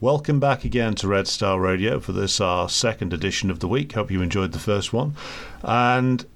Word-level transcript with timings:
Welcome 0.00 0.40
back 0.40 0.64
again 0.64 0.96
to 0.96 1.08
Red 1.08 1.28
Star 1.28 1.60
Radio 1.60 2.00
for 2.00 2.10
this, 2.10 2.40
our 2.40 2.68
second 2.68 3.12
edition 3.12 3.48
of 3.48 3.60
the 3.60 3.68
week. 3.68 3.92
Hope 3.92 4.10
you 4.10 4.22
enjoyed 4.22 4.50
the 4.50 4.58
first 4.58 4.92
one. 4.92 5.14
And 5.62 6.26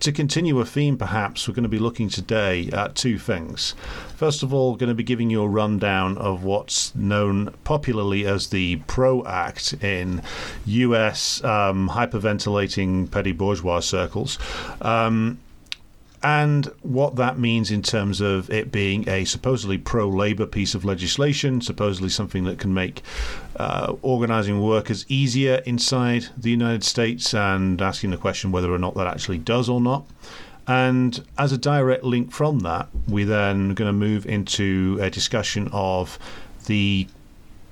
to 0.00 0.12
continue 0.12 0.60
a 0.60 0.66
theme, 0.66 0.98
perhaps, 0.98 1.48
we're 1.48 1.54
going 1.54 1.62
to 1.62 1.68
be 1.68 1.78
looking 1.78 2.10
today 2.10 2.68
at 2.72 2.94
two 2.94 3.18
things. 3.18 3.74
First 4.14 4.42
of 4.42 4.52
all, 4.52 4.76
going 4.76 4.88
to 4.88 4.94
be 4.94 5.02
giving 5.02 5.30
you 5.30 5.42
a 5.42 5.48
rundown 5.48 6.18
of 6.18 6.44
what's 6.44 6.94
known 6.94 7.54
popularly 7.64 8.26
as 8.26 8.48
the 8.48 8.76
PRO 8.86 9.24
Act 9.24 9.72
in 9.82 10.22
US 10.66 11.42
um, 11.42 11.88
hyperventilating 11.88 13.10
petty 13.10 13.32
bourgeois 13.32 13.80
circles. 13.80 14.38
Um, 14.82 15.38
and 16.24 16.72
what 16.80 17.16
that 17.16 17.38
means 17.38 17.70
in 17.70 17.82
terms 17.82 18.22
of 18.22 18.48
it 18.48 18.72
being 18.72 19.06
a 19.06 19.26
supposedly 19.26 19.76
pro 19.76 20.08
labor 20.08 20.46
piece 20.46 20.74
of 20.74 20.82
legislation, 20.82 21.60
supposedly 21.60 22.08
something 22.08 22.44
that 22.44 22.58
can 22.58 22.72
make 22.72 23.02
uh, 23.56 23.94
organizing 24.00 24.62
workers 24.62 25.04
easier 25.10 25.56
inside 25.66 26.28
the 26.34 26.48
United 26.48 26.82
States, 26.82 27.34
and 27.34 27.82
asking 27.82 28.10
the 28.10 28.16
question 28.16 28.50
whether 28.50 28.72
or 28.72 28.78
not 28.78 28.94
that 28.94 29.06
actually 29.06 29.36
does 29.36 29.68
or 29.68 29.82
not. 29.82 30.06
And 30.66 31.22
as 31.36 31.52
a 31.52 31.58
direct 31.58 32.04
link 32.04 32.32
from 32.32 32.60
that, 32.60 32.88
we're 33.06 33.26
then 33.26 33.74
going 33.74 33.88
to 33.88 33.92
move 33.92 34.24
into 34.24 34.98
a 35.02 35.10
discussion 35.10 35.68
of 35.72 36.18
the 36.64 37.06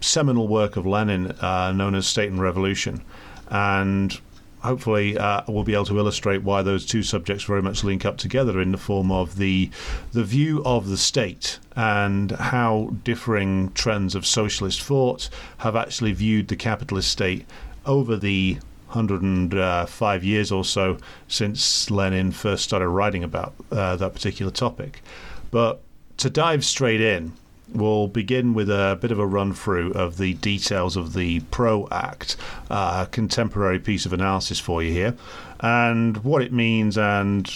seminal 0.02 0.46
work 0.46 0.77
of 0.77 0.84
Lenin 0.84 1.30
uh, 1.41 1.73
known 1.73 1.95
as 1.95 2.07
State 2.07 2.30
and 2.30 2.38
Revolution. 2.41 3.02
And 3.48 4.21
hopefully 4.62 5.19
uh, 5.19 5.43
we'll 5.48 5.65
be 5.65 5.75
able 5.75 5.84
to 5.84 5.98
illustrate 5.98 6.43
why 6.43 6.62
those 6.62 6.87
two 6.87 7.02
subjects 7.02 7.45
very 7.45 7.62
much 7.62 7.84
link 7.84 8.05
up 8.05 8.16
together 8.16 8.61
in 8.61 8.73
the 8.73 8.79
form 8.79 9.11
of 9.11 9.37
the 9.37 9.71
the 10.12 10.25
view 10.25 10.62
of 10.65 10.88
the 10.88 10.97
state 10.97 11.59
and 11.75 12.33
how 12.33 12.91
differing 13.05 13.73
trends 13.73 14.15
of 14.15 14.27
socialist 14.27 14.83
thought 14.83 15.29
have 15.59 15.77
actually 15.77 16.12
viewed 16.12 16.48
the 16.48 16.57
capitalist 16.57 17.11
state 17.11 17.47
over 17.87 18.16
the 18.16 18.59
105 18.88 20.24
years 20.24 20.52
or 20.52 20.65
so 20.65 20.99
since 21.27 21.90
Lenin 21.90 22.30
first 22.30 22.63
started 22.63 22.88
writing 22.88 23.24
about 23.24 23.55
uh, 23.71 23.96
that 23.96 24.13
particular 24.13 24.52
topic. 24.52 25.02
But 25.51 25.80
to 26.18 26.29
dive 26.29 26.65
straight 26.65 27.01
in, 27.01 27.33
We'll 27.74 28.09
begin 28.09 28.54
with 28.54 28.68
a 28.68 28.98
bit 29.01 29.10
of 29.10 29.18
a 29.18 29.26
run 29.26 29.54
through 29.54 29.92
of 29.92 30.18
the 30.18 30.34
details 30.34 30.96
of 30.96 31.15
the 31.15 31.40
PRO 31.51 31.88
Act, 31.90 32.37
a 32.70 32.74
uh, 32.74 33.04
contemporary 33.06 33.78
piece 33.78 34.04
of 34.04 34.12
analysis 34.12 34.59
for 34.59 34.82
you 34.82 34.92
here, 34.92 35.16
and 35.60 36.18
what 36.18 36.43
it 36.43 36.52
means 36.52 36.98
and 36.98 37.50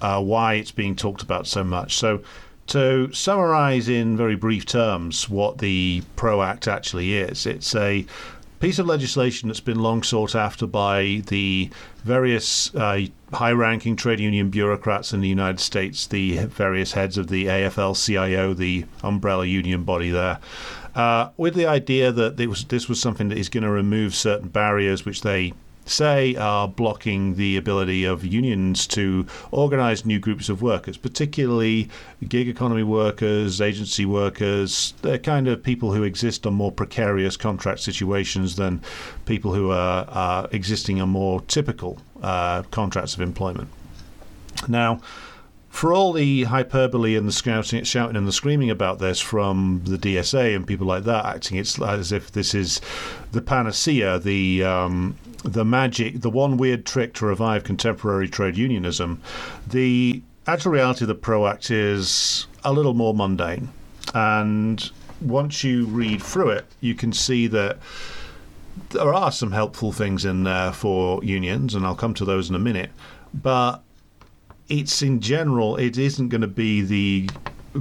uh, 0.00 0.22
why 0.22 0.54
it's 0.54 0.70
being 0.70 0.94
talked 0.94 1.22
about 1.22 1.46
so 1.46 1.64
much. 1.64 1.94
So, 1.94 2.22
to 2.68 3.12
summarize 3.12 3.88
in 3.88 4.16
very 4.16 4.36
brief 4.36 4.64
terms 4.64 5.28
what 5.28 5.58
the 5.58 6.02
PRO 6.16 6.42
Act 6.42 6.66
actually 6.66 7.14
is, 7.18 7.44
it's 7.44 7.74
a 7.74 8.06
piece 8.64 8.78
of 8.78 8.86
legislation 8.86 9.48
that's 9.48 9.60
been 9.60 9.78
long 9.78 10.02
sought 10.02 10.34
after 10.34 10.66
by 10.66 11.22
the 11.26 11.68
various 12.02 12.74
uh, 12.74 12.98
high 13.30 13.52
ranking 13.52 13.94
trade 13.94 14.18
union 14.18 14.48
bureaucrats 14.48 15.12
in 15.12 15.20
the 15.20 15.28
United 15.28 15.60
States, 15.60 16.06
the 16.06 16.38
various 16.46 16.92
heads 16.92 17.18
of 17.18 17.28
the 17.28 17.44
AFL 17.44 17.94
CIO, 17.94 18.54
the 18.54 18.86
umbrella 19.02 19.44
union 19.44 19.84
body 19.84 20.08
there. 20.08 20.38
Uh, 20.94 21.28
with 21.36 21.54
the 21.54 21.66
idea 21.66 22.10
that 22.10 22.38
was, 22.48 22.64
this 22.64 22.88
was 22.88 22.98
something 22.98 23.28
that 23.28 23.36
is 23.36 23.50
going 23.50 23.64
to 23.64 23.70
remove 23.70 24.14
certain 24.14 24.48
barriers 24.48 25.04
which 25.04 25.20
they 25.20 25.52
say, 25.84 26.34
are 26.36 26.68
blocking 26.68 27.34
the 27.34 27.56
ability 27.56 28.04
of 28.04 28.24
unions 28.24 28.86
to 28.88 29.26
organize 29.50 30.04
new 30.04 30.18
groups 30.18 30.48
of 30.48 30.62
workers, 30.62 30.96
particularly 30.96 31.88
gig 32.28 32.48
economy 32.48 32.82
workers, 32.82 33.60
agency 33.60 34.06
workers. 34.06 34.94
They're 35.02 35.18
kind 35.18 35.48
of 35.48 35.62
people 35.62 35.92
who 35.92 36.02
exist 36.02 36.46
on 36.46 36.54
more 36.54 36.72
precarious 36.72 37.36
contract 37.36 37.80
situations 37.80 38.56
than 38.56 38.80
people 39.26 39.52
who 39.54 39.70
are, 39.70 40.06
are 40.08 40.48
existing 40.52 41.00
on 41.00 41.10
more 41.10 41.40
typical 41.42 41.98
uh, 42.22 42.62
contracts 42.70 43.14
of 43.14 43.20
employment. 43.20 43.68
Now, 44.68 45.00
for 45.74 45.92
all 45.92 46.12
the 46.12 46.44
hyperbole 46.44 47.16
and 47.16 47.26
the 47.26 47.32
shouting, 47.32 47.82
shouting 47.82 48.16
and 48.16 48.28
the 48.28 48.32
screaming 48.32 48.70
about 48.70 49.00
this 49.00 49.20
from 49.20 49.82
the 49.84 49.98
DSA 49.98 50.54
and 50.54 50.64
people 50.64 50.86
like 50.86 51.02
that, 51.02 51.26
acting 51.26 51.58
it's 51.58 51.82
as 51.82 52.12
if 52.12 52.30
this 52.30 52.54
is 52.54 52.80
the 53.32 53.42
panacea, 53.42 54.20
the 54.20 54.62
um, 54.62 55.16
the 55.44 55.64
magic, 55.64 56.20
the 56.22 56.30
one 56.30 56.56
weird 56.56 56.84
trick 56.84 57.14
to 57.14 57.26
revive 57.26 57.64
contemporary 57.64 58.28
trade 58.28 58.56
unionism. 58.56 59.20
The 59.66 60.22
actual 60.46 60.72
reality 60.72 61.04
of 61.04 61.08
the 61.08 61.14
PRO 61.14 61.46
Act 61.46 61.70
is 61.70 62.46
a 62.64 62.72
little 62.72 62.94
more 62.94 63.14
mundane, 63.14 63.68
and 64.14 64.90
once 65.20 65.62
you 65.62 65.86
read 65.86 66.22
through 66.22 66.50
it, 66.50 66.66
you 66.80 66.94
can 66.94 67.12
see 67.12 67.46
that 67.46 67.78
there 68.90 69.14
are 69.14 69.30
some 69.30 69.52
helpful 69.52 69.92
things 69.92 70.24
in 70.24 70.44
there 70.44 70.72
for 70.72 71.22
unions, 71.22 71.74
and 71.74 71.86
I'll 71.86 71.94
come 71.94 72.14
to 72.14 72.24
those 72.24 72.48
in 72.48 72.56
a 72.56 72.58
minute. 72.58 72.90
But 73.32 73.82
it's 74.68 75.02
in 75.02 75.20
general, 75.20 75.76
it 75.76 75.98
isn't 75.98 76.28
going 76.28 76.40
to 76.40 76.46
be 76.46 76.80
the 76.80 77.28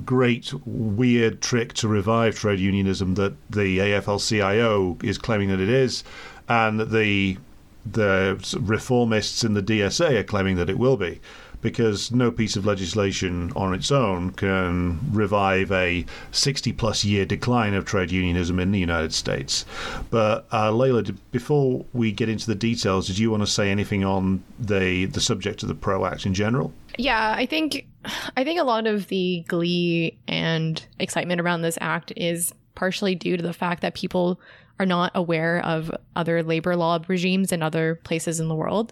great 0.06 0.54
weird 0.66 1.42
trick 1.42 1.74
to 1.74 1.88
revive 1.88 2.36
trade 2.36 2.60
unionism 2.60 3.16
that 3.16 3.34
the 3.50 3.80
AFL-CIO 3.80 4.98
is 5.04 5.18
claiming 5.18 5.50
that 5.50 5.60
it 5.60 5.70
is, 5.70 6.04
and 6.50 6.80
that 6.80 6.92
the 6.92 7.38
the 7.86 8.38
reformists 8.40 9.44
in 9.44 9.54
the 9.54 9.64
DSA 9.64 10.20
are 10.20 10.24
claiming 10.24 10.56
that 10.58 10.70
it 10.70 10.78
will 10.78 10.98
be 10.98 11.20
because 11.64 12.12
no 12.12 12.30
piece 12.30 12.56
of 12.56 12.66
legislation 12.66 13.52
on 13.56 13.74
its 13.74 13.90
own 13.90 14.32
can 14.32 15.00
revive 15.12 15.72
a 15.72 16.06
60 16.32 16.74
plus 16.74 17.04
year 17.04 17.26
decline 17.26 17.74
of 17.74 17.86
trade 17.86 18.12
unionism 18.12 18.60
in 18.60 18.72
the 18.72 18.80
United 18.80 19.14
States. 19.14 19.66
But 20.12 20.46
uh, 20.52 20.72
Layla, 20.72 21.16
before 21.32 21.86
we 21.94 22.12
get 22.12 22.30
into 22.30 22.46
the 22.46 22.56
details, 22.56 23.08
did 23.08 23.18
you 23.18 23.32
want 23.32 23.42
to 23.44 23.48
say 23.48 23.72
anything 23.72 24.04
on 24.04 24.44
the 24.60 25.06
the 25.06 25.22
subject 25.22 25.64
of 25.64 25.70
the 25.70 25.76
PRO 25.76 26.06
Act 26.06 26.26
in 26.26 26.34
general? 26.34 26.74
Yeah, 26.98 27.34
I 27.36 27.46
think 27.46 27.88
I 28.36 28.44
think 28.44 28.60
a 28.60 28.64
lot 28.64 28.86
of 28.86 29.08
the 29.08 29.46
glee 29.48 30.18
and 30.28 30.86
excitement 31.00 31.40
around 31.40 31.62
this 31.62 31.78
act 31.80 32.12
is 32.18 32.54
partially 32.76 33.16
due 33.16 33.38
to 33.38 33.44
the 33.44 33.54
fact 33.54 33.82
that 33.82 33.94
people 33.94 34.40
are 34.80 34.86
not 34.86 35.12
aware 35.14 35.64
of 35.64 35.92
other 36.16 36.42
labor 36.42 36.76
law 36.76 37.00
regimes 37.08 37.52
in 37.52 37.62
other 37.62 37.96
places 38.04 38.40
in 38.40 38.48
the 38.48 38.56
world 38.56 38.92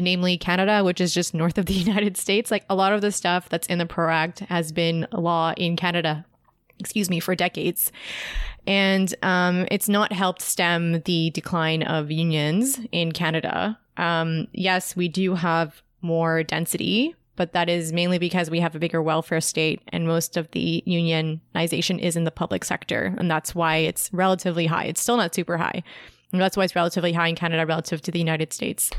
namely 0.00 0.36
Canada, 0.36 0.84
which 0.84 1.00
is 1.00 1.14
just 1.14 1.34
north 1.34 1.58
of 1.58 1.66
the 1.66 1.72
United 1.74 2.16
States. 2.16 2.50
Like 2.50 2.64
a 2.68 2.74
lot 2.74 2.92
of 2.92 3.00
the 3.00 3.12
stuff 3.12 3.48
that's 3.48 3.66
in 3.66 3.78
the 3.78 3.86
PRO 3.86 4.10
Act 4.10 4.40
has 4.40 4.72
been 4.72 5.06
law 5.12 5.52
in 5.56 5.76
Canada, 5.76 6.24
excuse 6.78 7.10
me, 7.10 7.20
for 7.20 7.34
decades. 7.34 7.92
And 8.66 9.14
um, 9.22 9.66
it's 9.70 9.88
not 9.88 10.12
helped 10.12 10.42
stem 10.42 11.00
the 11.02 11.30
decline 11.30 11.82
of 11.82 12.10
unions 12.10 12.80
in 12.90 13.12
Canada. 13.12 13.78
Um, 13.96 14.48
yes, 14.52 14.96
we 14.96 15.08
do 15.08 15.34
have 15.34 15.82
more 16.02 16.42
density, 16.42 17.14
but 17.36 17.52
that 17.52 17.68
is 17.68 17.92
mainly 17.92 18.18
because 18.18 18.50
we 18.50 18.60
have 18.60 18.74
a 18.74 18.78
bigger 18.78 19.02
welfare 19.02 19.40
state 19.40 19.80
and 19.88 20.06
most 20.06 20.36
of 20.36 20.50
the 20.52 20.82
unionization 20.86 21.98
is 21.98 22.16
in 22.16 22.24
the 22.24 22.30
public 22.30 22.64
sector. 22.64 23.14
And 23.18 23.30
that's 23.30 23.54
why 23.54 23.76
it's 23.76 24.12
relatively 24.12 24.66
high. 24.66 24.84
It's 24.84 25.00
still 25.00 25.16
not 25.16 25.34
super 25.34 25.56
high. 25.56 25.82
And 26.32 26.40
that's 26.40 26.56
why 26.56 26.64
it's 26.64 26.74
relatively 26.74 27.12
high 27.12 27.28
in 27.28 27.36
Canada 27.36 27.64
relative 27.64 28.02
to 28.02 28.10
the 28.10 28.18
United 28.18 28.52
States. 28.52 28.90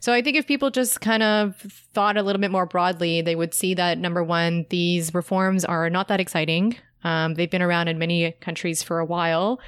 So 0.00 0.12
I 0.12 0.22
think 0.22 0.36
if 0.36 0.46
people 0.46 0.70
just 0.70 1.00
kind 1.00 1.22
of 1.22 1.56
thought 1.94 2.16
a 2.16 2.22
little 2.22 2.40
bit 2.40 2.50
more 2.50 2.66
broadly, 2.66 3.22
they 3.22 3.36
would 3.36 3.54
see 3.54 3.74
that 3.74 3.98
number 3.98 4.24
one, 4.24 4.66
these 4.70 5.14
reforms 5.14 5.64
are 5.64 5.88
not 5.88 6.08
that 6.08 6.20
exciting. 6.20 6.76
Um, 7.04 7.34
they've 7.34 7.50
been 7.50 7.62
around 7.62 7.88
in 7.88 7.98
many 7.98 8.32
countries 8.40 8.82
for 8.82 8.98
a 8.98 9.04
while. 9.04 9.60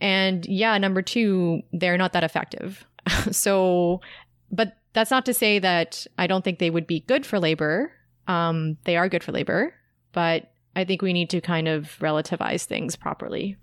And 0.00 0.46
yeah, 0.46 0.78
number 0.78 1.02
two, 1.02 1.62
they're 1.72 1.98
not 1.98 2.12
that 2.14 2.24
effective. 2.24 2.86
so, 3.30 4.00
but 4.50 4.78
that's 4.98 5.12
not 5.12 5.24
to 5.26 5.32
say 5.32 5.60
that 5.60 6.08
I 6.18 6.26
don't 6.26 6.42
think 6.42 6.58
they 6.58 6.70
would 6.70 6.88
be 6.88 7.04
good 7.06 7.24
for 7.24 7.38
labor. 7.38 7.92
Um, 8.26 8.78
they 8.82 8.96
are 8.96 9.08
good 9.08 9.22
for 9.22 9.30
labor, 9.30 9.72
but 10.10 10.50
I 10.74 10.84
think 10.84 11.02
we 11.02 11.12
need 11.12 11.30
to 11.30 11.40
kind 11.40 11.68
of 11.68 11.96
relativize 12.00 12.64
things 12.64 12.96
properly. 12.96 13.56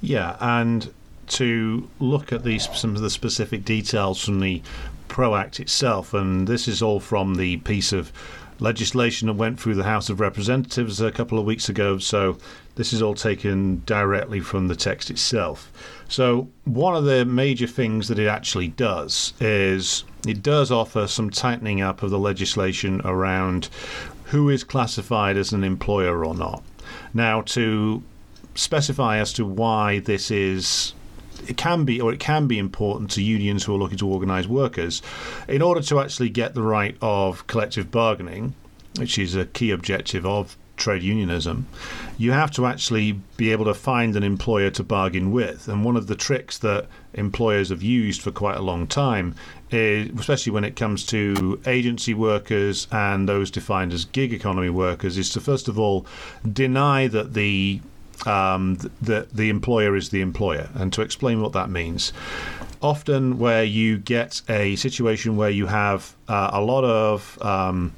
Yeah, 0.00 0.38
and 0.40 0.90
to 1.28 1.86
look 2.00 2.32
at 2.32 2.44
these 2.44 2.66
some 2.74 2.96
of 2.96 3.02
the 3.02 3.10
specific 3.10 3.62
details 3.66 4.24
from 4.24 4.40
the 4.40 4.62
PRO 5.08 5.36
Act 5.36 5.60
itself, 5.60 6.14
and 6.14 6.48
this 6.48 6.66
is 6.66 6.80
all 6.80 6.98
from 6.98 7.34
the 7.34 7.58
piece 7.58 7.92
of 7.92 8.10
legislation 8.58 9.26
that 9.26 9.34
went 9.34 9.60
through 9.60 9.74
the 9.74 9.84
House 9.84 10.08
of 10.08 10.18
Representatives 10.18 10.98
a 10.98 11.12
couple 11.12 11.38
of 11.38 11.44
weeks 11.44 11.68
ago. 11.68 11.98
So 11.98 12.38
this 12.76 12.94
is 12.94 13.02
all 13.02 13.14
taken 13.14 13.82
directly 13.84 14.40
from 14.40 14.68
the 14.68 14.76
text 14.76 15.10
itself. 15.10 15.70
So 16.08 16.48
one 16.64 16.94
of 16.94 17.04
the 17.04 17.24
major 17.24 17.66
things 17.66 18.08
that 18.08 18.18
it 18.18 18.26
actually 18.26 18.68
does 18.68 19.32
is 19.40 20.04
it 20.26 20.42
does 20.42 20.70
offer 20.70 21.06
some 21.06 21.30
tightening 21.30 21.80
up 21.80 22.02
of 22.02 22.10
the 22.10 22.18
legislation 22.18 23.00
around 23.04 23.68
who 24.24 24.48
is 24.48 24.64
classified 24.64 25.36
as 25.36 25.52
an 25.52 25.64
employer 25.64 26.24
or 26.24 26.34
not. 26.34 26.62
Now, 27.12 27.42
to 27.42 28.02
specify 28.54 29.18
as 29.18 29.32
to 29.34 29.44
why 29.44 29.98
this 30.00 30.30
is 30.30 30.94
it 31.48 31.56
can 31.56 31.84
be 31.84 32.00
or 32.00 32.12
it 32.12 32.20
can 32.20 32.46
be 32.46 32.58
important 32.58 33.10
to 33.10 33.22
unions 33.22 33.64
who 33.64 33.74
are 33.74 33.78
looking 33.78 33.98
to 33.98 34.06
organise 34.06 34.46
workers 34.46 35.02
in 35.48 35.62
order 35.62 35.80
to 35.80 35.98
actually 36.00 36.28
get 36.28 36.54
the 36.54 36.62
right 36.62 36.96
of 37.00 37.46
collective 37.46 37.90
bargaining, 37.90 38.54
which 38.98 39.18
is 39.18 39.34
a 39.34 39.46
key 39.46 39.70
objective 39.70 40.24
of 40.26 40.56
trade 40.82 41.02
unionism, 41.02 41.66
you 42.18 42.32
have 42.32 42.50
to 42.50 42.66
actually 42.66 43.12
be 43.36 43.52
able 43.52 43.64
to 43.64 43.74
find 43.74 44.16
an 44.16 44.22
employer 44.22 44.70
to 44.70 44.82
bargain 44.82 45.32
with. 45.32 45.68
And 45.68 45.84
one 45.84 45.96
of 45.96 46.06
the 46.06 46.14
tricks 46.14 46.58
that 46.58 46.86
employers 47.14 47.68
have 47.70 47.82
used 47.82 48.22
for 48.22 48.32
quite 48.32 48.56
a 48.56 48.62
long 48.62 48.86
time, 48.86 49.34
is, 49.70 50.10
especially 50.18 50.52
when 50.52 50.64
it 50.64 50.76
comes 50.76 51.06
to 51.06 51.60
agency 51.66 52.14
workers 52.14 52.88
and 52.90 53.28
those 53.28 53.50
defined 53.50 53.92
as 53.92 54.04
gig 54.04 54.32
economy 54.32 54.70
workers, 54.70 55.16
is 55.16 55.30
to 55.30 55.40
first 55.40 55.68
of 55.68 55.78
all 55.78 56.06
deny 56.52 57.08
that 57.08 57.34
the 57.34 57.80
um, 58.26 58.76
the 59.00 59.26
the 59.32 59.48
employer 59.48 59.96
is 59.96 60.10
the 60.10 60.20
employer, 60.20 60.68
and 60.74 60.92
to 60.92 61.02
explain 61.02 61.40
what 61.40 61.52
that 61.52 61.70
means. 61.70 62.12
Often, 62.80 63.38
where 63.38 63.64
you 63.64 63.98
get 63.98 64.42
a 64.48 64.76
situation 64.76 65.36
where 65.36 65.50
you 65.50 65.66
have 65.66 66.14
uh, 66.28 66.50
a 66.52 66.60
lot 66.60 66.84
of 66.84 67.40
um, 67.40 67.92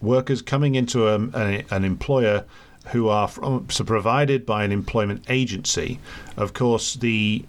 workers 0.00 0.42
coming 0.42 0.74
into 0.74 1.08
a, 1.08 1.18
a, 1.34 1.64
an 1.70 1.84
employer 1.84 2.44
who 2.88 3.08
are 3.08 3.28
from, 3.28 3.44
um, 3.44 3.70
so 3.70 3.84
provided 3.84 4.44
by 4.46 4.64
an 4.64 4.72
employment 4.72 5.24
agency, 5.28 5.98
of 6.36 6.52
course, 6.54 6.94
the 6.94 7.44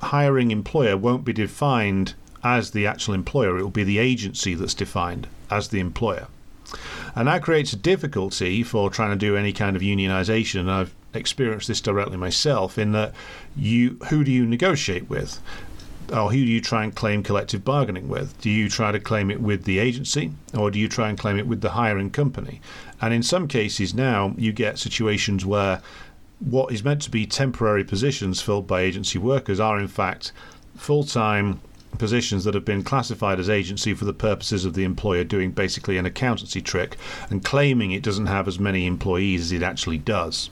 hiring 0.00 0.50
employer 0.50 0.96
won't 0.96 1.24
be 1.24 1.32
defined 1.32 2.14
as 2.44 2.70
the 2.70 2.86
actual 2.86 3.14
employer. 3.14 3.58
It 3.58 3.62
will 3.62 3.70
be 3.70 3.84
the 3.84 3.98
agency 3.98 4.54
that's 4.54 4.74
defined 4.74 5.26
as 5.50 5.68
the 5.68 5.80
employer. 5.80 6.28
And 7.14 7.28
that 7.28 7.42
creates 7.42 7.72
a 7.72 7.76
difficulty 7.76 8.62
for 8.62 8.90
trying 8.90 9.10
to 9.10 9.16
do 9.16 9.36
any 9.36 9.52
kind 9.52 9.76
of 9.76 9.82
unionization. 9.82 10.68
I've 10.68 10.94
experienced 11.14 11.68
this 11.68 11.80
directly 11.80 12.16
myself 12.16 12.76
in 12.76 12.92
that 12.92 13.14
you 13.56 13.98
who 14.10 14.22
do 14.22 14.30
you 14.30 14.44
negotiate 14.44 15.08
with? 15.08 15.40
Or 16.12 16.30
who 16.30 16.36
do 16.36 16.50
you 16.50 16.60
try 16.60 16.84
and 16.84 16.94
claim 16.94 17.22
collective 17.22 17.64
bargaining 17.64 18.08
with? 18.08 18.40
Do 18.40 18.50
you 18.50 18.68
try 18.68 18.92
to 18.92 19.00
claim 19.00 19.30
it 19.30 19.40
with 19.40 19.64
the 19.64 19.78
agency 19.78 20.32
or 20.56 20.70
do 20.70 20.78
you 20.78 20.88
try 20.88 21.08
and 21.08 21.18
claim 21.18 21.38
it 21.38 21.46
with 21.46 21.60
the 21.60 21.70
hiring 21.70 22.10
company? 22.10 22.60
And 23.00 23.12
in 23.12 23.22
some 23.22 23.48
cases 23.48 23.94
now, 23.94 24.34
you 24.36 24.52
get 24.52 24.78
situations 24.78 25.44
where 25.44 25.82
what 26.38 26.72
is 26.72 26.84
meant 26.84 27.02
to 27.02 27.10
be 27.10 27.26
temporary 27.26 27.84
positions 27.84 28.40
filled 28.40 28.66
by 28.66 28.82
agency 28.82 29.18
workers 29.18 29.58
are 29.58 29.78
in 29.78 29.88
fact 29.88 30.32
full 30.76 31.04
time 31.04 31.60
positions 31.98 32.44
that 32.44 32.54
have 32.54 32.64
been 32.64 32.82
classified 32.82 33.40
as 33.40 33.48
agency 33.48 33.94
for 33.94 34.04
the 34.04 34.12
purposes 34.12 34.64
of 34.64 34.74
the 34.74 34.84
employer 34.84 35.24
doing 35.24 35.50
basically 35.50 35.96
an 35.96 36.04
accountancy 36.04 36.60
trick 36.60 36.96
and 37.30 37.44
claiming 37.44 37.90
it 37.90 38.02
doesn't 38.02 38.26
have 38.26 38.46
as 38.46 38.58
many 38.58 38.86
employees 38.86 39.40
as 39.40 39.52
it 39.52 39.62
actually 39.62 39.98
does. 39.98 40.50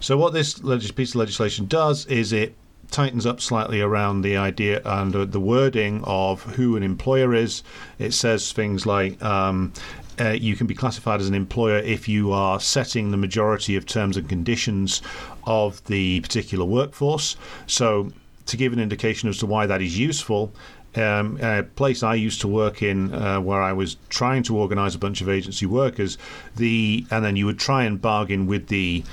So, 0.00 0.16
what 0.16 0.32
this 0.32 0.58
piece 0.92 1.10
of 1.10 1.16
legislation 1.16 1.66
does 1.66 2.06
is 2.06 2.32
it 2.32 2.54
tightens 2.92 3.26
up 3.26 3.40
slightly 3.40 3.80
around 3.80 4.22
the 4.22 4.36
idea 4.36 4.80
and 4.84 5.12
the 5.12 5.40
wording 5.40 6.02
of 6.04 6.42
who 6.42 6.76
an 6.76 6.82
employer 6.82 7.34
is. 7.34 7.62
It 7.98 8.12
says 8.12 8.52
things 8.52 8.86
like 8.86 9.20
um, 9.22 9.72
uh, 10.20 10.30
you 10.30 10.54
can 10.56 10.66
be 10.66 10.74
classified 10.74 11.20
as 11.20 11.28
an 11.28 11.34
employer 11.34 11.78
if 11.78 12.08
you 12.08 12.32
are 12.32 12.60
setting 12.60 13.10
the 13.10 13.16
majority 13.16 13.76
of 13.76 13.86
terms 13.86 14.16
and 14.16 14.28
conditions 14.28 15.02
of 15.44 15.84
the 15.86 16.20
particular 16.20 16.64
workforce. 16.64 17.36
So, 17.66 18.12
to 18.46 18.56
give 18.56 18.72
an 18.72 18.80
indication 18.80 19.28
as 19.28 19.38
to 19.38 19.46
why 19.46 19.66
that 19.66 19.80
is 19.80 19.98
useful, 19.98 20.52
um, 20.96 21.38
a 21.40 21.62
place 21.62 22.02
I 22.02 22.14
used 22.16 22.40
to 22.42 22.48
work 22.48 22.82
in, 22.82 23.14
uh, 23.14 23.40
where 23.40 23.62
I 23.62 23.72
was 23.72 23.96
trying 24.10 24.42
to 24.44 24.58
organise 24.58 24.94
a 24.94 24.98
bunch 24.98 25.22
of 25.22 25.28
agency 25.28 25.64
workers, 25.64 26.18
the 26.56 27.06
and 27.10 27.24
then 27.24 27.36
you 27.36 27.46
would 27.46 27.58
try 27.58 27.84
and 27.84 28.00
bargain 28.00 28.46
with 28.46 28.68
the 28.68 29.04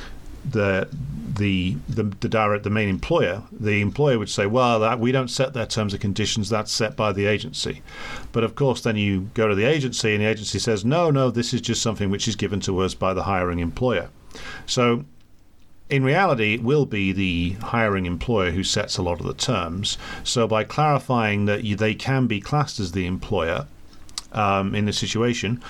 the 0.51 0.87
the 1.37 1.77
the, 1.87 2.03
the 2.03 2.29
direct 2.29 2.63
the 2.63 2.69
main 2.69 2.89
employer, 2.89 3.43
the 3.51 3.81
employer 3.81 4.19
would 4.19 4.29
say, 4.29 4.45
"Well, 4.45 4.79
that, 4.79 4.99
we 4.99 5.11
don't 5.11 5.29
set 5.29 5.53
their 5.53 5.65
terms 5.65 5.93
and 5.93 6.01
conditions. 6.01 6.49
That's 6.49 6.71
set 6.71 6.95
by 6.95 7.11
the 7.11 7.25
agency." 7.25 7.81
But 8.31 8.43
of 8.43 8.55
course, 8.55 8.81
then 8.81 8.97
you 8.97 9.29
go 9.33 9.47
to 9.47 9.55
the 9.55 9.65
agency, 9.65 10.13
and 10.13 10.21
the 10.21 10.27
agency 10.27 10.59
says, 10.59 10.85
"No, 10.85 11.09
no, 11.09 11.31
this 11.31 11.53
is 11.53 11.61
just 11.61 11.81
something 11.81 12.09
which 12.09 12.27
is 12.27 12.35
given 12.35 12.59
to 12.61 12.79
us 12.79 12.93
by 12.93 13.13
the 13.13 13.23
hiring 13.23 13.59
employer." 13.59 14.09
So. 14.65 15.05
In 15.89 16.03
reality, 16.03 16.53
it 16.53 16.61
will 16.61 16.85
be 16.85 17.11
the 17.11 17.53
hiring 17.65 18.05
employer 18.05 18.51
who 18.51 18.63
sets 18.63 18.99
a 18.99 19.01
lot 19.01 19.19
of 19.19 19.25
the 19.25 19.33
terms. 19.33 19.97
So, 20.23 20.47
by 20.47 20.63
clarifying 20.63 21.45
that 21.45 21.63
you, 21.63 21.75
they 21.75 21.95
can 21.95 22.27
be 22.27 22.39
classed 22.39 22.79
as 22.79 22.91
the 22.91 23.07
employer 23.07 23.65
um, 24.31 24.75
in 24.75 24.85
this 24.85 24.99
situation, 24.99 25.63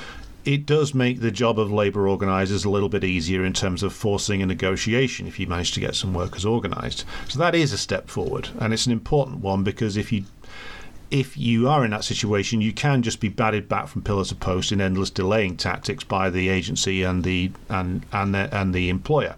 it 0.50 0.66
does 0.66 0.96
make 0.96 1.20
the 1.20 1.30
job 1.30 1.60
of 1.60 1.72
labour 1.72 2.08
organisers 2.08 2.66
a 2.66 2.70
little 2.72 2.90
bit 2.90 3.04
easier 3.04 3.46
in 3.46 3.54
terms 3.54 3.84
of 3.84 3.94
forcing 3.94 4.42
a 4.42 4.48
negotiation 4.48 5.28
if 5.28 5.40
you 5.40 5.46
manage 5.46 5.74
to 5.74 5.80
get 5.80 5.94
some 5.94 6.12
workers 6.12 6.44
organised. 6.44 7.06
So 7.28 7.38
that 7.38 7.54
is 7.54 7.72
a 7.72 7.78
step 7.78 8.10
forward, 8.10 8.50
and 8.60 8.74
it's 8.74 8.88
an 8.88 8.92
important 8.92 9.42
one 9.42 9.64
because 9.64 9.96
if 9.96 10.12
you 10.12 10.24
if 11.12 11.38
you 11.38 11.70
are 11.70 11.86
in 11.86 11.92
that 11.92 12.04
situation, 12.04 12.62
you 12.62 12.74
can 12.74 13.04
just 13.04 13.20
be 13.20 13.30
batted 13.30 13.70
back 13.70 13.88
from 13.88 14.02
pillar 14.02 14.26
to 14.26 14.34
post 14.34 14.72
in 14.72 14.82
endless 14.82 15.12
delaying 15.12 15.56
tactics 15.56 16.04
by 16.04 16.32
the 16.32 16.50
agency 16.50 17.04
and 17.04 17.24
the 17.24 17.52
and 17.70 18.04
and 18.12 18.34
the, 18.34 18.50
and 18.52 18.74
the 18.74 18.90
employer. 18.90 19.36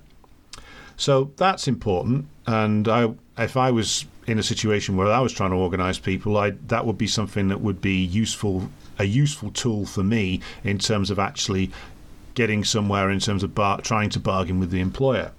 So 0.95 1.31
that's 1.35 1.67
important. 1.67 2.27
And 2.47 2.87
I, 2.87 3.13
if 3.37 3.57
I 3.57 3.71
was 3.71 4.05
in 4.27 4.39
a 4.39 4.43
situation 4.43 4.95
where 4.95 5.07
I 5.07 5.19
was 5.19 5.33
trying 5.33 5.49
to 5.49 5.57
organise 5.57 5.99
people, 5.99 6.37
I, 6.37 6.51
that 6.67 6.85
would 6.85 6.97
be 6.97 7.07
something 7.07 7.49
that 7.49 7.59
would 7.59 7.81
be 7.81 8.01
useful 8.01 8.69
a 9.01 9.05
useful 9.05 9.51
tool 9.51 9.85
for 9.85 10.03
me 10.03 10.39
in 10.63 10.77
terms 10.77 11.09
of 11.09 11.19
actually 11.19 11.71
getting 12.35 12.63
somewhere 12.63 13.09
in 13.09 13.19
terms 13.19 13.43
of 13.43 13.53
bar- 13.53 13.81
trying 13.81 14.09
to 14.09 14.19
bargain 14.19 14.59
with 14.59 14.71
the 14.71 14.79
employer. 14.79 15.31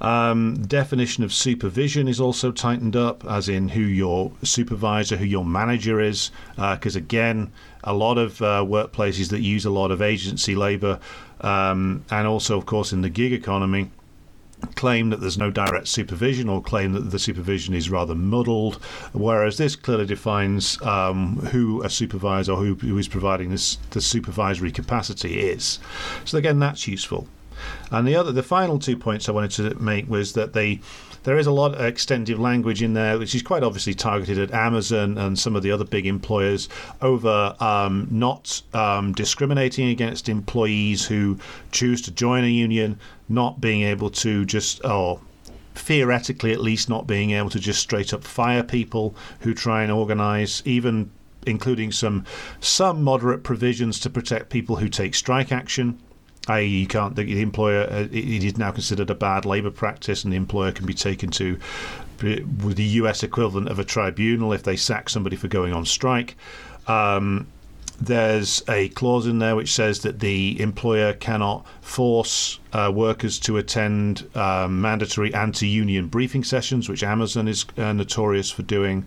Um, 0.00 0.62
definition 0.62 1.24
of 1.24 1.32
supervision 1.32 2.08
is 2.08 2.20
also 2.20 2.52
tightened 2.52 2.96
up, 2.96 3.24
as 3.26 3.48
in 3.48 3.68
who 3.68 3.80
your 3.80 4.32
supervisor, 4.42 5.16
who 5.16 5.26
your 5.26 5.44
manager 5.44 6.00
is, 6.00 6.30
because 6.56 6.96
uh, 6.96 7.00
again, 7.00 7.52
a 7.84 7.92
lot 7.92 8.16
of 8.16 8.40
uh, 8.40 8.64
workplaces 8.66 9.28
that 9.30 9.40
use 9.40 9.64
a 9.66 9.70
lot 9.70 9.90
of 9.90 10.00
agency 10.00 10.54
labour, 10.54 10.98
um, 11.42 12.04
and 12.10 12.26
also, 12.26 12.56
of 12.56 12.64
course, 12.64 12.92
in 12.92 13.02
the 13.02 13.10
gig 13.10 13.32
economy, 13.32 13.90
claim 14.74 15.10
that 15.10 15.20
there's 15.20 15.38
no 15.38 15.50
direct 15.50 15.88
supervision 15.88 16.48
or 16.48 16.62
claim 16.62 16.92
that 16.92 17.10
the 17.10 17.18
supervision 17.18 17.74
is 17.74 17.90
rather 17.90 18.14
muddled, 18.14 18.76
whereas 19.12 19.56
this 19.56 19.76
clearly 19.76 20.06
defines 20.06 20.80
um, 20.82 21.36
who 21.52 21.82
a 21.82 21.90
supervisor 21.90 22.52
or 22.52 22.56
who, 22.56 22.74
who 22.74 22.98
is 22.98 23.08
providing 23.08 23.50
this 23.50 23.76
the 23.90 24.00
supervisory 24.00 24.72
capacity 24.72 25.40
is. 25.40 25.78
So 26.24 26.38
again, 26.38 26.58
that's 26.58 26.86
useful. 26.86 27.26
And 27.90 28.06
the 28.06 28.16
other, 28.16 28.32
the 28.32 28.42
final 28.42 28.78
two 28.78 28.96
points 28.96 29.28
I 29.28 29.32
wanted 29.32 29.50
to 29.52 29.74
make 29.82 30.08
was 30.08 30.32
that 30.32 30.52
they 30.52 30.80
there 31.22 31.38
is 31.38 31.46
a 31.46 31.52
lot 31.52 31.74
of 31.74 31.80
extensive 31.80 32.38
language 32.38 32.82
in 32.82 32.94
there, 32.94 33.18
which 33.18 33.34
is 33.34 33.42
quite 33.42 33.62
obviously 33.62 33.94
targeted 33.94 34.38
at 34.38 34.52
Amazon 34.52 35.18
and 35.18 35.38
some 35.38 35.54
of 35.54 35.62
the 35.62 35.70
other 35.70 35.84
big 35.84 36.06
employers 36.06 36.68
over 37.02 37.54
um, 37.60 38.08
not 38.10 38.62
um, 38.72 39.12
discriminating 39.12 39.88
against 39.88 40.28
employees 40.28 41.06
who 41.06 41.38
choose 41.72 42.00
to 42.02 42.10
join 42.10 42.44
a 42.44 42.48
union, 42.48 42.98
not 43.28 43.60
being 43.60 43.82
able 43.82 44.10
to 44.10 44.44
just, 44.46 44.84
or 44.84 45.20
theoretically 45.74 46.52
at 46.52 46.60
least, 46.60 46.88
not 46.88 47.06
being 47.06 47.32
able 47.32 47.50
to 47.50 47.60
just 47.60 47.80
straight 47.80 48.14
up 48.14 48.24
fire 48.24 48.62
people 48.62 49.14
who 49.40 49.52
try 49.52 49.82
and 49.82 49.92
organize, 49.92 50.62
even 50.64 51.10
including 51.46 51.90
some 51.90 52.24
some 52.60 53.02
moderate 53.02 53.42
provisions 53.42 53.98
to 53.98 54.10
protect 54.10 54.50
people 54.50 54.76
who 54.76 54.88
take 54.88 55.14
strike 55.14 55.50
action 55.50 55.98
i.e., 56.48 56.66
you 56.66 56.86
can't 56.86 57.16
the, 57.16 57.40
employer 57.40 57.82
uh, 57.82 58.08
it 58.10 58.44
is 58.44 58.56
now 58.56 58.70
considered 58.70 59.10
a 59.10 59.14
bad 59.14 59.44
labour 59.44 59.70
practice, 59.70 60.24
and 60.24 60.32
the 60.32 60.36
employer 60.36 60.72
can 60.72 60.86
be 60.86 60.94
taken 60.94 61.30
to 61.30 61.58
the 62.18 62.84
U.S. 62.84 63.22
equivalent 63.22 63.68
of 63.68 63.78
a 63.78 63.84
tribunal 63.84 64.52
if 64.52 64.62
they 64.62 64.76
sack 64.76 65.08
somebody 65.08 65.36
for 65.36 65.48
going 65.48 65.72
on 65.72 65.86
strike. 65.86 66.36
Um, 66.86 67.46
there's 68.00 68.62
a 68.68 68.88
clause 68.90 69.26
in 69.26 69.40
there 69.40 69.54
which 69.54 69.72
says 69.72 70.00
that 70.00 70.20
the 70.20 70.58
employer 70.60 71.12
cannot 71.12 71.66
force 71.82 72.58
uh, 72.72 72.90
workers 72.94 73.38
to 73.40 73.58
attend 73.58 74.26
uh, 74.34 74.66
mandatory 74.68 75.34
anti 75.34 75.68
union 75.68 76.06
briefing 76.08 76.42
sessions, 76.42 76.88
which 76.88 77.02
Amazon 77.02 77.46
is 77.46 77.66
uh, 77.76 77.92
notorious 77.92 78.50
for 78.50 78.62
doing, 78.62 79.06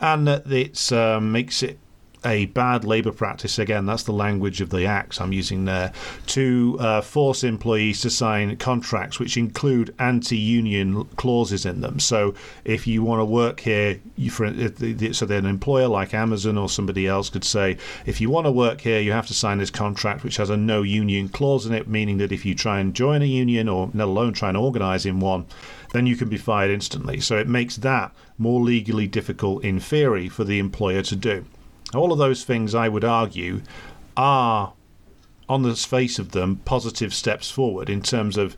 and 0.00 0.26
that 0.26 0.50
it 0.50 0.90
um, 0.92 1.32
makes 1.32 1.62
it 1.62 1.78
a 2.24 2.46
bad 2.46 2.84
labour 2.84 3.12
practice, 3.12 3.58
again, 3.58 3.86
that's 3.86 4.02
the 4.02 4.12
language 4.12 4.60
of 4.60 4.70
the 4.70 4.84
acts 4.84 5.20
I'm 5.20 5.32
using 5.32 5.64
there, 5.64 5.92
to 6.26 6.76
uh, 6.80 7.00
force 7.00 7.44
employees 7.44 8.00
to 8.02 8.10
sign 8.10 8.56
contracts 8.56 9.18
which 9.18 9.36
include 9.36 9.94
anti 9.98 10.36
union 10.36 11.04
clauses 11.16 11.64
in 11.64 11.80
them. 11.80 11.98
So 11.98 12.34
if 12.64 12.86
you 12.86 13.02
want 13.02 13.20
to 13.20 13.24
work 13.24 13.60
here, 13.60 14.00
you, 14.16 14.30
for, 14.30 14.46
so 15.12 15.26
then 15.26 15.44
an 15.44 15.50
employer 15.50 15.88
like 15.88 16.14
Amazon 16.14 16.58
or 16.58 16.68
somebody 16.68 17.06
else 17.06 17.30
could 17.30 17.44
say, 17.44 17.78
if 18.06 18.20
you 18.20 18.30
want 18.30 18.46
to 18.46 18.52
work 18.52 18.82
here, 18.82 19.00
you 19.00 19.12
have 19.12 19.26
to 19.28 19.34
sign 19.34 19.58
this 19.58 19.70
contract 19.70 20.24
which 20.24 20.36
has 20.36 20.50
a 20.50 20.56
no 20.56 20.82
union 20.82 21.28
clause 21.28 21.66
in 21.66 21.72
it, 21.72 21.88
meaning 21.88 22.18
that 22.18 22.32
if 22.32 22.44
you 22.44 22.54
try 22.54 22.80
and 22.80 22.94
join 22.94 23.22
a 23.22 23.26
union 23.26 23.68
or 23.68 23.90
let 23.94 24.08
alone 24.08 24.32
try 24.32 24.48
and 24.48 24.58
organise 24.58 25.06
in 25.06 25.20
one, 25.20 25.46
then 25.92 26.06
you 26.06 26.16
can 26.16 26.28
be 26.28 26.36
fired 26.36 26.70
instantly. 26.70 27.20
So 27.20 27.36
it 27.38 27.48
makes 27.48 27.76
that 27.78 28.12
more 28.38 28.60
legally 28.60 29.06
difficult 29.06 29.64
in 29.64 29.80
theory 29.80 30.28
for 30.28 30.44
the 30.44 30.58
employer 30.58 31.02
to 31.02 31.16
do. 31.16 31.44
All 31.94 32.12
of 32.12 32.18
those 32.18 32.44
things, 32.44 32.74
I 32.74 32.88
would 32.88 33.04
argue, 33.04 33.62
are, 34.16 34.72
on 35.48 35.62
the 35.62 35.74
face 35.74 36.18
of 36.18 36.32
them, 36.32 36.60
positive 36.64 37.12
steps 37.12 37.50
forward 37.50 37.90
in 37.90 38.02
terms 38.02 38.36
of 38.36 38.56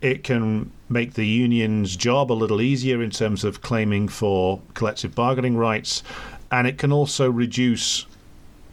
it 0.00 0.24
can 0.24 0.70
make 0.88 1.14
the 1.14 1.26
union's 1.26 1.94
job 1.94 2.32
a 2.32 2.34
little 2.34 2.60
easier 2.60 3.02
in 3.02 3.10
terms 3.10 3.44
of 3.44 3.60
claiming 3.60 4.08
for 4.08 4.60
collective 4.74 5.14
bargaining 5.14 5.56
rights, 5.56 6.02
and 6.50 6.66
it 6.66 6.78
can 6.78 6.90
also 6.90 7.30
reduce 7.30 8.06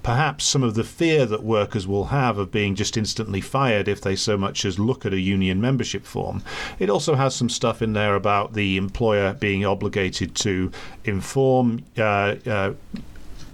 perhaps 0.04 0.46
some 0.46 0.64
of 0.64 0.76
the 0.76 0.86
fear 0.86 1.26
that 1.26 1.44
workers 1.44 1.86
will 1.86 2.06
have 2.06 2.38
of 2.38 2.50
being 2.50 2.76
just 2.76 2.96
instantly 2.96 3.42
fired 3.42 3.90
if 3.90 4.00
they 4.00 4.16
so 4.16 4.38
much 4.38 4.64
as 4.64 4.80
look 4.80 5.06
at 5.06 5.12
a 5.12 5.20
union 5.20 5.60
membership 5.60 6.06
form. 6.06 6.42
It 6.80 6.90
also 6.90 7.16
has 7.16 7.36
some 7.36 7.50
stuff 7.50 7.82
in 7.82 7.92
there 7.92 8.16
about 8.16 8.54
the 8.54 8.78
employer 8.78 9.34
being 9.34 9.66
obligated 9.66 10.34
to 10.36 10.72
inform 11.04 11.84
uh, 11.98 12.36
uh, 12.46 12.74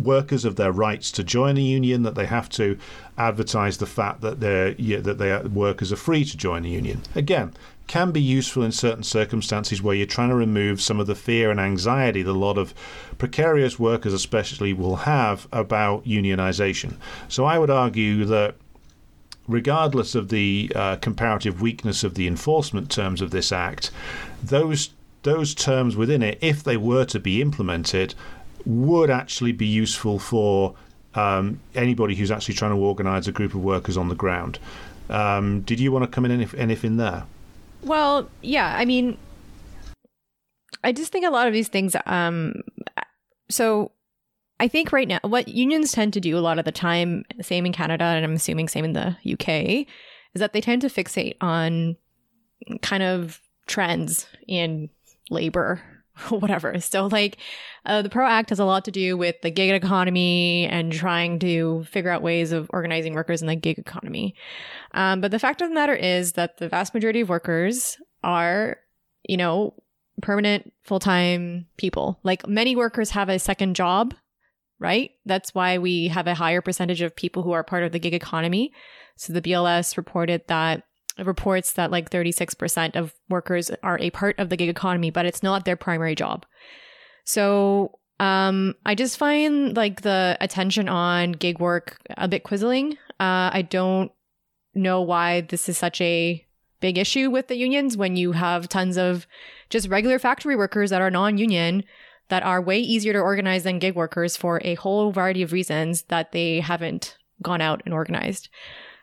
workers 0.03 0.45
of 0.45 0.55
their 0.55 0.72
rights 0.72 1.12
to 1.12 1.24
join 1.24 1.57
a 1.57 1.62
union, 1.62 2.03
that 2.03 2.15
they 2.15 2.25
have 2.25 2.50
to 2.50 2.77
advertise 3.17 3.77
the 3.77 3.86
fact 3.86 4.22
that 4.22 4.39
they're 4.39 4.72
yeah, 4.74 5.00
that 5.00 5.17
their 5.17 5.43
workers 5.43 5.91
are 5.91 5.98
free 5.98 6.25
to 6.25 6.38
join 6.38 6.65
a 6.65 6.69
union. 6.69 7.01
Again, 7.15 7.53
can 7.88 8.12
be 8.12 8.22
useful 8.22 8.63
in 8.63 8.72
certain 8.72 9.03
circumstances 9.03 9.81
where 9.81 9.95
you're 9.95 10.07
trying 10.07 10.29
to 10.29 10.36
remove 10.36 10.81
some 10.81 11.00
of 11.00 11.07
the 11.07 11.15
fear 11.15 11.51
and 11.51 11.60
anxiety 11.60 12.22
that 12.24 12.31
a 12.31 12.33
lot 12.33 12.57
of 12.57 12.74
precarious 13.17 13.77
workers, 13.77 14.13
especially, 14.13 14.74
will 14.74 14.98
have 14.98 15.48
about 15.51 16.05
unionization. 16.05 16.95
So 17.27 17.45
I 17.45 17.60
would 17.60 17.69
argue 17.69 18.25
that 18.25 18.55
regardless 19.48 20.15
of 20.15 20.29
the 20.29 20.72
uh, 20.75 20.95
comparative 20.98 21.62
weakness 21.62 22.03
of 22.03 22.15
the 22.15 22.27
enforcement 22.27 22.89
terms 22.89 23.22
of 23.22 23.31
this 23.31 23.51
act, 23.51 23.91
those 24.41 24.91
those 25.24 25.55
terms 25.55 25.95
within 25.95 26.22
it, 26.22 26.38
if 26.41 26.63
they 26.63 26.75
were 26.75 27.05
to 27.05 27.17
be 27.17 27.41
implemented, 27.41 28.13
would 28.65 29.10
actually 29.10 29.51
be 29.51 29.65
useful 29.65 30.20
for 30.20 30.75
um, 31.15 31.60
anybody 31.75 32.15
who's 32.15 32.32
actually 32.32 32.55
trying 32.55 32.72
to 32.72 32.77
organise 32.77 33.27
a 33.27 33.32
group 33.32 33.53
of 33.53 33.63
workers 33.63 33.98
on 33.98 34.10
the 34.10 34.15
ground. 34.15 34.60
Um, 35.10 35.62
did 35.62 35.79
you 35.79 35.91
want 35.91 36.03
to 36.03 36.08
come 36.08 36.25
in 36.25 36.32
anything, 36.32 36.60
anything 36.60 36.98
there? 36.98 37.25
Well, 37.84 38.29
yeah. 38.41 38.75
I 38.77 38.86
mean, 38.86 39.17
I 40.84 40.91
just 40.91 41.12
think 41.12 41.25
a 41.25 41.29
lot 41.29 41.48
of 41.48 41.53
these 41.53 41.67
things. 41.67 41.96
Um, 42.05 42.62
so 43.50 43.91
I 44.60 44.67
think 44.67 44.91
right 44.91 45.08
now, 45.08 45.20
what 45.24 45.48
unions 45.48 45.91
tend 45.91 46.13
to 46.13 46.22
do 46.22 46.38
a 46.38 46.39
lot 46.39 46.60
of 46.60 46.65
the 46.65 46.72
time, 46.72 47.25
same 47.41 47.65
in 47.65 47.74
Canada, 47.74 48.05
and 48.05 48.24
I'm 48.24 48.34
assuming 48.34 48.67
same 48.67 48.86
in 48.86 48.93
the 48.93 49.15
UK, 49.32 49.88
is 50.34 50.39
that 50.39 50.53
they 50.53 50.62
tend 50.62 50.82
to 50.82 50.88
fixate 50.88 51.36
on 51.41 51.98
kind 52.82 53.03
of 53.03 53.41
trends 53.67 54.25
in 54.48 54.89
labor 55.29 55.82
whatever. 56.29 56.79
So, 56.79 57.08
like, 57.08 57.38
uh, 57.86 58.01
the 58.01 58.10
PRO 58.10 58.27
Act 58.27 58.50
has 58.50 58.60
a 58.60 58.65
lot 58.65 58.86
to 58.86 58.91
do 58.91 59.17
with 59.17 59.41
the 59.41 59.50
gig 59.50 59.72
economy 59.72 60.67
and 60.67 60.91
trying 60.91 61.39
to 61.39 61.84
figure 61.86 62.12
out 62.12 62.22
ways 62.22 62.51
of 62.51 62.70
organizing 62.72 63.13
workers 63.13 63.41
in 63.41 63.48
the 63.48 63.55
gig 63.55 63.79
economy. 63.79 64.36
Um, 64.93 65.22
but 65.22 65.32
the 65.32 65.39
fact 65.39 65.62
of 65.62 65.70
the 65.70 65.75
matter 65.75 65.96
is 65.96 66.34
that 66.34 66.58
the 66.58 66.70
vast 66.70 66.93
majority 66.93 67.22
of 67.22 67.29
workers 67.29 67.98
are, 68.24 68.77
you 69.27 69.38
know, 69.38 69.74
permanent 70.22 70.72
full 70.84 71.00
time 71.00 71.65
people. 71.77 72.20
Like, 72.24 72.48
many 72.48 72.75
workers 72.75 73.12
have 73.12 73.29
a 73.29 73.39
second 73.39 73.75
job, 73.75 74.13
right? 74.79 75.12
That's 75.25 75.55
why 75.55 75.79
we 75.79 76.10
have 76.10 76.27
a 76.27 76.36
higher 76.36 76.62
percentage 76.62 77.01
of 77.01 77.15
people 77.15 77.41
who 77.41 77.53
are 77.53 77.63
part 77.63 77.84
of 77.84 77.91
the 77.91 78.00
gig 78.00 78.13
economy. 78.13 78.72
So, 79.15 79.34
the 79.34 79.41
BLS 79.41 79.98
reported 79.98 80.43
that 80.48 80.84
reports 81.17 81.74
that 81.74 81.91
like 81.91 82.10
36% 82.10 82.96
of 82.96 83.13
workers 83.29 83.72
are 83.82 84.00
a 84.00 84.10
part 84.10 84.38
of 84.39 84.50
the 84.50 84.58
gig 84.58 84.70
economy, 84.70 85.10
but 85.10 85.25
it's 85.25 85.43
not 85.43 85.65
their 85.65 85.75
primary 85.75 86.15
job. 86.15 86.46
So 87.25 88.00
um, 88.20 88.75
I 88.86 88.96
just 88.96 89.17
find 89.17 89.75
like 89.75 90.01
the 90.01 90.38
attention 90.39 90.89
on 90.89 91.34
gig 91.34 91.60
work 91.60 91.98
a 92.17 92.27
bit 92.27 92.43
quizzling. 92.43 92.93
Uh, 93.20 93.50
I 93.53 93.67
don't 93.70 94.12
know 94.74 95.01
why 95.01 95.41
this 95.41 95.70
is 95.70 95.77
such 95.77 96.01
a 96.01 96.46
big 96.79 96.98
issue 96.98 97.29
with 97.29 97.48
the 97.48 97.55
unions 97.55 97.96
when 97.96 98.15
you 98.15 98.34
have 98.34 98.67
tons 98.67 98.98
of 98.98 99.27
just 99.70 99.88
regular 99.88 100.20
factory 100.20 100.55
workers 100.55 100.89
that 100.89 101.01
are 101.01 101.12
non 101.12 101.38
union 101.38 101.84
that 102.29 102.43
are 102.43 102.62
way 102.62 102.79
easier 102.79 103.13
to 103.13 103.20
organize 103.20 103.63
than 103.63 103.79
gig 103.79 103.96
workers 103.96 104.36
for 104.36 104.62
a 104.63 104.75
whole 104.75 105.12
variety 105.12 105.41
of 105.41 105.51
reasons 105.51 106.03
that 106.03 106.32
they 106.32 106.60
haven't 106.60 107.17
gone 107.41 107.62
out 107.62 107.82
and 107.86 107.93
organized. 107.93 108.50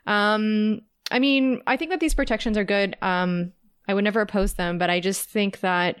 Um, 0.05 0.81
I 1.11 1.19
mean, 1.19 1.61
I 1.67 1.77
think 1.77 1.91
that 1.91 1.99
these 1.99 2.13
protections 2.13 2.57
are 2.57 2.63
good. 2.63 2.95
Um, 3.01 3.51
I 3.87 3.93
would 3.93 4.03
never 4.03 4.21
oppose 4.21 4.53
them, 4.53 4.77
but 4.77 4.89
I 4.89 4.99
just 4.99 5.29
think 5.29 5.59
that, 5.59 5.97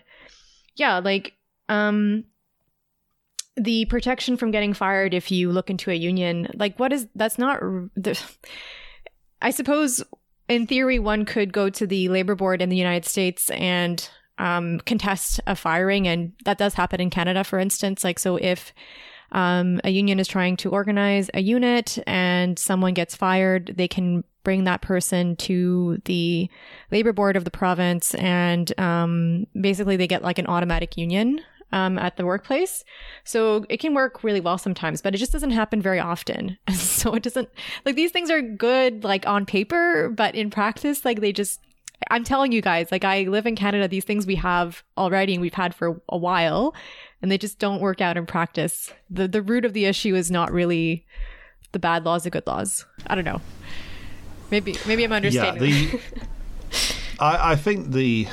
yeah, 0.75 0.99
like, 0.99 1.33
um, 1.69 2.23
the 3.57 3.85
protection 3.85 4.37
from 4.37 4.51
getting 4.51 4.73
fired 4.73 5.13
if 5.13 5.29
you 5.29 5.51
look 5.51 5.69
into 5.69 5.91
a 5.91 5.95
union, 5.95 6.47
like, 6.55 6.79
what 6.79 6.93
is 6.93 7.07
that's 7.15 7.37
not. 7.37 7.61
I 9.41 9.49
suppose, 9.51 10.03
in 10.47 10.67
theory, 10.67 10.99
one 10.99 11.25
could 11.25 11.51
go 11.51 11.69
to 11.69 11.85
the 11.85 12.07
labor 12.09 12.35
board 12.35 12.61
in 12.61 12.69
the 12.69 12.77
United 12.77 13.05
States 13.05 13.49
and 13.49 14.07
um, 14.37 14.79
contest 14.81 15.39
a 15.47 15.55
firing, 15.55 16.07
and 16.07 16.33
that 16.45 16.57
does 16.57 16.75
happen 16.75 17.01
in 17.01 17.09
Canada, 17.09 17.43
for 17.43 17.59
instance. 17.59 18.03
Like, 18.03 18.19
so 18.19 18.37
if 18.37 18.73
um, 19.31 19.81
a 19.83 19.89
union 19.89 20.19
is 20.19 20.27
trying 20.27 20.57
to 20.57 20.69
organize 20.69 21.29
a 21.33 21.41
unit 21.41 21.97
and 22.07 22.57
someone 22.57 22.93
gets 22.93 23.15
fired, 23.15 23.73
they 23.75 23.87
can 23.87 24.23
bring 24.43 24.63
that 24.63 24.81
person 24.81 25.35
to 25.35 26.01
the 26.05 26.49
labor 26.91 27.13
board 27.13 27.35
of 27.35 27.45
the 27.45 27.51
province 27.51 28.13
and 28.15 28.77
um, 28.79 29.45
basically 29.59 29.97
they 29.97 30.07
get 30.07 30.23
like 30.23 30.39
an 30.39 30.47
automatic 30.47 30.97
union 30.97 31.41
um, 31.71 31.97
at 31.97 32.17
the 32.17 32.25
workplace. 32.25 32.83
So 33.23 33.65
it 33.69 33.77
can 33.77 33.93
work 33.93 34.23
really 34.23 34.41
well 34.41 34.57
sometimes, 34.57 35.01
but 35.01 35.15
it 35.15 35.17
just 35.17 35.31
doesn't 35.31 35.51
happen 35.51 35.81
very 35.81 35.99
often. 35.99 36.57
so 36.73 37.13
it 37.13 37.23
doesn't 37.23 37.49
like 37.85 37.95
these 37.95 38.11
things 38.11 38.29
are 38.29 38.41
good 38.41 39.03
like 39.03 39.27
on 39.27 39.45
paper, 39.45 40.09
but 40.09 40.35
in 40.35 40.49
practice, 40.49 41.05
like 41.05 41.21
they 41.21 41.31
just 41.31 41.59
I'm 42.09 42.23
telling 42.23 42.51
you 42.51 42.61
guys, 42.61 42.91
like 42.91 43.03
I 43.03 43.23
live 43.23 43.45
in 43.45 43.55
Canada, 43.55 43.87
these 43.87 44.05
things 44.05 44.25
we 44.25 44.35
have 44.35 44.83
already 44.97 45.33
and 45.33 45.41
we've 45.41 45.53
had 45.53 45.75
for 45.75 46.01
a 46.09 46.17
while, 46.17 46.73
and 47.21 47.31
they 47.31 47.37
just 47.37 47.59
don't 47.59 47.81
work 47.81 48.01
out 48.01 48.17
in 48.17 48.25
practice. 48.25 48.91
The 49.09 49.27
the 49.27 49.41
root 49.41 49.65
of 49.65 49.73
the 49.73 49.85
issue 49.85 50.15
is 50.15 50.31
not 50.31 50.51
really 50.51 51.05
the 51.71 51.79
bad 51.79 52.03
laws, 52.03 52.23
the 52.23 52.29
good 52.29 52.47
laws. 52.47 52.85
I 53.07 53.15
don't 53.15 53.25
know. 53.25 53.41
Maybe 54.51 54.75
maybe 54.85 55.03
I'm 55.03 55.13
understanding. 55.13 55.71
Yeah, 55.71 55.91
the, 55.91 56.01
I, 57.19 57.53
I 57.53 57.55
think 57.55 57.91
the 57.91 58.27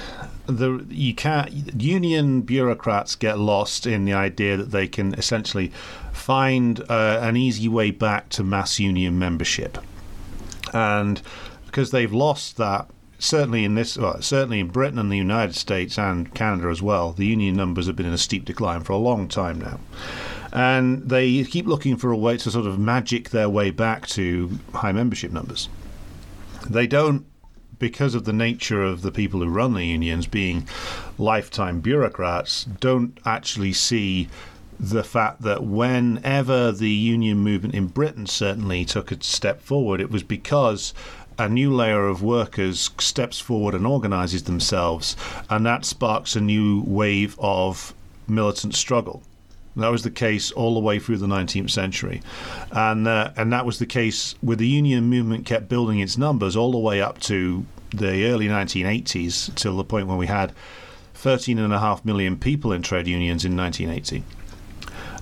the 0.47 0.85
you 0.89 1.15
can't 1.15 1.81
union 1.81 2.41
bureaucrats 2.43 3.15
get 3.15 3.39
lost 3.39 3.87
in 3.87 4.05
the 4.05 4.15
idea 4.15 4.57
that 4.57 4.73
they 4.73 4.89
can 4.89 5.15
essentially 5.15 5.69
find 6.13 6.81
uh, 6.91 7.21
an 7.23 7.37
easy 7.37 7.69
way 7.69 7.93
back 7.93 8.29
to 8.31 8.43
mass 8.43 8.81
union 8.81 9.19
membership, 9.19 9.79
and 10.75 11.23
because 11.67 11.91
they've 11.93 12.13
lost 12.13 12.57
that. 12.59 12.89
Certainly 13.21 13.65
in 13.65 13.75
this, 13.75 13.99
well, 13.99 14.23
certainly 14.23 14.61
in 14.61 14.69
Britain 14.69 14.97
and 14.97 15.11
the 15.11 15.17
United 15.17 15.57
States 15.57 15.99
and 15.99 16.33
Canada 16.35 16.69
as 16.69 16.81
well, 16.81 17.11
the 17.11 17.27
union 17.27 17.57
numbers 17.57 17.89
have 17.89 17.97
been 17.97 18.07
in 18.07 18.13
a 18.13 18.19
steep 18.19 18.45
decline 18.45 18.83
for 18.83 18.93
a 18.93 18.97
long 18.97 19.27
time 19.27 19.61
now 19.61 19.81
and 20.53 21.09
they 21.09 21.43
keep 21.45 21.67
looking 21.67 21.97
for 21.97 22.11
a 22.11 22.17
way 22.17 22.37
to 22.37 22.49
sort 22.49 22.67
of 22.67 22.79
magic 22.79 23.31
their 23.31 23.49
way 23.49 23.71
back 23.71 24.07
to 24.07 24.59
high 24.73 24.93
membership 24.93 25.33
numbers. 25.33 25.69
They 26.69 26.87
don't, 26.87 27.25
because 27.79 28.15
of 28.15 28.25
the 28.25 28.33
nature 28.33 28.83
of 28.83 29.03
the 29.03 29.13
people 29.13 29.41
who 29.41 29.49
run 29.49 29.75
the 29.75 29.87
unions 29.87 30.27
being 30.27 30.69
lifetime 31.17 31.81
bureaucrats, 31.81 32.65
don't 32.65 33.19
actually 33.25 33.73
see 33.73 34.29
the 34.79 35.03
fact 35.03 35.43
that 35.43 35.65
whenever 35.65 36.71
the 36.71 36.91
union 36.91 37.39
movement 37.39 37.75
in 37.75 37.87
Britain 37.87 38.27
certainly 38.27 38.85
took 38.85 39.11
a 39.11 39.23
step 39.23 39.63
forward, 39.63 40.01
it 40.01 40.11
was 40.11 40.23
because 40.23 40.93
a 41.39 41.49
new 41.49 41.75
layer 41.75 42.07
of 42.07 42.23
workers 42.23 42.91
steps 42.99 43.41
forward 43.41 43.75
and 43.75 43.87
organizes 43.87 44.43
themselves, 44.43 45.17
and 45.49 45.65
that 45.65 45.85
sparks 45.85 46.37
a 46.37 46.41
new 46.41 46.83
wave 46.83 47.37
of 47.39 47.95
militant 48.27 48.75
struggle. 48.75 49.23
That 49.79 49.91
was 49.91 50.03
the 50.03 50.11
case 50.11 50.51
all 50.51 50.75
the 50.75 50.81
way 50.81 50.99
through 50.99 51.19
the 51.19 51.27
19th 51.27 51.71
century, 51.71 52.23
and 52.73 53.07
uh, 53.07 53.31
and 53.37 53.53
that 53.53 53.65
was 53.65 53.79
the 53.79 53.87
case 53.87 54.35
where 54.41 54.57
the 54.57 54.67
union 54.67 55.05
movement 55.05 55.47
kept 55.47 55.69
building 55.69 56.01
its 56.01 56.19
numbers 56.19 56.57
all 56.57 56.73
the 56.73 56.79
way 56.79 57.01
up 57.01 57.21
to 57.21 57.65
the 57.91 58.27
early 58.27 58.49
1980s 58.49 59.55
till 59.55 59.77
the 59.77 59.85
point 59.85 60.07
when 60.07 60.19
we 60.19 60.27
had 60.27 60.53
13.5 61.15 62.05
million 62.05 62.37
people 62.37 62.71
in 62.73 62.83
trade 62.83 63.07
unions 63.07 63.45
in 63.45 63.57
1980 63.57 64.25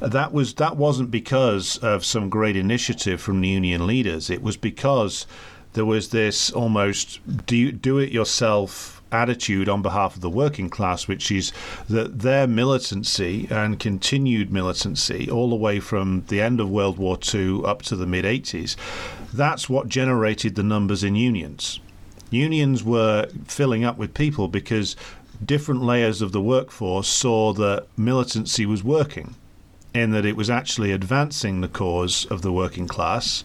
that 0.01 0.33
was 0.33 0.55
that 0.55 0.77
wasn't 0.77 1.11
because 1.11 1.79
of 1.79 2.05
some 2.05 2.29
great 2.29 2.57
initiative 2.57 3.21
from 3.21 3.41
the 3.41 3.49
union 3.49 3.87
leaders. 3.87 4.29
It 4.31 4.43
was 4.43 4.57
because 4.57 5.27
there 5.73 5.85
was 5.85 6.11
this 6.11 6.51
almost 6.51 7.47
do 7.47 7.73
do 7.73 7.99
it 7.99 8.13
yourself 8.13 8.96
attitude 9.13 9.69
on 9.69 9.83
behalf 9.83 10.17
of 10.17 10.21
the 10.21 10.31
working 10.31 10.69
class, 10.69 11.07
which 11.07 11.31
is 11.31 11.53
that 11.89 12.21
their 12.21 12.47
militancy 12.47 13.47
and 13.51 13.79
continued 13.79 14.53
militancy 14.53 15.31
all 15.31 15.51
the 15.51 15.57
way 15.57 15.81
from 15.81 16.25
the 16.29 16.41
end 16.41 16.61
of 16.61 16.71
World 16.71 16.99
War 16.99 17.19
II 17.35 17.63
up 17.65 17.83
to 17.83 17.97
the 17.97 18.07
mid 18.07 18.25
80s, 18.25 18.77
that's 19.33 19.69
what 19.69 19.89
generated 19.89 20.55
the 20.55 20.63
numbers 20.63 21.05
in 21.05 21.15
unions. 21.15 21.81
Unions 22.31 22.83
were 22.83 23.29
filling 23.47 23.85
up 23.85 23.97
with 23.99 24.15
people 24.15 24.49
because 24.49 24.97
different 25.45 25.83
layers 25.83 26.23
of 26.23 26.33
the 26.33 26.41
workforce 26.41 27.09
saw 27.09 27.53
that 27.53 27.87
militancy 27.97 28.67
was 28.67 28.83
working 28.83 29.35
in 29.95 30.11
that 30.11 30.27
it 30.27 30.37
was 30.37 30.51
actually 30.51 30.93
advancing 30.93 31.61
the 31.61 31.69
cause 31.69 32.27
of 32.27 32.43
the 32.43 32.53
working 32.53 32.87
class 32.87 33.45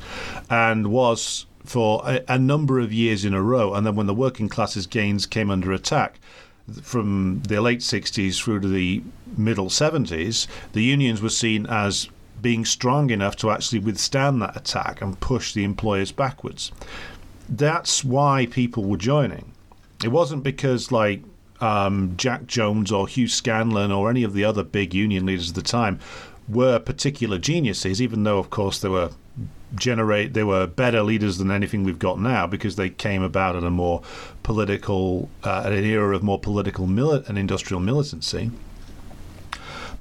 and 0.50 0.88
was 0.88 1.46
for 1.63 2.01
a, 2.06 2.24
a, 2.27 2.39
number 2.39 2.80
of 2.80 2.91
years 2.94 3.25
in 3.25 3.34
a 3.34 3.41
row. 3.41 3.74
And 3.74 3.86
then 3.86 3.96
when 3.96 4.08
the 4.08 4.13
working 4.13 4.50
classes 4.50 4.88
gains 4.88 5.25
came 5.25 5.51
under 5.51 5.72
attack 5.72 6.20
from 6.82 7.41
the 7.44 7.62
late 7.62 7.80
60s 7.80 8.41
through 8.41 8.62
to 8.62 8.68
the 8.68 9.03
middle 9.38 9.68
70s, 9.68 10.48
the 10.74 10.84
unions 10.84 11.22
were 11.22 11.30
seen 11.30 11.65
as 11.68 12.10
being 12.41 12.65
strong 12.65 13.10
enough 13.10 13.36
to 13.38 13.51
actually 13.51 13.80
withstand 13.80 14.41
that 14.41 14.58
attack 14.58 15.01
and 15.01 15.20
push 15.20 15.53
the 15.53 15.63
employers 15.63 16.12
backwards. 16.12 16.72
That's 17.48 18.03
why 18.03 18.48
people 18.48 18.86
were 18.86 18.98
joining. 18.98 19.51
It 20.03 20.10
wasn't 20.10 20.44
because, 20.44 20.91
like, 20.91 21.22
um, 21.60 22.15
Jack 22.18 22.48
Jones 22.48 22.91
or 22.91 23.08
Hugh 23.08 23.27
Scanlon 23.27 23.91
or 23.91 24.10
any 24.10 24.24
of 24.24 24.34
the 24.34 24.44
other 24.44 24.63
big 24.63 24.94
union 24.96 25.25
leaders 25.25 25.50
of 25.50 25.56
the 25.56 25.62
time 25.62 26.00
were 26.50 26.80
particular 26.80 27.38
geniuses, 27.38 28.01
even 28.01 28.24
though, 28.24 28.39
of 28.39 28.50
course, 28.50 28.80
they 28.80 28.89
were 28.89 29.12
generate 29.75 30.34
they 30.34 30.44
were 30.44 30.68
better 30.68 31.01
leaders 31.01 31.38
than 31.38 31.50
anything 31.51 31.84
we've 31.84 32.00
got 32.00 32.20
now 32.20 32.46
because 32.48 32.75
they 32.75 32.90
came 32.90 33.22
about 33.24 33.56
at 33.56 33.63
a 33.63 33.70
more 33.72 34.01
political 34.44 35.30
uh, 35.44 35.63
at 35.66 35.72
an 35.72 35.84
era 35.86 36.16
of 36.16 36.22
more 36.24 36.40
political 36.40 36.88
mili- 36.88 37.28
and 37.30 37.38
industrial 37.38 37.80
militancy. 37.80 38.51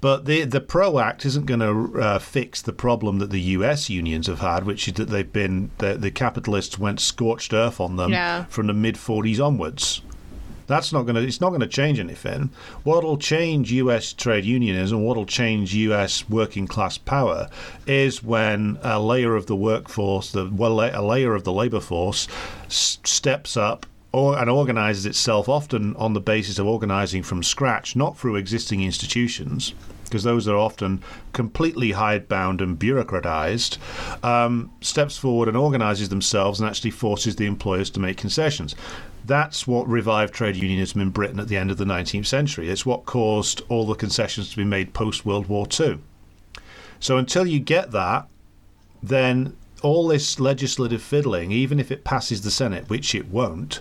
But 0.00 0.24
the 0.24 0.44
the 0.44 0.60
Pro 0.62 0.98
Act 0.98 1.26
isn't 1.26 1.44
going 1.44 1.60
to 1.60 2.00
uh, 2.00 2.18
fix 2.18 2.62
the 2.62 2.72
problem 2.72 3.18
that 3.18 3.30
the 3.30 3.40
U.S. 3.58 3.90
unions 3.90 4.28
have 4.28 4.38
had, 4.40 4.64
which 4.64 4.88
is 4.88 4.94
that 4.94 5.10
they've 5.10 5.30
been 5.30 5.70
the, 5.78 5.94
the 5.94 6.10
capitalists 6.10 6.78
went 6.78 7.00
scorched 7.00 7.52
earth 7.52 7.80
on 7.80 7.96
them 7.96 8.10
Yeah. 8.10 8.44
from 8.44 8.66
the 8.66 8.72
mid 8.72 8.94
40s 8.94 9.44
onwards. 9.44 10.00
That's 10.70 10.92
not 10.92 11.02
going 11.02 11.16
to. 11.16 11.22
It's 11.22 11.40
not 11.40 11.48
going 11.50 11.60
to 11.60 11.66
change 11.66 11.98
anything. 11.98 12.50
What'll 12.84 13.18
change 13.18 13.72
U.S. 13.72 14.12
trade 14.12 14.44
unionism, 14.44 15.02
what'll 15.02 15.26
change 15.26 15.74
U.S. 15.74 16.28
working 16.30 16.68
class 16.68 16.96
power, 16.96 17.48
is 17.88 18.22
when 18.22 18.78
a 18.82 19.00
layer 19.00 19.34
of 19.34 19.46
the 19.46 19.56
workforce, 19.56 20.30
the 20.30 20.48
well, 20.48 20.80
a 20.80 21.02
layer 21.02 21.34
of 21.34 21.42
the 21.42 21.52
labor 21.52 21.80
force, 21.80 22.28
s- 22.66 22.98
steps 23.02 23.56
up 23.56 23.84
or 24.12 24.38
and 24.38 24.48
organizes 24.48 25.06
itself, 25.06 25.48
often 25.48 25.96
on 25.96 26.12
the 26.14 26.20
basis 26.20 26.60
of 26.60 26.66
organizing 26.68 27.24
from 27.24 27.42
scratch, 27.42 27.96
not 27.96 28.16
through 28.16 28.36
existing 28.36 28.82
institutions. 28.82 29.74
Because 30.10 30.24
those 30.24 30.48
are 30.48 30.56
often 30.56 31.02
completely 31.32 31.92
hidebound 31.92 32.60
and 32.60 32.76
bureaucratized, 32.76 33.78
um, 34.24 34.72
steps 34.80 35.16
forward 35.16 35.46
and 35.46 35.56
organizes 35.56 36.08
themselves 36.08 36.60
and 36.60 36.68
actually 36.68 36.90
forces 36.90 37.36
the 37.36 37.46
employers 37.46 37.90
to 37.90 38.00
make 38.00 38.16
concessions. 38.16 38.74
That's 39.24 39.66
what 39.68 39.88
revived 39.88 40.34
trade 40.34 40.56
unionism 40.56 41.00
in 41.00 41.10
Britain 41.10 41.38
at 41.38 41.46
the 41.46 41.56
end 41.56 41.70
of 41.70 41.76
the 41.76 41.84
19th 41.84 42.26
century. 42.26 42.68
It's 42.68 42.84
what 42.84 43.06
caused 43.06 43.62
all 43.68 43.86
the 43.86 43.94
concessions 43.94 44.50
to 44.50 44.56
be 44.56 44.64
made 44.64 44.92
post 44.92 45.24
World 45.24 45.46
War 45.46 45.66
II. 45.78 46.00
So 46.98 47.16
until 47.16 47.46
you 47.46 47.60
get 47.60 47.92
that, 47.92 48.26
then 49.02 49.56
all 49.82 50.08
this 50.08 50.40
legislative 50.40 51.02
fiddling, 51.02 51.52
even 51.52 51.80
if 51.80 51.90
it 51.90 52.04
passes 52.04 52.42
the 52.42 52.50
Senate, 52.50 52.88
which 52.90 53.14
it 53.14 53.28
won't, 53.28 53.80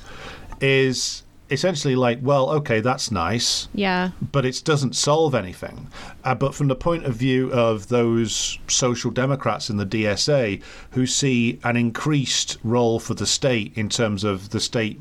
is 0.62 1.24
essentially 1.52 1.96
like, 1.96 2.20
well, 2.22 2.50
okay, 2.52 2.80
that's 2.80 3.12
nice, 3.12 3.68
Yeah. 3.74 4.12
but 4.32 4.46
it 4.46 4.62
doesn't 4.64 4.96
solve 4.96 5.34
anything. 5.36 5.88
Uh, 6.24 6.36
but 6.36 6.54
from 6.56 6.68
the 6.68 6.76
point 6.76 7.06
of 7.06 7.16
view 7.16 7.52
of 7.52 7.88
those 7.90 8.60
social 8.68 9.12
democrats 9.12 9.70
in 9.70 9.78
the 9.78 9.86
DSA 9.86 10.62
who 10.92 11.06
see 11.06 11.60
an 11.64 11.76
increased 11.78 12.58
role 12.64 13.00
for 13.00 13.14
the 13.14 13.26
state 13.26 13.72
in 13.76 13.90
terms 13.90 14.24
of 14.24 14.50
the 14.50 14.60
state 14.60 15.00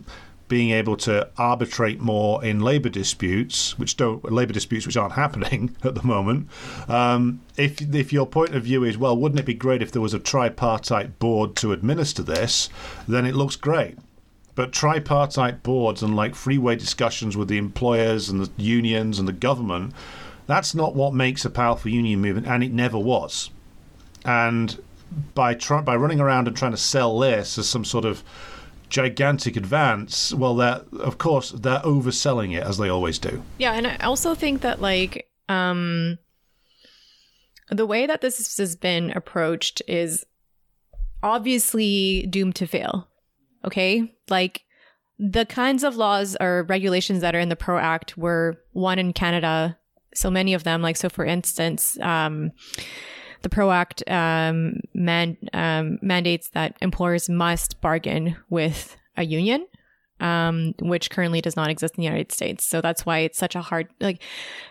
being 0.48 0.70
able 0.70 0.96
to 0.96 1.28
arbitrate 1.36 2.00
more 2.00 2.42
in 2.42 2.58
labor 2.60 2.88
disputes, 2.88 3.78
which 3.78 3.98
don't 3.98 4.32
labor 4.32 4.54
disputes 4.54 4.86
which 4.86 4.96
aren't 4.96 5.12
happening 5.24 5.76
at 5.84 5.94
the 5.94 6.02
moment. 6.02 6.48
Um, 6.88 7.40
if 7.58 7.82
if 7.94 8.14
your 8.14 8.26
point 8.26 8.54
of 8.54 8.64
view 8.64 8.82
is 8.82 8.96
well, 8.96 9.14
wouldn't 9.14 9.38
it 9.38 9.44
be 9.44 9.52
great 9.52 9.82
if 9.82 9.92
there 9.92 10.00
was 10.00 10.14
a 10.14 10.18
tripartite 10.18 11.18
board 11.18 11.54
to 11.56 11.72
administer 11.72 12.22
this? 12.22 12.70
Then 13.06 13.26
it 13.26 13.34
looks 13.34 13.56
great. 13.56 13.98
But 14.58 14.72
tripartite 14.72 15.62
boards 15.62 16.02
and 16.02 16.16
like 16.16 16.34
freeway 16.34 16.74
discussions 16.74 17.36
with 17.36 17.46
the 17.46 17.58
employers 17.58 18.28
and 18.28 18.40
the 18.40 18.50
unions 18.56 19.20
and 19.20 19.28
the 19.28 19.32
government, 19.32 19.94
that's 20.48 20.74
not 20.74 20.96
what 20.96 21.14
makes 21.14 21.44
a 21.44 21.50
powerful 21.50 21.92
union 21.92 22.20
movement, 22.20 22.48
and 22.48 22.64
it 22.64 22.72
never 22.72 22.98
was. 22.98 23.50
And 24.24 24.82
by 25.32 25.54
try, 25.54 25.80
by 25.82 25.94
running 25.94 26.18
around 26.18 26.48
and 26.48 26.56
trying 26.56 26.72
to 26.72 26.76
sell 26.76 27.20
this 27.20 27.56
as 27.56 27.68
some 27.68 27.84
sort 27.84 28.04
of 28.04 28.24
gigantic 28.88 29.54
advance, 29.54 30.34
well, 30.34 30.56
that 30.56 30.86
of 30.92 31.18
course 31.18 31.52
they're 31.52 31.78
overselling 31.78 32.52
it 32.56 32.64
as 32.64 32.78
they 32.78 32.88
always 32.88 33.20
do. 33.20 33.44
Yeah, 33.58 33.74
and 33.74 33.86
I 33.86 33.96
also 33.98 34.34
think 34.34 34.62
that 34.62 34.82
like 34.82 35.30
um 35.48 36.18
the 37.70 37.86
way 37.86 38.08
that 38.08 38.22
this 38.22 38.56
has 38.58 38.74
been 38.74 39.12
approached 39.12 39.82
is 39.86 40.26
obviously 41.22 42.26
doomed 42.28 42.56
to 42.56 42.66
fail. 42.66 43.06
Okay? 43.64 44.14
Like 44.28 44.62
the 45.18 45.46
kinds 45.46 45.84
of 45.84 45.96
laws 45.96 46.36
or 46.40 46.64
regulations 46.68 47.20
that 47.22 47.34
are 47.34 47.40
in 47.40 47.48
the 47.48 47.56
Pro 47.56 47.78
Act 47.78 48.16
were 48.16 48.60
one 48.72 48.98
in 48.98 49.12
Canada, 49.12 49.76
so 50.14 50.30
many 50.30 50.54
of 50.54 50.64
them 50.64 50.82
like 50.82 50.96
so 50.96 51.08
for 51.08 51.24
instance, 51.24 51.98
um 52.00 52.52
the 53.42 53.48
PRO 53.48 53.70
Act 53.70 54.02
um, 54.08 54.80
man, 54.94 55.36
um, 55.52 55.98
mandates 56.02 56.48
that 56.50 56.76
employers 56.80 57.28
must 57.28 57.80
bargain 57.80 58.36
with 58.50 58.96
a 59.16 59.24
union, 59.24 59.66
um, 60.20 60.74
which 60.80 61.10
currently 61.10 61.40
does 61.40 61.56
not 61.56 61.70
exist 61.70 61.94
in 61.96 62.02
the 62.02 62.06
United 62.06 62.32
States. 62.32 62.64
So 62.64 62.80
that's 62.80 63.06
why 63.06 63.20
it's 63.20 63.38
such 63.38 63.54
a 63.54 63.62
hard, 63.62 63.88
like, 64.00 64.22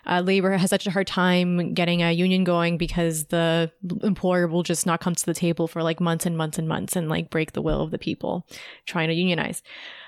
uh, 0.05 0.21
labor 0.21 0.55
has 0.57 0.69
such 0.69 0.87
a 0.87 0.91
hard 0.91 1.07
time 1.07 1.73
getting 1.73 2.01
a 2.01 2.11
union 2.11 2.43
going 2.43 2.77
because 2.77 3.25
the 3.25 3.71
employer 4.03 4.47
will 4.47 4.63
just 4.63 4.85
not 4.85 4.99
come 4.99 5.15
to 5.15 5.25
the 5.25 5.33
table 5.33 5.67
for 5.67 5.83
like 5.83 5.99
months 5.99 6.25
and 6.25 6.37
months 6.37 6.57
and 6.57 6.67
months 6.67 6.95
and 6.95 7.09
like 7.09 7.29
break 7.29 7.53
the 7.53 7.61
will 7.61 7.81
of 7.81 7.91
the 7.91 7.97
people 7.97 8.47
trying 8.85 9.07
to 9.07 9.13
unionize. 9.13 9.63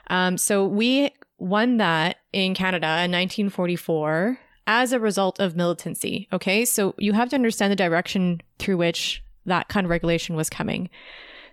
Um, 0.07 0.37
so 0.37 0.65
we 0.65 1.11
won 1.37 1.77
that 1.77 2.17
in 2.33 2.53
Canada 2.53 2.87
in 2.87 3.11
1944 3.11 4.39
as 4.67 4.91
a 4.91 4.99
result 4.99 5.39
of 5.39 5.55
militancy. 5.55 6.27
Okay. 6.31 6.65
So 6.65 6.93
you 6.97 7.13
have 7.13 7.29
to 7.29 7.35
understand 7.35 7.71
the 7.71 7.75
direction 7.75 8.41
through 8.59 8.77
which 8.77 9.23
that 9.45 9.67
kind 9.67 9.85
of 9.85 9.89
regulation 9.89 10.35
was 10.35 10.49
coming. 10.49 10.89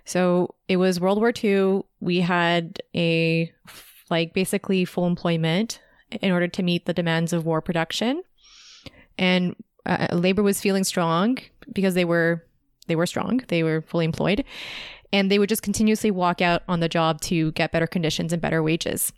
So 0.07 0.55
it 0.69 0.77
was 0.77 1.01
World 1.01 1.19
War 1.19 1.33
II. 1.43 1.83
We 1.99 2.21
had 2.21 2.81
a 2.95 3.51
like 4.09 4.33
basically 4.33 4.85
full 4.85 5.05
employment 5.05 5.81
in 6.21 6.31
order 6.31 6.47
to 6.47 6.63
meet 6.63 6.85
the 6.85 6.93
demands 6.93 7.33
of 7.33 7.45
war 7.45 7.61
production. 7.61 8.23
And 9.17 9.57
uh, 9.85 10.07
labor 10.13 10.43
was 10.43 10.61
feeling 10.61 10.85
strong 10.85 11.39
because 11.73 11.93
they 11.93 12.05
were 12.05 12.41
they 12.87 12.95
were 12.95 13.05
strong. 13.05 13.41
They 13.49 13.63
were 13.63 13.81
fully 13.81 14.05
employed. 14.05 14.45
And 15.11 15.29
they 15.29 15.39
would 15.39 15.49
just 15.49 15.61
continuously 15.61 16.11
walk 16.11 16.41
out 16.41 16.63
on 16.69 16.79
the 16.79 16.87
job 16.87 17.19
to 17.21 17.51
get 17.51 17.73
better 17.73 17.87
conditions 17.87 18.31
and 18.31 18.41
better 18.41 18.63
wages 18.63 19.11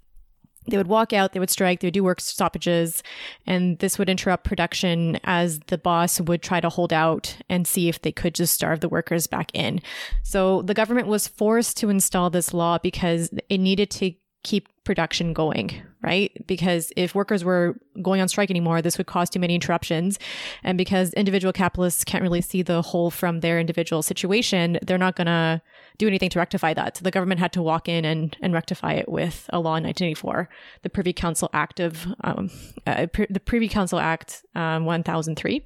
they 0.69 0.77
would 0.77 0.87
walk 0.87 1.13
out, 1.13 1.33
they 1.33 1.39
would 1.39 1.49
strike, 1.49 1.79
they 1.79 1.87
would 1.87 1.93
do 1.93 2.03
work 2.03 2.21
stoppages, 2.21 3.03
and 3.45 3.79
this 3.79 3.97
would 3.97 4.09
interrupt 4.09 4.43
production 4.43 5.19
as 5.23 5.59
the 5.67 5.77
boss 5.77 6.19
would 6.21 6.41
try 6.41 6.59
to 6.59 6.69
hold 6.69 6.93
out 6.93 7.37
and 7.49 7.67
see 7.67 7.89
if 7.89 8.01
they 8.01 8.11
could 8.11 8.35
just 8.35 8.53
starve 8.53 8.79
the 8.79 8.89
workers 8.89 9.27
back 9.27 9.51
in. 9.53 9.81
So 10.23 10.61
the 10.61 10.73
government 10.73 11.07
was 11.07 11.27
forced 11.27 11.77
to 11.77 11.89
install 11.89 12.29
this 12.29 12.53
law 12.53 12.77
because 12.77 13.29
it 13.49 13.57
needed 13.57 13.89
to 13.91 14.13
keep 14.43 14.69
production 14.85 15.33
going, 15.33 15.81
right? 16.01 16.31
Because 16.47 16.91
if 16.95 17.13
workers 17.13 17.43
were 17.43 17.77
going 18.01 18.21
on 18.21 18.27
strike 18.27 18.49
anymore, 18.49 18.81
this 18.81 18.97
would 18.97 19.07
cause 19.07 19.29
too 19.29 19.39
many 19.39 19.53
interruptions. 19.53 20.17
And 20.63 20.77
because 20.77 21.13
individual 21.13 21.51
capitalists 21.51 22.03
can't 22.03 22.23
really 22.23 22.41
see 22.41 22.61
the 22.61 22.81
whole 22.81 23.11
from 23.11 23.41
their 23.41 23.59
individual 23.59 24.01
situation, 24.01 24.79
they're 24.81 24.97
not 24.97 25.15
going 25.15 25.27
to 25.27 25.61
do 25.97 26.07
anything 26.07 26.29
to 26.29 26.39
rectify 26.39 26.73
that. 26.73 26.97
So 26.97 27.03
the 27.03 27.11
government 27.11 27.39
had 27.39 27.51
to 27.53 27.61
walk 27.61 27.89
in 27.89 28.05
and, 28.05 28.35
and 28.41 28.53
rectify 28.53 28.93
it 28.93 29.09
with 29.09 29.49
a 29.51 29.59
law 29.59 29.75
in 29.75 29.83
1984, 29.83 30.49
the 30.83 30.89
Privy 30.89 31.13
Council 31.13 31.49
Act 31.53 31.79
of, 31.79 32.07
um, 32.23 32.49
uh, 32.87 33.07
Pri- 33.07 33.27
the 33.29 33.39
Privy 33.39 33.67
Council 33.67 33.99
Act 33.99 34.45
um, 34.55 34.85
1003. 34.85 35.63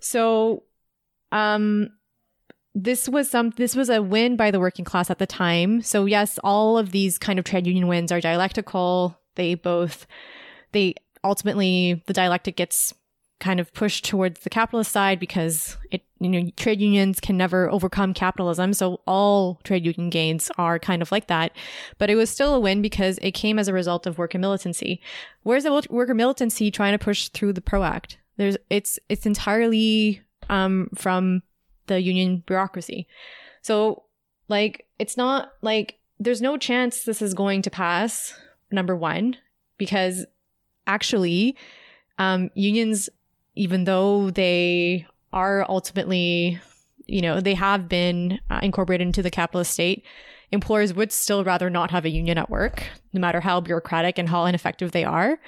So, 0.00 0.64
um, 1.32 1.90
this 2.76 3.08
was 3.08 3.30
some 3.30 3.50
this 3.56 3.74
was 3.74 3.88
a 3.88 4.02
win 4.02 4.36
by 4.36 4.50
the 4.50 4.60
working 4.60 4.84
class 4.84 5.08
at 5.08 5.18
the 5.18 5.26
time 5.26 5.80
so 5.80 6.04
yes 6.04 6.38
all 6.44 6.76
of 6.76 6.90
these 6.90 7.16
kind 7.16 7.38
of 7.38 7.44
trade 7.44 7.66
union 7.66 7.88
wins 7.88 8.12
are 8.12 8.20
dialectical 8.20 9.18
they 9.34 9.54
both 9.54 10.06
they 10.72 10.94
ultimately 11.24 12.02
the 12.06 12.12
dialectic 12.12 12.54
gets 12.54 12.92
kind 13.40 13.60
of 13.60 13.72
pushed 13.72 14.04
towards 14.04 14.40
the 14.40 14.50
capitalist 14.50 14.92
side 14.92 15.18
because 15.18 15.78
it 15.90 16.02
you 16.18 16.28
know 16.28 16.50
trade 16.56 16.80
unions 16.80 17.20
can 17.20 17.36
never 17.36 17.70
overcome 17.70 18.14
capitalism 18.14 18.72
so 18.72 19.00
all 19.06 19.60
trade 19.64 19.84
union 19.84 20.08
gains 20.08 20.50
are 20.58 20.78
kind 20.78 21.02
of 21.02 21.12
like 21.12 21.26
that. 21.26 21.52
But 21.98 22.10
it 22.10 22.16
was 22.16 22.30
still 22.30 22.54
a 22.54 22.60
win 22.60 22.82
because 22.82 23.18
it 23.22 23.32
came 23.32 23.58
as 23.58 23.68
a 23.68 23.72
result 23.72 24.06
of 24.06 24.18
worker 24.18 24.38
militancy. 24.38 25.00
Where's 25.42 25.64
the 25.64 25.86
worker 25.90 26.14
militancy 26.14 26.70
trying 26.70 26.92
to 26.92 27.04
push 27.04 27.28
through 27.28 27.52
the 27.52 27.60
pro 27.60 27.82
act? 27.82 28.18
There's 28.36 28.56
it's 28.70 28.98
it's 29.08 29.26
entirely 29.26 30.22
um 30.48 30.88
from 30.94 31.42
the 31.86 32.00
union 32.00 32.42
bureaucracy. 32.46 33.06
So, 33.62 34.04
like, 34.48 34.86
it's 34.98 35.16
not 35.16 35.52
like 35.62 35.98
there's 36.18 36.42
no 36.42 36.56
chance 36.56 37.02
this 37.02 37.22
is 37.22 37.34
going 37.34 37.62
to 37.62 37.70
pass, 37.70 38.34
number 38.70 38.96
one, 38.96 39.36
because 39.78 40.26
actually, 40.86 41.56
um, 42.18 42.50
unions, 42.54 43.08
even 43.54 43.84
though 43.84 44.30
they 44.30 45.06
are 45.36 45.66
ultimately, 45.68 46.58
you 47.06 47.20
know, 47.20 47.40
they 47.40 47.54
have 47.54 47.88
been 47.88 48.40
uh, 48.50 48.60
incorporated 48.62 49.06
into 49.06 49.22
the 49.22 49.30
capitalist 49.30 49.72
state, 49.72 50.02
employers 50.50 50.94
would 50.94 51.12
still 51.12 51.44
rather 51.44 51.68
not 51.68 51.90
have 51.90 52.04
a 52.06 52.08
union 52.08 52.38
at 52.38 52.48
work, 52.48 52.82
no 53.12 53.20
matter 53.20 53.40
how 53.40 53.60
bureaucratic 53.60 54.18
and 54.18 54.28
how 54.28 54.46
ineffective 54.46 54.92
they 54.92 55.04
are. 55.04 55.38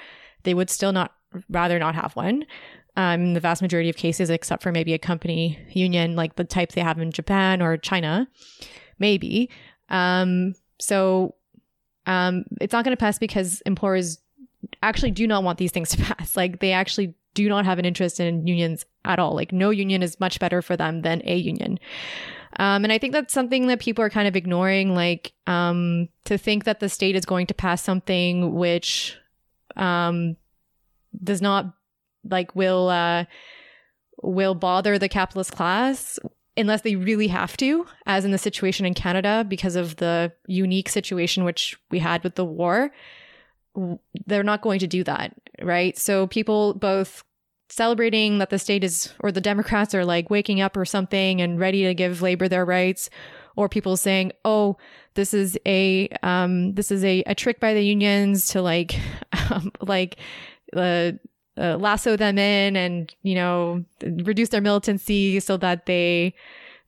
They 0.43 0.53
would 0.53 0.69
still 0.69 0.91
not 0.91 1.13
rather 1.49 1.79
not 1.79 1.95
have 1.95 2.15
one. 2.15 2.45
um, 2.95 3.21
in 3.21 3.33
the 3.33 3.39
vast 3.39 3.61
majority 3.61 3.89
of 3.89 3.95
cases, 3.95 4.29
except 4.29 4.61
for 4.61 4.71
maybe 4.71 4.93
a 4.93 4.99
company 4.99 5.57
union 5.71 6.15
like 6.15 6.35
the 6.35 6.43
type 6.43 6.73
they 6.73 6.81
have 6.81 6.99
in 6.99 7.11
Japan 7.11 7.61
or 7.61 7.77
China, 7.77 8.27
maybe. 8.99 9.49
Um, 9.89 10.53
so 10.79 11.35
um, 12.05 12.43
it's 12.59 12.73
not 12.73 12.83
going 12.83 12.95
to 12.95 12.99
pass 12.99 13.17
because 13.17 13.61
employers 13.65 14.19
actually 14.83 15.11
do 15.11 15.27
not 15.27 15.43
want 15.43 15.57
these 15.57 15.71
things 15.71 15.89
to 15.91 15.97
pass. 16.13 16.35
Like 16.35 16.59
they 16.59 16.73
actually 16.73 17.15
do 17.33 17.47
not 17.47 17.65
have 17.65 17.79
an 17.79 17.85
interest 17.85 18.19
in 18.19 18.47
unions 18.47 18.85
at 19.05 19.19
all. 19.19 19.35
Like 19.35 19.51
no 19.51 19.69
union 19.69 20.03
is 20.03 20.19
much 20.19 20.39
better 20.39 20.61
for 20.61 20.75
them 20.75 21.01
than 21.01 21.21
a 21.25 21.35
union. 21.35 21.79
Um, 22.57 22.83
and 22.83 22.91
I 22.91 22.97
think 22.97 23.13
that's 23.13 23.33
something 23.33 23.67
that 23.67 23.79
people 23.79 24.03
are 24.03 24.09
kind 24.09 24.27
of 24.27 24.35
ignoring, 24.35 24.95
like 24.95 25.33
um, 25.47 26.09
to 26.25 26.37
think 26.37 26.63
that 26.63 26.79
the 26.79 26.89
state 26.89 27.15
is 27.15 27.25
going 27.25 27.47
to 27.47 27.53
pass 27.53 27.83
something 27.83 28.55
which 28.55 29.17
um, 29.75 30.35
does 31.23 31.41
not 31.41 31.73
like 32.27 32.55
will 32.55 32.89
uh, 32.89 33.25
will 34.21 34.55
bother 34.55 34.97
the 34.97 35.09
capitalist 35.09 35.51
class 35.51 36.19
unless 36.57 36.81
they 36.81 36.95
really 36.95 37.27
have 37.27 37.55
to, 37.57 37.85
as 38.05 38.25
in 38.25 38.31
the 38.31 38.37
situation 38.37 38.85
in 38.85 38.93
Canada 38.93 39.45
because 39.47 39.75
of 39.75 39.95
the 39.97 40.31
unique 40.47 40.89
situation 40.89 41.43
which 41.43 41.77
we 41.89 41.99
had 41.99 42.23
with 42.23 42.35
the 42.35 42.45
war. 42.45 42.91
They're 44.25 44.43
not 44.43 44.61
going 44.61 44.79
to 44.79 44.87
do 44.87 45.03
that, 45.03 45.33
right? 45.61 45.97
So 45.97 46.27
people 46.27 46.73
both 46.73 47.23
celebrating 47.69 48.39
that 48.39 48.49
the 48.49 48.59
state 48.59 48.83
is 48.83 49.13
or 49.19 49.31
the 49.31 49.41
Democrats 49.41 49.93
are 49.93 50.05
like 50.05 50.29
waking 50.29 50.59
up 50.59 50.75
or 50.75 50.85
something 50.85 51.41
and 51.41 51.59
ready 51.59 51.83
to 51.83 51.93
give 51.93 52.21
labor 52.21 52.47
their 52.47 52.65
rights, 52.65 53.09
or 53.55 53.69
people 53.69 53.97
saying, 53.97 54.31
"Oh, 54.43 54.77
this 55.13 55.33
is 55.33 55.57
a 55.65 56.09
um, 56.23 56.73
this 56.73 56.91
is 56.91 57.03
a, 57.03 57.23
a 57.27 57.35
trick 57.35 57.59
by 57.59 57.73
the 57.73 57.83
unions 57.83 58.47
to 58.47 58.61
like 58.61 58.99
um, 59.51 59.71
like 59.81 60.17
uh, 60.75 61.11
uh, 61.57 61.77
lasso 61.77 62.15
them 62.15 62.37
in 62.37 62.75
and 62.75 63.13
you 63.21 63.35
know 63.35 63.83
reduce 64.01 64.49
their 64.49 64.61
militancy 64.61 65.39
so 65.39 65.57
that 65.57 65.85
they 65.85 66.33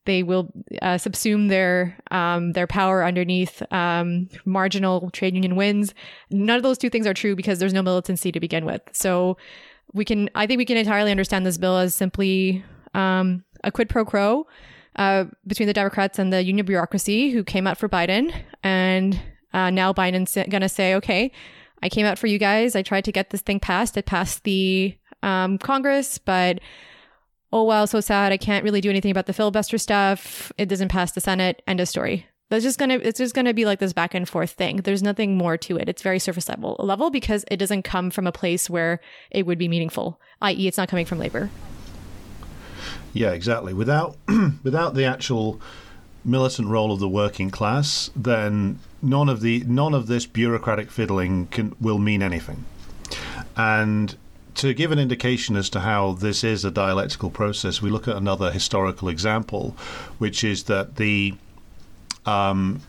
they 0.05 0.23
will 0.23 0.51
uh, 0.81 0.95
subsume 0.95 1.49
their 1.49 1.97
um, 2.09 2.53
their 2.53 2.67
power 2.67 3.03
underneath 3.03 3.61
um, 3.71 4.29
marginal 4.45 5.09
trade 5.11 5.35
union 5.35 5.55
wins. 5.55 5.93
None 6.29 6.57
of 6.57 6.63
those 6.63 6.77
two 6.77 6.89
things 6.89 7.05
are 7.05 7.13
true 7.13 7.35
because 7.35 7.59
there's 7.59 7.73
no 7.73 7.83
militancy 7.83 8.31
to 8.31 8.39
begin 8.39 8.65
with. 8.65 8.81
So 8.93 9.37
we 9.93 10.05
can 10.05 10.29
I 10.35 10.47
think 10.47 10.57
we 10.57 10.65
can 10.65 10.77
entirely 10.77 11.11
understand 11.11 11.45
this 11.45 11.57
bill 11.57 11.77
as 11.77 11.93
simply 11.93 12.63
um, 12.93 13.43
a 13.63 13.71
quid 13.71 13.89
pro 13.89 14.05
quo 14.05 14.47
uh, 14.95 15.25
between 15.45 15.67
the 15.67 15.73
Democrats 15.73 16.19
and 16.19 16.33
the 16.33 16.43
union 16.43 16.65
bureaucracy 16.65 17.29
who 17.29 17.43
came 17.43 17.67
out 17.67 17.77
for 17.77 17.87
Biden, 17.87 18.33
and 18.63 19.19
uh, 19.53 19.69
now 19.69 19.93
Biden's 19.93 20.33
going 20.33 20.61
to 20.61 20.69
say, 20.69 20.95
okay, 20.95 21.31
I 21.83 21.89
came 21.89 22.05
out 22.05 22.17
for 22.17 22.27
you 22.27 22.37
guys. 22.37 22.75
I 22.75 22.81
tried 22.81 23.05
to 23.05 23.11
get 23.11 23.29
this 23.29 23.41
thing 23.41 23.59
passed. 23.59 23.97
It 23.97 24.05
passed 24.05 24.43
the 24.43 24.95
um, 25.23 25.57
Congress, 25.57 26.17
but 26.17 26.59
oh 27.53 27.63
wow, 27.63 27.85
so 27.85 27.99
sad. 27.99 28.31
I 28.31 28.37
can't 28.37 28.63
really 28.63 28.81
do 28.81 28.89
anything 28.89 29.11
about 29.11 29.25
the 29.25 29.33
filibuster 29.33 29.77
stuff. 29.77 30.51
It 30.57 30.67
doesn't 30.67 30.89
pass 30.89 31.11
the 31.11 31.21
Senate. 31.21 31.61
End 31.67 31.79
of 31.79 31.87
story. 31.87 32.27
That's 32.49 32.63
just 32.63 32.77
gonna 32.77 32.95
it's 32.95 33.17
just 33.17 33.33
gonna 33.33 33.53
be 33.53 33.63
like 33.65 33.79
this 33.79 33.93
back 33.93 34.13
and 34.13 34.27
forth 34.27 34.51
thing. 34.51 34.77
There's 34.77 35.01
nothing 35.01 35.37
more 35.37 35.57
to 35.57 35.77
it. 35.77 35.87
It's 35.87 36.01
very 36.01 36.19
surface 36.19 36.49
level 36.49 36.75
level 36.79 37.09
because 37.09 37.45
it 37.49 37.57
doesn't 37.57 37.83
come 37.83 38.11
from 38.11 38.27
a 38.27 38.31
place 38.31 38.69
where 38.69 38.99
it 39.29 39.45
would 39.45 39.57
be 39.57 39.69
meaningful, 39.69 40.19
i.e., 40.41 40.67
it's 40.67 40.77
not 40.77 40.89
coming 40.89 41.05
from 41.05 41.17
labor. 41.17 41.49
Yeah, 43.13 43.31
exactly. 43.31 43.73
Without 43.73 44.17
without 44.63 44.95
the 44.95 45.05
actual 45.05 45.61
militant 46.23 46.67
role 46.67 46.91
of 46.91 46.99
the 46.99 47.09
working 47.09 47.49
class, 47.49 48.11
then 48.15 48.79
none 49.01 49.29
of 49.29 49.41
the 49.41 49.63
none 49.65 49.93
of 49.93 50.07
this 50.07 50.25
bureaucratic 50.25 50.91
fiddling 50.91 51.47
can 51.47 51.75
will 51.79 51.99
mean 51.99 52.21
anything. 52.21 52.65
And 53.55 54.15
to 54.55 54.73
give 54.73 54.91
an 54.91 54.99
indication 54.99 55.55
as 55.55 55.69
to 55.69 55.79
how 55.81 56.13
this 56.13 56.43
is 56.43 56.65
a 56.65 56.71
dialectical 56.71 57.29
process, 57.29 57.81
we 57.81 57.89
look 57.89 58.07
at 58.07 58.15
another 58.15 58.51
historical 58.51 59.09
example, 59.09 59.75
which 60.17 60.43
is 60.43 60.63
that 60.63 60.97
the 60.97 61.33
um, 62.25 62.81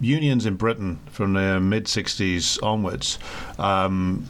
unions 0.00 0.46
in 0.46 0.56
Britain 0.56 0.98
from 1.10 1.34
the 1.34 1.60
mid 1.60 1.84
60s 1.84 2.62
onwards, 2.62 3.18
um, 3.58 4.26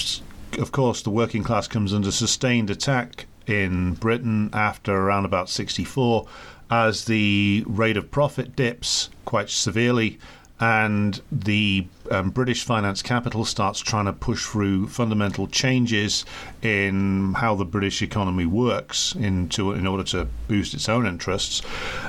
of 0.58 0.72
course, 0.72 1.02
the 1.02 1.10
working 1.10 1.42
class 1.42 1.68
comes 1.68 1.92
under 1.92 2.10
sustained 2.10 2.70
attack 2.70 3.26
in 3.46 3.94
Britain 3.94 4.50
after 4.52 4.94
around 4.94 5.24
about 5.24 5.48
64 5.48 6.26
as 6.70 7.04
the 7.04 7.62
rate 7.66 7.96
of 7.96 8.10
profit 8.10 8.56
dips 8.56 9.10
quite 9.24 9.50
severely 9.50 10.18
and 10.60 11.20
the 11.32 11.86
um, 12.10 12.30
British 12.30 12.64
finance 12.64 13.02
capital 13.02 13.44
starts 13.44 13.80
trying 13.80 14.04
to 14.04 14.12
push 14.12 14.44
through 14.44 14.86
fundamental 14.88 15.48
changes 15.48 16.24
in 16.62 17.34
how 17.34 17.54
the 17.56 17.64
British 17.64 18.02
economy 18.02 18.46
works 18.46 19.14
into 19.16 19.72
in 19.72 19.86
order 19.86 20.04
to 20.04 20.28
boost 20.46 20.72
its 20.72 20.88
own 20.88 21.06
interests, 21.06 21.60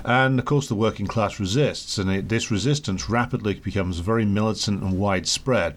and 0.03 0.37
of 0.37 0.45
course 0.45 0.67
the 0.67 0.75
working 0.75 1.07
class 1.07 1.39
resists, 1.39 1.97
and 1.97 2.11
it, 2.11 2.29
this 2.29 2.51
resistance 2.51 3.09
rapidly 3.09 3.55
becomes 3.55 3.99
very 3.99 4.25
militant 4.25 4.81
and 4.83 4.99
widespread. 4.99 5.75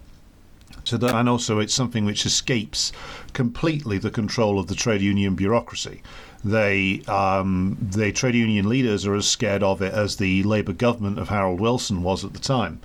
So 0.84 0.96
that, 0.98 1.14
and 1.14 1.28
also 1.28 1.58
it's 1.58 1.74
something 1.74 2.04
which 2.04 2.24
escapes 2.24 2.92
completely 3.32 3.98
the 3.98 4.10
control 4.10 4.58
of 4.58 4.68
the 4.68 4.74
trade 4.74 5.02
union 5.02 5.34
bureaucracy 5.34 6.02
they 6.44 7.02
um, 7.08 7.76
the 7.80 8.12
trade 8.12 8.34
union 8.34 8.68
leaders 8.68 9.06
are 9.06 9.14
as 9.14 9.26
scared 9.26 9.62
of 9.62 9.82
it 9.82 9.92
as 9.92 10.16
the 10.16 10.42
Labour 10.44 10.72
government 10.72 11.18
of 11.18 11.28
Harold 11.28 11.60
Wilson 11.60 12.02
was 12.02 12.24
at 12.24 12.32
the 12.32 12.38
time. 12.38 12.80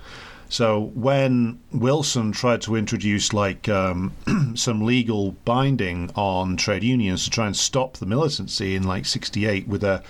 So 0.48 0.92
when 0.94 1.58
Wilson 1.72 2.32
tried 2.32 2.62
to 2.62 2.76
introduce 2.76 3.32
like 3.32 3.68
um, 3.68 4.12
some 4.54 4.84
legal 4.84 5.32
binding 5.44 6.10
on 6.14 6.56
trade 6.56 6.84
unions 6.84 7.24
to 7.24 7.30
try 7.30 7.46
and 7.46 7.56
stop 7.56 7.96
the 7.96 8.06
militancy 8.06 8.74
in 8.74 8.82
like 8.82 9.06
'68 9.06 9.66
with 9.66 9.82
a 9.82 10.02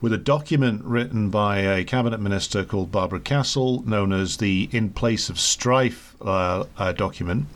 with 0.00 0.12
a 0.12 0.18
document 0.18 0.82
written 0.84 1.30
by 1.30 1.58
a 1.58 1.84
cabinet 1.84 2.20
minister 2.20 2.64
called 2.64 2.90
Barbara 2.90 3.20
Castle, 3.20 3.82
known 3.86 4.12
as 4.12 4.36
the 4.36 4.68
"In 4.72 4.90
Place 4.90 5.28
of 5.28 5.38
Strife" 5.38 6.16
uh, 6.20 6.64
uh, 6.76 6.92
document. 6.92 7.46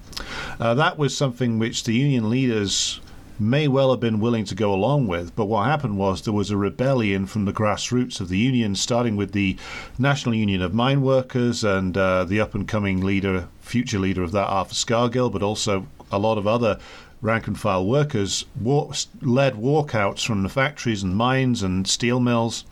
Uh, 0.58 0.74
that 0.74 0.96
was 0.98 1.16
something 1.16 1.58
which 1.58 1.84
the 1.84 1.94
union 1.94 2.30
leaders 2.30 3.00
may 3.38 3.68
well 3.68 3.90
have 3.90 4.00
been 4.00 4.20
willing 4.20 4.44
to 4.44 4.54
go 4.54 4.72
along 4.72 5.06
with. 5.06 5.34
But 5.36 5.46
what 5.46 5.66
happened 5.66 5.98
was 5.98 6.22
there 6.22 6.32
was 6.32 6.50
a 6.50 6.56
rebellion 6.56 7.26
from 7.26 7.44
the 7.44 7.52
grassroots 7.52 8.20
of 8.20 8.28
the 8.28 8.38
union, 8.38 8.74
starting 8.74 9.16
with 9.16 9.32
the 9.32 9.56
National 9.98 10.34
Union 10.34 10.62
of 10.62 10.74
Mine 10.74 11.02
Workers 11.02 11.64
and 11.64 11.96
uh, 11.96 12.24
the 12.24 12.40
up 12.40 12.54
and 12.54 12.66
coming 12.66 13.00
leader, 13.00 13.48
future 13.60 13.98
leader 13.98 14.22
of 14.22 14.32
that, 14.32 14.46
Arthur 14.46 14.74
Scargill, 14.74 15.32
but 15.32 15.42
also 15.42 15.86
a 16.10 16.18
lot 16.18 16.38
of 16.38 16.46
other 16.46 16.78
rank 17.20 17.46
and 17.46 17.58
file 17.58 17.84
workers 17.84 18.44
war- 18.60 18.92
led 19.22 19.54
walkouts 19.54 20.24
from 20.24 20.42
the 20.42 20.48
factories 20.48 21.02
and 21.02 21.16
mines 21.16 21.62
and 21.62 21.88
steel 21.88 22.20
mills 22.20 22.64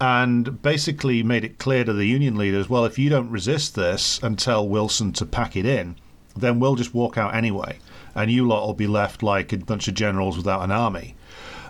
and 0.00 0.62
basically 0.62 1.22
made 1.22 1.42
it 1.42 1.58
clear 1.58 1.84
to 1.84 1.92
the 1.92 2.06
union 2.06 2.36
leaders 2.36 2.68
well, 2.68 2.84
if 2.84 2.98
you 2.98 3.08
don't 3.08 3.30
resist 3.30 3.74
this 3.74 4.20
and 4.22 4.38
tell 4.38 4.68
Wilson 4.68 5.12
to 5.12 5.26
pack 5.26 5.56
it 5.56 5.66
in, 5.66 5.96
then 6.36 6.60
we'll 6.60 6.76
just 6.76 6.94
walk 6.94 7.16
out 7.18 7.34
anyway 7.34 7.78
and 8.18 8.32
you 8.32 8.44
lot 8.44 8.66
will 8.66 8.74
be 8.74 8.88
left 8.88 9.22
like 9.22 9.52
a 9.52 9.58
bunch 9.58 9.86
of 9.86 9.94
generals 9.94 10.36
without 10.36 10.62
an 10.62 10.72
army. 10.72 11.14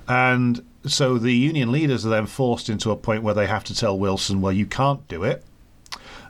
And 0.09 0.65
so 0.87 1.19
the 1.19 1.35
union 1.35 1.71
leaders 1.71 2.07
are 2.07 2.09
then 2.09 2.25
forced 2.25 2.71
into 2.71 2.91
a 2.91 2.97
point 2.97 3.23
where 3.23 3.35
they 3.35 3.47
have 3.47 3.65
to 3.65 3.75
tell 3.75 3.99
Wilson, 3.99 4.41
well, 4.41 4.53
you 4.53 4.65
can't 4.65 5.07
do 5.09 5.25
it. 5.25 5.45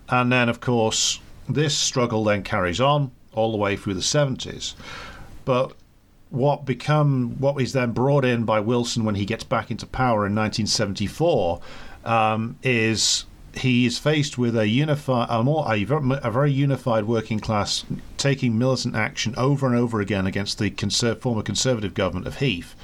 And 0.09 0.33
then, 0.33 0.49
of 0.49 0.61
course, 0.61 1.21
this 1.49 1.77
struggle 1.77 2.25
then 2.25 2.43
carries 2.43 2.81
on 2.81 3.13
all 3.33 3.53
the 3.53 3.59
way 3.59 3.77
through 3.77 3.95
the 3.95 4.01
70s. 4.01 4.75
But 5.45 5.75
what 6.31 6.67
become 6.67 7.37
what 7.39 7.63
is 7.63 7.73
then 7.73 7.93
brought 7.93 8.25
in 8.25 8.43
by 8.43 8.59
Wilson 8.59 9.05
when 9.05 9.15
he 9.15 9.25
gets 9.25 9.45
back 9.45 9.71
into 9.71 9.87
power 9.87 10.27
in 10.27 10.35
1974 10.35 11.61
um, 12.05 12.59
is 12.65 13.25
he 13.61 13.87
is 13.87 13.99
faced 13.99 14.39
with 14.39 14.57
a 14.57 14.69
unified, 14.69 15.27
a 15.31 15.43
more 15.43 15.65
a, 15.69 15.83
a 15.83 16.31
very 16.31 16.53
unified 16.53 17.05
working 17.05 17.41
class 17.41 17.85
taking 18.17 18.59
militant 18.59 18.95
action 18.97 19.35
over 19.37 19.67
and 19.67 19.77
over 19.77 20.01
again 20.01 20.27
against 20.27 20.59
the 20.59 20.71
conser- 20.71 21.19
former 21.19 21.43
conservative 21.43 21.95
government 21.95 22.27
of 22.27 22.39
Heath. 22.39 22.75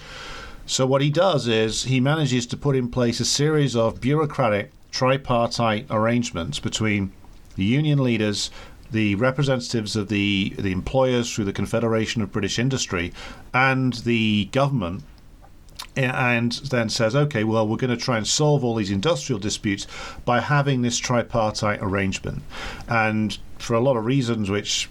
So 0.67 0.87
what 0.87 1.03
he 1.03 1.11
does 1.11 1.47
is 1.47 1.85
he 1.85 2.01
manages 2.01 2.47
to 2.47 2.57
put 2.57 2.77
in 2.77 2.89
place 2.89 3.21
a 3.21 3.25
series 3.25 3.77
of 3.77 4.01
bureaucratic 4.01 4.71
tripartite 4.91 5.87
arrangements 5.91 6.59
between 6.59 7.13
the 7.57 7.65
union 7.65 8.03
leaders, 8.03 8.51
the 8.91 9.15
representatives 9.17 9.97
of 9.97 10.09
the 10.09 10.55
the 10.59 10.73
employers 10.73 11.33
through 11.33 11.45
the 11.45 11.53
Confederation 11.53 12.23
of 12.23 12.33
British 12.33 12.59
Industry, 12.59 13.13
and 13.53 13.95
the 14.05 14.49
government 14.53 15.03
and 15.97 16.53
then 16.53 16.89
says, 16.89 17.15
okay, 17.15 17.45
well, 17.45 17.67
we're 17.67 17.77
going 17.77 17.97
to 17.97 17.97
try 17.97 18.17
and 18.17 18.27
solve 18.27 18.65
all 18.65 18.75
these 18.75 18.91
industrial 18.91 19.39
disputes 19.39 19.87
by 20.25 20.41
having 20.41 20.83
this 20.83 20.99
tripartite 20.99 21.81
arrangement. 21.81 22.43
And 22.89 23.37
for 23.59 23.75
a 23.75 23.81
lot 23.81 23.97
of 23.97 24.05
reasons, 24.05 24.51
which 24.51 24.89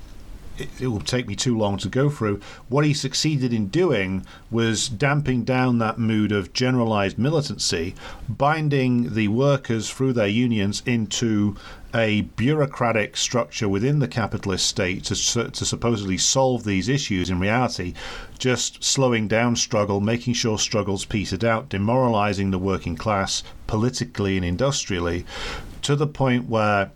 it, 0.58 0.88
will 0.88 1.00
take 1.00 1.28
me 1.28 1.36
too 1.36 1.58
long 1.58 1.78
to 1.78 1.90
go 1.90 2.10
through. 2.10 2.40
What 2.70 2.86
he 2.86 2.94
succeeded 2.94 3.54
in 3.54 3.68
doing 3.68 4.26
was 4.52 4.88
damping 4.88 5.44
down 5.44 5.80
that 5.80 5.98
mood 5.98 6.32
of 6.32 6.54
generalized 6.54 7.18
militancy, 7.18 7.96
binding 8.30 9.14
the 9.14 9.30
workers 9.30 9.90
through 9.90 10.14
their 10.14 10.28
unions 10.28 10.84
into 10.86 11.56
a 11.94 12.22
bureaucratic 12.22 13.16
structure 13.16 13.70
within 13.70 14.00
the 14.00 14.08
capitalist 14.08 14.66
state 14.66 15.04
to, 15.04 15.16
to 15.50 15.66
supposedly 15.66 16.18
solve 16.18 16.64
these 16.64 16.90
issues. 16.90 17.30
In 17.30 17.40
reality, 17.40 17.94
just 18.40 18.84
slowing 18.84 19.28
down 19.28 19.56
struggle, 19.56 20.02
making 20.02 20.34
sure 20.34 20.58
struggles 20.58 21.06
petered 21.06 21.44
out, 21.44 21.70
demoralizing 21.70 22.52
the 22.52 22.60
working 22.60 22.96
class 22.96 23.44
politically 23.68 24.38
and 24.38 24.46
industrially, 24.46 25.26
to 25.82 25.96
the 25.96 26.08
point 26.08 26.50
where 26.50 26.92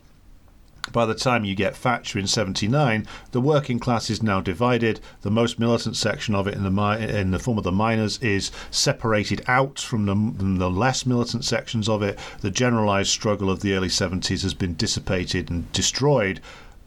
by 0.91 1.05
the 1.05 1.15
time 1.15 1.45
you 1.45 1.55
get 1.55 1.75
Thatcher 1.75 2.19
in 2.19 2.27
79, 2.27 3.05
the 3.31 3.41
working 3.41 3.79
class 3.79 4.09
is 4.09 4.23
now 4.23 4.41
divided. 4.41 4.99
The 5.21 5.31
most 5.31 5.59
militant 5.59 5.95
section 5.95 6.35
of 6.35 6.47
it, 6.47 6.53
in 6.53 6.63
the, 6.63 7.19
in 7.19 7.31
the 7.31 7.39
form 7.39 7.57
of 7.57 7.63
the 7.63 7.71
miners, 7.71 8.17
is 8.19 8.51
separated 8.71 9.43
out 9.47 9.79
from 9.79 10.05
the, 10.05 10.13
from 10.13 10.57
the 10.57 10.69
less 10.69 11.05
militant 11.05 11.45
sections 11.45 11.89
of 11.89 12.01
it. 12.01 12.17
The 12.41 12.51
generalized 12.51 13.09
struggle 13.09 13.49
of 13.49 13.61
the 13.61 13.73
early 13.73 13.89
70s 13.89 14.43
has 14.43 14.53
been 14.53 14.75
dissipated 14.75 15.49
and 15.49 15.71
destroyed 15.71 16.41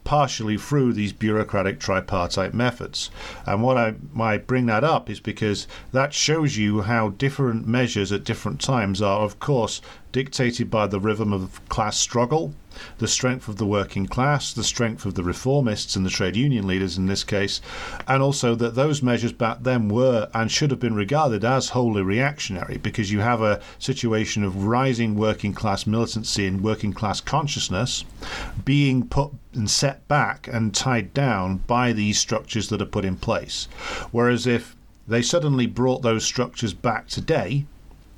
partially 0.05 0.57
through 0.57 0.93
these 0.93 1.13
bureaucratic 1.13 1.79
tripartite 1.79 2.55
methods. 2.55 3.11
And 3.47 3.63
what 3.63 3.77
I, 3.77 3.93
why 4.13 4.35
I 4.35 4.39
bring 4.39 4.67
that 4.67 4.83
up 4.83 5.11
is 5.11 5.21
because 5.21 5.67
that 5.93 6.15
shows 6.15 6.57
you 6.57 6.83
how 6.83 7.11
different 7.11 7.67
measures 7.67 8.11
at 8.11 8.25
different 8.25 8.61
times 8.61 9.03
are, 9.03 9.21
of 9.21 9.39
course, 9.39 9.81
dictated 10.13 10.71
by 10.71 10.87
the 10.87 11.01
rhythm 11.01 11.33
of 11.33 11.61
class 11.69 11.97
struggle 11.97 12.55
the 12.99 13.09
strength 13.09 13.49
of 13.49 13.57
the 13.57 13.67
working 13.67 14.07
class, 14.07 14.53
the 14.53 14.65
strength 14.65 15.05
of 15.05 15.15
the 15.15 15.23
reformists 15.23 15.97
and 15.97 16.07
the 16.07 16.11
trade 16.11 16.37
union 16.37 16.67
leaders 16.67 16.97
in 16.97 17.07
this 17.07 17.25
case, 17.25 17.61
and 18.07 18.23
also 18.23 18.55
that 18.55 18.75
those 18.75 19.03
measures 19.03 19.33
back 19.33 19.59
then 19.63 19.89
were 19.89 20.29
and 20.35 20.51
should 20.51 20.71
have 20.71 20.81
been 20.81 20.95
regarded 20.95 21.45
as 21.45 21.71
wholly 21.71 22.03
reactionary 22.03 22.79
because 22.79 23.11
you 23.11 23.21
have 23.21 23.43
a 23.43 23.61
situation 23.79 24.45
of 24.45 24.65
rising 24.65 25.17
working 25.17 25.53
class 25.53 25.87
militancy 25.87 26.47
and 26.47 26.63
working 26.63 26.93
class 26.93 27.21
consciousness 27.21 28.05
being 28.65 29.07
put 29.07 29.33
and 29.53 29.69
set 29.69 30.07
back 30.07 30.47
and 30.47 30.75
tied 30.75 31.13
down 31.13 31.57
by 31.67 31.93
these 31.93 32.19
structures 32.19 32.69
that 32.69 32.81
are 32.81 32.87
put 32.87 33.05
in 33.05 33.17
place. 33.17 33.67
Whereas 34.13 34.47
if 34.47 34.77
they 35.09 35.23
suddenly 35.23 35.67
brought 35.67 36.03
those 36.03 36.25
structures 36.25 36.73
back 36.73 37.09
today, 37.09 37.67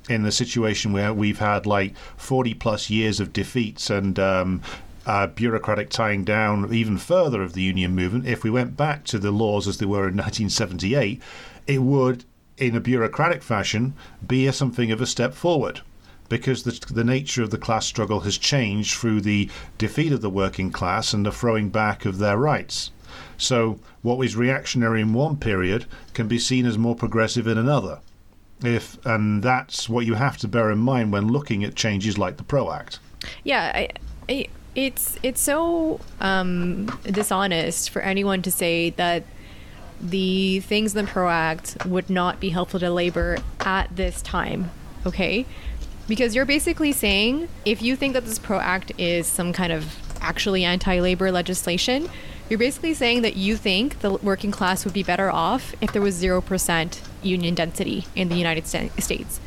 in 0.09 0.23
the 0.23 0.31
situation 0.31 0.91
where 0.91 1.13
we've 1.13 1.39
had 1.39 1.65
like 1.65 1.95
40 2.17 2.53
plus 2.55 2.89
years 2.89 3.19
of 3.19 3.31
defeats 3.31 3.89
and 3.89 4.19
um, 4.19 4.61
uh, 5.05 5.27
bureaucratic 5.27 5.89
tying 5.89 6.23
down 6.23 6.73
even 6.73 6.97
further 6.97 7.41
of 7.41 7.53
the 7.53 7.61
union 7.61 7.95
movement, 7.95 8.27
if 8.27 8.43
we 8.43 8.49
went 8.49 8.77
back 8.77 9.03
to 9.05 9.19
the 9.19 9.31
laws 9.31 9.67
as 9.67 9.77
they 9.77 9.85
were 9.85 10.07
in 10.07 10.15
1978, 10.15 11.21
it 11.67 11.81
would, 11.81 12.25
in 12.57 12.75
a 12.75 12.81
bureaucratic 12.81 13.43
fashion, 13.43 13.93
be 14.25 14.47
a, 14.47 14.53
something 14.53 14.91
of 14.91 15.01
a 15.01 15.05
step 15.05 15.33
forward. 15.33 15.81
Because 16.29 16.63
the, 16.63 16.71
the 16.91 17.03
nature 17.03 17.43
of 17.43 17.51
the 17.51 17.57
class 17.57 17.85
struggle 17.85 18.21
has 18.21 18.37
changed 18.37 18.97
through 18.97 19.21
the 19.21 19.49
defeat 19.77 20.11
of 20.11 20.21
the 20.21 20.29
working 20.29 20.71
class 20.71 21.13
and 21.13 21.25
the 21.25 21.31
throwing 21.31 21.69
back 21.69 22.05
of 22.05 22.17
their 22.17 22.37
rights. 22.37 22.91
So, 23.37 23.79
what 24.01 24.17
was 24.17 24.35
reactionary 24.35 25.01
in 25.01 25.13
one 25.13 25.37
period 25.37 25.85
can 26.13 26.27
be 26.27 26.39
seen 26.39 26.65
as 26.65 26.77
more 26.77 26.95
progressive 26.95 27.45
in 27.45 27.57
another 27.57 27.99
if 28.61 29.03
and 29.05 29.43
that's 29.43 29.89
what 29.89 30.05
you 30.05 30.13
have 30.13 30.37
to 30.37 30.47
bear 30.47 30.71
in 30.71 30.79
mind 30.79 31.11
when 31.11 31.27
looking 31.27 31.63
at 31.63 31.75
changes 31.75 32.17
like 32.17 32.37
the 32.37 32.43
Pro 32.43 32.71
Act. 32.71 32.99
Yeah, 33.43 33.71
I, 33.73 33.89
I, 34.29 34.47
it's 34.75 35.17
it's 35.23 35.41
so 35.41 35.99
um, 36.19 36.85
dishonest 37.03 37.89
for 37.89 38.01
anyone 38.01 38.41
to 38.41 38.51
say 38.51 38.91
that 38.91 39.23
the 40.01 40.59
things 40.61 40.95
in 40.95 41.05
the 41.05 41.11
Pro 41.11 41.29
Act 41.29 41.77
would 41.85 42.09
not 42.09 42.39
be 42.39 42.49
helpful 42.49 42.79
to 42.79 42.89
labor 42.89 43.37
at 43.61 43.95
this 43.95 44.21
time. 44.21 44.71
Okay, 45.05 45.45
because 46.07 46.35
you're 46.35 46.45
basically 46.45 46.91
saying 46.91 47.47
if 47.65 47.81
you 47.81 47.95
think 47.95 48.13
that 48.13 48.25
this 48.25 48.39
Pro 48.39 48.59
Act 48.59 48.91
is 48.97 49.27
some 49.27 49.53
kind 49.53 49.71
of 49.71 49.97
actually 50.21 50.63
anti-labor 50.63 51.31
legislation, 51.31 52.09
you're 52.53 52.59
basically 52.59 52.93
saying 52.93 53.23
that 53.23 53.35
you 53.35 53.57
think 53.57 54.01
the 54.01 54.11
working 54.11 54.51
class 54.51 54.85
would 54.85 54.93
be 54.93 55.01
better 55.01 55.31
off 55.31 55.73
if 55.81 55.91
there 55.91 56.03
was 56.03 56.13
zero 56.13 56.39
percent 56.39 57.01
union 57.23 57.55
density 57.55 58.05
in 58.13 58.29
the 58.29 58.35
United 58.35 58.67
States. 58.67 59.39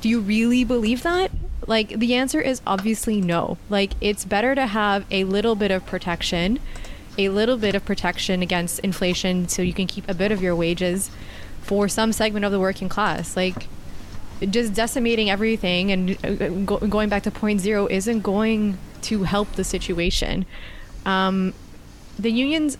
Do 0.00 0.08
you 0.08 0.20
really 0.20 0.62
believe 0.62 1.02
that? 1.02 1.32
Like, 1.66 1.88
the 1.88 2.14
answer 2.14 2.40
is 2.40 2.62
obviously 2.64 3.20
no. 3.20 3.58
Like, 3.68 3.94
it's 4.00 4.24
better 4.24 4.54
to 4.54 4.66
have 4.68 5.06
a 5.10 5.24
little 5.24 5.56
bit 5.56 5.72
of 5.72 5.84
protection, 5.86 6.60
a 7.18 7.30
little 7.30 7.56
bit 7.56 7.74
of 7.74 7.84
protection 7.84 8.42
against 8.42 8.78
inflation 8.78 9.48
so 9.48 9.60
you 9.60 9.72
can 9.72 9.88
keep 9.88 10.08
a 10.08 10.14
bit 10.14 10.30
of 10.30 10.40
your 10.40 10.54
wages 10.54 11.10
for 11.62 11.88
some 11.88 12.12
segment 12.12 12.44
of 12.44 12.52
the 12.52 12.60
working 12.60 12.88
class. 12.88 13.36
Like, 13.36 13.66
just 14.48 14.72
decimating 14.72 15.30
everything 15.30 15.90
and 15.90 16.10
uh, 16.24 16.48
go- 16.64 16.86
going 16.86 17.08
back 17.08 17.24
to 17.24 17.32
point 17.32 17.60
zero 17.60 17.88
isn't 17.90 18.20
going 18.20 18.78
to 19.02 19.24
help 19.24 19.50
the 19.54 19.64
situation. 19.64 20.46
Um, 21.04 21.54
the 22.22 22.30
unions 22.30 22.78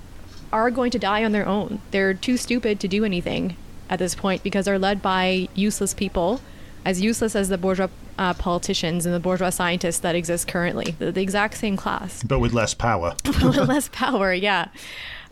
are 0.52 0.70
going 0.70 0.90
to 0.90 0.98
die 0.98 1.24
on 1.24 1.33
their 1.33 1.46
own. 1.46 1.81
They're 1.90 2.14
too 2.14 2.37
stupid 2.37 2.81
to 2.81 2.88
do 2.88 3.05
anything 3.05 3.57
at 3.88 3.98
this 3.98 4.14
point 4.14 4.42
because 4.42 4.66
they're 4.66 4.78
led 4.78 5.02
by 5.02 5.48
useless 5.55 5.94
people, 5.94 6.40
as 6.85 7.00
useless 7.00 7.35
as 7.35 7.48
the 7.48 7.59
bourgeois 7.59 7.88
uh, 8.18 8.35
politicians 8.35 9.07
and 9.07 9.14
the 9.14 9.20
bourgeois 9.20 9.50
scientists 9.50 9.98
that 10.00 10.14
exist 10.14 10.46
currently. 10.46 10.94
The, 10.98 11.11
the 11.12 11.22
exact 11.22 11.55
same 11.55 11.76
class. 11.76 12.22
But 12.22 12.38
with 12.38 12.52
less 12.52 12.74
power. 12.74 13.14
with 13.24 13.57
less 13.57 13.88
power, 13.88 14.33
yeah. 14.33 14.68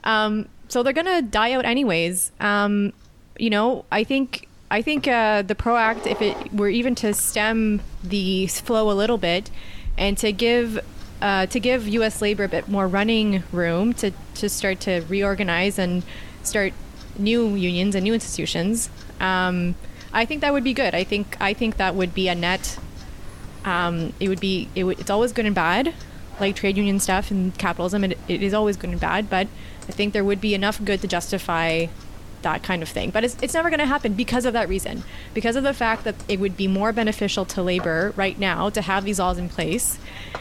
Um, 0.05 0.49
so 0.68 0.83
they're 0.83 0.92
going 0.92 1.07
to 1.07 1.23
die 1.23 1.53
out 1.53 1.64
anyways. 1.64 2.33
Um, 2.40 2.92
you 3.38 3.51
know, 3.51 3.85
I 3.92 4.05
think 4.05 4.49
I 4.70 4.83
think 4.83 5.09
uh, 5.09 5.42
the 5.42 5.55
PRO 5.55 5.77
Act, 5.77 6.07
if 6.07 6.23
it 6.23 6.53
were 6.53 6.68
even 6.68 6.94
to 6.96 7.12
stem 7.12 7.81
the 8.05 8.46
flow 8.46 8.90
a 8.90 8.94
little 8.94 9.18
bit, 9.18 9.51
and 9.99 10.16
to 10.18 10.33
give 10.33 10.81
uh, 11.21 11.47
to 11.47 11.61
give 11.61 11.87
U.S. 11.89 12.23
labor 12.23 12.45
a 12.45 12.49
bit 12.49 12.69
more 12.69 12.89
running 12.89 13.43
room 13.53 13.93
to 13.95 14.13
to 14.35 14.49
start 14.49 14.81
to 14.81 15.01
reorganize 15.09 15.79
and 15.79 16.03
start 16.43 16.73
new 17.19 17.55
unions 17.55 17.95
and 17.95 18.05
new 18.05 18.15
institutions, 18.15 18.89
um, 19.21 19.75
I 20.13 20.25
think 20.25 20.41
that 20.41 20.53
would 20.53 20.65
be 20.65 20.73
good. 20.73 20.95
I 20.95 21.05
think 21.05 21.37
I 21.41 21.53
think 21.55 21.77
that 21.77 21.95
would 21.95 22.15
be 22.15 22.29
a 22.29 22.35
net. 22.35 22.79
Um, 23.65 24.13
it 24.19 24.29
would 24.29 24.41
be 24.41 24.69
it 24.75 24.85
it's 24.85 25.11
always 25.11 25.33
good 25.33 25.47
and 25.47 25.55
bad, 25.55 25.95
like 26.41 26.57
trade 26.57 26.77
union 26.77 26.99
stuff 26.99 27.31
and 27.31 27.57
capitalism. 27.59 28.05
It, 28.05 28.19
it 28.29 28.43
is 28.43 28.55
always 28.55 28.77
good 28.77 28.91
and 28.91 29.01
bad, 29.01 29.29
but 29.29 29.47
I 29.89 29.93
think 29.93 30.13
there 30.13 30.25
would 30.25 30.41
be 30.41 30.55
enough 30.55 30.83
good 30.85 31.01
to 31.03 31.09
justify 31.09 31.87
that 32.42 32.62
kind 32.62 32.83
of 32.83 32.88
thing. 32.88 33.11
But 33.11 33.24
it's, 33.24 33.37
it's 33.42 33.55
never 33.55 33.70
going 33.70 33.81
to 33.81 33.87
happen 33.87 34.14
because 34.14 34.44
of 34.44 34.53
that 34.53 34.68
reason. 34.68 35.03
Because 35.35 35.57
of 35.57 35.64
the 35.64 35.74
fact 35.74 36.05
that 36.05 36.14
it 36.29 36.40
would 36.40 36.57
be 36.57 36.68
more 36.68 36.92
beneficial 36.92 37.44
to 37.46 37.62
labor 37.62 38.12
right 38.16 38.38
now 38.38 38.70
to 38.70 38.81
have 38.81 39.05
these 39.05 39.18
laws 39.18 39.38
in 39.38 39.48
place 39.48 39.98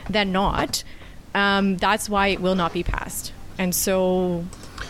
than 0.09 0.31
not. 0.31 0.83
Um, 1.35 1.77
that's 1.77 2.09
why 2.09 2.27
it 2.27 2.41
will 2.41 2.55
not 2.55 2.73
be 2.73 2.83
passed. 2.83 3.33
And 3.57 3.75
so 3.75 4.45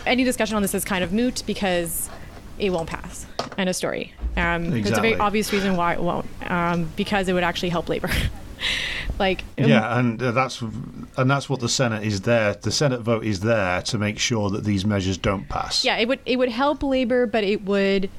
any 0.06 0.24
discussion 0.24 0.56
on 0.56 0.62
this 0.62 0.74
is 0.74 0.86
kind 0.86 1.04
of 1.04 1.12
moot 1.12 1.44
because 1.46 2.10
it 2.58 2.70
won't 2.72 2.90
pass. 2.90 3.26
End 3.58 3.70
of 3.70 3.76
story. 3.76 4.14
Um, 4.38 4.66
exactly. 4.66 4.82
There's 4.82 4.98
a 4.98 5.02
very 5.02 5.16
obvious 5.16 5.52
reason 5.52 5.76
why 5.76 5.94
it 5.94 6.02
won't, 6.02 6.28
um, 6.46 6.92
because 6.96 7.28
it 7.28 7.34
would 7.34 7.44
actually 7.44 7.70
help 7.70 7.90
labor. 7.90 8.10
like 9.20 9.44
yeah, 9.58 9.98
and 9.98 10.22
uh, 10.22 10.32
that's 10.32 10.62
and 10.62 11.30
that's 11.30 11.50
what 11.50 11.60
the 11.60 11.70
Senate 11.70 12.04
is 12.04 12.22
there. 12.22 12.54
The 12.54 12.72
Senate 12.72 13.02
vote 13.02 13.26
is 13.26 13.42
there 13.42 13.82
to 13.84 13.98
make 13.98 14.20
sure 14.20 14.50
that 14.50 14.64
these 14.64 14.86
measures 14.86 15.18
don't 15.18 15.48
pass. 15.50 15.84
Yeah, 15.84 15.98
it 15.98 16.08
would 16.08 16.20
it 16.26 16.38
would 16.38 16.50
help 16.50 16.84
labor, 16.84 17.26
but 17.26 17.44
it 17.44 17.64
would 17.64 18.10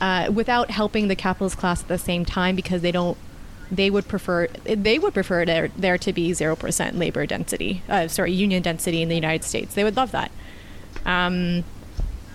uh, 0.00 0.30
without 0.32 0.70
helping 0.70 1.08
the 1.08 1.16
capitalist 1.16 1.58
class 1.58 1.82
at 1.82 1.88
the 1.88 1.98
same 1.98 2.24
time 2.24 2.56
because 2.56 2.82
they 2.82 2.92
don't 2.92 3.16
they 3.70 3.90
would 3.90 4.06
prefer 4.06 4.46
they 4.64 4.98
would 4.98 5.14
prefer 5.14 5.44
there 5.44 5.68
there 5.76 5.98
to 5.98 6.12
be 6.12 6.32
zero 6.32 6.56
percent 6.56 6.98
labor 6.98 7.26
density, 7.26 7.82
uh, 7.88 8.08
sorry, 8.08 8.32
union 8.32 8.62
density 8.62 9.02
in 9.02 9.08
the 9.08 9.14
United 9.14 9.44
States. 9.44 9.74
They 9.74 9.84
would 9.84 9.96
love 9.96 10.12
that. 10.12 10.30
Um, 11.04 11.64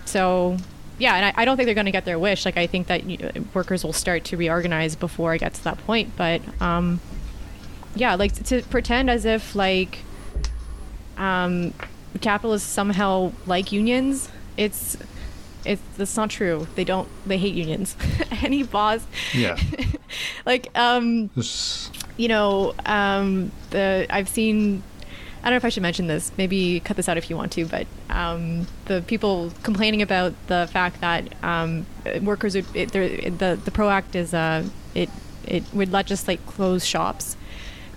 so 0.04 0.56
yeah, 0.98 1.14
and 1.16 1.24
I, 1.26 1.42
I, 1.42 1.44
don't 1.44 1.56
think 1.56 1.66
they're 1.66 1.74
going 1.74 1.86
to 1.86 1.92
get 1.92 2.04
their 2.04 2.18
wish. 2.18 2.44
Like 2.44 2.56
I 2.56 2.66
think 2.66 2.86
that 2.86 3.04
you 3.04 3.18
know, 3.18 3.30
workers 3.54 3.84
will 3.84 3.92
start 3.92 4.24
to 4.24 4.36
reorganize 4.36 4.94
before 4.94 5.34
it 5.34 5.38
gets 5.38 5.58
to 5.58 5.64
that 5.64 5.78
point. 5.78 6.14
But 6.16 6.42
um, 6.60 7.00
yeah, 7.94 8.14
like 8.14 8.32
to, 8.44 8.62
pretend 8.62 9.10
as 9.10 9.24
if 9.24 9.54
like 9.54 9.98
um, 11.16 11.74
capitalists 12.20 12.68
somehow 12.68 13.32
like 13.46 13.72
unions, 13.72 14.28
it's 14.56 14.96
it's 15.64 15.82
that's 15.96 16.16
not 16.16 16.30
true. 16.30 16.66
They 16.74 16.84
don't. 16.84 17.08
They 17.26 17.38
hate 17.38 17.54
unions. 17.54 17.96
Any 18.42 18.62
boss, 18.62 19.06
yeah, 19.32 19.58
like 20.46 20.68
um, 20.78 21.30
you 22.16 22.28
know, 22.28 22.74
um, 22.86 23.52
the 23.70 24.06
I've 24.10 24.28
seen 24.28 24.82
I 25.42 25.46
don't 25.46 25.54
know 25.54 25.56
if 25.56 25.64
I 25.64 25.70
should 25.70 25.82
mention 25.82 26.06
this. 26.06 26.30
Maybe 26.38 26.78
cut 26.80 26.96
this 26.96 27.08
out 27.08 27.16
if 27.16 27.28
you 27.28 27.36
want 27.36 27.50
to. 27.52 27.66
But 27.66 27.88
um, 28.10 28.68
the 28.84 29.02
people 29.02 29.52
complaining 29.64 30.00
about 30.00 30.34
the 30.46 30.68
fact 30.72 31.00
that 31.00 31.34
um, 31.42 31.84
workers 32.22 32.54
would 32.54 32.66
it, 32.76 32.92
the 32.92 33.60
the 33.64 33.70
Pro 33.72 33.90
Act 33.90 34.14
is 34.14 34.32
uh, 34.32 34.64
it 34.94 35.10
it 35.44 35.64
would 35.72 35.90
legislate 35.90 36.46
closed 36.46 36.86
shops, 36.86 37.36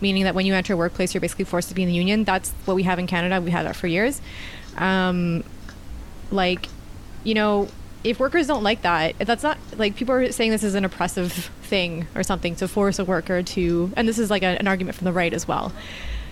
meaning 0.06 0.26
that 0.26 0.36
when 0.36 0.46
you 0.46 0.54
enter 0.54 0.74
a 0.74 0.78
workplace, 0.78 1.16
you're 1.16 1.22
basically 1.22 1.46
forced 1.46 1.70
to 1.70 1.74
be 1.74 1.82
in 1.82 1.90
the 1.90 1.96
union. 1.96 2.26
That's 2.26 2.52
what 2.66 2.76
we 2.76 2.84
have 2.84 3.00
in 3.00 3.08
Canada. 3.08 3.42
We've 3.42 3.52
had 3.52 3.66
that 3.66 3.76
for 3.76 3.88
years. 3.88 4.22
Um, 4.78 5.44
like, 6.30 6.70
you 7.24 7.34
know, 7.34 7.70
if 8.04 8.20
workers 8.20 8.46
don't 8.46 8.62
like 8.62 8.84
that, 8.84 9.18
that's 9.18 9.42
not 9.42 9.58
like 9.78 9.96
people 9.96 10.14
are 10.14 10.32
saying 10.32 10.52
this 10.52 10.64
is 10.64 10.76
an 10.76 10.86
oppressive 10.86 11.32
thing 11.64 12.06
or 12.14 12.22
something 12.22 12.56
to 12.58 12.68
force 12.68 13.00
a 13.00 13.04
worker 13.04 13.42
to, 13.42 13.92
and 13.98 14.08
this 14.08 14.20
is 14.20 14.30
like 14.30 14.44
a, 14.44 14.60
an 14.60 14.68
argument 14.68 14.96
from 14.96 15.06
the 15.06 15.12
right 15.12 15.34
as 15.34 15.48
well. 15.48 15.74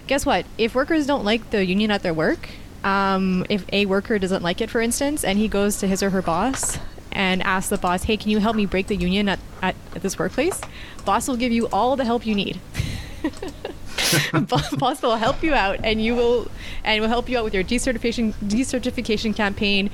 Guess 0.05 0.23
what? 0.23 0.45
If 0.59 0.75
workers 0.75 1.07
don't 1.07 1.25
like 1.25 1.49
the 1.49 1.65
union 1.65 1.89
at 1.89 2.03
their 2.03 2.13
work, 2.13 2.47
um, 2.83 3.43
if 3.49 3.65
a 3.73 3.87
worker 3.87 4.19
doesn't 4.19 4.43
like 4.43 4.61
it, 4.61 4.69
for 4.69 4.81
instance, 4.81 5.23
and 5.23 5.39
he 5.39 5.47
goes 5.47 5.77
to 5.79 5.87
his 5.87 6.03
or 6.03 6.11
her 6.11 6.21
boss 6.21 6.77
and 7.11 7.41
asks 7.41 7.69
the 7.69 7.77
boss, 7.77 8.03
"Hey, 8.03 8.17
can 8.17 8.29
you 8.29 8.37
help 8.37 8.55
me 8.55 8.67
break 8.67 8.85
the 8.85 8.95
union 8.95 9.29
at, 9.29 9.39
at, 9.63 9.75
at 9.95 10.03
this 10.03 10.19
workplace?" 10.19 10.61
Boss 11.05 11.27
will 11.27 11.37
give 11.37 11.51
you 11.51 11.67
all 11.69 11.95
the 11.95 12.05
help 12.05 12.23
you 12.25 12.35
need. 12.35 12.59
boss 14.77 15.01
will 15.01 15.15
help 15.15 15.43
you 15.43 15.53
out, 15.53 15.79
and 15.83 16.03
you 16.03 16.15
will, 16.15 16.47
and 16.83 17.01
will 17.01 17.09
help 17.09 17.29
you 17.29 17.37
out 17.37 17.43
with 17.43 17.53
your 17.53 17.63
decertification 17.63 18.33
decertification 18.33 19.35
campaign. 19.35 19.89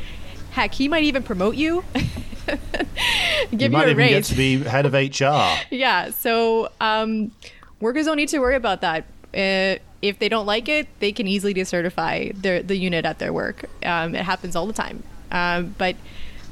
Heck, 0.51 0.73
he 0.73 0.87
might 0.87 1.03
even 1.03 1.23
promote 1.23 1.55
you. 1.55 1.83
give 1.93 2.59
you, 3.51 3.57
you 3.59 3.69
might 3.69 3.87
a 3.87 3.91
even 3.91 3.97
raise. 3.97 4.09
get 4.09 4.23
to 4.25 4.35
be 4.35 4.63
head 4.63 4.85
of 4.85 4.93
HR. 4.93 5.57
Yeah, 5.69 6.09
so 6.11 6.69
um, 6.81 7.31
workers 7.79 8.05
don't 8.05 8.17
need 8.17 8.29
to 8.29 8.39
worry 8.39 8.55
about 8.55 8.81
that. 8.81 9.05
Uh, 9.33 9.79
if 10.01 10.17
they 10.17 10.29
don't 10.29 10.45
like 10.45 10.69
it, 10.69 10.87
they 10.99 11.11
can 11.11 11.27
easily 11.27 11.53
decertify 11.53 12.33
their 12.41 12.63
the 12.63 12.75
unit 12.75 13.05
at 13.05 13.19
their 13.19 13.33
work. 13.33 13.65
Um, 13.85 14.15
it 14.15 14.23
happens 14.23 14.55
all 14.55 14.65
the 14.65 14.73
time. 14.73 15.03
Um, 15.31 15.75
but 15.77 15.95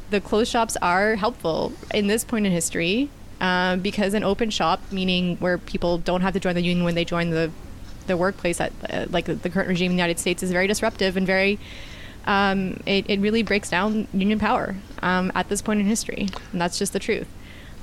the 0.09 0.21
closed 0.21 0.51
shops 0.51 0.77
are 0.81 1.15
helpful 1.15 1.73
in 1.93 2.07
this 2.07 2.23
point 2.23 2.45
in 2.45 2.51
history 2.51 3.09
um, 3.39 3.79
because 3.81 4.13
an 4.13 4.23
open 4.23 4.49
shop, 4.49 4.81
meaning 4.91 5.37
where 5.37 5.57
people 5.57 5.97
don't 5.97 6.21
have 6.21 6.33
to 6.33 6.39
join 6.39 6.55
the 6.55 6.61
union 6.61 6.83
when 6.83 6.95
they 6.95 7.05
join 7.05 7.29
the 7.29 7.51
the 8.07 8.17
workplace 8.17 8.61
at 8.61 8.71
uh, 8.89 9.05
like 9.09 9.25
the, 9.25 9.35
the 9.35 9.49
current 9.49 9.67
regime 9.67 9.91
in 9.91 9.97
the 9.97 10.01
United 10.01 10.19
States, 10.19 10.41
is 10.41 10.51
very 10.51 10.67
disruptive 10.67 11.17
and 11.17 11.27
very. 11.27 11.59
Um, 12.25 12.81
it, 12.85 13.09
it 13.09 13.21
really 13.21 13.41
breaks 13.41 13.69
down 13.69 14.05
union 14.13 14.37
power 14.37 14.75
um, 15.01 15.31
at 15.33 15.47
this 15.47 15.61
point 15.61 15.79
in 15.79 15.85
history, 15.85 16.27
and 16.51 16.59
that's 16.59 16.77
just 16.77 16.91
the 16.91 16.99
truth. 16.99 17.27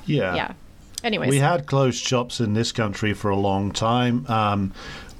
Yeah. 0.05 0.35
Yeah. 0.35 0.53
Anyways, 1.03 1.29
We 1.29 1.37
had 1.37 1.65
closed 1.65 2.03
shops 2.03 2.39
in 2.39 2.53
this 2.53 2.71
country 2.71 3.13
for 3.13 3.31
a 3.31 3.35
long 3.35 3.71
time. 3.71 4.25
Um, 4.27 4.71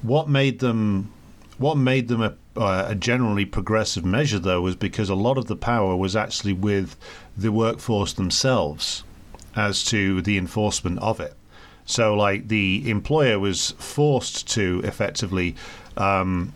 what 0.04 0.30
made 0.30 0.60
them 0.60 1.12
what 1.58 1.76
made 1.76 2.08
them 2.08 2.22
a, 2.22 2.36
uh, 2.58 2.88
a 2.90 2.96
generally 2.96 3.46
progressive 3.46 4.06
measure, 4.06 4.40
though, 4.40 4.62
was 4.62 4.76
because 4.76 5.10
a 5.10 5.16
lot 5.16 5.38
of 5.38 5.46
the 5.46 5.56
power 5.56 5.96
was 5.96 6.16
actually 6.16 6.54
with 6.54 6.96
the 7.38 7.52
workforce 7.52 8.14
themselves 8.14 9.04
as 9.56 9.84
to 9.86 10.22
the 10.22 10.38
enforcement 10.38 11.00
of 11.00 11.20
it. 11.20 11.36
So, 11.86 12.16
like 12.16 12.48
the 12.48 12.90
employer 12.90 13.40
was 13.40 13.72
forced 13.78 14.48
to 14.54 14.82
effectively 14.84 15.56
um, 15.98 16.54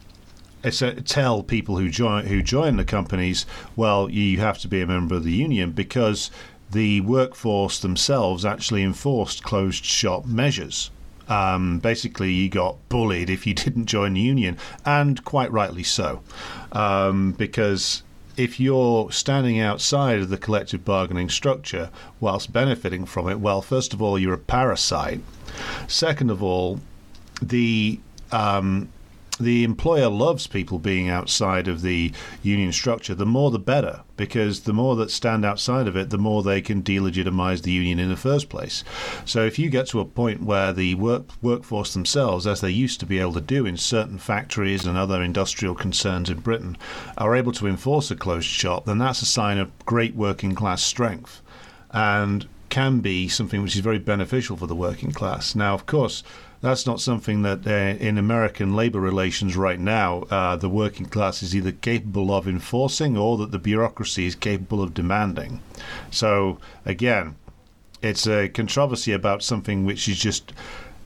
tell 1.06 1.44
people 1.44 1.78
who 1.78 1.90
join 1.90 2.26
who 2.26 2.42
join 2.42 2.78
the 2.78 2.84
companies, 2.84 3.46
well, 3.76 4.10
you 4.10 4.40
have 4.40 4.58
to 4.60 4.68
be 4.68 4.82
a 4.82 4.88
member 4.88 5.16
of 5.16 5.24
the 5.24 5.32
union 5.32 5.72
because 5.72 6.32
the 6.72 7.02
workforce 7.02 7.80
themselves 7.80 8.46
actually 8.46 8.84
enforced 8.84 9.44
closed 9.44 9.86
shop 9.86 10.26
measures. 10.26 10.92
Um, 11.28 11.78
basically, 11.78 12.32
you 12.32 12.50
got 12.50 12.78
bullied 12.90 13.30
if 13.30 13.46
you 13.46 13.54
didn't 13.66 13.86
join 13.86 14.16
the 14.16 14.22
union, 14.22 14.58
and 14.84 15.24
quite 15.24 15.52
rightly 15.52 15.84
so, 15.84 16.22
um, 16.72 17.34
because 17.34 18.02
if 18.40 18.58
you're 18.58 19.12
standing 19.12 19.60
outside 19.60 20.20
of 20.20 20.30
the 20.30 20.38
collective 20.38 20.86
bargaining 20.86 21.30
structure 21.30 21.90
whilst 22.22 22.54
benefiting 22.54 23.06
from 23.06 23.28
it, 23.28 23.38
well, 23.38 23.62
first 23.62 23.94
of 23.94 24.02
all, 24.02 24.18
you're 24.18 24.34
a 24.34 24.38
parasite. 24.38 25.20
Second 25.90 26.32
of 26.32 26.42
all, 26.42 26.80
the 27.42 28.00
um, 28.32 28.88
the 29.40 29.64
employer 29.64 30.10
loves 30.10 30.48
people 30.48 30.80
being 30.80 31.10
outside 31.10 31.68
of 31.68 31.82
the 31.82 32.12
union 32.44 32.72
structure. 32.72 33.16
The 33.16 33.26
more, 33.26 33.52
the 33.52 33.60
better, 33.60 34.02
because 34.18 34.62
the 34.62 34.74
more 34.74 34.96
that 34.98 35.12
stand 35.12 35.46
outside 35.46 35.88
of 35.88 35.96
it, 35.96 36.10
the 36.10 36.18
more 36.18 36.44
they 36.44 36.62
can 36.62 36.84
delegitimize 36.84 37.62
the 37.62 37.72
union 37.72 38.00
in 38.00 38.10
the 38.10 38.18
first 38.18 38.50
place. 38.50 38.84
So, 39.26 39.46
if 39.46 39.58
you 39.58 39.70
get 39.70 39.88
to 39.88 40.00
a 40.00 40.06
point 40.06 40.44
where 40.44 40.74
the 40.74 40.96
work 40.96 41.30
workforce 41.42 41.94
themselves, 41.94 42.46
as 42.46 42.62
they 42.62 42.70
used 42.70 43.00
to 43.00 43.06
be 43.06 43.20
able 43.20 43.34
to 43.34 43.42
do 43.42 43.66
in 43.66 43.78
certain 43.78 44.18
factories 44.18 44.86
and 44.86 44.98
other 44.98 45.22
industrial 45.22 45.76
concerns 45.76 46.30
in 46.30 46.40
Britain, 46.40 46.78
are 47.18 47.36
able 47.36 47.54
to 47.54 47.68
enforce 47.68 48.12
a 48.12 48.16
closed 48.16 48.48
shop, 48.48 48.86
then 48.86 48.98
that's 48.98 49.22
a 49.22 49.26
sign 49.26 49.58
of 49.58 49.72
great 49.86 50.16
working 50.16 50.54
class 50.54 50.82
strength, 50.82 51.42
and 51.92 52.48
can 52.70 53.00
be 53.00 53.28
something 53.28 53.64
which 53.64 53.76
is 53.76 53.82
very 53.82 53.98
beneficial 53.98 54.56
for 54.56 54.68
the 54.68 54.76
working 54.76 55.12
class. 55.12 55.56
Now, 55.56 55.74
of 55.74 55.86
course 55.86 56.24
that's 56.62 56.86
not 56.86 57.00
something 57.00 57.42
that 57.44 57.66
uh, 57.66 57.98
in 58.04 58.18
American 58.18 58.76
labor 58.76 59.00
relations 59.00 59.56
right 59.56 59.80
now 59.80 60.24
uh, 60.24 60.56
the 60.56 60.70
working 60.70 61.06
class 61.06 61.42
is 61.42 61.56
either 61.56 61.72
capable 61.72 62.34
of 62.34 62.48
enforcing 62.48 63.18
or 63.18 63.38
that 63.38 63.52
the 63.52 63.60
bureaucracy 63.60 64.26
is 64.26 64.36
capable 64.36 64.82
of 64.82 64.94
demanding. 64.94 65.62
So 66.12 66.58
again, 66.86 67.36
it's 68.02 68.28
a 68.28 68.50
controversy 68.50 69.14
about 69.14 69.44
something 69.44 69.86
which 69.86 70.08
is 70.08 70.20
just 70.20 70.54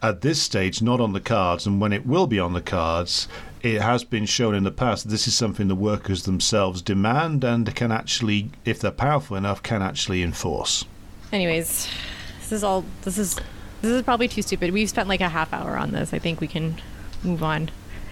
at 0.02 0.22
this 0.22 0.42
stage 0.42 0.82
not 0.82 1.00
on 1.00 1.14
the 1.14 1.22
cards, 1.22 1.66
and 1.66 1.80
when 1.80 1.94
it 1.94 2.06
will 2.06 2.28
be 2.28 2.40
on 2.40 2.54
the 2.54 2.62
cards. 2.62 3.28
It 3.62 3.82
has 3.82 4.04
been 4.04 4.26
shown 4.26 4.56
in 4.56 4.66
the 4.66 4.72
past 4.72 5.10
this 5.10 5.26
is 5.26 5.38
something 5.38 5.70
the 5.70 5.76
workers 5.76 6.24
themselves 6.24 6.82
demand 6.82 7.46
and 7.46 7.74
can 7.74 7.94
actually, 7.94 8.50
if 8.66 8.82
they're 8.82 8.92
powerful 8.92 9.38
enough, 9.38 9.64
can 9.64 9.82
actually 9.82 10.22
enforce. 10.22 10.84
Anyways, 11.32 11.88
this 12.42 12.52
is 12.52 12.62
all. 12.62 12.84
This 13.04 13.18
is 13.18 13.40
this 13.84 13.92
is 13.92 14.02
probably 14.02 14.30
too 14.30 14.42
stupid. 14.42 14.72
We've 14.72 14.90
spent 14.90 15.10
like 15.10 15.20
a 15.22 15.28
half 15.30 15.52
hour 15.54 15.78
on 15.78 15.92
this. 15.92 16.14
I 16.14 16.20
think 16.20 16.40
we 16.40 16.48
can 16.48 16.82
move 17.22 17.44
on. 17.44 17.70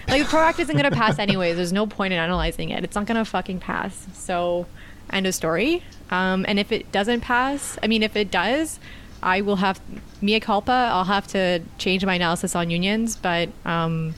Like 0.10 0.24
the 0.24 0.28
Pro 0.28 0.42
Act 0.42 0.60
isn't 0.60 0.76
gonna 0.76 0.92
pass 0.92 1.18
anyways. 1.28 1.56
There's 1.56 1.72
no 1.72 1.88
point 1.88 2.12
in 2.14 2.20
analyzing 2.20 2.70
it. 2.72 2.84
It's 2.84 2.96
not 2.96 3.06
gonna 3.06 3.24
fucking 3.24 3.60
pass. 3.60 4.06
So, 4.14 4.66
end 5.12 5.26
of 5.28 5.34
story. 5.34 5.82
Um, 6.10 6.46
and 6.48 6.60
if 6.60 6.74
it 6.74 6.92
doesn't 6.92 7.22
pass, 7.22 7.78
I 7.82 7.88
mean, 7.88 8.04
if 8.04 8.18
it 8.18 8.30
does, 8.30 8.80
I 9.24 9.40
will 9.42 9.56
have 9.58 9.80
mea 10.22 10.42
culpa. 10.42 10.90
I'll 10.92 11.06
have 11.06 11.28
to 11.28 11.62
change 11.78 12.04
my 12.06 12.16
analysis 12.16 12.54
on 12.54 12.70
unions, 12.70 13.16
but 13.16 13.48
um, 13.64 14.14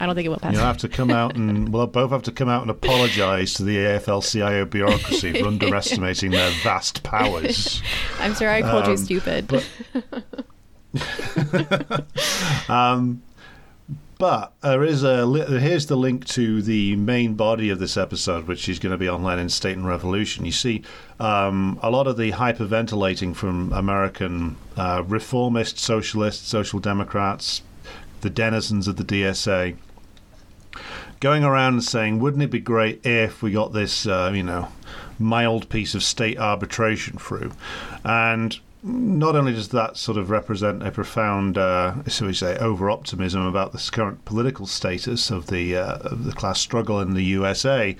I 0.00 0.06
don't 0.06 0.16
think 0.16 0.26
it 0.26 0.30
will 0.30 0.38
pass. 0.40 0.52
You'll 0.52 0.62
have 0.62 0.78
to 0.78 0.88
come 0.88 1.10
out 1.12 1.36
and 1.36 1.68
we'll 1.72 1.86
both 1.86 2.10
have 2.10 2.24
to 2.24 2.32
come 2.32 2.48
out 2.48 2.62
and 2.62 2.70
apologise 2.72 3.54
to 3.54 3.62
the 3.62 3.76
AFL-CIO 3.76 4.64
bureaucracy 4.64 5.40
for 5.40 5.46
underestimating 5.46 6.32
their 6.32 6.50
vast 6.64 7.04
powers. 7.04 7.80
I'm 8.18 8.34
sorry 8.34 8.56
I 8.56 8.62
called 8.62 8.86
you 8.86 8.92
Um, 8.92 8.96
stupid. 8.96 9.46
but- 9.46 9.68
um, 12.68 13.22
but 14.18 14.52
there 14.62 14.82
is 14.82 15.04
a 15.04 15.24
li- 15.24 15.60
here's 15.60 15.86
the 15.86 15.96
link 15.96 16.26
to 16.26 16.60
the 16.60 16.96
main 16.96 17.34
body 17.34 17.70
of 17.70 17.78
this 17.78 17.96
episode, 17.96 18.48
which 18.48 18.68
is 18.68 18.80
going 18.80 18.90
to 18.90 18.98
be 18.98 19.06
on 19.06 19.22
Lenin's 19.22 19.54
State 19.54 19.76
and 19.76 19.86
Revolution. 19.86 20.44
You 20.44 20.52
see, 20.52 20.82
um, 21.20 21.78
a 21.82 21.90
lot 21.90 22.08
of 22.08 22.16
the 22.16 22.32
hyperventilating 22.32 23.36
from 23.36 23.72
American 23.72 24.56
uh, 24.76 25.04
reformist, 25.06 25.78
socialists, 25.78 26.48
social 26.48 26.80
democrats, 26.80 27.62
the 28.22 28.30
denizens 28.30 28.88
of 28.88 28.96
the 28.96 29.04
DSA, 29.04 29.76
going 31.20 31.44
around 31.44 31.74
and 31.74 31.84
saying, 31.84 32.18
"Wouldn't 32.18 32.42
it 32.42 32.50
be 32.50 32.60
great 32.60 33.06
if 33.06 33.40
we 33.40 33.52
got 33.52 33.72
this, 33.72 34.04
uh, 34.04 34.32
you 34.34 34.42
know, 34.42 34.68
mild 35.20 35.68
piece 35.68 35.94
of 35.94 36.02
state 36.02 36.38
arbitration 36.38 37.18
through?" 37.18 37.52
And 38.04 38.58
not 38.82 39.34
only 39.34 39.52
does 39.52 39.70
that 39.70 39.96
sort 39.96 40.16
of 40.16 40.30
represent 40.30 40.86
a 40.86 40.90
profound, 40.90 41.58
uh, 41.58 41.94
so 42.06 42.26
we 42.26 42.32
say, 42.32 42.56
over 42.58 42.90
optimism 42.90 43.44
about 43.44 43.72
the 43.72 43.90
current 43.90 44.24
political 44.24 44.66
status 44.66 45.30
of 45.30 45.48
the 45.48 45.76
uh, 45.76 45.98
of 45.98 46.24
the 46.24 46.32
class 46.32 46.60
struggle 46.60 47.00
in 47.00 47.14
the 47.14 47.24
USA, 47.24 47.96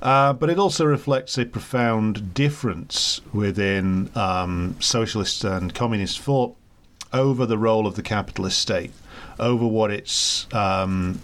uh, 0.00 0.32
but 0.32 0.48
it 0.48 0.58
also 0.58 0.84
reflects 0.84 1.36
a 1.36 1.44
profound 1.44 2.32
difference 2.32 3.20
within 3.32 4.10
um, 4.14 4.74
socialist 4.80 5.44
and 5.44 5.74
communist 5.74 6.20
thought 6.20 6.56
over 7.12 7.44
the 7.44 7.58
role 7.58 7.86
of 7.86 7.94
the 7.96 8.02
capitalist 8.02 8.58
state, 8.58 8.92
over 9.38 9.66
what 9.66 9.90
it's 9.90 10.46
um, 10.54 11.20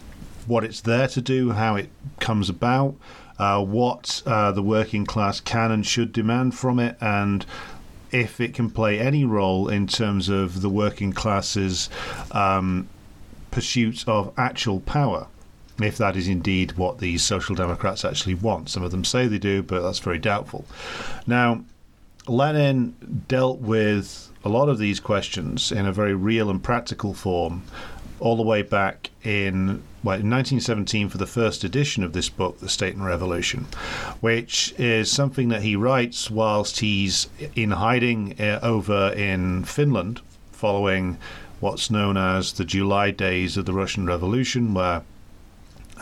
what 0.47 0.65
it's 0.65 0.83
there 0.83 1.09
to 1.09 1.23
do, 1.23 1.53
how 1.53 1.77
it 1.77 1.89
comes 2.21 2.51
about, 2.51 2.95
uh, 3.39 3.63
what 3.63 4.23
uh, 4.27 4.53
the 4.53 4.63
working 4.63 5.07
class 5.07 5.41
can 5.41 5.71
and 5.71 5.87
should 5.87 6.13
demand 6.13 6.55
from 6.55 6.79
it, 6.79 6.97
and 7.01 7.47
if 8.13 8.41
it 8.41 8.55
can 8.55 8.71
play 8.71 8.99
any 8.99 9.25
role 9.25 9.69
in 9.69 9.87
terms 9.87 10.29
of 10.29 10.63
the 10.63 10.69
working 10.69 11.13
classes' 11.13 11.89
um, 12.33 12.89
pursuit 13.51 14.05
of 14.07 14.33
actual 14.37 14.81
power. 14.81 15.27
If 15.81 15.97
that 15.99 16.17
is 16.17 16.27
indeed 16.27 16.73
what 16.73 16.99
the 16.99 17.19
social 17.19 17.55
democrats 17.55 18.05
actually 18.05 18.35
want. 18.35 18.69
Some 18.69 18.83
of 18.83 18.91
them 18.91 19.05
say 19.05 19.29
they 19.29 19.39
do, 19.39 19.63
but 19.63 19.81
that's 19.81 20.01
very 20.01 20.19
doubtful. 20.19 20.65
Now, 21.27 21.65
Lenin 22.27 23.25
dealt 23.29 23.61
with 23.61 24.31
a 24.45 24.49
lot 24.49 24.69
of 24.69 24.79
these 24.79 25.01
questions 25.01 25.71
in 25.71 25.87
a 25.87 25.93
very 25.93 26.15
real 26.15 26.51
and 26.51 26.63
practical 26.63 27.15
form 27.15 27.63
all 28.21 28.37
the 28.37 28.43
way 28.43 28.63
back 28.63 29.11
in, 29.25 29.83
well, 30.03 30.19
in 30.19 30.31
1917 30.31 31.09
for 31.09 31.19
the 31.19 31.27
first 31.27 31.65
edition 31.65 32.03
of 32.03 32.13
this 32.13 32.29
book, 32.29 32.61
The 32.61 32.69
State 32.69 32.95
and 32.95 33.05
Revolution, 33.05 33.67
which 34.21 34.75
is 34.79 35.11
something 35.11 35.49
that 35.49 35.63
he 35.63 35.77
writes 35.77 36.31
whilst 36.31 36.81
he's 36.81 37.29
in 37.55 37.73
hiding 37.73 38.41
uh, 38.41 38.61
over 38.63 39.13
in 39.13 39.65
Finland 39.65 40.21
following 40.53 41.19
what's 41.61 41.91
known 41.91 42.17
as 42.17 42.53
the 42.53 42.65
July 42.65 43.11
days 43.11 43.57
of 43.57 43.65
the 43.65 43.73
Russian 43.73 44.07
Revolution, 44.07 44.75
where 44.75 45.03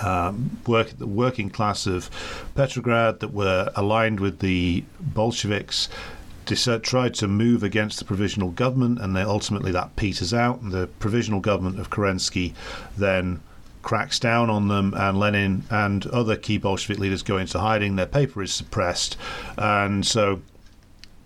um, 0.03 0.59
work, 0.67 0.91
the 0.99 1.07
working 1.07 1.51
class 1.51 1.87
of 1.87 2.11
Petrograd 2.55 3.21
that 3.21 3.33
were 3.33 3.71
aligned 3.75 4.21
with 4.21 4.41
the 4.41 4.85
Bolsheviks 5.01 5.89
tried 6.83 7.15
to 7.15 7.27
move 7.27 7.63
against 7.63 7.99
the 7.99 8.05
provisional 8.05 8.51
government, 8.51 9.01
and 9.01 9.17
then 9.17 9.27
ultimately 9.27 9.73
that 9.73 9.97
peters 9.97 10.33
out. 10.33 10.61
And 10.61 10.73
the 10.73 10.87
provisional 10.99 11.41
government 11.41 11.81
of 11.81 11.91
Kerensky 11.91 12.55
then 12.97 13.41
cracks 13.83 14.19
down 14.19 14.51
on 14.51 14.69
them, 14.69 14.95
and 14.97 15.19
Lenin 15.19 15.65
and 15.71 16.07
other 16.09 16.37
key 16.37 16.59
Bolshevik 16.59 16.99
leaders 16.99 17.23
go 17.23 17.37
into 17.39 17.59
hiding. 17.59 17.97
Their 17.97 18.07
paper 18.07 18.43
is 18.43 18.53
suppressed, 18.53 19.17
and 19.57 20.07
so 20.07 20.43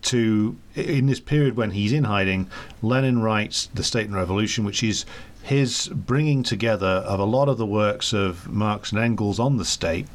to 0.03 0.57
in 0.75 1.07
this 1.07 1.21
period 1.21 1.57
when 1.57 1.73
he's 1.73 1.93
in 1.93 2.05
hiding, 2.05 2.51
Lenin 2.83 3.21
writes 3.21 3.69
the 3.75 3.83
State 3.83 4.07
and 4.07 4.15
Revolution, 4.15 4.65
which 4.65 4.83
is 4.83 5.05
his 5.43 5.89
bringing 5.89 6.43
together 6.43 6.87
of 6.87 7.19
a 7.19 7.25
lot 7.25 7.49
of 7.49 7.59
the 7.59 7.67
works 7.67 8.13
of 8.13 8.49
Marx 8.49 8.93
and 8.93 9.01
Engels 9.01 9.39
on 9.39 9.57
the 9.57 9.65
state 9.65 10.07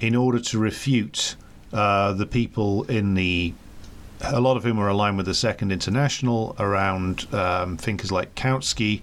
in 0.00 0.14
order 0.14 0.38
to 0.38 0.58
refute 0.58 1.36
uh, 1.72 2.12
the 2.12 2.26
people 2.26 2.84
in 2.84 3.14
the 3.14 3.54
a 4.26 4.40
lot 4.40 4.56
of 4.56 4.64
whom 4.64 4.78
are 4.78 4.88
aligned 4.88 5.16
with 5.16 5.26
the 5.26 5.34
Second 5.34 5.72
International 5.72 6.54
around 6.58 7.26
um, 7.34 7.76
thinkers 7.76 8.10
like 8.10 8.34
Kautsky, 8.34 9.00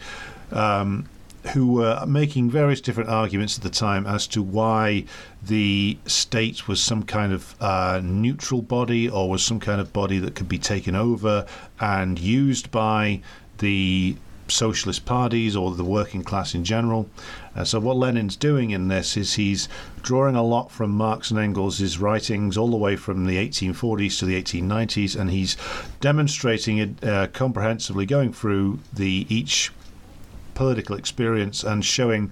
um, 0.52 1.08
who 1.54 1.74
were 1.74 2.06
making 2.06 2.52
various 2.52 2.82
different 2.82 3.10
arguments 3.10 3.58
at 3.58 3.64
the 3.64 3.70
time 3.70 4.06
as 4.06 4.28
to 4.28 4.44
why 4.44 5.06
the 5.42 5.98
state 6.06 6.68
was 6.68 6.82
some 6.82 7.04
kind 7.04 7.34
of 7.34 7.56
uh, 7.60 8.00
neutral 8.04 8.62
body 8.62 9.10
or 9.10 9.30
was 9.30 9.44
some 9.44 9.60
kind 9.60 9.82
of 9.82 9.92
body 9.92 10.20
that 10.20 10.36
could 10.36 10.48
be 10.48 10.60
taken 10.60 10.96
over 10.96 11.48
and 11.80 12.20
used 12.20 12.70
by 12.70 13.22
the 13.58 14.16
socialist 14.52 15.06
parties 15.06 15.56
or 15.56 15.72
the 15.72 15.84
working 15.84 16.24
class 16.24 16.54
in 16.54 16.64
general. 16.64 17.10
Uh, 17.56 17.64
so 17.64 17.80
what 17.80 17.98
Lenin's 17.98 18.36
doing 18.36 18.72
in 18.72 18.88
this 18.88 19.18
is 19.18 19.34
he's 19.34 19.68
drawing 20.02 20.36
a 20.36 20.44
lot 20.44 20.72
from 20.72 20.92
Marx 20.92 21.32
and 21.32 21.40
Engels' 21.40 21.98
writings 21.98 22.58
all 22.58 22.70
the 22.70 22.78
way 22.78 22.96
from 22.96 23.26
the 23.26 23.38
1840s 23.38 24.20
to 24.20 24.26
the 24.26 24.42
1890s, 24.42 25.20
and 25.20 25.30
he's 25.32 25.58
demonstrating 26.00 26.78
it 26.78 27.04
uh, 27.04 27.28
comprehensively, 27.28 28.06
going 28.06 28.34
through 28.34 28.80
the 28.94 29.26
each 29.30 29.72
political 30.54 30.96
experience 30.96 31.64
and 31.64 31.84
showing 31.84 32.32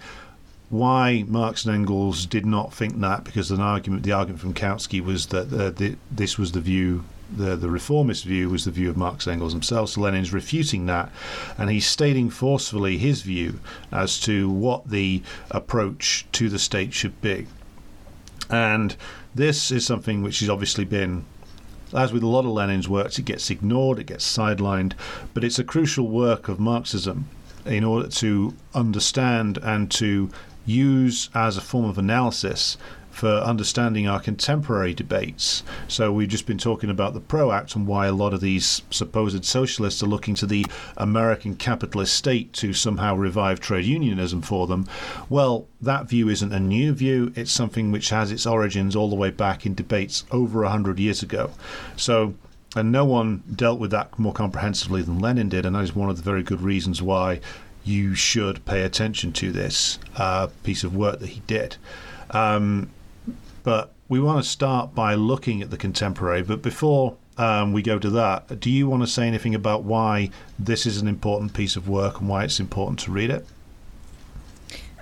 why 0.70 1.24
Marx 1.28 1.66
and 1.66 1.74
Engels 1.74 2.26
did 2.26 2.46
not 2.46 2.74
think 2.74 3.00
that, 3.00 3.24
because 3.24 3.50
an 3.50 3.60
argument, 3.60 4.04
the 4.04 4.12
argument 4.12 4.40
from 4.40 4.54
Kautsky 4.54 5.04
was 5.04 5.28
that 5.28 5.52
uh, 5.52 5.72
the, 5.72 5.96
this 6.12 6.38
was 6.38 6.52
the 6.52 6.62
view 6.62 7.04
the, 7.36 7.56
the 7.56 7.70
reformist 7.70 8.26
view 8.26 8.50
was 8.50 8.66
the 8.66 8.72
view 8.72 8.90
of 8.90 8.98
Marx 8.98 9.28
Engels 9.28 9.54
themselves. 9.54 9.94
So 9.94 10.02
Lenin's 10.02 10.34
refuting 10.34 10.86
that, 10.88 11.12
and 11.58 11.70
he's 11.70 11.86
stating 11.86 12.30
forcefully 12.30 12.98
his 12.98 13.22
view 13.22 13.60
as 13.92 14.20
to 14.22 14.50
what 14.50 14.90
the 14.90 15.22
approach 15.52 16.26
to 16.34 16.50
the 16.50 16.60
state 16.60 16.94
should 16.94 17.20
be. 17.22 17.48
And 18.50 18.96
this 19.36 19.72
is 19.72 19.86
something 19.86 20.24
which 20.24 20.40
has 20.40 20.50
obviously 20.50 20.86
been, 20.86 21.26
as 21.94 22.12
with 22.12 22.24
a 22.24 22.28
lot 22.28 22.46
of 22.46 22.52
Lenin's 22.52 22.90
works, 22.90 23.20
it 23.20 23.26
gets 23.26 23.50
ignored, 23.50 24.00
it 24.00 24.08
gets 24.08 24.38
sidelined, 24.38 24.94
but 25.34 25.44
it's 25.44 25.60
a 25.60 25.64
crucial 25.64 26.08
work 26.08 26.48
of 26.48 26.60
Marxism 26.60 27.30
in 27.66 27.84
order 27.84 28.10
to 28.10 28.56
understand 28.74 29.60
and 29.62 29.92
to 29.92 30.30
use 30.66 31.30
as 31.34 31.58
a 31.58 31.62
form 31.62 31.86
of 31.86 31.98
analysis 31.98 32.78
for 33.20 33.28
understanding 33.28 34.08
our 34.08 34.22
contemporary 34.22 34.94
debates. 34.94 35.62
So 35.90 36.10
we've 36.10 36.30
just 36.30 36.46
been 36.46 36.58
talking 36.58 36.90
about 36.90 37.14
the 37.14 37.20
PRO 37.20 37.52
Act 37.52 37.76
and 37.76 37.86
why 37.86 38.08
a 38.08 38.14
lot 38.14 38.34
of 38.34 38.40
these 38.40 38.82
supposed 38.92 39.44
socialists 39.44 40.02
are 40.02 40.08
looking 40.08 40.36
to 40.36 40.46
the 40.46 40.66
American 40.96 41.58
capitalist 41.58 42.14
state 42.14 42.54
to 42.54 42.72
somehow 42.72 43.16
revive 43.16 43.60
trade 43.60 43.84
unionism 43.84 44.42
for 44.42 44.68
them. 44.68 44.88
Well, 45.28 45.68
that 45.82 46.08
view 46.08 46.30
isn't 46.30 46.54
a 46.54 46.62
new 46.62 46.94
view. 46.94 47.34
It's 47.36 47.52
something 47.52 47.92
which 47.92 48.10
has 48.10 48.32
its 48.32 48.46
origins 48.46 48.96
all 48.96 49.10
the 49.10 49.18
way 49.18 49.32
back 49.32 49.66
in 49.66 49.76
debates 49.76 50.24
over 50.32 50.64
a 50.64 50.70
hundred 50.70 50.98
years 50.98 51.22
ago. 51.22 51.52
So 51.98 52.36
and 52.76 52.90
no 52.90 53.04
one 53.04 53.44
dealt 53.54 53.80
with 53.80 53.92
that 53.92 54.18
more 54.18 54.32
comprehensively 54.32 55.02
than 55.02 55.20
Lenin 55.20 55.50
did, 55.50 55.66
and 55.66 55.76
that 55.76 55.84
is 55.84 55.94
one 55.94 56.10
of 56.10 56.16
the 56.16 56.24
very 56.24 56.44
good 56.44 56.62
reasons 56.62 57.02
why 57.02 57.42
you 57.84 58.16
should 58.16 58.64
pay 58.64 58.84
attention 58.84 59.34
to 59.34 59.52
this 59.52 60.00
uh, 60.16 60.48
piece 60.64 60.86
of 60.86 60.96
work 60.96 61.20
that 61.20 61.30
he 61.30 61.42
did. 61.48 61.76
Um, 62.32 62.90
but 63.64 63.94
we 64.08 64.20
want 64.20 64.44
to 64.44 64.50
start 64.50 64.96
by 64.96 65.14
looking 65.14 65.62
at 65.62 65.70
the 65.70 65.78
contemporary. 65.78 66.42
But 66.42 66.62
before 66.62 67.16
um, 67.38 67.74
we 67.74 67.82
go 67.82 68.00
to 68.00 68.10
that, 68.12 68.60
do 68.60 68.70
you 68.70 68.88
want 68.88 69.04
to 69.04 69.08
say 69.08 69.28
anything 69.28 69.56
about 69.56 69.84
why 69.84 70.32
this 70.58 70.86
is 70.86 71.02
an 71.02 71.08
important 71.08 71.54
piece 71.54 71.76
of 71.76 71.88
work 71.88 72.20
and 72.20 72.28
why 72.28 72.44
it's 72.44 72.60
important 72.60 73.00
to 73.00 73.12
read 73.12 73.30
it? 73.30 73.46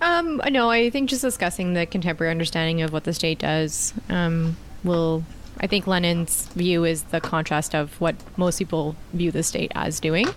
Um, 0.01 0.41
no, 0.49 0.70
I 0.70 0.89
think 0.89 1.10
just 1.10 1.24
discussing 1.24 1.74
the 1.74 1.86
contemporary 1.86 2.30
understanding 2.30 2.82
of 2.82 2.93
what 2.93 3.05
the 3.05 3.14
state 3.14 3.39
does 3.39 3.93
um, 4.10 4.55
will. 4.84 5.24
I 5.60 5.66
think 5.66 5.88
Lenin's 5.88 6.45
view 6.49 6.84
is 6.86 7.03
the 7.03 7.20
contrast 7.20 7.74
of 7.74 7.99
what 7.99 8.16
most 8.38 8.60
people 8.60 8.95
view 9.14 9.32
the 9.32 9.41
state 9.41 9.72
as 9.74 9.99
doing. 9.99 10.28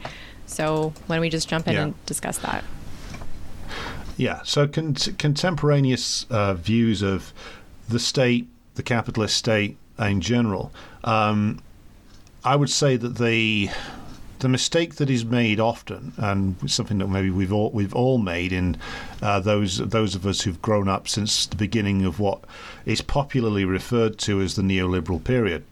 So 0.47 0.95
why 1.07 1.17
don't 1.17 1.21
we 1.21 1.29
just 1.29 1.49
jump 1.49 1.69
in 1.69 1.75
yeah. 1.75 1.83
and 1.83 2.07
discuss 2.07 2.39
that? 2.39 2.65
Yeah. 4.17 4.41
So 4.45 4.67
con- 4.67 4.95
contemporaneous 4.95 6.25
uh, 6.31 6.55
views 6.55 7.03
of 7.03 7.35
the 7.91 7.99
state, 7.99 8.49
the 8.75 8.83
capitalist 8.83 9.37
state 9.37 9.77
in 9.99 10.21
general, 10.21 10.73
um, 11.05 11.61
I 12.45 12.57
would 12.57 12.71
say 12.71 12.97
that 12.97 13.19
the 13.19 13.71
the 14.39 14.49
mistake 14.49 14.95
that 14.95 15.11
is 15.11 15.25
made 15.25 15.61
often, 15.61 16.15
and 16.17 16.57
something 16.71 16.99
that 16.99 17.09
maybe 17.09 17.31
we've 17.31 17.53
all 17.53 17.71
we've 17.73 17.95
all 17.95 18.17
made 18.19 18.53
in 18.53 18.79
uh, 19.21 19.41
those 19.41 19.79
those 19.79 20.15
of 20.15 20.27
us 20.27 20.43
who've 20.43 20.63
grown 20.63 20.89
up 20.89 21.07
since 21.07 21.47
the 21.47 21.57
beginning 21.57 22.05
of 22.05 22.19
what 22.19 22.41
is 22.87 23.03
popularly 23.03 23.65
referred 23.65 24.19
to 24.19 24.41
as 24.41 24.57
the 24.57 24.63
neoliberal 24.63 25.23
period, 25.23 25.65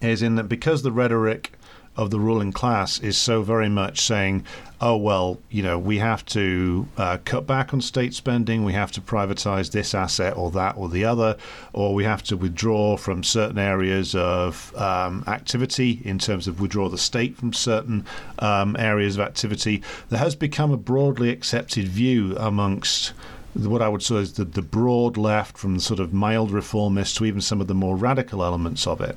is 0.00 0.22
in 0.22 0.36
that 0.36 0.44
because 0.44 0.82
the 0.82 0.92
rhetoric 0.92 1.52
of 1.96 2.10
the 2.10 2.18
ruling 2.18 2.52
class 2.52 2.98
is 3.00 3.18
so 3.18 3.42
very 3.42 3.68
much 3.68 4.00
saying, 4.00 4.44
oh, 4.80 4.96
well, 4.96 5.38
you 5.50 5.62
know, 5.62 5.78
we 5.78 5.98
have 5.98 6.24
to 6.26 6.88
uh, 6.96 7.18
cut 7.24 7.46
back 7.46 7.72
on 7.72 7.80
state 7.80 8.14
spending, 8.14 8.64
we 8.64 8.72
have 8.72 8.90
to 8.90 9.00
privatize 9.00 9.70
this 9.70 9.94
asset 9.94 10.36
or 10.36 10.50
that 10.50 10.76
or 10.76 10.88
the 10.88 11.04
other, 11.04 11.36
or 11.72 11.94
we 11.94 12.04
have 12.04 12.22
to 12.22 12.36
withdraw 12.36 12.96
from 12.96 13.22
certain 13.22 13.58
areas 13.58 14.14
of 14.14 14.74
um, 14.76 15.22
activity 15.26 16.00
in 16.04 16.18
terms 16.18 16.48
of 16.48 16.60
withdraw 16.60 16.88
the 16.88 16.98
state 16.98 17.36
from 17.36 17.52
certain 17.52 18.04
um, 18.38 18.74
areas 18.78 19.16
of 19.16 19.20
activity. 19.20 19.82
There 20.08 20.18
has 20.18 20.34
become 20.34 20.72
a 20.72 20.76
broadly 20.76 21.30
accepted 21.30 21.86
view 21.86 22.36
amongst 22.38 23.12
what 23.54 23.82
I 23.82 23.88
would 23.88 24.02
say 24.02 24.16
is 24.16 24.34
the, 24.34 24.44
the 24.44 24.62
broad 24.62 25.16
left, 25.16 25.58
from 25.58 25.74
the 25.74 25.80
sort 25.80 26.00
of 26.00 26.12
mild 26.12 26.50
reformists 26.50 27.16
to 27.18 27.24
even 27.24 27.40
some 27.40 27.60
of 27.60 27.66
the 27.66 27.74
more 27.74 27.96
radical 27.96 28.42
elements 28.42 28.86
of 28.86 29.00
it, 29.00 29.16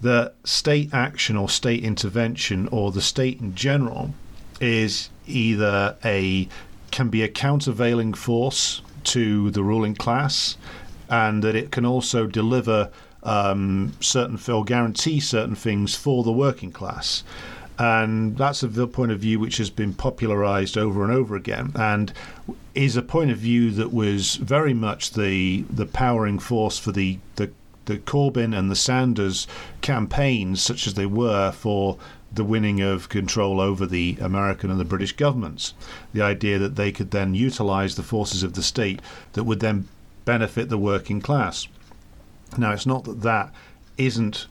that 0.00 0.34
state 0.44 0.92
action 0.92 1.36
or 1.36 1.48
state 1.48 1.84
intervention 1.84 2.68
or 2.68 2.90
the 2.90 3.00
state 3.00 3.40
in 3.40 3.54
general 3.54 4.14
is 4.60 5.10
either 5.26 5.96
a 6.04 6.48
can 6.90 7.08
be 7.08 7.22
a 7.22 7.28
countervailing 7.28 8.14
force 8.14 8.80
to 9.04 9.50
the 9.50 9.62
ruling 9.62 9.94
class, 9.94 10.56
and 11.08 11.42
that 11.44 11.54
it 11.54 11.70
can 11.70 11.84
also 11.84 12.26
deliver 12.26 12.90
um, 13.22 13.92
certain 14.00 14.38
or 14.52 14.64
guarantee 14.64 15.20
certain 15.20 15.54
things 15.54 15.94
for 15.94 16.24
the 16.24 16.32
working 16.32 16.72
class. 16.72 17.22
And 17.78 18.36
that's 18.36 18.62
a 18.64 18.86
point 18.88 19.12
of 19.12 19.20
view 19.20 19.38
which 19.38 19.58
has 19.58 19.70
been 19.70 19.94
popularized 19.94 20.76
over 20.76 21.04
and 21.04 21.12
over 21.12 21.36
again. 21.36 21.72
And 21.76 22.12
is 22.74 22.96
a 22.96 23.02
point 23.02 23.30
of 23.30 23.38
view 23.38 23.70
that 23.72 23.92
was 23.92 24.36
very 24.36 24.74
much 24.74 25.12
the 25.12 25.64
the 25.70 25.86
powering 25.86 26.38
force 26.38 26.78
for 26.78 26.92
the 26.92 27.18
the, 27.36 27.50
the 27.84 27.98
Corbyn 27.98 28.56
and 28.56 28.70
the 28.70 28.76
Sanders 28.76 29.46
campaigns, 29.80 30.60
such 30.60 30.86
as 30.86 30.94
they 30.94 31.06
were 31.06 31.52
for 31.52 31.98
the 32.32 32.44
winning 32.44 32.80
of 32.80 33.08
control 33.08 33.60
over 33.60 33.86
the 33.86 34.16
American 34.20 34.70
and 34.70 34.78
the 34.78 34.84
British 34.84 35.12
governments. 35.12 35.72
The 36.12 36.22
idea 36.22 36.58
that 36.58 36.76
they 36.76 36.92
could 36.92 37.10
then 37.10 37.34
utilize 37.34 37.96
the 37.96 38.02
forces 38.02 38.42
of 38.42 38.52
the 38.54 38.62
state 38.62 39.00
that 39.32 39.44
would 39.44 39.60
then 39.60 39.88
benefit 40.24 40.68
the 40.68 40.78
working 40.78 41.20
class. 41.20 41.66
Now, 42.56 42.72
it's 42.72 42.86
not 42.86 43.04
that 43.04 43.22
that 43.22 43.52
isn't 43.96 44.46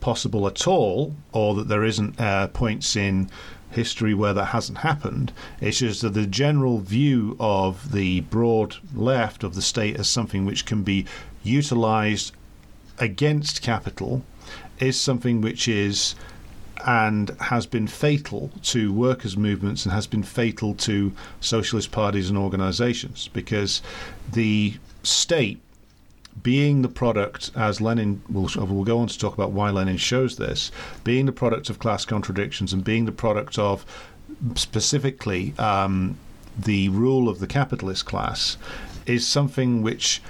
possible 0.00 0.46
at 0.46 0.66
all, 0.66 1.14
or 1.32 1.54
that 1.54 1.68
there 1.68 1.84
isn't 1.84 2.20
uh, 2.20 2.48
points 2.48 2.96
in 2.96 3.30
history 3.70 4.14
where 4.14 4.34
that 4.34 4.46
hasn't 4.46 4.78
happened. 4.78 5.32
It's 5.60 5.78
just 5.78 6.02
that 6.02 6.14
the 6.14 6.26
general 6.26 6.80
view 6.80 7.36
of 7.38 7.92
the 7.92 8.20
broad 8.20 8.76
left 8.94 9.44
of 9.44 9.54
the 9.54 9.62
state 9.62 9.96
as 9.96 10.08
something 10.08 10.44
which 10.44 10.66
can 10.66 10.82
be 10.82 11.06
utilized 11.42 12.32
against 12.98 13.62
capital 13.62 14.24
is 14.78 15.00
something 15.00 15.40
which 15.40 15.68
is 15.68 16.14
and 16.86 17.30
has 17.40 17.66
been 17.66 17.86
fatal 17.86 18.50
to 18.62 18.92
workers' 18.92 19.36
movements 19.36 19.84
and 19.84 19.92
has 19.92 20.06
been 20.06 20.22
fatal 20.22 20.74
to 20.74 21.12
socialist 21.40 21.92
parties 21.92 22.30
and 22.30 22.38
organizations 22.38 23.28
because 23.28 23.82
the 24.32 24.74
state 25.02 25.60
being 26.42 26.82
the 26.82 26.88
product, 26.88 27.50
as 27.54 27.80
Lenin 27.80 28.22
will, 28.30 28.48
will 28.56 28.84
go 28.84 28.98
on 28.98 29.08
to 29.08 29.18
talk 29.18 29.34
about 29.34 29.52
why 29.52 29.70
Lenin 29.70 29.96
shows 29.96 30.36
this, 30.36 30.70
being 31.04 31.26
the 31.26 31.32
product 31.32 31.70
of 31.70 31.78
class 31.78 32.04
contradictions 32.04 32.72
and 32.72 32.84
being 32.84 33.04
the 33.04 33.12
product 33.12 33.58
of 33.58 33.84
specifically 34.54 35.54
um, 35.58 36.16
the 36.58 36.88
rule 36.88 37.28
of 37.28 37.40
the 37.40 37.46
capitalist 37.46 38.06
class, 38.06 38.56
is 39.06 39.26
something 39.26 39.82
which 39.82 40.22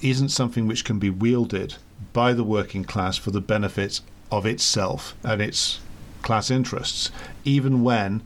isn't 0.00 0.30
something 0.30 0.66
which 0.66 0.84
can 0.84 0.98
be 0.98 1.10
wielded 1.10 1.76
by 2.12 2.32
the 2.32 2.44
working 2.44 2.84
class 2.84 3.16
for 3.16 3.30
the 3.30 3.40
benefit 3.40 4.00
of 4.30 4.46
itself 4.46 5.14
and 5.22 5.40
its 5.40 5.80
class 6.22 6.50
interests, 6.50 7.10
even 7.44 7.82
when 7.82 8.22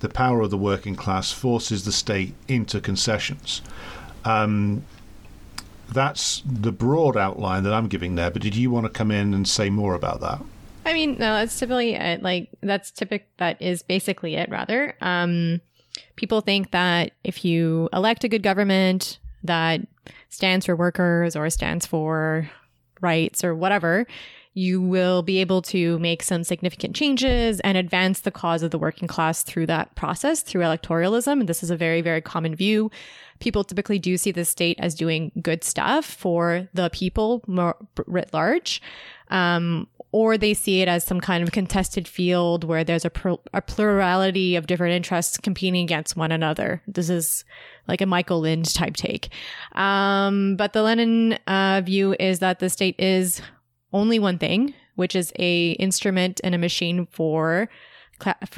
the 0.00 0.08
power 0.08 0.40
of 0.42 0.50
the 0.50 0.58
working 0.58 0.94
class 0.96 1.32
forces 1.32 1.84
the 1.84 1.92
state 1.92 2.34
into 2.48 2.80
concessions. 2.80 3.62
Um, 4.24 4.84
that's 5.94 6.42
the 6.44 6.72
broad 6.72 7.16
outline 7.16 7.62
that 7.62 7.72
I'm 7.72 7.88
giving 7.88 8.16
there. 8.16 8.30
But 8.30 8.42
did 8.42 8.54
you 8.54 8.70
want 8.70 8.84
to 8.86 8.90
come 8.90 9.10
in 9.10 9.32
and 9.32 9.48
say 9.48 9.70
more 9.70 9.94
about 9.94 10.20
that? 10.20 10.40
I 10.84 10.92
mean, 10.92 11.12
no, 11.12 11.36
that's 11.36 11.58
typically 11.58 11.94
it. 11.94 12.22
Like 12.22 12.50
that's 12.60 12.90
typical. 12.90 13.26
That 13.38 13.60
is 13.62 13.82
basically 13.82 14.34
it. 14.34 14.50
Rather, 14.50 14.96
um, 15.00 15.60
people 16.16 16.40
think 16.40 16.72
that 16.72 17.12
if 17.22 17.44
you 17.44 17.88
elect 17.92 18.24
a 18.24 18.28
good 18.28 18.42
government 18.42 19.18
that 19.42 19.80
stands 20.28 20.66
for 20.66 20.76
workers 20.76 21.36
or 21.36 21.48
stands 21.48 21.86
for 21.86 22.50
rights 23.00 23.44
or 23.44 23.54
whatever, 23.54 24.06
you 24.54 24.80
will 24.80 25.22
be 25.22 25.40
able 25.40 25.60
to 25.60 25.98
make 25.98 26.22
some 26.22 26.44
significant 26.44 26.94
changes 26.94 27.60
and 27.60 27.76
advance 27.76 28.20
the 28.20 28.30
cause 28.30 28.62
of 28.62 28.70
the 28.70 28.78
working 28.78 29.08
class 29.08 29.42
through 29.42 29.66
that 29.66 29.94
process, 29.96 30.42
through 30.42 30.62
electoralism. 30.62 31.40
And 31.40 31.48
this 31.48 31.62
is 31.62 31.70
a 31.70 31.76
very, 31.76 32.00
very 32.00 32.20
common 32.20 32.54
view. 32.54 32.90
People 33.40 33.64
typically 33.64 33.98
do 33.98 34.16
see 34.16 34.30
the 34.30 34.44
state 34.44 34.78
as 34.78 34.94
doing 34.94 35.32
good 35.42 35.64
stuff 35.64 36.04
for 36.04 36.68
the 36.72 36.88
people 36.90 37.42
more, 37.48 37.76
writ 38.06 38.30
large. 38.32 38.80
Um, 39.28 39.88
or 40.12 40.38
they 40.38 40.54
see 40.54 40.80
it 40.80 40.86
as 40.86 41.04
some 41.04 41.20
kind 41.20 41.42
of 41.42 41.50
contested 41.50 42.06
field 42.06 42.62
where 42.62 42.84
there's 42.84 43.04
a, 43.04 43.10
a 43.52 43.60
plurality 43.60 44.54
of 44.54 44.68
different 44.68 44.94
interests 44.94 45.36
competing 45.38 45.82
against 45.82 46.16
one 46.16 46.30
another. 46.30 46.80
This 46.86 47.10
is 47.10 47.44
like 47.88 48.00
a 48.00 48.06
Michael 48.06 48.40
Lind 48.40 48.72
type 48.72 48.94
take. 48.94 49.30
Um, 49.72 50.54
but 50.54 50.72
the 50.72 50.84
Lenin 50.84 51.32
uh, 51.48 51.82
view 51.84 52.14
is 52.20 52.38
that 52.38 52.60
the 52.60 52.70
state 52.70 52.94
is 52.96 53.42
only 53.94 54.18
one 54.18 54.38
thing, 54.38 54.74
which 54.96 55.16
is 55.16 55.32
a 55.38 55.70
instrument 55.72 56.40
and 56.44 56.54
a 56.54 56.58
machine 56.58 57.06
for 57.10 57.70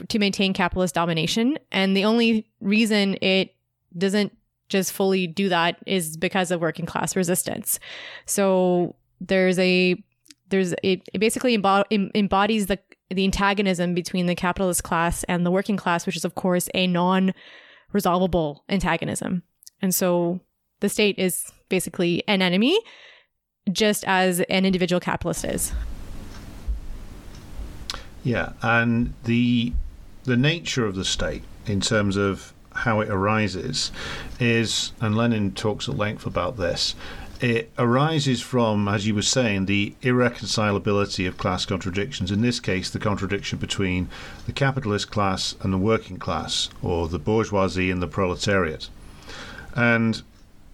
to 0.08 0.18
maintain 0.18 0.52
capitalist 0.52 0.94
domination. 0.94 1.58
And 1.70 1.96
the 1.96 2.04
only 2.04 2.46
reason 2.60 3.16
it 3.22 3.54
doesn't 3.96 4.36
just 4.68 4.92
fully 4.92 5.26
do 5.26 5.48
that 5.48 5.78
is 5.86 6.16
because 6.16 6.50
of 6.50 6.60
working 6.60 6.86
class 6.86 7.14
resistance. 7.14 7.78
So 8.24 8.96
there's 9.20 9.58
a 9.58 10.02
there's 10.48 10.72
it, 10.82 11.08
it 11.12 11.18
basically 11.18 11.54
embodies 11.54 12.66
the 12.66 12.78
the 13.10 13.24
antagonism 13.24 13.94
between 13.94 14.26
the 14.26 14.34
capitalist 14.34 14.82
class 14.82 15.22
and 15.24 15.46
the 15.46 15.50
working 15.50 15.76
class, 15.76 16.06
which 16.06 16.16
is 16.16 16.24
of 16.24 16.34
course 16.34 16.68
a 16.74 16.86
non 16.86 17.32
resolvable 17.92 18.64
antagonism. 18.68 19.42
And 19.80 19.94
so 19.94 20.40
the 20.80 20.88
state 20.88 21.18
is 21.18 21.52
basically 21.68 22.24
an 22.26 22.42
enemy 22.42 22.78
just 23.72 24.04
as 24.04 24.40
an 24.40 24.64
individual 24.64 25.00
capitalist 25.00 25.44
is. 25.44 25.72
Yeah, 28.22 28.52
and 28.62 29.14
the 29.24 29.72
the 30.24 30.36
nature 30.36 30.84
of 30.84 30.96
the 30.96 31.04
state 31.04 31.44
in 31.66 31.80
terms 31.80 32.16
of 32.16 32.52
how 32.72 33.00
it 33.00 33.08
arises 33.08 33.92
is, 34.40 34.92
and 35.00 35.16
Lenin 35.16 35.52
talks 35.52 35.88
at 35.88 35.96
length 35.96 36.26
about 36.26 36.56
this. 36.56 36.94
It 37.40 37.70
arises 37.78 38.40
from, 38.40 38.88
as 38.88 39.06
you 39.06 39.14
were 39.14 39.22
saying, 39.22 39.66
the 39.66 39.94
irreconcilability 40.02 41.28
of 41.28 41.36
class 41.36 41.66
contradictions. 41.66 42.30
In 42.30 42.40
this 42.40 42.60
case, 42.60 42.88
the 42.88 42.98
contradiction 42.98 43.58
between 43.58 44.08
the 44.46 44.52
capitalist 44.52 45.10
class 45.10 45.54
and 45.60 45.72
the 45.72 45.78
working 45.78 46.18
class, 46.18 46.70
or 46.82 47.08
the 47.08 47.18
bourgeoisie 47.18 47.90
and 47.90 48.02
the 48.02 48.06
proletariat. 48.06 48.88
And 49.74 50.22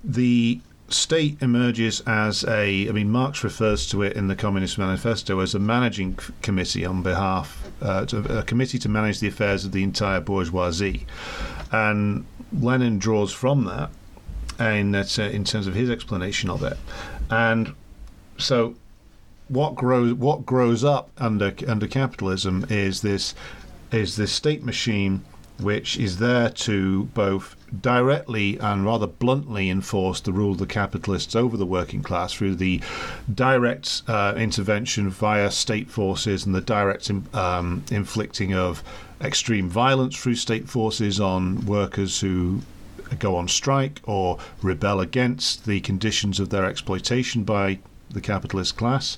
the 0.05 0.61
state 0.93 1.39
emerges 1.41 2.01
as 2.07 2.45
a, 2.45 2.89
I 2.89 2.93
mean, 2.93 3.11
Marx 3.11 3.43
refers 3.45 3.89
to 3.89 4.03
it 4.03 4.17
in 4.17 4.29
the 4.29 4.37
Communist 4.37 4.79
Manifesto 4.79 5.41
as 5.41 5.55
a 5.55 5.59
managing 5.59 6.19
committee 6.43 6.85
on 6.85 7.03
behalf, 7.03 7.71
uh, 7.81 8.05
to, 8.07 8.39
a 8.39 8.43
committee 8.43 8.79
to 8.79 8.89
manage 8.89 9.21
the 9.21 9.29
affairs 9.29 9.65
of 9.65 9.73
the 9.73 9.83
entire 9.83 10.21
bourgeoisie. 10.21 11.07
And 11.71 12.25
Lenin 12.53 12.99
draws 12.99 13.33
from 13.33 13.65
that 13.65 13.91
in, 14.61 14.95
uh, 14.95 15.05
in 15.19 15.45
terms 15.45 15.67
of 15.67 15.75
his 15.75 15.91
explanation 15.91 16.51
of 16.51 16.63
it. 16.63 16.77
And 17.31 17.75
so 18.39 18.75
what 19.49 19.75
grows 19.75 20.15
what 20.15 20.47
grows 20.47 20.83
up 20.83 21.11
under 21.19 21.53
under 21.69 21.87
capitalism 21.87 22.65
is 22.71 23.03
this 23.03 23.35
is 23.91 24.17
this 24.17 24.33
state 24.33 24.65
machine 24.65 25.23
which 25.63 25.97
is 25.99 26.19
there 26.19 26.49
to 26.51 27.05
both 27.15 27.57
directly 27.81 28.59
and 28.59 28.85
rather 28.85 29.07
bluntly 29.07 29.71
enforce 29.71 30.21
the 30.21 30.33
rule 30.33 30.53
of 30.53 30.59
the 30.59 30.67
capitalists 30.67 31.35
over 31.35 31.57
the 31.57 31.67
working 31.67 32.03
class 32.03 32.33
through 32.33 32.55
the 32.55 32.81
direct 33.33 34.03
uh, 34.09 34.35
intervention 34.37 35.09
via 35.09 35.51
state 35.51 35.91
forces 35.91 36.45
and 36.45 36.55
the 36.55 36.61
direct 36.61 37.11
um, 37.35 37.83
inflicting 37.91 38.53
of 38.55 38.83
extreme 39.21 39.69
violence 39.69 40.17
through 40.17 40.35
state 40.35 40.69
forces 40.69 41.21
on 41.21 41.65
workers 41.65 42.21
who 42.21 42.61
go 43.19 43.37
on 43.37 43.49
strike 43.49 44.01
or 44.05 44.39
rebel 44.63 45.01
against 45.01 45.65
the 45.65 45.81
conditions 45.81 46.41
of 46.41 46.51
their 46.51 46.65
exploitation 46.65 47.45
by 47.45 47.79
the 48.11 48.21
capitalist 48.21 48.77
class. 48.77 49.17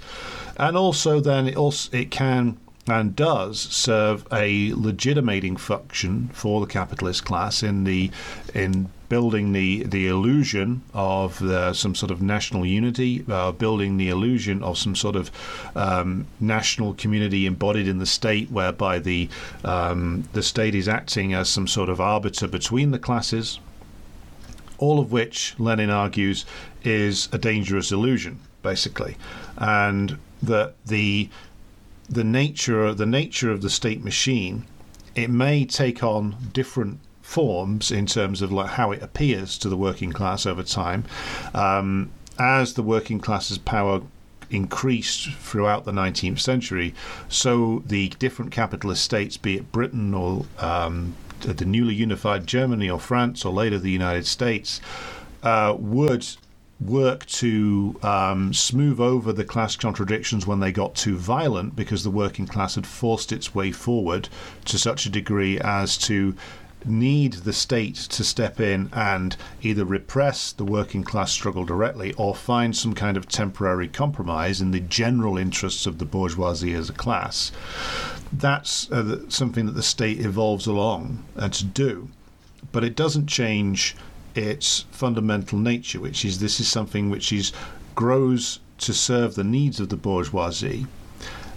And 0.56 0.76
also, 0.76 1.20
then 1.20 1.48
it 1.48 1.56
also 1.56 1.96
it 1.96 2.10
can 2.10 2.58
and 2.86 3.16
does 3.16 3.58
serve 3.58 4.26
a 4.32 4.72
legitimating 4.74 5.56
function 5.56 6.28
for 6.32 6.60
the 6.60 6.66
capitalist 6.66 7.24
class 7.24 7.62
in 7.62 7.84
the 7.84 8.10
in 8.54 8.88
building 9.08 9.52
the 9.52 9.84
the 9.84 10.06
illusion 10.08 10.82
of 10.92 11.38
the, 11.38 11.72
some 11.72 11.94
sort 11.94 12.10
of 12.10 12.20
national 12.20 12.66
unity, 12.66 13.24
uh, 13.30 13.52
building 13.52 13.96
the 13.96 14.08
illusion 14.08 14.62
of 14.62 14.76
some 14.76 14.96
sort 14.96 15.16
of 15.16 15.30
um, 15.76 16.26
national 16.40 16.94
community 16.94 17.46
embodied 17.46 17.88
in 17.88 17.98
the 17.98 18.06
state, 18.06 18.50
whereby 18.50 18.98
the 18.98 19.28
um, 19.64 20.28
the 20.32 20.42
state 20.42 20.74
is 20.74 20.88
acting 20.88 21.32
as 21.32 21.48
some 21.48 21.66
sort 21.66 21.88
of 21.88 22.00
arbiter 22.00 22.48
between 22.48 22.90
the 22.90 22.98
classes. 22.98 23.60
All 24.78 24.98
of 24.98 25.12
which 25.12 25.54
Lenin 25.58 25.90
argues 25.90 26.44
is 26.82 27.28
a 27.32 27.38
dangerous 27.38 27.92
illusion, 27.92 28.40
basically, 28.62 29.16
and 29.56 30.18
that 30.42 30.74
the 30.84 31.28
the 32.08 32.24
nature 32.24 32.92
the 32.94 33.06
nature 33.06 33.50
of 33.50 33.62
the 33.62 33.70
state 33.70 34.02
machine, 34.04 34.64
it 35.14 35.30
may 35.30 35.64
take 35.64 36.02
on 36.02 36.36
different 36.52 37.00
forms 37.22 37.90
in 37.90 38.06
terms 38.06 38.42
of 38.42 38.52
like 38.52 38.70
how 38.70 38.92
it 38.92 39.02
appears 39.02 39.56
to 39.58 39.68
the 39.68 39.76
working 39.76 40.12
class 40.12 40.44
over 40.46 40.62
time. 40.62 41.04
Um, 41.54 42.10
as 42.38 42.74
the 42.74 42.82
working 42.82 43.20
class's 43.20 43.58
power 43.58 44.02
increased 44.50 45.30
throughout 45.32 45.84
the 45.84 45.92
19th 45.92 46.40
century, 46.40 46.94
so 47.28 47.82
the 47.86 48.08
different 48.18 48.52
capitalist 48.52 49.02
states, 49.02 49.36
be 49.36 49.56
it 49.56 49.72
Britain 49.72 50.12
or 50.12 50.44
um, 50.58 51.14
the 51.40 51.64
newly 51.64 51.94
unified 51.94 52.46
Germany 52.46 52.90
or 52.90 53.00
France 53.00 53.44
or 53.44 53.52
later 53.52 53.78
the 53.78 53.90
United 53.90 54.26
States, 54.26 54.80
uh, 55.42 55.74
would 55.78 56.26
work 56.80 57.24
to 57.26 57.98
um, 58.02 58.52
smooth 58.52 59.00
over 59.00 59.32
the 59.32 59.44
class 59.44 59.76
contradictions 59.76 60.46
when 60.46 60.60
they 60.60 60.72
got 60.72 60.94
too 60.94 61.16
violent 61.16 61.76
because 61.76 62.02
the 62.02 62.10
working 62.10 62.46
class 62.46 62.74
had 62.74 62.86
forced 62.86 63.32
its 63.32 63.54
way 63.54 63.70
forward 63.70 64.28
to 64.64 64.78
such 64.78 65.06
a 65.06 65.10
degree 65.10 65.58
as 65.60 65.96
to 65.96 66.34
need 66.84 67.32
the 67.32 67.52
state 67.52 67.94
to 67.94 68.22
step 68.22 68.60
in 68.60 68.90
and 68.92 69.36
either 69.62 69.84
repress 69.84 70.52
the 70.52 70.64
working 70.64 71.02
class 71.02 71.32
struggle 71.32 71.64
directly 71.64 72.12
or 72.14 72.34
find 72.34 72.76
some 72.76 72.94
kind 72.94 73.16
of 73.16 73.26
temporary 73.26 73.88
compromise 73.88 74.60
in 74.60 74.70
the 74.70 74.80
general 74.80 75.38
interests 75.38 75.86
of 75.86 75.98
the 75.98 76.04
bourgeoisie 76.04 76.74
as 76.74 76.90
a 76.90 76.94
class. 76.94 77.52
That's 78.32 78.90
uh, 78.90 79.28
something 79.30 79.66
that 79.66 79.72
the 79.72 79.82
state 79.82 80.20
evolves 80.20 80.66
along 80.66 81.24
and 81.36 81.52
to 81.54 81.64
do, 81.64 82.10
but 82.72 82.84
it 82.84 82.96
doesn't 82.96 83.26
change 83.26 83.96
its 84.34 84.84
fundamental 84.90 85.58
nature, 85.58 86.00
which 86.00 86.24
is 86.24 86.38
this 86.38 86.60
is 86.60 86.68
something 86.68 87.10
which 87.10 87.32
is 87.32 87.52
grows 87.94 88.60
to 88.78 88.92
serve 88.92 89.34
the 89.34 89.44
needs 89.44 89.80
of 89.80 89.88
the 89.88 89.96
bourgeoisie. 89.96 90.86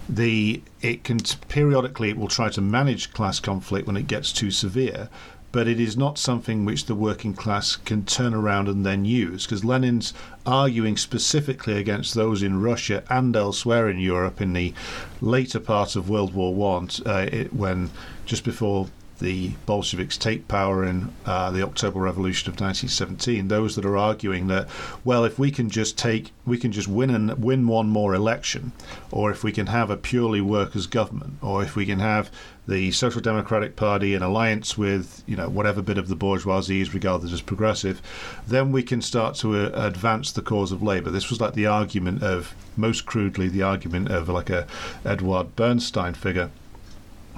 The 0.08 0.62
it 0.80 1.04
can 1.04 1.18
periodically 1.48 2.10
it 2.10 2.16
will 2.16 2.28
try 2.28 2.48
to 2.50 2.60
manage 2.60 3.12
class 3.12 3.40
conflict 3.40 3.86
when 3.86 3.96
it 3.96 4.06
gets 4.06 4.32
too 4.32 4.50
severe, 4.50 5.10
but 5.50 5.66
it 5.66 5.80
is 5.80 5.96
not 5.96 6.18
something 6.18 6.64
which 6.64 6.86
the 6.86 6.94
working 6.94 7.34
class 7.34 7.76
can 7.76 8.04
turn 8.04 8.34
around 8.34 8.68
and 8.68 8.86
then 8.86 9.04
use. 9.04 9.44
Because 9.44 9.64
Lenin's 9.64 10.14
arguing 10.46 10.96
specifically 10.96 11.78
against 11.78 12.14
those 12.14 12.42
in 12.42 12.60
Russia 12.60 13.02
and 13.10 13.34
elsewhere 13.34 13.88
in 13.88 13.98
Europe 13.98 14.40
in 14.40 14.52
the 14.52 14.72
later 15.20 15.60
part 15.60 15.96
of 15.96 16.08
World 16.08 16.34
War 16.34 16.54
One, 16.54 16.88
uh, 17.04 17.26
when 17.50 17.90
just 18.24 18.44
before 18.44 18.88
the 19.18 19.50
Bolsheviks 19.66 20.16
take 20.16 20.48
power 20.48 20.84
in 20.84 21.12
uh, 21.26 21.50
the 21.50 21.62
October 21.62 22.00
Revolution 22.00 22.48
of 22.48 22.60
1917, 22.60 23.48
those 23.48 23.76
that 23.76 23.84
are 23.84 23.96
arguing 23.96 24.46
that, 24.48 24.68
well, 25.04 25.24
if 25.24 25.38
we 25.38 25.50
can 25.50 25.70
just 25.70 25.98
take, 25.98 26.32
we 26.46 26.58
can 26.58 26.72
just 26.72 26.88
win 26.88 27.10
and 27.10 27.42
win 27.42 27.66
one 27.66 27.88
more 27.88 28.14
election, 28.14 28.72
or 29.10 29.30
if 29.30 29.42
we 29.42 29.52
can 29.52 29.66
have 29.66 29.90
a 29.90 29.96
purely 29.96 30.40
workers' 30.40 30.86
government, 30.86 31.34
or 31.42 31.62
if 31.62 31.76
we 31.76 31.86
can 31.86 31.98
have 31.98 32.30
the 32.68 32.90
Social 32.92 33.22
Democratic 33.22 33.76
Party 33.76 34.14
in 34.14 34.22
alliance 34.22 34.76
with, 34.76 35.22
you 35.26 35.36
know, 35.36 35.48
whatever 35.48 35.80
bit 35.80 35.96
of 35.96 36.08
the 36.08 36.14
bourgeoisie 36.14 36.82
is 36.82 36.92
regarded 36.92 37.32
as 37.32 37.40
progressive, 37.40 38.02
then 38.46 38.72
we 38.72 38.82
can 38.82 39.00
start 39.00 39.34
to 39.36 39.56
uh, 39.56 39.86
advance 39.86 40.30
the 40.30 40.42
cause 40.42 40.70
of 40.70 40.82
labour. 40.82 41.10
This 41.10 41.30
was 41.30 41.40
like 41.40 41.54
the 41.54 41.66
argument 41.66 42.22
of, 42.22 42.54
most 42.76 43.06
crudely, 43.06 43.48
the 43.48 43.62
argument 43.62 44.10
of 44.10 44.28
like 44.28 44.50
a 44.50 44.66
Edward 45.04 45.56
Bernstein 45.56 46.12
figure 46.12 46.50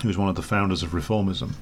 who 0.02 0.08
was 0.08 0.18
one 0.18 0.28
of 0.28 0.34
the 0.34 0.42
founders 0.42 0.82
of 0.82 0.90
reformism. 0.90 1.52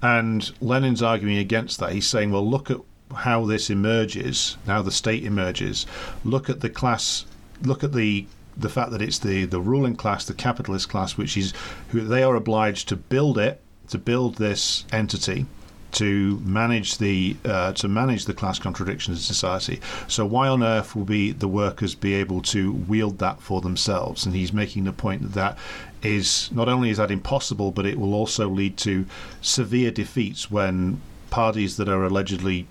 And 0.00 0.50
Lenin's 0.60 1.02
arguing 1.02 1.38
against 1.38 1.78
that. 1.80 1.92
He's 1.92 2.06
saying, 2.06 2.32
well, 2.32 2.48
look 2.48 2.70
at 2.70 2.78
how 3.14 3.44
this 3.46 3.70
emerges, 3.70 4.56
how 4.66 4.82
the 4.82 4.90
state 4.90 5.24
emerges. 5.24 5.86
Look 6.24 6.50
at 6.50 6.60
the 6.60 6.70
class, 6.70 7.24
look 7.62 7.84
at 7.84 7.92
the 7.92 8.26
the 8.54 8.68
fact 8.68 8.90
that 8.90 9.00
it's 9.00 9.18
the, 9.18 9.46
the 9.46 9.60
ruling 9.60 9.96
class, 9.96 10.26
the 10.26 10.34
capitalist 10.34 10.88
class, 10.90 11.16
which 11.16 11.38
is 11.38 11.54
who 11.88 12.02
they 12.02 12.22
are 12.22 12.34
obliged 12.34 12.86
to 12.88 12.96
build 12.96 13.38
it, 13.38 13.62
to 13.88 13.96
build 13.96 14.34
this 14.34 14.84
entity, 14.92 15.46
to 15.92 16.38
manage 16.44 16.98
the 16.98 17.36
uh, 17.44 17.72
to 17.72 17.88
manage 17.88 18.24
the 18.24 18.34
class 18.34 18.58
contradictions 18.58 19.18
in 19.18 19.22
society. 19.22 19.80
So 20.08 20.26
why 20.26 20.48
on 20.48 20.62
earth 20.62 20.96
will 20.96 21.04
be 21.04 21.32
the 21.32 21.48
workers 21.48 21.94
be 21.94 22.14
able 22.14 22.42
to 22.42 22.72
wield 22.72 23.18
that 23.18 23.40
for 23.40 23.60
themselves? 23.60 24.26
And 24.26 24.34
he's 24.34 24.52
making 24.52 24.84
the 24.84 24.92
point 24.92 25.22
that 25.22 25.34
that 25.34 25.58
is 26.02 26.50
not 26.52 26.68
only 26.68 26.90
is 26.90 26.96
that 26.96 27.10
impossible, 27.10 27.70
but 27.70 27.86
it 27.86 27.98
will 27.98 28.14
also 28.14 28.48
lead 28.48 28.76
to 28.78 29.06
severe 29.40 29.90
defeats 29.90 30.50
when 30.50 31.00
parties 31.30 31.76
that 31.76 31.88
are 31.88 32.04
allegedly 32.04 32.66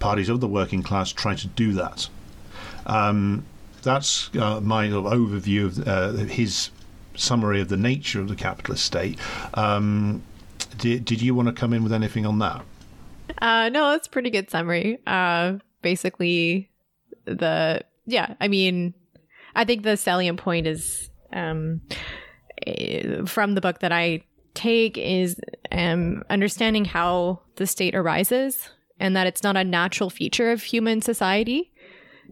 parties 0.00 0.28
of 0.28 0.40
the 0.40 0.48
working 0.48 0.82
class 0.82 1.12
try 1.12 1.34
to 1.34 1.46
do 1.46 1.72
that. 1.72 2.08
Um, 2.86 3.44
that's 3.82 4.30
uh, 4.34 4.60
my 4.60 4.88
overview 4.88 5.66
of 5.66 5.88
uh, 5.88 6.12
his 6.24 6.70
summary 7.14 7.60
of 7.60 7.68
the 7.68 7.76
nature 7.76 8.20
of 8.20 8.28
the 8.28 8.36
capitalist 8.36 8.84
state. 8.84 9.18
Um, 9.54 10.22
did, 10.78 11.04
did 11.04 11.22
you 11.22 11.34
want 11.34 11.48
to 11.48 11.54
come 11.54 11.72
in 11.72 11.82
with 11.82 11.92
anything 11.92 12.26
on 12.26 12.38
that? 12.38 12.64
Uh, 13.38 13.68
no, 13.68 13.94
it's 13.94 14.08
pretty 14.08 14.30
good 14.30 14.50
summary. 14.50 14.98
Uh, 15.06 15.54
basically, 15.82 16.70
the 17.24 17.82
yeah, 18.06 18.34
I 18.40 18.48
mean, 18.48 18.94
I 19.54 19.64
think 19.64 19.82
the 19.82 19.96
salient 19.96 20.38
point 20.40 20.66
is 20.66 21.10
um, 21.32 21.82
from 23.26 23.54
the 23.54 23.60
book 23.60 23.80
that 23.80 23.92
I 23.92 24.22
take 24.54 24.98
is 24.98 25.40
um, 25.70 26.24
understanding 26.30 26.84
how 26.84 27.40
the 27.56 27.66
state 27.66 27.94
arises 27.94 28.70
and 28.98 29.16
that 29.16 29.26
it's 29.26 29.42
not 29.42 29.56
a 29.56 29.64
natural 29.64 30.10
feature 30.10 30.50
of 30.50 30.62
human 30.62 31.00
society. 31.00 31.72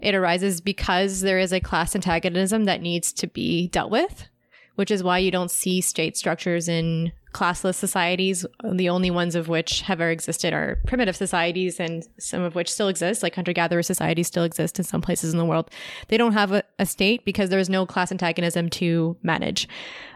It 0.03 0.15
arises 0.15 0.61
because 0.61 1.21
there 1.21 1.39
is 1.39 1.53
a 1.53 1.61
class 1.61 1.95
antagonism 1.95 2.65
that 2.65 2.83
needs 2.83 3.13
to 3.15 3.27
be 3.27 3.69
dealt 3.69 3.91
with, 3.91 4.29
which 4.75 4.91
is 4.91 5.03
why 5.03 5.19
you 5.19 5.31
don't 5.31 5.51
see 5.51 5.81
state 5.81 6.17
structures 6.17 6.69
in 6.69 7.13
classless 7.37 7.75
societies, 7.75 8.47
the 8.73 8.89
only 8.89 9.11
ones 9.11 9.35
of 9.35 9.47
which 9.47 9.83
have 9.83 10.01
ever 10.01 10.11
existed 10.11 10.55
are 10.55 10.79
primitive 10.87 11.17
societies, 11.17 11.79
and 11.79 12.09
some 12.19 12.43
of 12.43 12.55
which 12.55 12.73
still 12.73 12.89
exist, 12.89 13.23
like 13.23 13.35
hunter 13.35 13.53
gatherer 13.53 13.83
societies 13.83 14.27
still 14.27 14.45
exist 14.45 14.79
in 14.79 14.85
some 14.85 15.03
places 15.03 15.33
in 15.33 15.39
the 15.39 15.45
world. 15.45 15.71
They 16.09 16.17
don't 16.17 16.33
have 16.33 16.53
a, 16.53 16.63
a 16.79 16.87
state 16.87 17.27
because 17.27 17.51
there 17.51 17.59
is 17.59 17.69
no 17.69 17.85
class 17.85 18.11
antagonism 18.11 18.71
to 18.71 19.19
manage. 19.23 19.69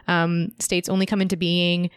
Um, 0.07 0.53
states 0.57 0.89
only 0.89 1.05
come 1.05 1.21
into 1.21 1.37
being 1.37 1.91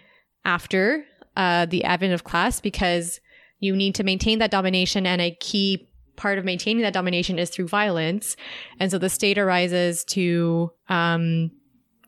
after 0.45 1.05
uh, 1.37 1.65
the 1.67 1.85
advent 1.85 2.13
of 2.13 2.25
class 2.25 2.61
because 2.61 3.19
you 3.61 3.75
need 3.75 3.95
to 3.95 4.05
maintain 4.05 4.41
that 4.41 4.51
domination, 4.51 5.07
and 5.07 5.23
a 5.23 5.37
key 5.41 5.89
part 6.17 6.39
of 6.39 6.45
maintaining 6.45 6.83
that 6.83 6.93
domination 6.93 7.39
is 7.39 7.49
through 7.49 7.69
violence. 7.69 8.37
And 8.79 8.91
so 8.91 8.99
the 8.99 9.09
state 9.09 9.39
arises 9.39 10.05
to, 10.17 10.71
um, 10.89 11.51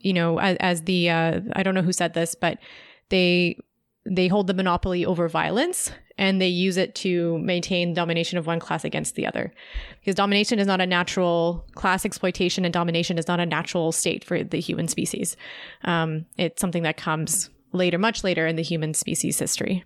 you 0.01 0.13
know, 0.13 0.39
as, 0.39 0.57
as 0.61 0.83
the, 0.83 1.11
uh, 1.11 1.41
I 1.55 1.63
don't 1.63 1.75
know 1.75 1.83
who 1.83 1.93
said 1.93 2.13
this, 2.13 2.35
but 2.35 2.59
they 3.09 3.59
they 4.05 4.29
hold 4.29 4.47
the 4.47 4.55
monopoly 4.55 5.05
over 5.05 5.29
violence 5.29 5.91
and 6.19 6.41
they 6.41 6.49
use 6.49 6.77
it 6.77 6.95
to 6.95 7.39
maintain 7.39 7.93
domination 7.93 8.39
of 8.39 8.47
one 8.47 8.61
class 8.61 8.85
against 8.85 9.17
the 9.17 9.27
other. 9.27 9.53
Because 10.01 10.15
domination 10.15 10.59
is 10.59 10.67
not 10.67 10.81
a 10.81 10.87
natural 10.87 11.65
class 11.75 12.05
exploitation 12.05 12.65
and 12.65 12.73
domination 12.73 13.19
is 13.19 13.29
not 13.29 13.41
a 13.41 13.47
natural 13.47 13.93
state 13.93 14.25
for 14.25 14.43
the 14.43 14.61
human 14.61 14.89
species. 14.89 15.37
Um, 15.85 16.25
it's 16.39 16.61
something 16.61 16.85
that 16.85 16.97
comes 16.97 17.51
later 17.73 17.99
much 17.99 18.25
later 18.25 18.47
in 18.47 18.57
the 18.57 18.63
human 18.63 18.95
species 18.95 19.39
history. 19.39 19.85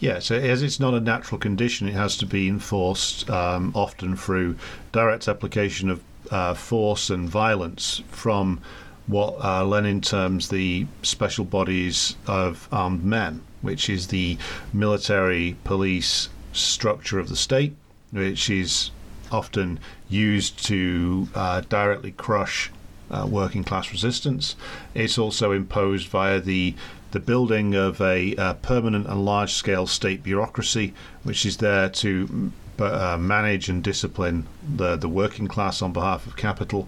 Yeah, 0.00 0.20
so 0.20 0.36
as 0.36 0.62
it's 0.62 0.78
not 0.78 0.94
a 0.94 1.00
natural 1.00 1.38
condition, 1.38 1.88
it 1.88 1.94
has 1.94 2.16
to 2.18 2.26
be 2.26 2.48
enforced 2.48 3.28
um, 3.30 3.72
often 3.74 4.16
through 4.16 4.56
direct 4.92 5.26
application 5.26 5.90
of 5.90 6.02
uh, 6.30 6.54
force 6.54 7.10
and 7.10 7.28
violence 7.28 8.02
from 8.08 8.60
what 9.08 9.42
uh, 9.42 9.64
Lenin 9.64 10.00
terms 10.00 10.48
the 10.48 10.86
special 11.02 11.44
bodies 11.44 12.14
of 12.26 12.68
armed 12.70 13.04
men, 13.04 13.42
which 13.62 13.90
is 13.90 14.06
the 14.06 14.38
military 14.72 15.56
police 15.64 16.28
structure 16.52 17.18
of 17.18 17.28
the 17.28 17.36
state, 17.36 17.74
which 18.10 18.48
is 18.48 18.90
often 19.32 19.80
used 20.08 20.64
to 20.66 21.28
uh, 21.34 21.62
directly 21.62 22.12
crush 22.12 22.70
uh, 23.10 23.26
working 23.28 23.64
class 23.64 23.90
resistance. 23.90 24.54
It's 24.94 25.18
also 25.18 25.52
imposed 25.52 26.08
via 26.08 26.40
the 26.40 26.74
the 27.10 27.20
building 27.20 27.74
of 27.74 28.02
a, 28.02 28.34
a 28.36 28.52
permanent 28.60 29.06
and 29.06 29.24
large 29.24 29.54
scale 29.54 29.86
state 29.86 30.22
bureaucracy, 30.22 30.92
which 31.22 31.46
is 31.46 31.56
there 31.56 31.88
to 31.88 32.52
uh, 32.78 33.16
manage 33.18 33.70
and 33.70 33.82
discipline 33.82 34.46
the, 34.76 34.94
the 34.96 35.08
working 35.08 35.48
class 35.48 35.80
on 35.80 35.90
behalf 35.90 36.26
of 36.26 36.36
capital. 36.36 36.86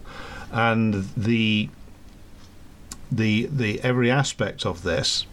And 0.51 1.09
the 1.17 1.69
the 3.11 3.47
the 3.47 3.81
every 3.81 4.09
aspect 4.09 4.65
of 4.65 4.83
this 4.83 5.25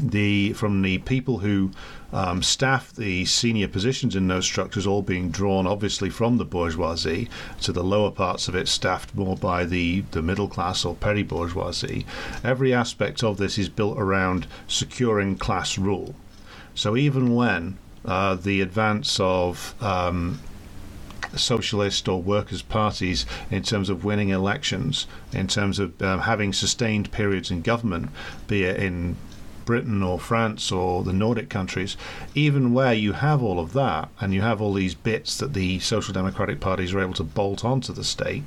the 0.00 0.52
from 0.54 0.82
the 0.82 0.98
people 0.98 1.38
who 1.38 1.70
um, 2.12 2.42
staff 2.42 2.92
the 2.92 3.24
senior 3.24 3.68
positions 3.68 4.16
in 4.16 4.28
those 4.28 4.44
structures 4.46 4.86
all 4.86 5.02
being 5.02 5.30
drawn 5.30 5.66
obviously 5.66 6.08
from 6.08 6.38
the 6.38 6.44
bourgeoisie 6.44 7.28
to 7.60 7.72
the 7.72 7.84
lower 7.84 8.10
parts 8.10 8.48
of 8.48 8.54
it 8.54 8.68
staffed 8.68 9.14
more 9.14 9.36
by 9.36 9.64
the, 9.64 10.00
the 10.12 10.22
middle 10.22 10.48
class 10.48 10.84
or 10.84 10.94
petty 10.94 11.22
bourgeoisie 11.22 12.06
every 12.42 12.72
aspect 12.72 13.22
of 13.22 13.36
this 13.36 13.58
is 13.58 13.68
built 13.68 13.98
around 13.98 14.46
securing 14.66 15.36
class 15.36 15.76
rule. 15.76 16.14
So 16.74 16.96
even 16.96 17.34
when 17.34 17.78
uh, 18.04 18.34
the 18.34 18.60
advance 18.60 19.18
of 19.20 19.74
um, 19.80 20.40
socialist 21.36 22.08
or 22.08 22.22
workers' 22.22 22.62
parties 22.62 23.26
in 23.50 23.62
terms 23.62 23.88
of 23.88 24.04
winning 24.04 24.28
elections, 24.28 25.06
in 25.32 25.46
terms 25.46 25.78
of 25.78 26.00
um, 26.02 26.20
having 26.20 26.52
sustained 26.52 27.10
periods 27.12 27.50
in 27.50 27.62
government, 27.62 28.10
be 28.46 28.64
it 28.64 28.76
in 28.76 29.16
Britain 29.64 30.02
or 30.02 30.18
France 30.20 30.70
or 30.70 31.02
the 31.02 31.12
Nordic 31.12 31.48
countries, 31.48 31.96
even 32.34 32.72
where 32.72 32.92
you 32.92 33.12
have 33.12 33.42
all 33.42 33.58
of 33.58 33.72
that 33.72 34.08
and 34.20 34.34
you 34.34 34.42
have 34.42 34.60
all 34.60 34.74
these 34.74 34.94
bits 34.94 35.38
that 35.38 35.54
the 35.54 35.78
social 35.80 36.12
democratic 36.12 36.60
parties 36.60 36.92
are 36.92 37.00
able 37.00 37.14
to 37.14 37.24
bolt 37.24 37.64
onto 37.64 37.92
the 37.92 38.04
state, 38.04 38.42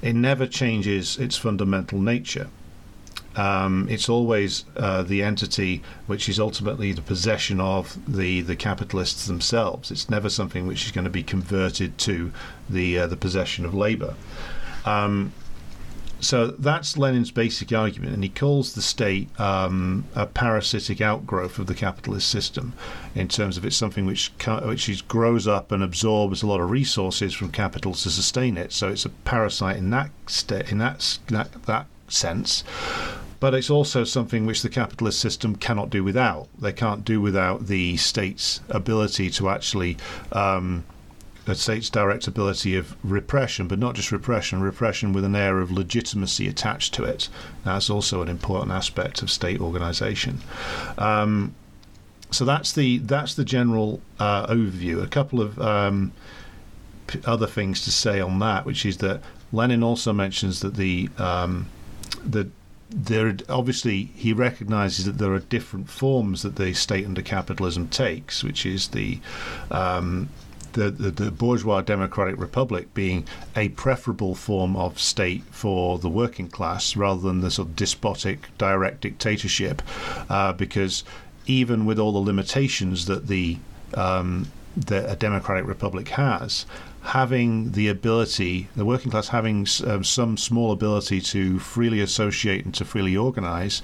it 0.00 0.14
never 0.14 0.46
changes 0.46 1.18
its 1.18 1.36
fundamental 1.36 1.98
nature. 2.00 2.48
Um, 3.36 3.88
it's 3.88 4.08
always 4.08 4.64
uh, 4.76 5.02
the 5.02 5.22
entity 5.22 5.82
which 6.06 6.28
is 6.28 6.38
ultimately 6.38 6.92
the 6.92 7.02
possession 7.02 7.60
of 7.60 7.96
the, 8.06 8.42
the 8.42 8.56
capitalists 8.56 9.26
themselves. 9.26 9.90
It's 9.90 10.10
never 10.10 10.28
something 10.28 10.66
which 10.66 10.84
is 10.84 10.92
going 10.92 11.04
to 11.04 11.10
be 11.10 11.22
converted 11.22 11.98
to 11.98 12.32
the 12.68 12.98
uh, 12.98 13.06
the 13.06 13.16
possession 13.16 13.64
of 13.64 13.74
labour. 13.74 14.14
Um, 14.84 15.32
so 16.22 16.46
that's 16.46 16.96
Lenin's 16.96 17.32
basic 17.32 17.72
argument, 17.72 18.14
and 18.14 18.22
he 18.22 18.28
calls 18.28 18.74
the 18.74 18.82
state 18.82 19.28
um, 19.40 20.04
a 20.14 20.24
parasitic 20.24 21.00
outgrowth 21.00 21.58
of 21.58 21.66
the 21.66 21.74
capitalist 21.74 22.28
system, 22.28 22.74
in 23.12 23.26
terms 23.26 23.56
of 23.56 23.64
it's 23.64 23.76
something 23.76 24.06
which 24.06 24.30
which 24.62 25.08
grows 25.08 25.48
up 25.48 25.72
and 25.72 25.82
absorbs 25.82 26.44
a 26.44 26.46
lot 26.46 26.60
of 26.60 26.70
resources 26.70 27.34
from 27.34 27.50
capital 27.50 27.92
to 27.94 28.08
sustain 28.08 28.56
it. 28.56 28.72
So 28.72 28.88
it's 28.88 29.04
a 29.04 29.08
parasite 29.08 29.76
in 29.78 29.90
that 29.90 30.10
in 30.70 30.78
that 30.78 31.18
that, 31.26 31.64
that 31.64 31.86
sense 32.06 32.62
but 33.42 33.54
it's 33.54 33.70
also 33.70 34.04
something 34.04 34.46
which 34.46 34.62
the 34.62 34.68
capitalist 34.68 35.18
system 35.18 35.56
cannot 35.56 35.90
do 35.90 36.04
without. 36.04 36.46
They 36.60 36.72
can't 36.72 37.04
do 37.04 37.20
without 37.20 37.66
the 37.66 37.96
state's 37.96 38.60
ability 38.68 39.30
to 39.30 39.48
actually. 39.48 39.96
Um, 40.30 40.84
a 41.48 41.56
state's 41.56 41.90
direct 41.90 42.28
ability 42.28 42.76
of 42.76 42.94
repression, 43.02 43.66
but 43.66 43.80
not 43.80 43.96
just 43.96 44.12
repression, 44.12 44.62
repression 44.62 45.12
with 45.12 45.24
an 45.24 45.34
air 45.34 45.58
of 45.58 45.72
legitimacy 45.72 46.46
attached 46.46 46.94
to 46.94 47.02
it. 47.02 47.28
That's 47.64 47.90
also 47.90 48.22
an 48.22 48.28
important 48.28 48.70
aspect 48.70 49.22
of 49.22 49.28
state 49.28 49.60
organization. 49.60 50.38
Um, 50.96 51.56
so 52.30 52.44
that's 52.44 52.70
the 52.70 52.98
that's 52.98 53.34
the 53.34 53.44
general 53.44 54.00
uh, 54.20 54.46
overview. 54.46 55.02
A 55.02 55.08
couple 55.08 55.40
of 55.40 55.58
um, 55.58 56.12
p- 57.08 57.18
other 57.24 57.48
things 57.48 57.82
to 57.86 57.90
say 57.90 58.20
on 58.20 58.38
that, 58.38 58.64
which 58.64 58.86
is 58.86 58.98
that 58.98 59.20
Lenin 59.52 59.82
also 59.82 60.12
mentions 60.12 60.60
that 60.60 60.76
the 60.76 61.10
um, 61.18 61.66
the 62.24 62.48
there 62.94 63.36
obviously 63.48 64.10
he 64.14 64.32
recognizes 64.32 65.04
that 65.06 65.18
there 65.18 65.32
are 65.32 65.38
different 65.40 65.88
forms 65.88 66.42
that 66.42 66.56
the 66.56 66.74
state 66.74 67.04
under 67.04 67.22
capitalism 67.22 67.88
takes, 67.88 68.44
which 68.44 68.66
is 68.66 68.88
the 68.88 69.20
um, 69.70 70.28
the, 70.72 70.90
the, 70.90 71.10
the, 71.10 71.30
bourgeois 71.30 71.82
democratic 71.82 72.38
republic 72.38 72.94
being 72.94 73.26
a 73.54 73.68
preferable 73.70 74.34
form 74.34 74.74
of 74.74 74.98
state 74.98 75.42
for 75.50 75.98
the 75.98 76.08
working 76.08 76.48
class 76.48 76.96
rather 76.96 77.20
than 77.20 77.42
the 77.42 77.50
sort 77.50 77.68
of 77.68 77.76
despotic 77.76 78.48
direct 78.56 79.02
dictatorship, 79.02 79.82
uh, 80.30 80.52
because 80.54 81.04
even 81.46 81.84
with 81.84 81.98
all 81.98 82.12
the 82.12 82.18
limitations 82.18 83.04
that 83.06 83.26
the 83.26 83.58
um, 83.94 84.50
that 84.74 85.10
a 85.10 85.16
democratic 85.16 85.66
republic 85.66 86.08
has, 86.08 86.64
having 87.02 87.72
the 87.72 87.88
ability, 87.88 88.68
the 88.76 88.84
working 88.84 89.10
class 89.10 89.28
having 89.28 89.66
um, 89.86 90.04
some 90.04 90.36
small 90.36 90.70
ability 90.70 91.20
to 91.20 91.58
freely 91.58 92.00
associate 92.00 92.64
and 92.64 92.74
to 92.74 92.84
freely 92.84 93.16
organize, 93.16 93.82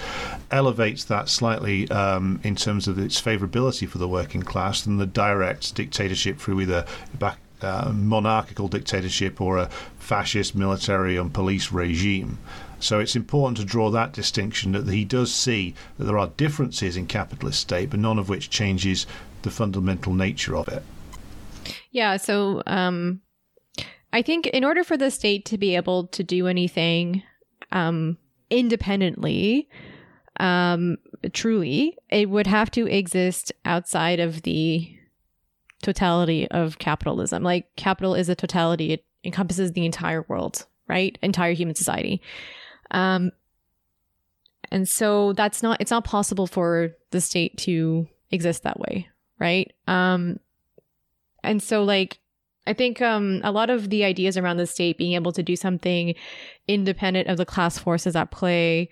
elevates 0.51 1.05
that 1.05 1.29
slightly 1.29 1.91
um, 1.91 2.41
in 2.45 2.55
terms 2.55 2.87
of 2.87 2.99
its 2.99 3.21
favorability 3.21 3.89
for 3.89 3.99
the 3.99 4.09
working 4.09 4.43
class 4.43 4.83
than 4.83 4.99
the 4.99 5.07
direct 5.07 5.75
dictatorship 5.75 6.39
through 6.39 6.61
either 6.61 6.85
back, 7.19 7.39
uh, 7.61 7.91
monarchical 7.93 8.69
dictatorship 8.69 9.41
or 9.41 9.59
a 9.59 9.67
fascist 9.99 10.55
military 10.55 11.17
and 11.17 11.35
police 11.35 11.73
regime. 11.73 12.39
So 12.79 13.01
it's 13.01 13.17
important 13.17 13.57
to 13.57 13.65
draw 13.65 13.91
that 13.91 14.13
distinction 14.13 14.71
that 14.73 14.89
he 14.89 15.05
does 15.05 15.35
see 15.35 15.75
that 15.99 16.05
there 16.05 16.19
are 16.19 16.29
differences 16.37 16.97
in 16.97 17.09
capitalist 17.09 17.59
state, 17.59 17.91
but 17.91 17.99
none 17.99 18.21
of 18.21 18.29
which 18.29 18.49
changes 18.49 19.07
the 19.43 19.51
fundamental 19.51 20.15
nature 20.15 20.57
of 20.57 20.69
it. 20.69 20.85
Yeah. 21.91 22.17
So, 22.17 22.63
um, 22.67 23.21
I 24.13 24.23
think 24.23 24.47
in 24.47 24.65
order 24.65 24.85
for 24.85 24.97
the 24.97 25.11
state 25.11 25.45
to 25.47 25.59
be 25.59 25.77
able 25.77 26.07
to 26.09 26.25
do 26.25 26.47
anything, 26.47 27.23
um, 27.73 28.17
independently, 28.51 29.69
um, 30.41 30.97
truly, 31.33 31.97
it 32.09 32.31
would 32.31 32.47
have 32.47 32.71
to 32.73 32.87
exist 32.87 33.53
outside 33.65 34.21
of 34.21 34.43
the 34.43 34.95
totality 35.83 36.49
of 36.49 36.79
capitalism. 36.79 37.43
Like 37.43 37.75
capital 37.77 38.15
is 38.15 38.29
a 38.29 38.35
totality; 38.35 38.93
it 38.93 39.05
encompasses 39.25 39.73
the 39.73 39.85
entire 39.85 40.25
world, 40.29 40.67
right? 40.89 41.19
Entire 41.23 41.53
human 41.53 41.75
society. 41.75 42.23
Um, 42.91 43.33
and 44.71 44.89
so 44.89 45.33
that's 45.33 45.63
not 45.63 45.81
it's 45.81 45.91
not 45.91 46.05
possible 46.05 46.47
for 46.47 46.91
the 47.11 47.21
state 47.21 47.57
to 47.59 48.09
exist 48.31 48.63
that 48.63 48.81
way, 48.81 49.09
right? 49.39 49.73
Um, 49.87 50.39
and 51.43 51.63
so 51.63 51.85
like 51.85 52.19
I 52.67 52.75
think 52.75 53.01
um, 53.01 53.41
a 53.45 53.51
lot 53.51 53.71
of 53.71 53.89
the 53.89 54.05
ideas 54.05 54.37
around 54.37 54.59
the 54.59 54.67
state 54.67 54.99
being 54.99 55.15
able 55.15 55.33
to 55.33 55.43
do 55.43 55.57
something 55.57 56.15
independent 56.69 57.29
of 57.29 57.39
the 57.39 57.47
class 57.47 57.79
forces 57.79 58.15
at 58.15 58.31
play 58.31 58.91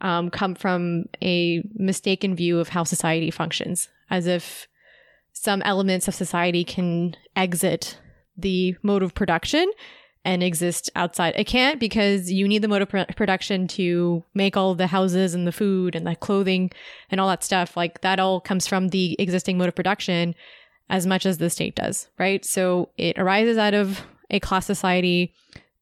um, 0.00 0.30
come 0.30 0.54
from 0.54 1.04
a 1.22 1.62
mistaken 1.74 2.34
view 2.34 2.58
of 2.58 2.70
how 2.70 2.84
society 2.84 3.30
functions, 3.30 3.90
as 4.08 4.26
if 4.26 4.66
some 5.32 5.60
elements 5.62 6.08
of 6.08 6.14
society 6.14 6.64
can 6.64 7.16
exit 7.36 7.98
the 8.36 8.76
mode 8.82 9.02
of 9.02 9.14
production 9.14 9.70
and 10.24 10.42
exist 10.42 10.90
outside. 10.96 11.34
It 11.36 11.44
can't 11.44 11.78
because 11.78 12.30
you 12.32 12.48
need 12.48 12.62
the 12.62 12.68
mode 12.68 12.82
of 12.82 12.88
pr- 12.88 13.12
production 13.16 13.68
to 13.68 14.24
make 14.34 14.56
all 14.56 14.74
the 14.74 14.86
houses 14.86 15.34
and 15.34 15.46
the 15.46 15.52
food 15.52 15.94
and 15.94 16.06
the 16.06 16.16
clothing 16.16 16.70
and 17.10 17.20
all 17.20 17.28
that 17.28 17.44
stuff. 17.44 17.76
Like 17.76 18.00
that 18.00 18.18
all 18.18 18.40
comes 18.40 18.66
from 18.66 18.88
the 18.88 19.16
existing 19.18 19.58
mode 19.58 19.68
of 19.68 19.74
production 19.74 20.34
as 20.90 21.06
much 21.06 21.26
as 21.26 21.38
the 21.38 21.50
state 21.50 21.74
does, 21.74 22.08
right? 22.18 22.44
So 22.44 22.90
it 22.96 23.18
arises 23.18 23.58
out 23.58 23.74
of 23.74 24.00
a 24.30 24.40
class 24.40 24.66
society 24.66 25.34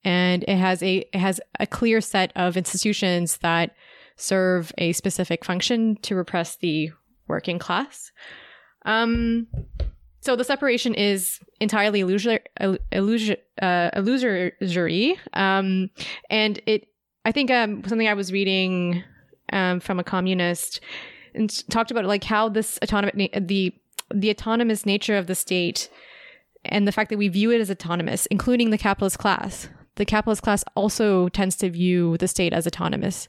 and 0.04 0.44
it 0.44 0.56
has 0.56 0.82
a 0.82 0.98
it 1.12 1.18
has 1.18 1.40
a 1.58 1.66
clear 1.66 2.00
set 2.00 2.32
of 2.36 2.56
institutions 2.56 3.38
that 3.38 3.74
serve 4.16 4.72
a 4.78 4.92
specific 4.92 5.44
function 5.44 5.96
to 6.02 6.14
repress 6.14 6.56
the 6.56 6.90
working 7.28 7.58
class. 7.58 8.12
Um, 8.84 9.48
so 10.20 10.36
the 10.36 10.44
separation 10.44 10.94
is 10.94 11.40
entirely 11.60 12.00
illusory, 12.00 12.38
illusory, 12.92 13.38
uh, 15.32 15.38
um, 15.38 15.90
and 16.30 16.60
it. 16.66 16.88
I 17.24 17.32
think 17.32 17.50
um, 17.50 17.82
something 17.84 18.06
I 18.06 18.14
was 18.14 18.32
reading 18.32 19.02
um, 19.52 19.80
from 19.80 19.98
a 19.98 20.04
communist 20.04 20.80
and 21.34 21.68
talked 21.70 21.90
about 21.90 22.04
like 22.04 22.22
how 22.22 22.48
this 22.48 22.78
autonomous 22.82 23.28
the 23.40 23.74
the 24.14 24.30
autonomous 24.30 24.86
nature 24.86 25.16
of 25.16 25.26
the 25.26 25.34
state 25.34 25.88
and 26.64 26.86
the 26.86 26.92
fact 26.92 27.10
that 27.10 27.18
we 27.18 27.28
view 27.28 27.50
it 27.50 27.60
as 27.60 27.70
autonomous, 27.70 28.26
including 28.26 28.70
the 28.70 28.78
capitalist 28.78 29.18
class. 29.18 29.68
The 29.96 30.04
capitalist 30.04 30.42
class 30.42 30.64
also 30.74 31.28
tends 31.28 31.56
to 31.56 31.70
view 31.70 32.16
the 32.18 32.28
state 32.28 32.52
as 32.52 32.66
autonomous. 32.66 33.28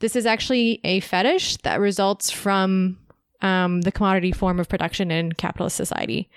This 0.00 0.16
is 0.16 0.26
actually 0.26 0.80
a 0.82 1.00
fetish 1.00 1.58
that 1.58 1.80
results 1.80 2.30
from 2.30 2.98
um, 3.40 3.82
the 3.82 3.92
commodity 3.92 4.32
form 4.32 4.58
of 4.58 4.68
production 4.68 5.10
in 5.10 5.32
capitalist 5.32 5.76
society. 5.76 6.30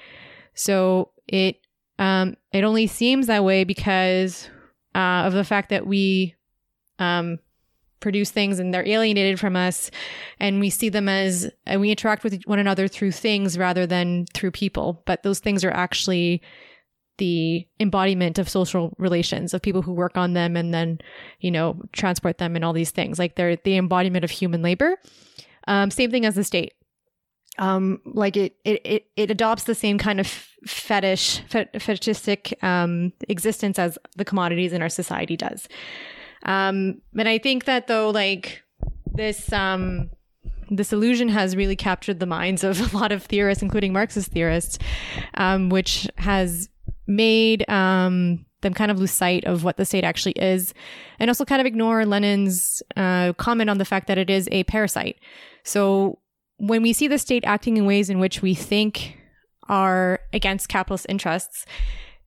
So 0.53 1.11
it 1.27 1.57
um, 1.97 2.35
it 2.51 2.63
only 2.63 2.87
seems 2.87 3.27
that 3.27 3.43
way 3.43 3.63
because 3.63 4.49
uh, 4.93 5.23
of 5.25 5.33
the 5.33 5.45
fact 5.45 5.69
that 5.69 5.87
we 5.87 6.35
um, 6.99 7.39
produce 8.05 8.29
things 8.29 8.59
and 8.59 8.71
they're 8.71 8.87
alienated 8.87 9.39
from 9.39 9.55
us. 9.55 9.89
And 10.39 10.59
we 10.59 10.69
see 10.69 10.89
them 10.89 11.09
as 11.09 11.49
and 11.65 11.81
we 11.81 11.89
interact 11.89 12.23
with 12.23 12.39
one 12.45 12.59
another 12.59 12.87
through 12.87 13.13
things 13.13 13.57
rather 13.57 13.87
than 13.87 14.27
through 14.35 14.51
people. 14.51 15.01
But 15.07 15.23
those 15.23 15.39
things 15.39 15.65
are 15.65 15.71
actually 15.71 16.43
the 17.17 17.65
embodiment 17.79 18.37
of 18.37 18.47
social 18.47 18.93
relations 18.99 19.55
of 19.55 19.63
people 19.63 19.81
who 19.81 19.91
work 19.91 20.17
on 20.17 20.33
them 20.33 20.55
and 20.55 20.71
then 20.71 20.99
you 21.39 21.49
know 21.49 21.81
transport 21.93 22.37
them 22.37 22.55
and 22.55 22.63
all 22.63 22.73
these 22.73 22.91
things. 22.91 23.17
Like 23.17 23.37
they're 23.37 23.55
the 23.55 23.75
embodiment 23.75 24.23
of 24.23 24.29
human 24.29 24.61
labor. 24.61 24.97
Um, 25.67 25.89
same 25.89 26.11
thing 26.11 26.27
as 26.27 26.35
the 26.35 26.43
state. 26.43 26.73
Um, 27.57 28.01
like 28.05 28.37
it, 28.37 28.55
it, 28.65 28.81
it, 28.85 29.05
it 29.15 29.31
adopts 29.31 29.63
the 29.63 29.73
same 29.73 29.97
kind 29.97 30.19
of 30.19 30.27
fetish, 30.67 31.41
fetishistic 31.79 32.61
um, 32.61 33.13
existence 33.29 33.79
as 33.79 33.97
the 34.15 34.25
commodities 34.25 34.73
in 34.73 34.83
our 34.83 34.89
society 34.89 35.37
does. 35.37 35.67
Um, 36.45 37.01
and 37.17 37.27
I 37.27 37.37
think 37.37 37.65
that 37.65 37.87
though, 37.87 38.09
like 38.09 38.63
this, 39.13 39.51
um, 39.51 40.09
this 40.69 40.93
illusion 40.93 41.29
has 41.29 41.55
really 41.55 41.75
captured 41.75 42.19
the 42.19 42.25
minds 42.25 42.63
of 42.63 42.93
a 42.93 42.97
lot 42.97 43.11
of 43.11 43.23
theorists, 43.23 43.61
including 43.61 43.93
Marxist 43.93 44.31
theorists, 44.31 44.77
um, 45.35 45.69
which 45.69 46.07
has 46.17 46.69
made 47.07 47.67
um, 47.69 48.45
them 48.61 48.73
kind 48.73 48.91
of 48.91 48.99
lose 48.99 49.11
sight 49.11 49.45
of 49.45 49.63
what 49.63 49.77
the 49.77 49.85
state 49.85 50.03
actually 50.03 50.33
is, 50.33 50.73
and 51.19 51.29
also 51.29 51.45
kind 51.45 51.61
of 51.61 51.67
ignore 51.67 52.05
Lenin's 52.05 52.81
uh, 52.95 53.33
comment 53.33 53.69
on 53.69 53.77
the 53.77 53.85
fact 53.85 54.07
that 54.07 54.17
it 54.17 54.29
is 54.29 54.47
a 54.51 54.63
parasite. 54.65 55.17
So 55.63 56.19
when 56.57 56.81
we 56.81 56.93
see 56.93 57.07
the 57.07 57.17
state 57.17 57.43
acting 57.45 57.77
in 57.77 57.85
ways 57.85 58.09
in 58.09 58.19
which 58.19 58.41
we 58.41 58.53
think 58.55 59.17
are 59.67 60.19
against 60.31 60.69
capitalist 60.69 61.05
interests, 61.09 61.65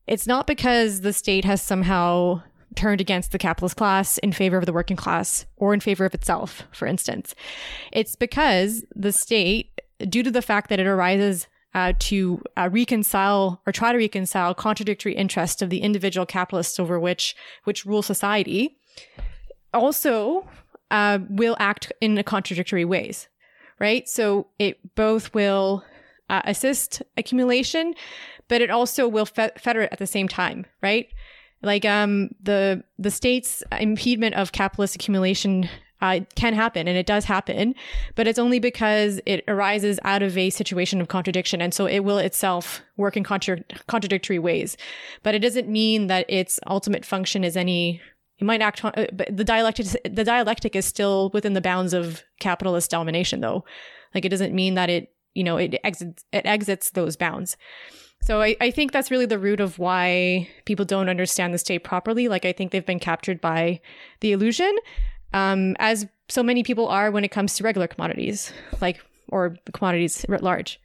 it's 0.07 0.27
not 0.27 0.47
because 0.47 1.03
the 1.03 1.13
state 1.13 1.45
has 1.45 1.63
somehow 1.63 2.43
turned 2.75 3.01
against 3.01 3.33
the 3.33 3.39
capitalist 3.39 3.77
class 3.77 4.19
in 4.19 4.33
favor 4.33 4.57
of 4.57 4.67
the 4.67 4.73
working 4.73 4.97
class 4.97 5.47
or 5.57 5.75
in 5.75 5.81
favor 5.81 6.05
of 6.05 6.15
itself, 6.15 6.65
for 6.73 6.87
instance. 6.87 7.35
It's 7.93 8.17
because 8.17 8.85
the 8.95 9.13
state, 9.13 9.81
due 10.01 10.23
to 10.23 10.31
the 10.31 10.43
fact 10.43 10.69
that 10.71 10.81
it 10.81 10.87
arises 10.87 11.47
uh, 11.75 11.93
to 11.99 12.43
uh, 12.57 12.69
reconcile 12.73 13.61
or 13.67 13.73
try 13.73 13.93
to 13.93 13.99
reconcile 13.99 14.55
contradictory 14.55 15.15
interests 15.15 15.63
of 15.63 15.71
the 15.71 15.81
individual 15.81 16.27
capitalists 16.27 16.81
over 16.81 16.99
which 16.99 17.37
which 17.65 17.85
rule 17.85 18.03
society, 18.03 18.79
also 19.75 20.47
uh, 20.91 21.19
will 21.29 21.57
act 21.59 21.93
in 22.01 22.23
contradictory 22.23 22.85
ways, 22.85 23.29
right? 23.79 24.09
So 24.09 24.49
it 24.59 24.79
both 24.95 25.35
will 25.35 25.85
uh, 26.31 26.43
assist 26.45 27.03
accumulation, 27.17 27.95
but 28.49 28.63
it 28.63 28.71
also 28.71 29.07
will 29.07 29.27
fe- 29.27 29.51
fetter 29.59 29.83
at 29.83 29.99
the 29.99 30.07
same 30.07 30.29
time, 30.29 30.67
right? 30.83 31.09
Like 31.63 31.85
um 31.85 32.31
the 32.43 32.85
the 32.99 33.11
state's 33.11 33.63
impediment 33.79 34.35
of 34.37 34.53
capitalist 34.53 34.95
accumulation 34.95 35.69
uh, 36.01 36.21
can 36.35 36.55
happen 36.55 36.87
and 36.87 36.97
it 36.97 37.07
does 37.07 37.25
happen, 37.25 37.75
but 38.15 38.29
it's 38.29 38.39
only 38.39 38.59
because 38.59 39.21
it 39.27 39.43
arises 39.49 39.99
out 40.05 40.23
of 40.23 40.37
a 40.39 40.51
situation 40.51 41.01
of 41.01 41.09
contradiction. 41.09 41.61
And 41.61 41.75
so 41.75 41.87
it 41.87 42.01
will 42.01 42.19
itself 42.19 42.83
work 42.97 43.17
in 43.17 43.25
contra- 43.25 43.65
contradictory 43.89 44.39
ways. 44.39 44.77
But 45.23 45.35
it 45.35 45.41
doesn't 45.41 45.69
mean 45.69 46.07
that 46.07 46.27
its 46.29 46.61
ultimate 46.67 47.05
function 47.05 47.43
is 47.43 47.57
any, 47.57 48.01
it 48.39 48.45
might 48.45 48.63
act, 48.63 48.85
uh, 48.85 49.07
but 49.13 49.37
the 49.37 49.45
dialectic, 49.45 49.87
the 50.05 50.25
dialectic 50.25 50.77
is 50.77 50.85
still 50.85 51.31
within 51.35 51.55
the 51.55 51.61
bounds 51.61 51.93
of 51.93 52.23
capitalist 52.39 52.91
domination 52.91 53.41
though. 53.41 53.65
Like 54.15 54.25
it 54.25 54.31
doesn't 54.31 54.55
mean 54.55 54.75
that 54.75 54.91
it, 54.91 55.13
you 55.35 55.45
know, 55.45 55.57
it 55.57 55.75
exits, 55.85 56.25
it 56.33 56.47
exits 56.47 56.91
those 56.91 57.17
bounds. 57.17 57.57
So 58.23 58.43
I, 58.43 58.57
I 58.61 58.71
think 58.71 58.93
that's 58.93 59.11
really 59.11 59.27
the 59.27 59.39
root 59.39 59.61
of 59.61 59.79
why 59.79 60.49
people 60.67 60.85
don't 60.85 61.09
understand 61.09 61.55
the 61.55 61.59
state 61.59 61.83
properly. 61.85 62.29
Like 62.29 62.45
I 62.45 62.53
think 62.53 62.73
they've 62.73 62.85
been 62.85 62.99
captured 63.01 63.41
by 63.41 63.81
the 64.21 64.33
illusion, 64.33 64.77
um, 65.33 65.77
as 65.79 66.07
so 66.29 66.43
many 66.43 66.63
people 66.63 66.89
are 66.89 67.11
when 67.11 67.25
it 67.25 67.31
comes 67.31 67.55
to 67.55 67.65
regular 67.65 67.87
commodities, 67.87 68.53
like 68.81 69.01
or 69.29 69.57
commodities 69.73 70.25
writ 70.29 70.43
large. 70.43 70.81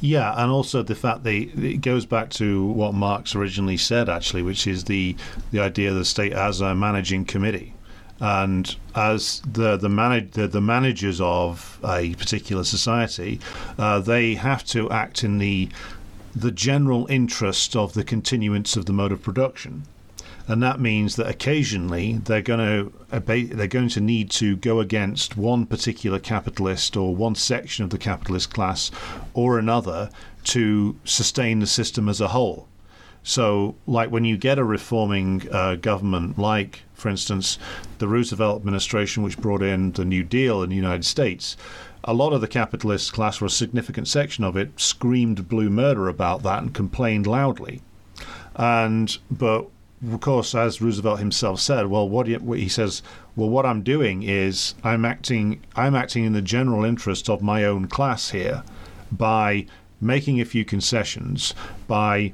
Yeah, 0.00 0.34
and 0.36 0.50
also 0.50 0.82
the 0.82 0.96
fact 0.96 1.22
that 1.22 1.32
it 1.32 1.80
goes 1.80 2.06
back 2.06 2.30
to 2.30 2.66
what 2.66 2.92
Marx 2.92 3.36
originally 3.36 3.76
said, 3.76 4.08
actually, 4.08 4.42
which 4.42 4.66
is 4.66 4.84
the 4.84 5.16
the 5.52 5.60
idea 5.60 5.90
of 5.90 5.96
the 5.96 6.04
state 6.04 6.32
as 6.32 6.60
a 6.60 6.74
managing 6.74 7.24
committee. 7.24 7.74
And 8.22 8.76
as 8.94 9.40
the 9.40 9.76
the, 9.76 9.88
manage, 9.88 10.30
the, 10.32 10.46
the 10.46 10.60
managers 10.60 11.20
of 11.20 11.80
a 11.84 12.14
particular 12.14 12.62
society, 12.62 13.40
uh, 13.76 13.98
they 13.98 14.34
have 14.34 14.64
to 14.66 14.88
act 14.90 15.24
in 15.24 15.38
the 15.38 15.68
the 16.34 16.52
general 16.52 17.06
interest 17.10 17.76
of 17.76 17.92
the 17.92 18.04
continuance 18.04 18.76
of 18.76 18.86
the 18.86 18.92
mode 18.92 19.12
of 19.12 19.22
production 19.22 19.82
and 20.48 20.62
that 20.62 20.80
means 20.80 21.16
that 21.16 21.28
occasionally 21.28 22.14
they're 22.14 22.42
going 22.42 22.58
to 22.58 22.92
they're 23.10 23.66
going 23.66 23.88
to 23.88 24.00
need 24.00 24.30
to 24.30 24.56
go 24.56 24.80
against 24.80 25.36
one 25.36 25.66
particular 25.66 26.18
capitalist 26.18 26.96
or 26.96 27.14
one 27.14 27.34
section 27.34 27.84
of 27.84 27.90
the 27.90 27.98
capitalist 27.98 28.52
class 28.52 28.90
or 29.34 29.58
another 29.58 30.10
to 30.44 30.96
sustain 31.04 31.60
the 31.60 31.66
system 31.66 32.08
as 32.08 32.20
a 32.20 32.28
whole. 32.28 32.66
So, 33.22 33.76
like 33.86 34.10
when 34.10 34.24
you 34.24 34.36
get 34.36 34.58
a 34.58 34.64
reforming 34.64 35.48
uh, 35.52 35.76
government, 35.76 36.38
like, 36.38 36.82
for 37.02 37.08
instance, 37.08 37.58
the 37.98 38.08
Roosevelt 38.08 38.60
administration, 38.60 39.22
which 39.22 39.36
brought 39.36 39.62
in 39.62 39.92
the 39.92 40.04
New 40.04 40.22
Deal 40.22 40.62
in 40.62 40.70
the 40.70 40.76
United 40.76 41.04
States, 41.04 41.56
a 42.04 42.14
lot 42.14 42.32
of 42.32 42.40
the 42.40 42.48
capitalist 42.48 43.12
class, 43.12 43.42
or 43.42 43.46
a 43.46 43.50
significant 43.50 44.08
section 44.08 44.44
of 44.44 44.56
it, 44.56 44.70
screamed 44.80 45.48
blue 45.48 45.68
murder 45.68 46.08
about 46.08 46.42
that 46.44 46.62
and 46.62 46.72
complained 46.72 47.26
loudly. 47.26 47.82
And 48.56 49.18
but 49.30 49.66
of 50.10 50.20
course, 50.20 50.54
as 50.54 50.82
Roosevelt 50.82 51.20
himself 51.20 51.60
said, 51.60 51.86
well, 51.86 52.08
what 52.08 52.26
he 52.26 52.68
says, 52.68 53.02
well, 53.36 53.48
what 53.48 53.64
I'm 53.64 53.82
doing 53.82 54.22
is 54.24 54.74
I'm 54.82 55.04
acting, 55.04 55.60
I'm 55.76 55.94
acting 55.94 56.24
in 56.24 56.32
the 56.32 56.42
general 56.42 56.84
interest 56.84 57.30
of 57.30 57.40
my 57.40 57.64
own 57.64 57.86
class 57.86 58.30
here 58.30 58.64
by 59.12 59.66
making 60.00 60.40
a 60.40 60.44
few 60.44 60.64
concessions, 60.64 61.54
by 61.86 62.32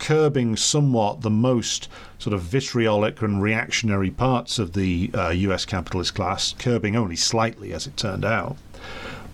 curbing 0.00 0.56
somewhat 0.56 1.20
the 1.20 1.30
most 1.30 1.88
sort 2.18 2.34
of 2.34 2.42
vitriolic 2.42 3.22
and 3.22 3.40
reactionary 3.40 4.10
parts 4.10 4.58
of 4.58 4.72
the 4.72 5.10
uh, 5.14 5.28
U.S. 5.28 5.64
capitalist 5.64 6.14
class, 6.14 6.54
curbing 6.58 6.96
only 6.96 7.16
slightly, 7.16 7.72
as 7.72 7.86
it 7.86 7.96
turned 7.96 8.24
out. 8.24 8.56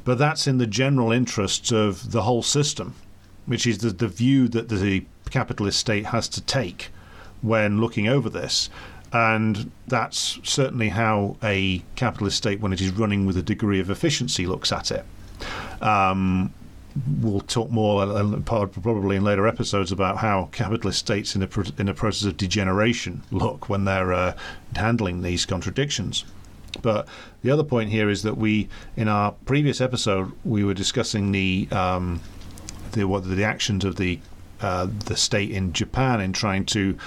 But 0.05 0.19
that's 0.19 0.47
in 0.47 0.59
the 0.59 0.67
general 0.67 1.11
interests 1.11 1.73
of 1.73 2.13
the 2.13 2.23
whole 2.23 2.43
system, 2.43 2.95
which 3.47 3.67
is 3.67 3.79
the, 3.79 3.91
the 3.91 4.09
view 4.09 4.49
that 4.49 4.69
the 4.69 5.07
capitalist 5.31 5.79
state 5.79 6.07
has 6.07 6.29
to 6.29 6.41
take 6.43 6.91
when 7.43 7.81
looking 7.81 8.07
over 8.07 8.29
this. 8.29 8.69
And 9.13 9.71
that's 9.87 10.39
certainly 10.43 10.91
how 10.91 11.37
a 11.43 11.83
capitalist 11.95 12.37
state, 12.37 12.61
when 12.61 12.73
it 12.73 12.81
is 12.81 12.91
running 12.91 13.25
with 13.25 13.37
a 13.37 13.43
degree 13.43 13.81
of 13.81 13.89
efficiency, 13.89 14.47
looks 14.47 14.73
at 14.73 14.91
it. 14.91 15.05
Um, 15.81 16.53
we'll 17.21 17.41
talk 17.41 17.71
more 17.71 18.07
probably 18.45 19.17
in 19.17 19.25
later 19.25 19.47
episodes 19.47 19.93
about 19.93 20.19
how 20.19 20.49
capitalist 20.53 20.99
states 20.99 21.37
in 21.37 21.43
a 21.43 21.49
in 21.79 21.89
a 21.89 21.95
process 21.95 22.27
of 22.27 22.37
degeneration 22.37 23.23
look 23.31 23.69
when 23.69 23.85
they're 23.85 24.13
uh, 24.13 24.37
handling 24.75 25.23
these 25.23 25.45
contradictions. 25.45 26.25
But 26.83 27.09
the 27.43 27.51
other 27.51 27.65
point 27.65 27.91
here 27.91 28.09
is 28.09 28.23
that 28.23 28.37
we, 28.37 28.69
in 28.97 29.09
our 29.09 29.33
previous 29.45 29.81
episode, 29.81 30.33
we 30.45 30.65
were 30.65 30.75
discussing 30.75 31.33
the 31.33 31.69
um, 31.71 32.21
the 32.93 33.05
what 33.05 33.29
the 33.29 33.45
actions 33.45 33.85
of 33.85 33.97
the 33.97 34.21
uh, 34.61 34.89
the 35.05 35.17
state 35.17 35.51
in 35.51 35.73
Japan 35.73 36.21
in 36.21 36.33
trying 36.33 36.65
to 36.67 36.99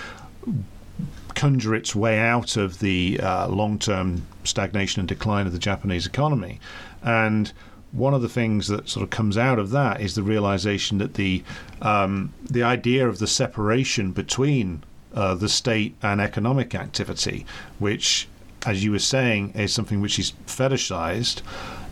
conjure 1.35 1.75
its 1.75 1.95
way 1.95 2.19
out 2.19 2.57
of 2.57 2.79
the 2.79 3.19
uh, 3.21 3.47
long-term 3.47 4.25
stagnation 4.43 4.99
and 4.99 5.07
decline 5.07 5.47
of 5.47 5.53
the 5.53 5.59
Japanese 5.59 6.05
economy, 6.05 6.59
and 7.03 7.53
one 7.91 8.13
of 8.13 8.21
the 8.21 8.29
things 8.29 8.67
that 8.67 8.87
sort 8.87 9.03
of 9.03 9.09
comes 9.09 9.37
out 9.37 9.59
of 9.59 9.71
that 9.71 10.01
is 10.01 10.15
the 10.15 10.23
realization 10.23 10.99
that 10.99 11.15
the 11.15 11.43
um, 11.81 12.33
the 12.49 12.63
idea 12.63 13.07
of 13.07 13.19
the 13.19 13.27
separation 13.27 14.11
between 14.11 14.83
uh, 15.13 15.35
the 15.35 15.49
state 15.49 15.95
and 16.01 16.21
economic 16.21 16.75
activity, 16.75 17.45
which, 17.79 18.27
as 18.65 18.83
you 18.83 18.91
were 18.91 18.99
saying, 18.99 19.51
is 19.55 19.73
something 19.73 20.01
which 20.01 20.19
is 20.19 20.33
fetishized. 20.45 21.41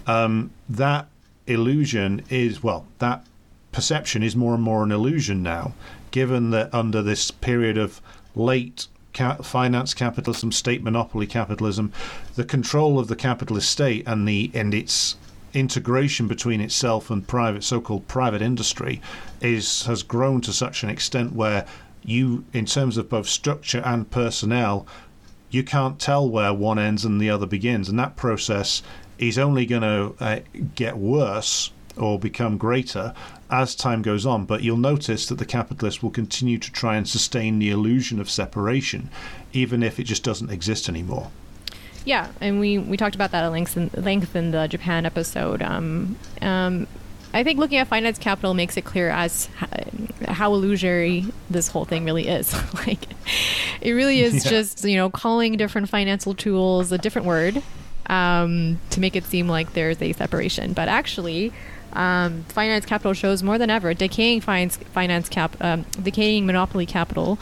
Um, 0.05 0.51
that 0.69 1.07
illusion 1.47 2.23
is 2.29 2.61
well, 2.61 2.85
that 2.99 3.25
perception 3.71 4.23
is 4.23 4.35
more 4.35 4.53
and 4.53 4.63
more 4.63 4.83
an 4.83 4.91
illusion 4.91 5.41
now, 5.41 5.73
given 6.11 6.51
that 6.51 6.73
under 6.73 7.01
this 7.01 7.31
period 7.31 7.77
of 7.77 8.01
late 8.35 8.87
finance 9.41 9.95
capitalism, 9.95 10.51
state 10.51 10.83
monopoly 10.83 11.25
capitalism, 11.25 11.91
the 12.35 12.43
control 12.43 12.99
of 12.99 13.07
the 13.07 13.15
capitalist 13.15 13.69
state 13.69 14.03
and 14.05 14.27
the 14.27 14.51
and 14.53 14.73
its 14.73 15.15
integration 15.59 16.27
between 16.27 16.61
itself 16.61 17.09
and 17.09 17.27
private 17.27 17.63
so-called 17.63 18.07
private 18.07 18.41
industry 18.41 19.01
is 19.41 19.85
has 19.85 20.03
grown 20.03 20.39
to 20.41 20.53
such 20.53 20.83
an 20.83 20.89
extent 20.89 21.33
where 21.33 21.65
you 22.03 22.45
in 22.53 22.65
terms 22.65 22.97
of 22.97 23.09
both 23.09 23.27
structure 23.27 23.81
and 23.85 24.11
personnel 24.11 24.85
you 25.49 25.63
can't 25.63 25.99
tell 25.99 26.29
where 26.29 26.53
one 26.53 26.77
ends 26.77 27.03
and 27.05 27.19
the 27.19 27.29
other 27.29 27.45
begins 27.45 27.89
and 27.89 27.97
that 27.97 28.15
process 28.15 28.83
is 29.17 29.37
only 29.37 29.65
going 29.65 29.81
to 29.81 30.13
uh, 30.23 30.39
get 30.75 30.97
worse 30.97 31.71
or 31.95 32.19
become 32.19 32.57
greater 32.57 33.13
as 33.49 33.75
time 33.75 34.01
goes 34.01 34.25
on. 34.25 34.45
But 34.45 34.61
you'll 34.61 34.77
notice 34.77 35.25
that 35.27 35.39
the 35.39 35.45
capitalist 35.45 36.03
will 36.03 36.11
continue 36.11 36.57
to 36.59 36.71
try 36.71 36.95
and 36.95 37.07
sustain 37.07 37.59
the 37.59 37.71
illusion 37.71 38.19
of 38.19 38.29
separation, 38.29 39.09
even 39.53 39.83
if 39.83 39.99
it 39.99 40.03
just 40.03 40.23
doesn't 40.23 40.51
exist 40.51 40.89
anymore. 40.89 41.31
Yeah, 42.05 42.29
and 42.39 42.59
we, 42.59 42.77
we 42.77 42.97
talked 42.97 43.15
about 43.15 43.31
that 43.31 43.43
at 43.43 43.47
length 43.49 43.75
in, 43.75 43.89
length 43.93 44.35
in 44.35 44.51
the 44.51 44.67
Japan 44.67 45.05
episode. 45.05 45.61
Um, 45.61 46.17
um, 46.41 46.87
I 47.33 47.43
think 47.43 47.59
looking 47.59 47.77
at 47.77 47.87
finance 47.87 48.17
capital 48.17 48.53
makes 48.53 48.77
it 48.77 48.85
clear 48.85 49.09
as 49.09 49.49
how 50.27 50.53
illusory 50.53 51.25
this 51.49 51.67
whole 51.67 51.85
thing 51.85 52.05
really 52.05 52.27
is. 52.27 52.53
like, 52.87 53.03
it 53.81 53.91
really 53.91 54.21
is 54.21 54.45
yeah. 54.45 54.51
just 54.51 54.83
you 54.85 54.95
know 54.95 55.09
calling 55.09 55.57
different 55.57 55.89
financial 55.89 56.33
tools 56.33 56.91
a 56.91 56.97
different 56.97 57.27
word 57.27 57.61
um, 58.07 58.79
to 58.91 58.99
make 58.99 59.15
it 59.15 59.25
seem 59.25 59.47
like 59.47 59.73
there's 59.73 60.01
a 60.01 60.13
separation, 60.13 60.73
but 60.73 60.87
actually, 60.87 61.51
um, 61.93 62.43
finance 62.45 62.85
capital 62.85 63.13
shows 63.13 63.43
more 63.43 63.57
than 63.57 63.69
ever 63.69 63.93
decaying 63.93 64.41
finance 64.41 64.77
finance 64.77 65.29
cap 65.29 65.55
um, 65.61 65.85
decaying 66.01 66.45
monopoly 66.45 66.85
capital 66.85 67.39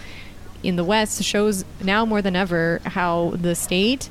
in 0.64 0.76
the 0.76 0.84
West 0.84 1.24
shows 1.24 1.64
now 1.84 2.06
more 2.06 2.22
than 2.22 2.36
ever 2.36 2.82
how 2.86 3.34
the 3.36 3.54
state, 3.56 4.10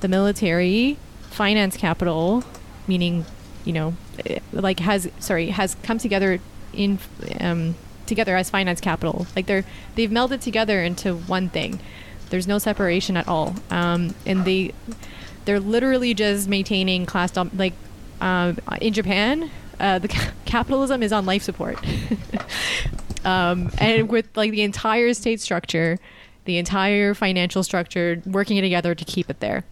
the 0.00 0.08
military, 0.08 0.98
finance 1.30 1.76
capital, 1.76 2.44
meaning 2.86 3.24
you 3.64 3.72
know, 3.72 3.94
eh, 4.24 4.38
like 4.52 4.80
has 4.80 5.08
sorry 5.18 5.48
has 5.48 5.74
come 5.82 5.98
together 5.98 6.40
in 6.72 6.98
um, 7.40 7.74
together 8.06 8.36
as 8.36 8.50
finance 8.50 8.80
capital. 8.80 9.26
Like 9.34 9.46
they're 9.46 9.64
they've 9.94 10.10
melded 10.10 10.40
together 10.40 10.82
into 10.82 11.14
one 11.14 11.48
thing. 11.48 11.80
There's 12.30 12.46
no 12.46 12.58
separation 12.58 13.16
at 13.16 13.28
all, 13.28 13.54
um, 13.70 14.14
and 14.24 14.44
they 14.44 14.72
they're 15.44 15.60
literally 15.60 16.14
just 16.14 16.48
maintaining 16.48 17.06
class 17.06 17.30
dom- 17.30 17.52
like 17.54 17.74
um, 18.20 18.58
in 18.80 18.92
Japan 18.92 19.50
uh, 19.78 19.98
the 19.98 20.08
capitalism 20.44 21.02
is 21.02 21.12
on 21.12 21.26
life 21.26 21.42
support. 21.42 21.78
um, 23.24 23.70
and 23.78 24.08
with 24.08 24.28
like 24.36 24.50
the 24.50 24.62
entire 24.62 25.12
state 25.14 25.40
structure, 25.40 25.98
the 26.44 26.58
entire 26.58 27.14
financial 27.14 27.62
structure 27.62 28.22
working 28.26 28.60
together 28.60 28.94
to 28.94 29.04
keep 29.04 29.28
it 29.30 29.40
there. 29.40 29.64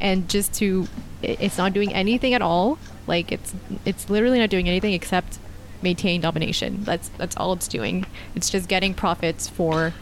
And 0.00 0.28
just 0.28 0.52
to, 0.54 0.86
it's 1.22 1.58
not 1.58 1.72
doing 1.72 1.92
anything 1.92 2.34
at 2.34 2.42
all. 2.42 2.78
Like 3.06 3.32
it's, 3.32 3.54
it's 3.84 4.08
literally 4.10 4.38
not 4.38 4.50
doing 4.50 4.68
anything 4.68 4.92
except 4.92 5.38
maintain 5.82 6.20
domination. 6.20 6.84
That's 6.84 7.08
that's 7.10 7.36
all 7.36 7.52
it's 7.52 7.68
doing. 7.68 8.06
It's 8.34 8.50
just 8.50 8.68
getting 8.68 8.94
profits 8.94 9.48
for, 9.48 9.94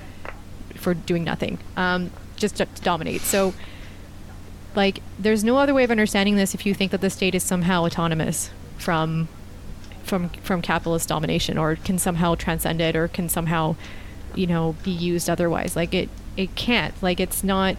for 0.75 0.95
doing 0.95 1.25
nothing. 1.25 1.59
Um, 1.77 2.11
just 2.37 2.57
to, 2.57 2.67
to 2.67 2.83
dominate. 2.83 3.23
So, 3.23 3.55
like, 4.75 5.01
there's 5.19 5.43
no 5.43 5.57
other 5.57 5.75
way 5.75 5.85
of 5.85 5.91
understanding 5.91 6.37
this 6.37 6.55
if 6.55 6.67
you 6.67 6.75
think 6.75 6.93
that 6.93 7.01
the 7.01 7.11
state 7.11 7.35
is 7.35 7.43
somehow 7.43 7.85
autonomous 7.85 8.51
from 8.77 9.29
from 10.05 10.29
from 10.29 10.63
capitalist 10.63 11.09
domination 11.09 11.59
or 11.59 11.75
can 11.75 11.99
somehow 11.99 12.37
transcend 12.37 12.81
it 12.81 12.95
or 12.95 13.09
can 13.09 13.29
somehow 13.29 13.75
you 14.37 14.47
know 14.47 14.77
be 14.85 14.91
used 14.91 15.29
otherwise 15.29 15.75
like 15.75 15.93
it 15.93 16.09
it 16.37 16.55
can't 16.55 16.95
like 17.03 17.19
it's 17.19 17.43
not 17.43 17.75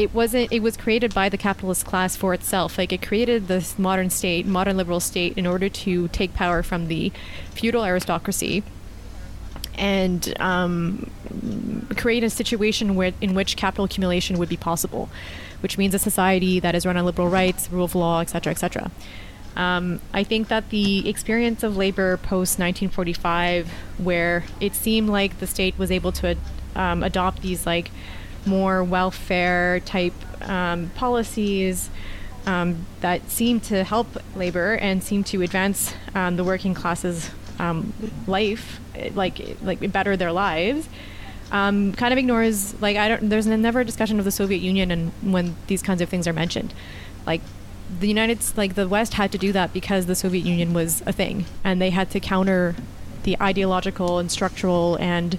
it 0.00 0.14
wasn't 0.14 0.50
it 0.50 0.62
was 0.62 0.78
created 0.78 1.12
by 1.12 1.28
the 1.28 1.36
capitalist 1.36 1.84
class 1.84 2.16
for 2.16 2.32
itself. 2.32 2.78
Like 2.78 2.90
it 2.92 3.02
created 3.02 3.48
this 3.48 3.78
modern 3.78 4.08
state 4.08 4.46
modern 4.46 4.76
liberal 4.78 5.00
state 5.00 5.36
in 5.36 5.46
order 5.46 5.68
to 5.68 6.08
take 6.08 6.32
power 6.32 6.62
from 6.62 6.88
the 6.88 7.12
feudal 7.50 7.84
aristocracy 7.84 8.62
and 9.76 10.34
um, 10.40 11.10
create 11.96 12.24
a 12.24 12.30
situation 12.30 12.94
where 12.94 13.12
in 13.20 13.34
which 13.34 13.56
capital 13.56 13.84
accumulation 13.84 14.38
would 14.38 14.48
be 14.48 14.56
possible 14.56 15.08
which 15.60 15.76
means 15.76 15.94
a 15.94 15.98
society 15.98 16.58
that 16.60 16.74
is 16.74 16.86
run 16.86 16.96
on 16.96 17.04
liberal 17.04 17.28
rights 17.28 17.70
rule 17.70 17.84
of 17.84 17.94
law 17.94 18.20
etc 18.20 18.50
etc 18.50 18.90
um, 19.56 20.00
I 20.14 20.22
think 20.24 20.48
that 20.48 20.70
the 20.70 21.08
experience 21.08 21.64
of 21.64 21.76
labor 21.76 22.16
post 22.16 22.58
1945, 22.60 23.68
where 23.98 24.44
it 24.60 24.76
seemed 24.76 25.08
like 25.08 25.40
the 25.40 25.46
state 25.46 25.76
was 25.76 25.90
able 25.90 26.12
to 26.12 26.36
um, 26.76 27.02
adopt 27.02 27.42
these 27.42 27.66
like 27.66 27.90
more 28.46 28.82
welfare 28.82 29.80
type 29.80 30.14
um, 30.48 30.90
policies 30.94 31.90
um, 32.46 32.86
that 33.00 33.30
seem 33.30 33.60
to 33.60 33.84
help 33.84 34.06
labor 34.34 34.74
and 34.74 35.02
seem 35.02 35.22
to 35.24 35.42
advance 35.42 35.94
um, 36.14 36.36
the 36.36 36.44
working 36.44 36.74
classes 36.74 37.30
um, 37.58 37.92
life, 38.26 38.80
like 39.14 39.56
like 39.62 39.92
better 39.92 40.16
their 40.16 40.32
lives. 40.32 40.88
um, 41.52 41.92
kind 41.94 42.12
of 42.12 42.18
ignores 42.18 42.80
like 42.80 42.96
I 42.96 43.08
don't. 43.08 43.28
There's 43.28 43.46
never 43.46 43.80
a 43.80 43.84
discussion 43.84 44.18
of 44.18 44.24
the 44.24 44.30
Soviet 44.30 44.58
Union 44.60 44.90
and 44.90 45.12
when 45.22 45.56
these 45.66 45.82
kinds 45.82 46.00
of 46.00 46.08
things 46.08 46.26
are 46.28 46.32
mentioned, 46.32 46.72
like 47.26 47.40
the 47.98 48.06
United 48.06 48.38
like 48.56 48.74
the 48.74 48.88
West 48.88 49.14
had 49.14 49.32
to 49.32 49.38
do 49.38 49.52
that 49.52 49.72
because 49.72 50.06
the 50.06 50.14
Soviet 50.14 50.44
Union 50.44 50.72
was 50.72 51.02
a 51.06 51.12
thing, 51.12 51.46
and 51.64 51.80
they 51.80 51.90
had 51.90 52.10
to 52.10 52.20
counter 52.20 52.76
the 53.24 53.36
ideological 53.40 54.18
and 54.18 54.30
structural 54.30 54.96
and 54.96 55.38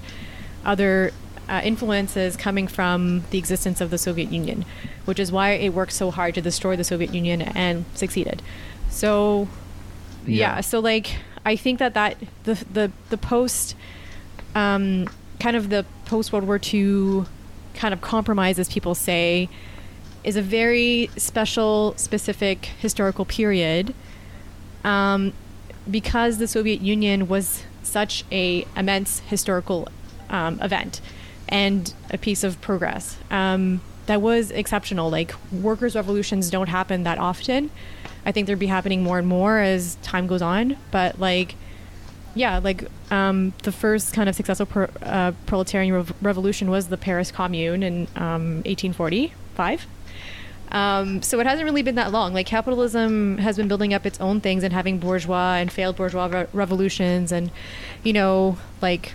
other 0.65 1.11
uh, 1.51 1.59
influences 1.63 2.37
coming 2.37 2.65
from 2.65 3.23
the 3.31 3.37
existence 3.37 3.81
of 3.81 3.89
the 3.89 3.97
Soviet 3.97 4.31
Union, 4.31 4.63
which 5.03 5.19
is 5.19 5.33
why 5.33 5.51
it 5.51 5.73
worked 5.73 5.91
so 5.91 6.09
hard 6.09 6.33
to 6.35 6.41
destroy 6.41 6.77
the 6.77 6.83
Soviet 6.85 7.13
Union 7.13 7.41
and 7.41 7.83
succeeded. 7.93 8.41
So, 8.89 9.49
yeah. 10.25 10.55
yeah 10.55 10.61
so 10.61 10.79
like 10.79 11.17
I 11.45 11.57
think 11.57 11.79
that 11.79 11.93
that 11.93 12.17
the 12.45 12.53
the 12.71 12.91
the 13.09 13.17
post, 13.17 13.75
um, 14.55 15.09
kind 15.41 15.57
of 15.57 15.69
the 15.69 15.85
post 16.05 16.31
World 16.31 16.47
War 16.47 16.59
II, 16.63 17.25
kind 17.73 17.93
of 17.93 17.99
compromise, 17.99 18.57
as 18.57 18.69
people 18.69 18.95
say, 18.95 19.49
is 20.23 20.37
a 20.37 20.41
very 20.41 21.09
special, 21.17 21.93
specific 21.97 22.67
historical 22.79 23.25
period. 23.25 23.93
Um, 24.85 25.33
because 25.89 26.37
the 26.37 26.47
Soviet 26.47 26.79
Union 26.79 27.27
was 27.27 27.63
such 27.83 28.23
a 28.31 28.65
immense 28.77 29.19
historical 29.19 29.87
um, 30.29 30.59
event 30.61 31.01
and 31.51 31.93
a 32.09 32.17
piece 32.17 32.43
of 32.43 32.59
progress 32.61 33.17
um, 33.29 33.81
that 34.05 34.21
was 34.21 34.51
exceptional. 34.51 35.09
Like 35.11 35.33
workers' 35.51 35.95
revolutions 35.95 36.49
don't 36.49 36.69
happen 36.69 37.03
that 37.03 37.19
often. 37.19 37.69
I 38.25 38.31
think 38.31 38.47
they'd 38.47 38.57
be 38.57 38.67
happening 38.67 39.03
more 39.03 39.19
and 39.19 39.27
more 39.27 39.59
as 39.59 39.95
time 40.01 40.27
goes 40.27 40.41
on. 40.41 40.77
But 40.91 41.19
like, 41.19 41.55
yeah, 42.33 42.59
like 42.59 42.85
um, 43.11 43.53
the 43.63 43.71
first 43.71 44.13
kind 44.13 44.29
of 44.29 44.35
successful 44.35 44.65
pro- 44.65 44.89
uh, 45.01 45.33
proletarian 45.45 45.93
rev- 45.93 46.13
revolution 46.21 46.69
was 46.69 46.87
the 46.87 46.97
Paris 46.97 47.31
Commune 47.31 47.83
in 47.83 48.05
1845. 48.13 49.81
Um, 49.81 49.87
um, 50.73 51.21
so 51.21 51.39
it 51.41 51.47
hasn't 51.47 51.65
really 51.65 51.81
been 51.81 51.95
that 51.95 52.13
long. 52.13 52.33
Like 52.33 52.45
capitalism 52.45 53.39
has 53.39 53.57
been 53.57 53.67
building 53.67 53.93
up 53.93 54.05
its 54.05 54.21
own 54.21 54.39
things 54.39 54.63
and 54.63 54.71
having 54.71 54.99
bourgeois 54.99 55.55
and 55.55 55.69
failed 55.69 55.97
bourgeois 55.97 56.27
re- 56.27 56.47
revolutions 56.53 57.33
and, 57.33 57.51
you 58.03 58.13
know, 58.13 58.57
like 58.81 59.13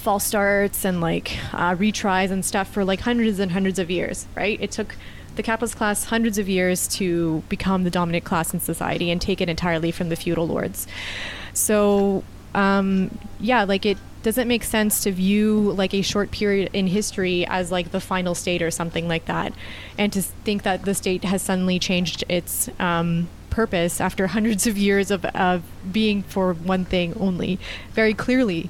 false 0.00 0.24
starts 0.24 0.84
and 0.84 1.00
like 1.00 1.36
uh, 1.52 1.74
retries 1.74 2.30
and 2.30 2.44
stuff 2.44 2.68
for 2.68 2.84
like 2.84 3.00
hundreds 3.00 3.38
and 3.38 3.52
hundreds 3.52 3.78
of 3.78 3.90
years, 3.90 4.26
right? 4.34 4.60
It 4.60 4.70
took 4.70 4.96
the 5.36 5.42
capitalist 5.42 5.76
class 5.76 6.04
hundreds 6.04 6.38
of 6.38 6.48
years 6.48 6.88
to 6.88 7.42
become 7.48 7.84
the 7.84 7.90
dominant 7.90 8.24
class 8.24 8.52
in 8.54 8.60
society 8.60 9.10
and 9.10 9.20
take 9.20 9.40
it 9.40 9.48
entirely 9.48 9.90
from 9.90 10.08
the 10.08 10.16
feudal 10.16 10.46
lords. 10.46 10.86
So, 11.52 12.24
um, 12.54 13.18
yeah, 13.38 13.64
like 13.64 13.84
it 13.84 13.98
doesn't 14.22 14.48
make 14.48 14.64
sense 14.64 15.02
to 15.04 15.12
view 15.12 15.72
like 15.72 15.94
a 15.94 16.02
short 16.02 16.30
period 16.30 16.70
in 16.72 16.86
history 16.86 17.46
as 17.46 17.70
like 17.70 17.92
the 17.92 18.00
final 18.00 18.34
state 18.34 18.62
or 18.62 18.70
something 18.70 19.06
like 19.06 19.26
that, 19.26 19.52
and 19.98 20.12
to 20.12 20.22
think 20.22 20.62
that 20.64 20.84
the 20.84 20.94
state 20.94 21.22
has 21.24 21.42
suddenly 21.42 21.78
changed 21.78 22.24
its 22.28 22.68
um, 22.80 23.28
purpose 23.50 24.00
after 24.00 24.26
hundreds 24.26 24.66
of 24.66 24.76
years 24.76 25.10
of, 25.10 25.24
of 25.26 25.62
being 25.92 26.22
for 26.22 26.54
one 26.54 26.84
thing 26.84 27.14
only, 27.20 27.58
very 27.92 28.14
clearly 28.14 28.68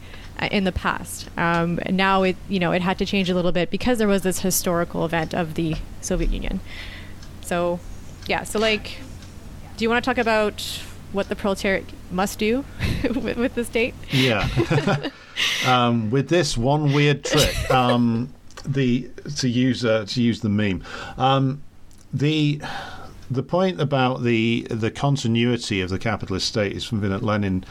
in 0.50 0.64
the 0.64 0.72
past. 0.72 1.28
Um, 1.36 1.78
now 1.90 2.22
it 2.22 2.36
you 2.48 2.58
know 2.58 2.72
it 2.72 2.82
had 2.82 2.98
to 2.98 3.06
change 3.06 3.30
a 3.30 3.34
little 3.34 3.52
bit 3.52 3.70
because 3.70 3.98
there 3.98 4.08
was 4.08 4.22
this 4.22 4.40
historical 4.40 5.04
event 5.04 5.34
of 5.34 5.54
the 5.54 5.76
Soviet 6.00 6.30
Union. 6.30 6.60
So, 7.42 7.78
yeah. 8.26 8.42
So 8.42 8.58
like, 8.58 8.98
do 9.76 9.84
you 9.84 9.88
want 9.88 10.04
to 10.04 10.08
talk 10.08 10.18
about 10.18 10.60
what 11.12 11.28
the 11.28 11.36
proletariat 11.36 11.84
must 12.10 12.38
do 12.38 12.64
with, 13.02 13.36
with 13.36 13.54
the 13.54 13.64
state? 13.64 13.94
Yeah. 14.10 14.48
um, 15.66 16.10
with 16.10 16.28
this 16.28 16.56
one 16.56 16.92
weird 16.92 17.24
trick, 17.24 17.70
um, 17.70 18.32
the 18.64 19.10
to 19.36 19.48
use 19.48 19.84
uh, 19.84 20.04
to 20.08 20.22
use 20.22 20.40
the 20.40 20.48
meme, 20.48 20.82
um, 21.16 21.62
the 22.12 22.60
the 23.30 23.42
point 23.42 23.80
about 23.80 24.22
the 24.22 24.66
the 24.70 24.90
continuity 24.90 25.80
of 25.80 25.90
the 25.90 25.98
capitalist 25.98 26.48
state 26.48 26.72
is 26.72 26.86
something 26.86 27.10
that 27.10 27.22
Lenin 27.22 27.64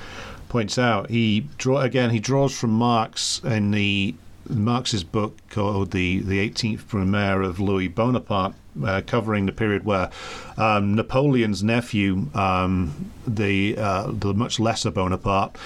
points 0.55 0.77
out. 0.77 1.09
He 1.09 1.49
draw 1.57 1.81
again. 1.81 2.11
He 2.11 2.19
draws 2.21 2.57
from 2.57 2.69
Marx 2.69 3.41
in 3.43 3.71
the 3.71 4.15
Marx's 4.47 5.03
book 5.03 5.35
called 5.49 5.91
the 5.91 6.19
the 6.19 6.49
18th 6.49 6.83
Brumaire 6.85 7.43
of 7.43 7.59
Louis 7.59 7.89
Bonaparte, 7.89 8.53
uh, 8.81 9.01
covering 9.05 9.47
the 9.47 9.51
period 9.51 9.83
where 9.83 10.09
um, 10.57 10.95
Napoleon's 10.95 11.61
nephew, 11.61 12.27
um, 12.33 13.11
the 13.27 13.77
uh, 13.77 14.09
the 14.09 14.33
much 14.33 14.57
lesser 14.57 14.91
Bonaparte, 14.91 15.57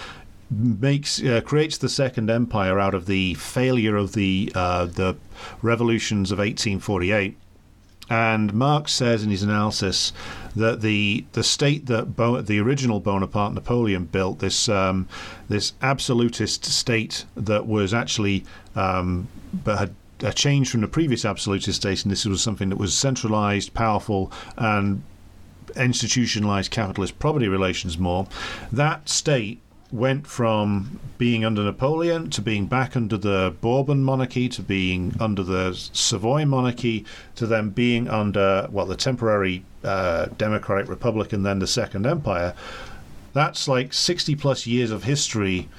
makes 0.49 1.21
uh, 1.21 1.41
creates 1.45 1.77
the 1.77 1.87
Second 1.87 2.31
Empire 2.31 2.79
out 2.79 2.95
of 2.95 3.05
the 3.05 3.35
failure 3.35 3.95
of 3.95 4.13
the 4.13 4.51
uh, 4.55 4.85
the 4.85 5.17
revolutions 5.61 6.31
of 6.31 6.39
1848. 6.39 7.37
And 8.10 8.53
Marx 8.53 8.91
says 8.91 9.24
in 9.24 9.30
his 9.30 9.43
analysis 9.43 10.12
that 10.55 10.82
the 10.82 11.26
the 11.34 11.43
state 11.43 11.86
that 11.86 12.16
Bo- 12.16 12.41
the 12.41 12.60
original 12.60 12.99
Bonaparte 12.99 13.53
Napoleon 13.53 14.05
built 14.05 14.39
this 14.39 14.68
um, 14.68 15.07
this 15.47 15.74
absolutist 15.82 16.66
state 16.66 17.26
that 17.36 17.68
was 17.68 17.93
actually 17.93 18.43
um, 18.76 19.28
but 19.53 19.78
had 19.78 19.95
a 20.22 20.34
change 20.34 20.70
from 20.70 20.82
the 20.82 20.88
previous 20.88 21.24
absolutist 21.24 21.82
state, 21.82 22.03
and 22.03 22.12
this 22.12 22.26
was 22.26 22.41
something 22.41 22.70
that 22.70 22.78
was 22.78 22.93
centralized, 22.93 23.74
powerful, 23.74 24.32
and 24.57 25.03
institutionalized 25.76 26.72
capitalist 26.72 27.20
property 27.20 27.47
relations 27.47 27.97
more. 27.97 28.28
That 28.72 29.07
state 29.07 29.60
went 29.91 30.27
from 30.27 30.99
being 31.17 31.43
under 31.43 31.63
Napoleon 31.63 32.29
to 32.29 32.41
being 32.41 32.67
back 32.67 32.95
under 32.95 33.17
the 33.17 33.55
Bourbon 33.59 34.03
monarchy 34.03 34.47
to 34.49 34.61
being 34.61 35.15
under 35.19 35.43
the 35.43 35.73
Savoy 35.93 36.45
monarchy 36.45 37.05
to 37.35 37.47
then 37.47 37.69
being 37.69 38.07
under 38.07 38.67
well 38.71 38.85
the 38.85 38.95
temporary 38.95 39.63
uh, 39.83 40.27
Democratic 40.37 40.89
Republic 40.89 41.33
and 41.33 41.45
then 41.45 41.59
the 41.59 41.67
Second 41.67 42.05
Empire. 42.05 42.53
That's 43.33 43.67
like 43.67 43.93
60 43.93 44.35
plus 44.35 44.67
years 44.67 44.91
of 44.91 45.03
history 45.03 45.69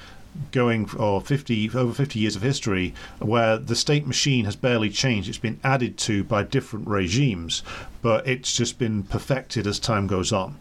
going 0.53 0.89
or 0.97 1.21
50 1.21 1.71
over 1.75 1.93
50 1.93 2.19
years 2.19 2.37
of 2.37 2.43
history 2.43 2.95
where 3.19 3.59
the 3.59 3.75
state 3.75 4.07
machine 4.07 4.45
has 4.45 4.55
barely 4.55 4.89
changed 4.89 5.29
it's 5.29 5.39
been 5.39 5.59
added 5.65 5.99
to 5.99 6.23
by 6.23 6.45
different 6.45 6.87
regimes 6.87 7.65
but 8.01 8.27
it's 8.29 8.57
just 8.57 8.79
been 8.79 9.03
perfected 9.03 9.67
as 9.67 9.81
time 9.81 10.07
goes 10.07 10.33
on 10.33 10.57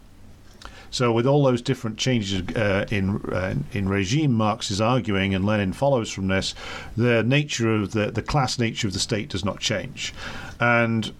so 0.90 1.12
with 1.12 1.26
all 1.26 1.44
those 1.44 1.62
different 1.62 1.96
changes 1.96 2.42
uh, 2.56 2.86
in 2.90 3.16
uh, 3.32 3.54
in 3.72 3.88
regime 3.88 4.32
Marx 4.32 4.70
is 4.70 4.80
arguing 4.80 5.34
and 5.34 5.44
Lenin 5.44 5.72
follows 5.72 6.10
from 6.10 6.28
this 6.28 6.54
the 6.96 7.22
nature 7.22 7.74
of 7.74 7.92
the 7.92 8.10
the 8.10 8.22
class 8.22 8.58
nature 8.58 8.86
of 8.86 8.92
the 8.92 9.00
state 9.00 9.28
does 9.28 9.44
not 9.44 9.60
change 9.60 10.12
and 10.58 11.12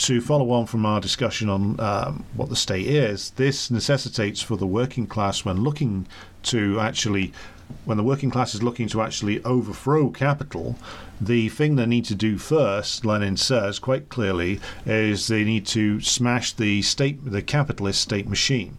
to 0.00 0.20
follow 0.22 0.50
on 0.52 0.64
from 0.64 0.86
our 0.86 1.00
discussion 1.00 1.50
on 1.50 1.78
um, 1.78 2.24
what 2.34 2.48
the 2.48 2.56
state 2.56 2.86
is, 2.86 3.30
this 3.32 3.70
necessitates 3.70 4.40
for 4.40 4.56
the 4.56 4.66
working 4.66 5.06
class, 5.06 5.44
when 5.44 5.62
looking 5.62 6.06
to 6.44 6.80
actually 6.80 7.32
when 7.84 7.96
the 7.96 8.02
working 8.02 8.30
class 8.30 8.52
is 8.52 8.64
looking 8.64 8.88
to 8.88 9.00
actually 9.00 9.44
overthrow 9.44 10.08
capital, 10.10 10.76
the 11.20 11.48
thing 11.50 11.76
they 11.76 11.86
need 11.86 12.04
to 12.04 12.16
do 12.16 12.36
first, 12.36 13.04
Lenin 13.04 13.36
says 13.36 13.78
quite 13.78 14.08
clearly, 14.08 14.58
is 14.84 15.28
they 15.28 15.44
need 15.44 15.66
to 15.66 16.00
smash 16.00 16.52
the 16.52 16.82
state, 16.82 17.24
the 17.24 17.42
capitalist 17.42 18.00
state 18.00 18.26
machine. 18.26 18.76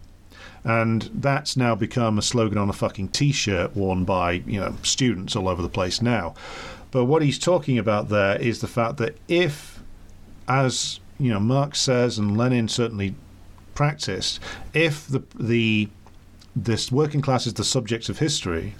And 0.64 1.10
that's 1.14 1.56
now 1.56 1.74
become 1.74 2.18
a 2.18 2.22
slogan 2.22 2.58
on 2.58 2.68
a 2.68 2.72
fucking 2.72 3.08
T-shirt 3.08 3.74
worn 3.76 4.04
by 4.04 4.32
you 4.32 4.60
know 4.60 4.76
students 4.82 5.34
all 5.34 5.48
over 5.48 5.60
the 5.62 5.68
place 5.68 6.00
now. 6.00 6.34
But 6.92 7.06
what 7.06 7.22
he's 7.22 7.38
talking 7.38 7.78
about 7.78 8.10
there 8.10 8.40
is 8.40 8.60
the 8.60 8.68
fact 8.68 8.98
that 8.98 9.16
if, 9.26 9.82
as 10.46 11.00
you 11.18 11.30
know, 11.30 11.40
Marx 11.40 11.80
says 11.80 12.18
and 12.18 12.36
Lenin 12.36 12.68
certainly 12.68 13.14
practiced, 13.74 14.38
if 14.72 15.08
the 15.08 15.22
the 15.38 15.88
this 16.54 16.92
working 16.92 17.22
class 17.22 17.46
is 17.46 17.54
the 17.54 17.64
subject 17.64 18.08
of 18.08 18.18
history, 18.18 18.74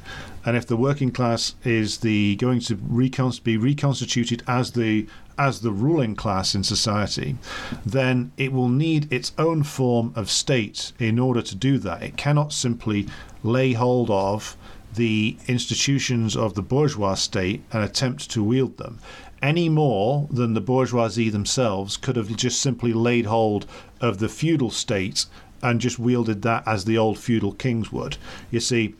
and 0.44 0.56
if 0.56 0.66
the 0.66 0.76
working 0.76 1.10
class 1.10 1.54
is 1.64 1.98
the 1.98 2.36
going 2.36 2.60
to 2.60 2.78
recon- 2.82 3.32
be 3.42 3.56
reconstituted 3.56 4.42
as 4.46 4.72
the 4.72 5.06
as 5.38 5.60
the 5.60 5.72
ruling 5.72 6.14
class 6.14 6.54
in 6.54 6.64
society, 6.64 7.36
then 7.84 8.32
it 8.36 8.52
will 8.52 8.68
need 8.68 9.12
its 9.12 9.32
own 9.38 9.62
form 9.62 10.12
of 10.14 10.30
state 10.30 10.92
in 10.98 11.18
order 11.18 11.42
to 11.42 11.54
do 11.54 11.78
that. 11.78 12.02
It 12.02 12.16
cannot 12.16 12.52
simply 12.52 13.06
lay 13.42 13.72
hold 13.72 14.10
of 14.10 14.56
the 14.94 15.36
institutions 15.48 16.36
of 16.36 16.54
the 16.54 16.62
bourgeois 16.62 17.14
state 17.14 17.62
and 17.72 17.82
attempt 17.82 18.30
to 18.30 18.44
wield 18.44 18.76
them 18.76 18.98
any 19.42 19.68
more 19.68 20.28
than 20.30 20.54
the 20.54 20.60
bourgeoisie 20.60 21.28
themselves 21.28 21.96
could 21.96 22.16
have 22.16 22.34
just 22.36 22.60
simply 22.60 22.92
laid 22.92 23.26
hold 23.26 23.66
of 24.00 24.18
the 24.18 24.28
feudal 24.28 24.70
state 24.70 25.26
and 25.62 25.80
just 25.80 25.98
wielded 25.98 26.42
that 26.42 26.62
as 26.66 26.84
the 26.84 26.96
old 26.96 27.18
feudal 27.18 27.52
kings 27.52 27.92
would. 27.92 28.16
You 28.50 28.60
see, 28.60 28.94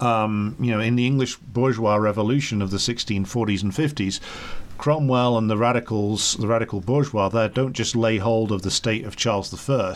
um, 0.00 0.56
you 0.60 0.70
know, 0.70 0.80
in 0.80 0.96
the 0.96 1.06
English 1.06 1.36
bourgeois 1.36 1.96
revolution 1.96 2.60
of 2.62 2.70
the 2.70 2.76
1640s 2.76 3.62
and 3.62 3.72
50s, 3.72 4.20
Cromwell 4.78 5.38
and 5.38 5.48
the 5.48 5.56
radicals, 5.56 6.34
the 6.34 6.46
radical 6.46 6.80
bourgeois 6.80 7.28
there, 7.28 7.48
don't 7.48 7.72
just 7.72 7.96
lay 7.96 8.18
hold 8.18 8.52
of 8.52 8.62
the 8.62 8.70
state 8.70 9.04
of 9.04 9.16
Charles 9.16 9.70
I. 9.70 9.94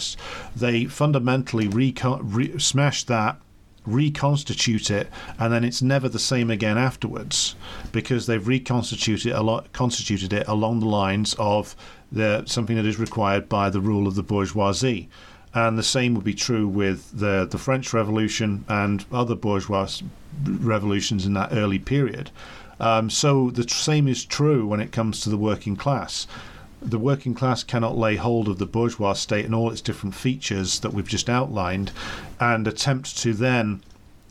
They 0.57 0.87
fundamentally 0.87 1.69
re- 1.69 2.59
smash 2.59 3.05
that 3.05 3.41
reconstitute 3.87 4.91
it 4.91 5.09
and 5.39 5.53
then 5.53 5.65
it's 5.65 5.81
never 5.81 6.07
the 6.09 6.19
same 6.19 6.51
again 6.51 6.77
afterwards 6.77 7.57
because 7.93 8.27
they've 8.27 8.47
reconstituted 8.47 9.33
a 9.33 9.43
lot 9.43 9.73
constituted 9.73 10.35
it 10.35 10.47
along 10.47 10.81
the 10.81 10.87
lines 10.87 11.35
of 11.39 11.75
the 12.13 12.45
something 12.45 12.77
that 12.77 12.85
is 12.85 12.99
required 12.99 13.49
by 13.49 13.71
the 13.71 13.81
rule 13.81 14.07
of 14.07 14.15
the 14.15 14.23
bourgeoisie 14.23 15.09
and 15.53 15.77
the 15.77 15.83
same 15.83 16.15
would 16.15 16.25
be 16.25 16.35
true 16.35 16.67
with 16.69 17.11
the 17.19 17.47
the 17.51 17.59
French 17.59 17.93
Revolution 17.93 18.65
and 18.69 19.05
other 19.13 19.35
bourgeois 19.35 19.89
revolutions 20.47 21.27
in 21.27 21.35
that 21.35 21.53
early 21.53 21.79
period 21.79 22.31
um, 22.79 23.11
so 23.11 23.51
the 23.51 23.69
same 23.69 24.09
is 24.09 24.25
true 24.25 24.67
when 24.67 24.81
it 24.81 24.93
comes 24.93 25.21
to 25.21 25.31
the 25.31 25.37
working 25.37 25.77
class 25.77 26.27
the 26.83 26.99
working 26.99 27.35
class 27.35 27.63
cannot 27.63 27.99
lay 27.99 28.17
hold 28.17 28.49
of 28.49 28.59
the 28.59 28.67
bourgeois 28.67 29.13
state 29.13 29.45
and 29.45 29.55
all 29.55 29.71
its 29.71 29.83
different 29.83 30.15
features 30.15 30.81
that 30.81 30.95
we've 30.95 31.09
just 31.09 31.29
outlined 31.29 31.93
and 32.39 32.67
attempt 32.67 33.19
to 33.19 33.35
then 33.35 33.83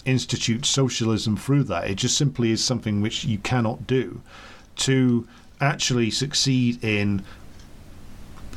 institute 0.06 0.66
socialism 0.66 1.38
through 1.38 1.64
that. 1.64 1.90
It 1.90 1.96
just 1.96 2.18
simply 2.18 2.52
is 2.52 2.64
something 2.64 3.02
which 3.02 3.26
you 3.26 3.38
cannot 3.38 3.86
do. 3.86 4.22
To 4.78 5.28
actually 5.62 6.10
succeed 6.10 6.84
in 6.84 7.24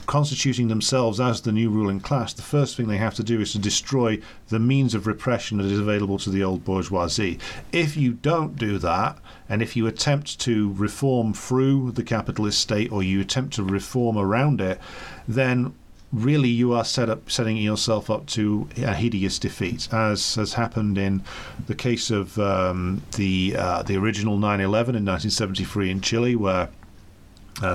constituting 0.07 0.68
themselves 0.68 1.20
as 1.20 1.42
the 1.42 1.53
new 1.53 1.70
ruling 1.70 2.00
class, 2.00 2.32
the 2.32 2.42
first 2.42 2.76
thing 2.76 2.88
they 2.88 2.96
have 2.96 3.14
to 3.14 3.22
do 3.22 3.40
is 3.40 3.53
to 3.53 3.59
destroy 3.59 4.18
the 4.48 4.59
means 4.59 4.94
of 4.94 5.07
repression 5.07 5.59
that 5.59 5.66
is 5.66 5.78
available 5.78 6.18
to 6.18 6.30
the 6.30 6.42
old 6.42 6.64
bourgeoisie. 6.64 7.38
If 7.72 7.96
you 7.96 8.12
don't 8.12 8.57
do 8.57 8.78
that, 8.78 9.18
and 9.48 9.62
if 9.62 9.76
you 9.76 9.86
attempt 9.86 10.38
to 10.40 10.72
reform 10.74 11.34
through 11.34 11.92
the 11.92 12.03
capitalist 12.03 12.61
state 12.61 12.90
or 12.90 13.03
you 13.03 13.20
attempt 13.20 13.55
to 13.55 13.62
reform 13.62 14.16
around 14.16 14.61
it, 14.61 14.80
then 15.28 15.74
really 16.12 16.48
you 16.48 16.72
are 16.72 16.84
set 16.84 17.09
up 17.09 17.30
setting 17.30 17.57
yourself 17.57 18.11
up 18.11 18.26
to 18.26 18.68
a 18.76 18.94
hideous 18.94 19.38
defeat, 19.38 19.88
as 19.92 20.34
has 20.34 20.55
happened 20.55 20.98
in 20.98 21.22
the 21.66 21.74
case 21.74 22.11
of 22.11 22.38
um, 22.38 23.03
the 23.16 23.55
uh, 23.57 23.82
the 23.82 23.96
original 23.96 24.36
9/11 24.36 24.96
in 24.96 25.05
1973 25.07 25.90
in 25.90 26.00
Chile, 26.00 26.36
where 26.36 26.68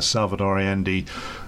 Salvador 0.01 0.59
Allende 0.59 1.05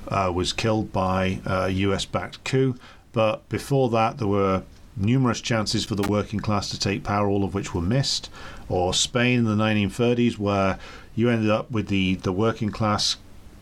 uh, 0.07 0.32
was 0.34 0.53
killed 0.53 0.91
by 0.91 1.39
a 1.45 1.69
US 1.69 2.05
backed 2.05 2.43
coup. 2.43 2.75
But 3.11 3.47
before 3.49 3.89
that, 3.89 4.17
there 4.17 4.27
were 4.27 4.63
numerous 4.95 5.41
chances 5.41 5.86
for 5.86 5.95
the 5.95 6.07
working 6.07 6.39
class 6.39 6.69
to 6.69 6.80
take 6.80 7.03
power, 7.03 7.27
all 7.27 7.43
of 7.43 7.53
which 7.53 7.73
were 7.73 7.82
missed. 7.82 8.30
Or 8.67 8.93
Spain 8.93 9.39
in 9.39 9.45
the 9.45 9.55
1930s, 9.55 10.38
where 10.38 10.77
you 11.15 11.30
ended 11.30 11.49
up 11.49 11.71
with 11.71 11.88
the, 11.88 12.15
the 12.15 12.32
working 12.32 12.69
class 12.69 13.17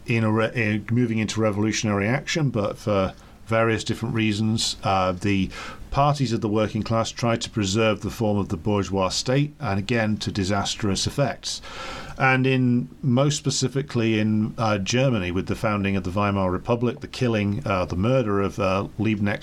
in, 0.05 0.23
a 0.23 0.31
re- 0.31 0.51
in 0.53 0.85
moving 0.91 1.17
into 1.17 1.41
revolutionary 1.41 2.07
action, 2.07 2.49
but 2.49 2.77
for 2.77 3.13
various 3.45 3.83
different 3.83 4.13
reasons, 4.15 4.75
uh, 4.83 5.13
the 5.13 5.49
parties 5.91 6.33
of 6.33 6.41
the 6.41 6.49
working 6.49 6.83
class 6.83 7.11
tried 7.11 7.41
to 7.41 7.49
preserve 7.49 8.01
the 8.01 8.09
form 8.09 8.37
of 8.37 8.49
the 8.49 8.57
bourgeois 8.57 9.09
state, 9.09 9.53
and 9.59 9.79
again 9.79 10.17
to 10.17 10.31
disastrous 10.31 11.07
effects 11.07 11.61
and 12.17 12.47
in 12.47 12.89
most 13.01 13.37
specifically 13.37 14.19
in 14.19 14.53
uh, 14.57 14.77
Germany 14.79 15.31
with 15.31 15.47
the 15.47 15.55
founding 15.55 15.95
of 15.95 16.03
the 16.03 16.09
Weimar 16.09 16.49
Republic, 16.51 16.99
the 17.01 17.07
killing, 17.07 17.61
uh, 17.65 17.85
the 17.85 17.95
murder 17.95 18.41
of 18.41 18.59
uh, 18.59 18.87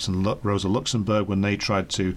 and 0.08 0.26
Rosa 0.42 0.68
Luxemburg 0.68 1.28
when 1.28 1.40
they 1.40 1.56
tried 1.56 1.88
to 1.90 2.16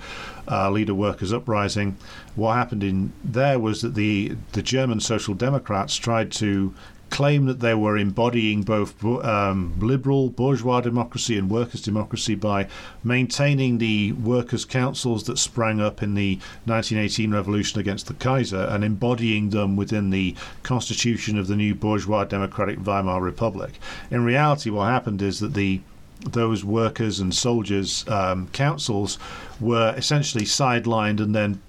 uh, 0.49 0.71
lead 0.71 0.89
a 0.89 0.95
workers' 0.95 1.31
uprising. 1.31 1.97
What 2.35 2.55
happened 2.55 2.83
in 2.83 3.13
there 3.23 3.59
was 3.59 3.81
that 3.81 3.93
the 3.93 4.35
the 4.53 4.63
German 4.63 4.99
Social 4.99 5.35
Democrats 5.35 5.95
tried 5.95 6.31
to 6.33 6.73
claim 7.09 7.45
that 7.45 7.59
they 7.59 7.73
were 7.73 7.97
embodying 7.97 8.61
both 8.61 9.03
um, 9.03 9.73
liberal 9.79 10.29
bourgeois 10.29 10.81
democracy 10.81 11.37
and 11.37 11.49
workers' 11.49 11.81
democracy 11.81 12.35
by 12.35 12.67
maintaining 13.03 13.77
the 13.77 14.11
workers' 14.13 14.65
councils 14.65 15.23
that 15.23 15.37
sprang 15.37 15.79
up 15.79 16.03
in 16.03 16.13
the 16.13 16.35
1918 16.65 17.33
revolution 17.33 17.79
against 17.79 18.07
the 18.07 18.13
Kaiser 18.13 18.67
and 18.69 18.83
embodying 18.83 19.49
them 19.49 19.75
within 19.75 20.09
the 20.09 20.35
constitution 20.63 21.37
of 21.37 21.47
the 21.47 21.55
new 21.55 21.73
bourgeois 21.73 22.23
democratic 22.23 22.79
Weimar 22.79 23.21
Republic. 23.21 23.79
In 24.11 24.23
reality, 24.23 24.69
what 24.69 24.85
happened 24.85 25.21
is 25.21 25.39
that 25.39 25.53
the 25.53 25.81
those 26.21 26.65
workers 26.65 27.19
and 27.19 27.33
soldiers 27.33 28.03
um, 28.07 28.47
councils 28.47 29.19
were 29.59 29.93
essentially 29.95 30.43
sidelined 30.43 31.19
and 31.19 31.35
then 31.35 31.61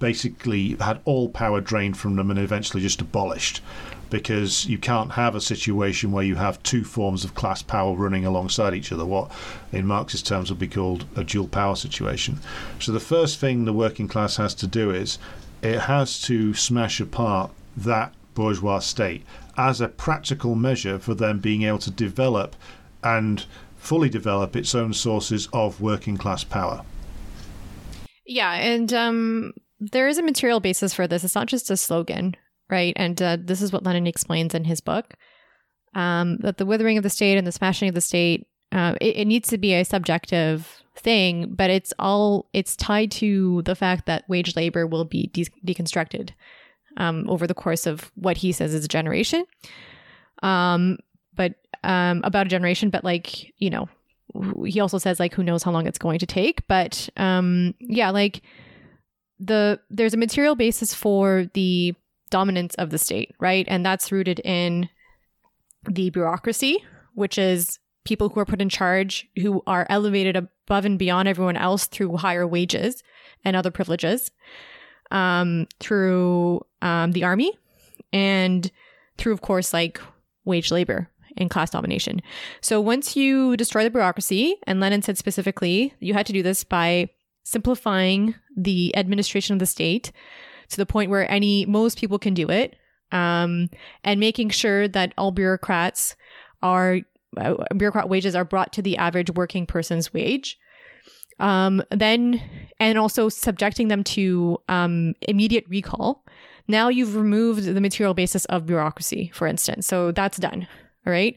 basically 0.00 0.74
had 0.80 0.98
all 1.04 1.28
power 1.28 1.60
drained 1.60 1.96
from 1.96 2.16
them 2.16 2.28
and 2.28 2.38
eventually 2.38 2.82
just 2.82 3.00
abolished 3.00 3.60
because 4.12 4.66
you 4.66 4.76
can't 4.76 5.12
have 5.12 5.34
a 5.34 5.40
situation 5.40 6.12
where 6.12 6.22
you 6.22 6.36
have 6.36 6.62
two 6.62 6.84
forms 6.84 7.24
of 7.24 7.34
class 7.34 7.62
power 7.62 7.96
running 7.96 8.26
alongside 8.26 8.74
each 8.74 8.92
other, 8.92 9.06
what 9.06 9.32
in 9.72 9.86
Marxist 9.86 10.26
terms 10.26 10.50
would 10.50 10.58
be 10.58 10.68
called 10.68 11.06
a 11.16 11.24
dual 11.24 11.48
power 11.48 11.74
situation. 11.74 12.38
So 12.78 12.92
the 12.92 13.00
first 13.00 13.38
thing 13.38 13.64
the 13.64 13.72
working 13.72 14.08
class 14.08 14.36
has 14.36 14.54
to 14.56 14.66
do 14.66 14.90
is 14.90 15.18
it 15.62 15.80
has 15.80 16.20
to 16.22 16.52
smash 16.52 17.00
apart 17.00 17.52
that 17.74 18.12
bourgeois 18.34 18.80
state 18.80 19.24
as 19.56 19.80
a 19.80 19.88
practical 19.88 20.54
measure 20.54 20.98
for 20.98 21.14
them 21.14 21.38
being 21.38 21.62
able 21.62 21.78
to 21.78 21.90
develop 21.90 22.54
and 23.02 23.46
fully 23.78 24.10
develop 24.10 24.54
its 24.54 24.74
own 24.74 24.92
sources 24.92 25.48
of 25.54 25.80
working 25.80 26.18
class 26.18 26.44
power. 26.44 26.84
Yeah, 28.26 28.52
and 28.52 28.92
um, 28.92 29.52
there 29.80 30.06
is 30.06 30.18
a 30.18 30.22
material 30.22 30.60
basis 30.60 30.92
for 30.92 31.06
this. 31.06 31.24
It's 31.24 31.34
not 31.34 31.46
just 31.46 31.70
a 31.70 31.78
slogan, 31.78 32.36
right? 32.72 32.94
And 32.96 33.20
uh, 33.22 33.36
this 33.38 33.62
is 33.62 33.72
what 33.72 33.84
Lenin 33.84 34.08
explains 34.08 34.54
in 34.54 34.64
his 34.64 34.80
book 34.80 35.14
um, 35.94 36.38
that 36.38 36.56
the 36.56 36.66
withering 36.66 36.96
of 36.96 37.04
the 37.04 37.10
state 37.10 37.38
and 37.38 37.46
the 37.46 37.52
smashing 37.52 37.88
of 37.88 37.94
the 37.94 38.00
state 38.00 38.48
uh, 38.72 38.94
it, 39.02 39.16
it, 39.18 39.24
needs 39.26 39.50
to 39.50 39.58
be 39.58 39.74
a 39.74 39.84
subjective 39.84 40.82
thing, 40.96 41.52
but 41.54 41.68
it's 41.68 41.92
all 41.98 42.48
it's 42.54 42.74
tied 42.74 43.10
to 43.10 43.60
the 43.62 43.74
fact 43.74 44.06
that 44.06 44.26
wage 44.30 44.56
labor 44.56 44.86
will 44.86 45.04
be 45.04 45.26
de- 45.26 45.44
deconstructed 45.66 46.30
um, 46.96 47.28
over 47.28 47.46
the 47.46 47.54
course 47.54 47.86
of 47.86 48.10
what 48.14 48.38
he 48.38 48.50
says 48.50 48.72
is 48.72 48.82
a 48.82 48.88
generation. 48.88 49.44
Um, 50.42 50.98
but 51.34 51.56
um, 51.84 52.22
about 52.24 52.46
a 52.46 52.48
generation, 52.50 52.88
but 52.88 53.04
like 53.04 53.52
you 53.58 53.68
know, 53.68 53.90
he 54.64 54.80
also 54.80 54.96
says 54.96 55.20
like 55.20 55.34
who 55.34 55.42
knows 55.42 55.62
how 55.62 55.70
long 55.70 55.86
it's 55.86 55.98
going 55.98 56.18
to 56.20 56.26
take. 56.26 56.66
But 56.66 57.10
um, 57.18 57.74
yeah, 57.78 58.08
like 58.08 58.40
the 59.38 59.80
there's 59.90 60.14
a 60.14 60.18
material 60.18 60.54
basis 60.54 60.94
for 60.94 61.50
the 61.52 61.94
dominance 62.32 62.74
of 62.76 62.90
the 62.90 62.98
state, 62.98 63.34
right? 63.38 63.66
And 63.68 63.86
that's 63.86 64.10
rooted 64.10 64.40
in 64.40 64.88
the 65.88 66.10
bureaucracy, 66.10 66.82
which 67.14 67.38
is 67.38 67.78
people 68.04 68.30
who 68.30 68.40
are 68.40 68.46
put 68.46 68.60
in 68.60 68.68
charge 68.68 69.28
who 69.36 69.62
are 69.66 69.86
elevated 69.88 70.34
above 70.34 70.84
and 70.84 70.98
beyond 70.98 71.28
everyone 71.28 71.56
else 71.56 71.86
through 71.86 72.16
higher 72.16 72.46
wages 72.46 73.02
and 73.44 73.54
other 73.54 73.70
privileges, 73.70 74.30
um, 75.12 75.68
through 75.78 76.60
um, 76.80 77.12
the 77.12 77.22
army, 77.22 77.52
and 78.12 78.72
through, 79.18 79.32
of 79.32 79.42
course, 79.42 79.72
like 79.72 80.00
wage 80.44 80.70
labor 80.72 81.08
and 81.36 81.50
class 81.50 81.70
domination. 81.70 82.20
So 82.60 82.80
once 82.80 83.14
you 83.16 83.56
destroy 83.56 83.84
the 83.84 83.90
bureaucracy, 83.90 84.56
and 84.66 84.80
Lenin 84.80 85.02
said 85.02 85.18
specifically, 85.18 85.94
you 86.00 86.14
had 86.14 86.26
to 86.26 86.32
do 86.32 86.42
this 86.42 86.64
by 86.64 87.10
simplifying 87.44 88.34
the 88.56 88.96
administration 88.96 89.54
of 89.54 89.58
the 89.58 89.66
state 89.66 90.12
to 90.72 90.76
the 90.76 90.86
point 90.86 91.10
where 91.10 91.30
any 91.30 91.64
most 91.66 91.98
people 91.98 92.18
can 92.18 92.34
do 92.34 92.50
it, 92.50 92.76
um, 93.12 93.70
and 94.04 94.18
making 94.18 94.50
sure 94.50 94.88
that 94.88 95.12
all 95.16 95.30
bureaucrats 95.30 96.16
are 96.62 97.00
uh, 97.36 97.54
bureaucrat 97.76 98.08
wages 98.08 98.34
are 98.34 98.44
brought 98.44 98.72
to 98.72 98.82
the 98.82 98.96
average 98.96 99.30
working 99.30 99.66
person's 99.66 100.12
wage. 100.12 100.58
Um, 101.40 101.82
then 101.90 102.42
and 102.78 102.98
also 102.98 103.28
subjecting 103.28 103.88
them 103.88 104.04
to 104.04 104.58
um, 104.68 105.14
immediate 105.22 105.64
recall. 105.68 106.24
Now 106.68 106.88
you've 106.88 107.16
removed 107.16 107.64
the 107.64 107.80
material 107.80 108.14
basis 108.14 108.44
of 108.46 108.66
bureaucracy, 108.66 109.30
for 109.34 109.46
instance. 109.46 109.86
So 109.86 110.12
that's 110.12 110.38
done. 110.38 110.68
All 111.06 111.12
right. 111.12 111.36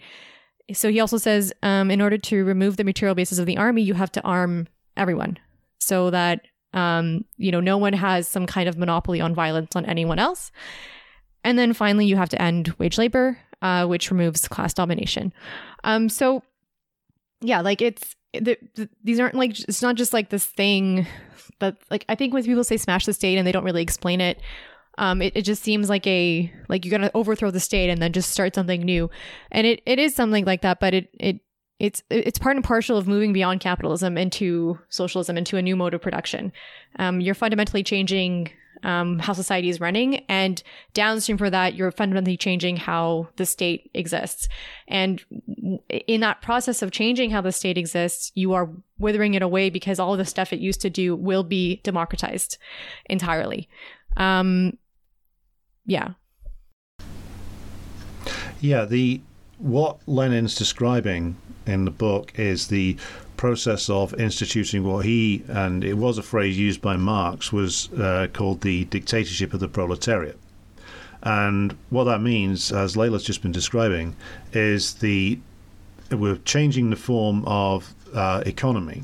So 0.73 0.89
he 0.89 0.99
also 0.99 1.17
says, 1.17 1.53
um, 1.63 1.89
in 1.89 2.01
order 2.01 2.17
to 2.17 2.43
remove 2.43 2.77
the 2.77 2.83
material 2.83 3.15
basis 3.15 3.39
of 3.39 3.45
the 3.45 3.57
army, 3.57 3.81
you 3.81 3.93
have 3.93 4.11
to 4.13 4.21
arm 4.21 4.67
everyone 4.97 5.37
so 5.79 6.09
that 6.11 6.41
um, 6.75 7.25
you 7.37 7.51
know, 7.51 7.61
no 7.61 7.77
one 7.77 7.93
has 7.93 8.27
some 8.27 8.45
kind 8.45 8.69
of 8.69 8.77
monopoly 8.77 9.21
on 9.21 9.33
violence 9.33 9.75
on 9.75 9.85
anyone 9.85 10.19
else. 10.19 10.51
And 11.43 11.57
then 11.57 11.73
finally, 11.73 12.05
you 12.05 12.17
have 12.17 12.29
to 12.29 12.41
end 12.41 12.75
wage 12.77 12.97
labor, 12.97 13.39
uh, 13.61 13.85
which 13.87 14.11
removes 14.11 14.47
class 14.47 14.73
domination. 14.73 15.33
Um, 15.83 16.09
so, 16.09 16.43
yeah, 17.41 17.61
like 17.61 17.81
it's 17.81 18.15
the, 18.33 18.57
the, 18.75 18.89
these 19.03 19.19
aren't 19.19 19.35
like 19.35 19.57
it's 19.59 19.81
not 19.81 19.95
just 19.95 20.13
like 20.13 20.29
this 20.29 20.45
thing 20.45 21.07
that 21.59 21.77
like 21.89 22.05
I 22.09 22.15
think 22.15 22.33
when 22.33 22.43
people 22.43 22.63
say 22.63 22.77
smash 22.77 23.05
the 23.05 23.13
state 23.13 23.37
and 23.37 23.47
they 23.47 23.51
don't 23.51 23.63
really 23.63 23.83
explain 23.83 24.19
it, 24.19 24.41
um, 24.97 25.21
it, 25.21 25.33
it 25.35 25.43
just 25.43 25.63
seems 25.63 25.89
like 25.89 26.05
a 26.07 26.51
like 26.67 26.83
you're 26.83 26.91
gonna 26.91 27.11
overthrow 27.13 27.51
the 27.51 27.59
state 27.59 27.89
and 27.89 28.01
then 28.01 28.11
just 28.11 28.31
start 28.31 28.55
something 28.55 28.81
new, 28.81 29.09
and 29.51 29.65
it, 29.65 29.81
it 29.85 29.99
is 29.99 30.15
something 30.15 30.45
like 30.45 30.61
that, 30.61 30.79
but 30.79 30.93
it 30.93 31.09
it 31.19 31.39
it's 31.79 32.03
it's 32.09 32.39
part 32.39 32.55
and 32.55 32.63
parcel 32.63 32.97
of 32.97 33.07
moving 33.07 33.33
beyond 33.33 33.59
capitalism 33.59 34.17
into 34.17 34.79
socialism 34.89 35.37
into 35.37 35.57
a 35.57 35.61
new 35.61 35.75
mode 35.75 35.93
of 35.93 36.01
production. 36.01 36.51
Um, 36.97 37.19
you're 37.19 37.35
fundamentally 37.35 37.83
changing 37.83 38.49
um, 38.83 39.19
how 39.19 39.33
society 39.33 39.69
is 39.69 39.79
running. 39.79 40.23
And 40.29 40.61
downstream 40.93 41.37
for 41.37 41.49
that, 41.49 41.75
you're 41.75 41.91
fundamentally 41.91 42.37
changing 42.37 42.77
how 42.77 43.29
the 43.35 43.45
state 43.45 43.89
exists. 43.93 44.47
And 44.87 45.23
in 45.89 46.21
that 46.21 46.41
process 46.41 46.81
of 46.81 46.91
changing 46.91 47.31
how 47.31 47.41
the 47.41 47.51
state 47.51 47.77
exists, 47.77 48.31
you 48.35 48.53
are 48.53 48.69
withering 48.99 49.33
it 49.33 49.41
away 49.41 49.69
because 49.69 49.99
all 49.99 50.15
the 50.15 50.25
stuff 50.25 50.53
it 50.53 50.59
used 50.59 50.81
to 50.81 50.89
do 50.89 51.15
will 51.15 51.43
be 51.43 51.81
democratized 51.83 52.57
entirely. 53.07 53.67
Um, 54.17 54.77
yeah. 55.85 56.09
Yeah, 58.61 58.85
the 58.85 59.21
what 59.57 59.99
Lenin's 60.07 60.55
describing 60.55 61.35
in 61.65 61.85
the 61.85 61.91
book 61.91 62.33
is 62.37 62.67
the 62.67 62.97
process 63.37 63.89
of 63.89 64.13
instituting 64.19 64.83
what 64.83 65.05
he 65.05 65.43
and 65.47 65.83
it 65.83 65.95
was 65.95 66.17
a 66.17 66.23
phrase 66.23 66.57
used 66.57 66.81
by 66.81 66.95
Marx 66.95 67.51
was 67.51 67.91
uh, 67.93 68.27
called 68.33 68.61
the 68.61 68.85
dictatorship 68.85 69.53
of 69.53 69.59
the 69.59 69.67
proletariat. 69.67 70.39
And 71.21 71.75
what 71.89 72.03
that 72.05 72.21
means, 72.21 72.71
as 72.71 72.95
Layla's 72.95 73.23
just 73.23 73.41
been 73.41 73.51
describing, 73.51 74.15
is 74.53 74.93
the 74.95 75.39
we're 76.11 76.37
changing 76.37 76.91
the 76.91 76.95
form 76.95 77.43
of 77.47 77.95
uh, 78.13 78.43
economy, 78.45 79.03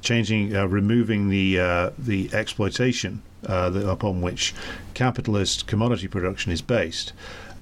changing, 0.00 0.54
uh, 0.54 0.66
removing 0.66 1.28
the 1.28 1.60
uh, 1.60 1.90
the 1.96 2.28
exploitation 2.32 3.22
uh, 3.48 3.70
upon 3.86 4.20
which 4.20 4.52
capitalist 4.94 5.68
commodity 5.68 6.08
production 6.08 6.50
is 6.50 6.60
based, 6.60 7.12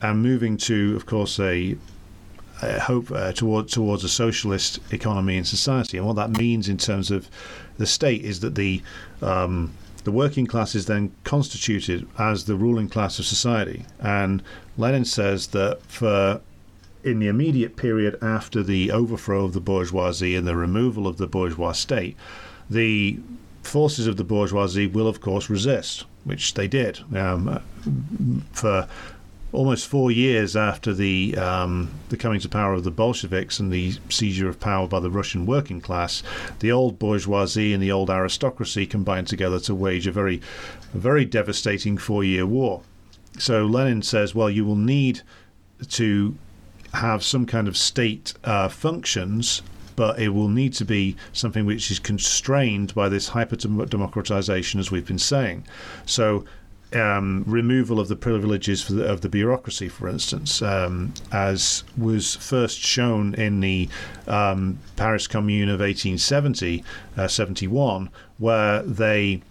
and 0.01 0.23
moving 0.23 0.57
to, 0.57 0.97
of 0.97 1.05
course, 1.05 1.39
a 1.39 1.77
uh, 2.62 2.80
hope 2.80 3.10
uh, 3.10 3.32
toward, 3.32 3.68
towards 3.68 4.05
a 4.05 4.09
socialist 4.09 4.80
economy 4.93 5.36
and 5.36 5.47
society. 5.47 5.98
And 5.98 6.06
what 6.06 6.16
that 6.16 6.30
means 6.30 6.68
in 6.68 6.76
terms 6.76 7.10
of 7.10 7.28
the 7.76 7.86
state 7.86 8.24
is 8.24 8.40
that 8.40 8.55
the 8.55 8.82
um, 9.22 9.72
the 10.05 10.12
working 10.12 10.47
class 10.47 10.74
is 10.74 10.86
then 10.86 11.12
constituted 11.24 12.09
as 12.18 12.44
the 12.44 12.55
ruling 12.55 12.89
class 12.89 13.18
of 13.18 13.26
society. 13.26 13.85
And 14.01 14.43
Lenin 14.78 15.05
says 15.05 15.48
that 15.48 15.82
for 15.82 16.40
in 17.05 17.18
the 17.18 17.28
immediate 17.28 17.76
period 17.76 18.16
after 18.22 18.62
the 18.62 18.90
overthrow 18.90 19.44
of 19.44 19.52
the 19.52 19.60
bourgeoisie 19.60 20.35
and 20.35 20.47
the 20.47 20.56
removal 20.56 21.06
of 21.06 21.18
the 21.18 21.26
bourgeois 21.26 21.72
state, 21.72 22.16
the 22.70 23.18
forces 23.62 24.06
of 24.06 24.16
the 24.16 24.24
bourgeoisie 24.24 24.86
will, 24.86 25.06
of 25.06 25.20
course, 25.20 25.51
resist, 25.51 26.05
which 26.24 26.55
they 26.55 26.66
did 26.66 27.01
um, 27.14 27.60
for 28.52 28.89
almost 29.53 29.87
four 29.87 30.11
years 30.11 30.57
after 30.57 30.93
the 30.93 31.37
um, 31.37 31.91
the 32.11 32.16
coming 32.16 32.41
to 32.41 32.49
power 32.49 32.75
of 32.75 32.85
the 32.85 32.91
Bolsheviks 32.91 33.59
and 33.59 33.73
the 33.73 33.95
seizure 34.09 34.49
of 34.49 34.61
power 34.61 34.87
by 34.87 35.01
the 35.01 35.11
Russian 35.11 35.47
working 35.47 35.81
class, 35.81 36.23
the 36.61 36.70
old 36.70 36.99
bourgeoisie 36.99 37.73
and 37.73 37.83
the 37.83 37.93
old 37.93 38.11
aristocracy 38.11 38.87
combined 38.87 39.27
together 39.27 39.59
to 39.61 39.75
wage 39.75 40.07
a 40.07 40.12
very, 40.12 40.41
a 40.95 40.99
very 40.99 41.25
devastating 41.25 41.97
four-year 41.97 42.47
war. 42.47 42.83
So 43.39 43.65
Lenin 43.66 44.03
says, 44.03 44.35
well, 44.35 44.51
you 44.51 44.65
will 44.65 44.77
need 44.77 45.23
to 45.91 46.37
have 46.95 47.23
some 47.23 47.47
kind 47.47 47.69
of 47.69 47.77
state 47.77 48.35
uh, 48.45 48.69
functions 48.69 49.62
but 49.99 50.20
it 50.20 50.29
will 50.29 50.47
need 50.47 50.73
to 50.73 50.85
be 50.85 51.16
something 51.33 51.66
which 51.66 51.91
is 51.91 51.99
constrained 51.99 52.95
by 52.95 53.09
this 53.09 53.31
hyper 53.31 53.57
democratization, 53.57 54.79
as 54.79 54.93
we've 54.93 55.09
been 55.09 55.19
saying. 55.19 55.66
So 56.07 56.45
um, 56.94 57.44
removal 57.47 58.01
of 58.01 58.09
the 58.09 58.16
privileges 58.16 58.86
the, 58.86 59.05
of 59.05 59.20
the 59.20 59.28
bureaucracy, 59.28 59.89
for 59.89 60.09
instance, 60.09 60.62
um, 60.62 61.12
as 61.32 61.85
was 61.97 62.36
first 62.36 62.78
shown 62.78 63.35
in 63.35 63.60
the 63.60 63.89
um, 64.27 64.78
Paris 64.97 65.27
Commune 65.27 65.69
of 65.69 65.81
1870, 65.81 66.85
uh, 67.16 67.28
71, 67.28 68.10
where 68.39 68.82
they 68.82 69.43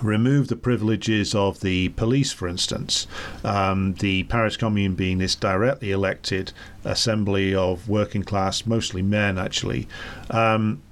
remove 0.00 0.48
the 0.48 0.56
privileges 0.56 1.34
of 1.34 1.60
the 1.60 1.90
police, 1.90 2.32
for 2.32 2.48
instance, 2.48 3.06
um, 3.44 3.94
the 3.94 4.22
Paris 4.24 4.56
Commune 4.56 4.94
being 4.94 5.18
this 5.18 5.34
directly 5.34 5.90
elected 5.90 6.52
assembly 6.84 7.54
of 7.54 7.88
working 7.88 8.22
class, 8.22 8.66
mostly 8.66 9.02
men 9.02 9.38
actually. 9.38 9.86
Um, 10.30 10.82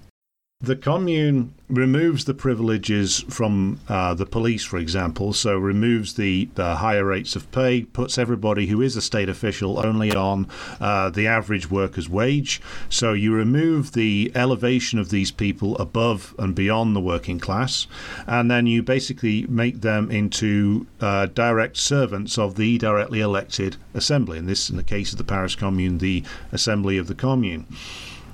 the 0.62 0.76
commune 0.76 1.54
removes 1.70 2.26
the 2.26 2.34
privileges 2.34 3.24
from 3.30 3.80
uh, 3.88 4.12
the 4.12 4.26
police, 4.26 4.62
for 4.62 4.76
example, 4.76 5.32
so 5.32 5.56
removes 5.56 6.14
the, 6.14 6.50
the, 6.54 6.76
higher 6.76 7.04
rates 7.04 7.34
of 7.34 7.50
pay, 7.50 7.82
puts 7.82 8.18
everybody 8.18 8.66
who 8.66 8.82
is 8.82 8.94
a 8.94 9.00
state 9.00 9.30
official 9.30 9.84
only 9.86 10.14
on 10.14 10.46
uh, 10.78 11.08
the 11.08 11.26
average 11.26 11.70
worker's 11.70 12.10
wage. 12.10 12.60
So 12.90 13.14
you 13.14 13.32
remove 13.32 13.92
the 13.92 14.30
elevation 14.34 14.98
of 14.98 15.08
these 15.08 15.30
people 15.30 15.78
above 15.78 16.34
and 16.38 16.54
beyond 16.54 16.94
the 16.94 17.00
working 17.00 17.40
class, 17.40 17.86
and 18.26 18.50
then 18.50 18.66
you 18.66 18.82
basically 18.82 19.46
make 19.46 19.80
them 19.80 20.10
into 20.10 20.86
uh, 21.00 21.26
direct 21.26 21.78
servants 21.78 22.36
of 22.36 22.56
the 22.56 22.76
directly 22.76 23.20
elected 23.20 23.78
assembly. 23.94 24.36
In 24.36 24.44
this, 24.44 24.68
in 24.68 24.76
the 24.76 24.82
case 24.82 25.12
of 25.12 25.16
the 25.16 25.24
Paris 25.24 25.54
Commune, 25.54 25.98
the 25.98 26.22
assembly 26.52 26.98
of 26.98 27.06
the 27.06 27.14
commune. 27.14 27.66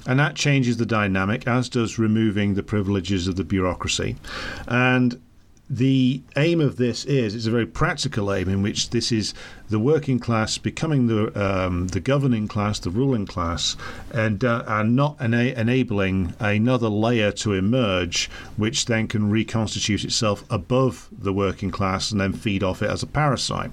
And 0.06 0.18
that 0.20 0.36
changes 0.36 0.76
the 0.76 0.86
dynamic, 0.86 1.46
as 1.46 1.68
does 1.68 1.98
removing 1.98 2.54
the 2.54 2.62
privileges 2.62 3.26
of 3.26 3.36
the 3.36 3.44
bureaucracy. 3.44 4.16
And 4.68 5.20
the 5.68 6.22
aim 6.36 6.60
of 6.60 6.76
this 6.76 7.04
is 7.06 7.34
it's 7.34 7.46
a 7.46 7.50
very 7.50 7.66
practical 7.66 8.32
aim 8.32 8.48
in 8.48 8.62
which 8.62 8.90
this 8.90 9.10
is 9.10 9.34
the 9.68 9.80
working 9.80 10.20
class 10.20 10.58
becoming 10.58 11.08
the 11.08 11.32
um, 11.34 11.88
the 11.88 11.98
governing 11.98 12.46
class, 12.46 12.78
the 12.78 12.90
ruling 12.90 13.26
class, 13.26 13.76
and 14.12 14.44
uh, 14.44 14.62
and 14.68 14.94
not 14.94 15.20
ena- 15.20 15.54
enabling 15.56 16.34
another 16.38 16.88
layer 16.88 17.32
to 17.32 17.52
emerge, 17.52 18.30
which 18.56 18.86
then 18.86 19.08
can 19.08 19.28
reconstitute 19.28 20.04
itself 20.04 20.44
above 20.50 21.08
the 21.10 21.32
working 21.32 21.72
class 21.72 22.12
and 22.12 22.20
then 22.20 22.32
feed 22.32 22.62
off 22.62 22.80
it 22.80 22.90
as 22.90 23.02
a 23.02 23.06
parasite. 23.06 23.72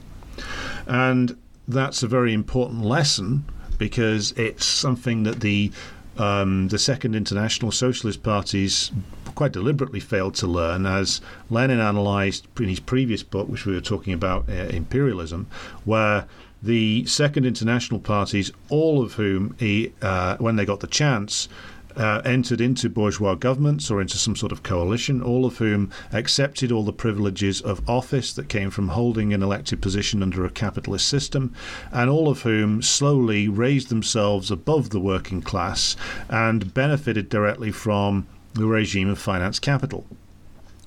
And 0.88 1.38
that's 1.68 2.02
a 2.02 2.08
very 2.08 2.34
important 2.34 2.84
lesson 2.84 3.46
because 3.78 4.32
it's 4.32 4.66
something 4.66 5.24
that 5.24 5.42
the 5.42 5.72
um, 6.18 6.68
the 6.68 6.80
Second 6.80 7.16
International 7.16 7.72
Socialist 7.72 8.24
parties 8.24 8.92
quite 9.36 9.52
deliberately 9.52 10.00
failed 10.00 10.36
to 10.36 10.48
learn, 10.48 10.86
as 10.86 11.22
Lenin 11.50 11.80
analysed 11.80 12.48
in 12.60 12.70
his 12.70 12.80
previous 12.80 13.24
book, 13.24 13.48
which 13.50 13.66
we 13.66 13.74
were 13.74 13.82
talking 13.82 14.14
about, 14.14 14.48
uh, 14.48 14.54
Imperialism, 14.54 15.48
where 15.86 16.28
the 16.62 17.06
Second 17.06 17.46
International 17.46 18.00
parties, 18.00 18.52
all 18.70 19.02
of 19.02 19.14
whom, 19.14 19.56
he, 19.60 19.92
uh, 20.02 20.38
when 20.38 20.56
they 20.56 20.66
got 20.66 20.80
the 20.80 20.88
chance, 20.88 21.50
uh, 21.96 22.22
entered 22.26 22.62
into 22.62 22.90
bourgeois 22.90 23.36
governments 23.36 23.90
or 23.92 24.02
into 24.02 24.18
some 24.18 24.36
sort 24.36 24.52
of 24.52 24.64
coalition, 24.64 25.22
all 25.22 25.46
of 25.46 25.58
whom 25.58 25.92
accepted 26.12 26.72
all 26.72 26.84
the 26.84 26.94
privileges 26.94 27.62
of 27.62 27.88
office 27.90 28.34
that 28.34 28.50
came 28.50 28.70
from 28.70 28.90
holding 28.90 29.34
an 29.34 29.44
elected 29.44 29.82
position 29.82 30.22
under 30.24 30.46
a 30.46 30.50
capitalist 30.50 31.08
system, 31.08 31.54
and 31.92 32.10
all 32.10 32.30
of 32.30 32.42
whom 32.42 32.82
slowly 32.82 33.48
raised 33.48 33.90
themselves 33.90 34.52
above 34.52 34.90
the 34.90 35.00
working 35.00 35.42
class 35.42 35.96
and 36.30 36.74
benefited 36.74 37.30
directly 37.30 37.72
from 37.72 38.28
the 38.54 38.66
regime 38.66 39.10
of 39.10 39.20
finance 39.20 39.60
capital. 39.60 40.06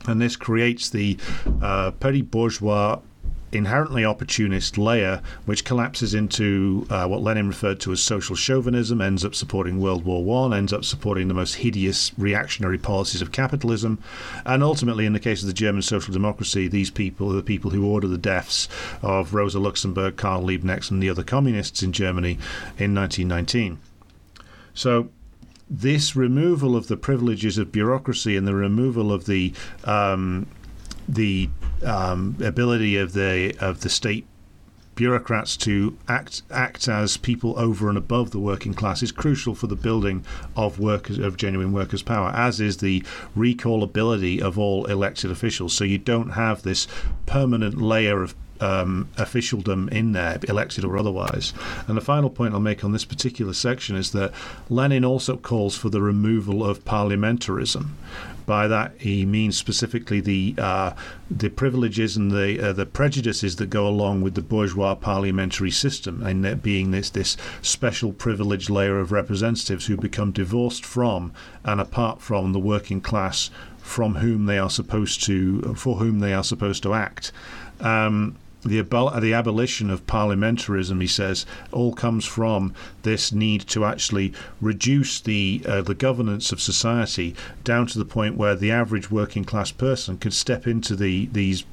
And 0.07 0.21
this 0.21 0.37
creates 0.37 0.89
the 0.89 1.19
uh, 1.61 1.91
petty 1.93 2.23
bourgeois 2.23 3.01
inherently 3.57 4.05
opportunist 4.05 4.79
layer, 4.79 5.23
which 5.45 5.65
collapses 5.65 6.15
into 6.15 6.87
uh, 6.91 7.07
what 7.07 7.23
Lenin 7.23 7.49
referred 7.49 7.81
to 7.81 7.93
as 7.93 8.01
social 8.01 8.37
chauvinism, 8.37 9.01
ends 9.01 9.25
up 9.25 9.35
supporting 9.35 9.81
World 9.81 10.05
War 10.05 10.25
One, 10.25 10.53
ends 10.53 10.73
up 10.73 10.85
supporting 10.85 11.29
the 11.29 11.35
most 11.35 11.57
hideous 11.57 12.13
reactionary 12.19 12.79
policies 12.79 13.23
of 13.23 13.33
capitalism, 13.33 13.99
and 14.45 14.63
ultimately, 14.63 15.07
in 15.07 15.13
the 15.13 15.21
case 15.21 15.43
of 15.43 15.49
the 15.49 15.53
German 15.53 15.83
social 15.83 16.13
democracy, 16.13 16.69
these 16.69 16.91
people 16.91 17.31
are 17.31 17.37
the 17.37 17.43
people 17.43 17.71
who 17.71 17.87
order 17.87 18.07
the 18.07 18.19
deaths 18.19 18.69
of 19.03 19.35
Rosa 19.35 19.59
Luxemburg, 19.59 20.17
Karl 20.17 20.43
Liebknecht, 20.43 20.91
and 20.91 21.03
the 21.03 21.11
other 21.11 21.25
communists 21.25 21.83
in 21.83 21.93
Germany 21.93 22.39
in 22.79 22.95
1919. 22.95 23.79
So 24.75 25.09
this 25.69 26.15
removal 26.15 26.77
of 26.77 26.87
the 26.87 26.97
privileges 26.97 27.59
of 27.59 27.73
bureaucracy 27.73 28.37
and 28.37 28.47
the 28.47 28.55
removal 28.55 29.13
of 29.13 29.27
the 29.27 29.53
um, 29.85 30.47
the 31.09 31.49
um, 31.85 32.37
ability 32.41 32.97
of 32.97 33.13
the 33.13 33.57
of 33.61 33.81
the 33.81 33.89
state 33.89 34.27
bureaucrats 34.97 35.57
to 35.59 35.97
act 36.09 36.43
act 36.51 36.89
as 36.89 37.17
people 37.19 37.57
over 37.59 37.89
and 37.89 37.99
above 37.99 38.31
the 38.31 38.41
working 38.41 38.75
class 38.75 39.03
is 39.03 39.13
crucial 39.13 39.55
for 39.55 39.67
the 39.67 39.77
building 39.77 40.25
of 40.57 40.79
workers 40.81 41.19
of 41.19 41.37
genuine 41.37 41.73
workers' 41.73 42.03
power, 42.03 42.31
as 42.31 42.61
is 42.61 42.79
the 42.79 43.01
recallability 43.37 44.41
of 44.41 44.59
all 44.59 44.87
elected 44.87 45.31
officials. 45.31 45.75
So 45.75 45.85
you 45.85 45.99
don't 45.99 46.31
have 46.31 46.63
this 46.63 46.89
permanent 47.27 47.81
layer 47.81 48.23
of 48.23 48.35
um, 48.61 49.09
officialdom 49.17 49.89
in 49.91 50.13
there, 50.13 50.39
elected 50.49 50.85
or 50.85 50.97
otherwise. 50.99 51.53
And 51.87 51.97
the 51.97 52.03
final 52.03 52.31
point 52.31 52.55
I'll 52.55 52.61
make 52.61 52.85
on 52.85 52.93
this 52.93 53.05
particular 53.05 53.53
section 53.53 53.97
is 53.97 54.13
that 54.13 54.33
Lenin 54.69 55.05
also 55.05 55.37
calls 55.37 55.77
for 55.77 55.89
the 55.89 56.03
removal 56.03 56.65
of 56.65 56.85
parliamentarism. 56.85 57.91
By 58.47 58.69
that, 58.69 58.93
he 58.99 59.27
means 59.27 59.57
specifically 59.57 60.21
the 60.21 60.55
uh, 60.57 60.93
the 61.29 61.49
privileges 61.49 62.17
and 62.17 62.31
the 62.31 62.69
uh, 62.69 62.73
the 62.73 62.87
prejudices 62.87 63.57
that 63.57 63.71
go 63.71 63.89
along 63.89 64.23
with 64.23 64.37
the 64.37 64.41
bourgeois 64.41 64.95
parliamentary 64.95 65.73
system, 65.73 66.23
and 66.25 66.45
that 66.45 66.63
being 66.63 66.93
this 66.93 67.11
this 67.11 67.37
special 67.61 68.13
privileged 68.13 68.71
layer 68.71 69.01
of 69.01 69.11
representatives 69.11 69.87
who 69.87 69.97
become 69.97 70.31
divorced 70.31 70.85
from 70.85 71.33
and 71.65 71.81
apart 71.81 72.23
from 72.23 72.53
the 72.53 72.61
working 72.61 73.01
class 73.01 73.51
from 73.87 74.17
whom 74.17 74.47
they 74.47 74.59
are 74.59 74.71
supposed 74.71 75.23
to, 75.25 75.75
for 75.75 75.97
whom 75.97 76.19
they 76.19 76.35
are 76.35 76.45
supposed 76.45 76.83
to 76.83 76.93
act. 76.93 77.33
Um, 77.81 78.37
the, 78.67 78.83
abol- 78.83 79.21
the 79.21 79.33
abolition 79.33 79.91
of 79.91 80.07
parliamentarism, 80.07 81.01
he 81.01 81.07
says, 81.07 81.47
all 81.73 81.93
comes 81.93 82.25
from 82.25 82.75
this 83.03 83.33
need 83.33 83.63
to 83.69 83.85
actually 83.85 84.33
reduce 84.61 85.21
the 85.21 85.63
uh, 85.67 85.83
the 85.83 85.95
governance 85.95 86.53
of 86.53 86.61
society 86.61 87.35
down 87.65 87.87
to 87.87 87.99
the 87.99 88.05
point 88.05 88.37
where 88.37 88.55
the 88.55 88.71
average 88.71 89.11
working 89.11 89.45
class 89.45 89.71
person 89.71 90.19
could 90.19 90.35
step 90.35 90.67
into 90.67 90.97
the 90.97 91.27
these 91.33 91.65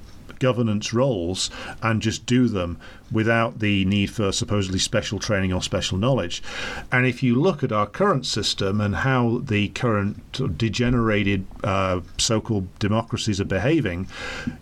governance 0.43 0.93
roles 0.93 1.49
and 1.81 2.01
just 2.01 2.25
do 2.25 2.49
them 2.49 2.77
without 3.13 3.59
the 3.59 3.85
need 3.85 4.09
for 4.09 4.31
supposedly 4.31 4.79
special 4.79 5.19
training 5.19 5.53
or 5.53 5.61
special 5.61 5.97
knowledge. 5.97 6.43
And 6.91 7.05
if 7.05 7.23
you 7.23 7.35
look 7.35 7.63
at 7.63 7.71
our 7.71 7.85
current 7.85 8.25
system 8.25 8.81
and 8.81 8.95
how 8.95 9.39
the 9.43 9.69
current 9.69 10.57
degenerated 10.57 11.45
uh, 11.63 12.01
so 12.17 12.41
called 12.41 12.67
democracies 12.79 13.39
are 13.39 13.45
behaving, 13.45 14.07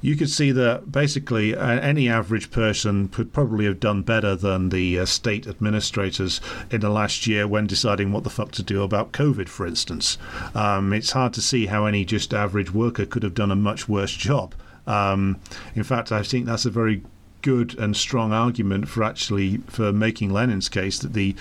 you 0.02 0.16
could 0.16 0.30
see 0.30 0.52
that 0.52 0.92
basically 0.92 1.56
uh, 1.56 1.80
any 1.80 2.08
average 2.10 2.52
person 2.52 3.08
could 3.08 3.34
probably 3.34 3.66
have 3.66 3.80
done 3.80 4.04
better 4.04 4.36
than 4.36 4.70
the 4.70 5.00
uh, 5.00 5.06
state 5.06 5.48
administrators 5.48 6.42
in 6.70 6.82
the 6.82 6.90
last 6.90 7.26
year 7.26 7.48
when 7.48 7.66
deciding 7.66 8.12
what 8.12 8.24
the 8.24 8.30
fuck 8.30 8.52
to 8.52 8.64
do 8.64 8.84
about 8.84 9.14
COVID, 9.14 9.50
for 9.50 9.66
instance. 9.66 10.20
Um, 10.54 10.94
it's 10.94 11.12
hard 11.12 11.34
to 11.34 11.42
see 11.42 11.66
how 11.68 11.86
any 11.86 12.06
just 12.06 12.34
average 12.34 12.72
worker 12.72 13.06
could 13.06 13.24
have 13.24 13.34
done 13.34 13.52
a 13.52 13.56
much 13.56 13.90
worse 13.90 14.12
job. 14.12 14.54
Um, 14.92 15.40
in 15.76 15.84
fact, 15.84 16.12
I 16.12 16.24
think 16.24 16.46
that's 16.46 16.66
a 16.66 16.70
very 16.70 17.04
good 17.42 17.78
and 17.80 17.96
strong 17.98 18.32
argument 18.32 18.88
for 18.88 19.04
actually 19.04 19.58
for 19.68 19.92
making 19.92 20.32
Lenin's 20.32 20.70
case 20.70 21.00
that 21.00 21.14
the 21.14 21.36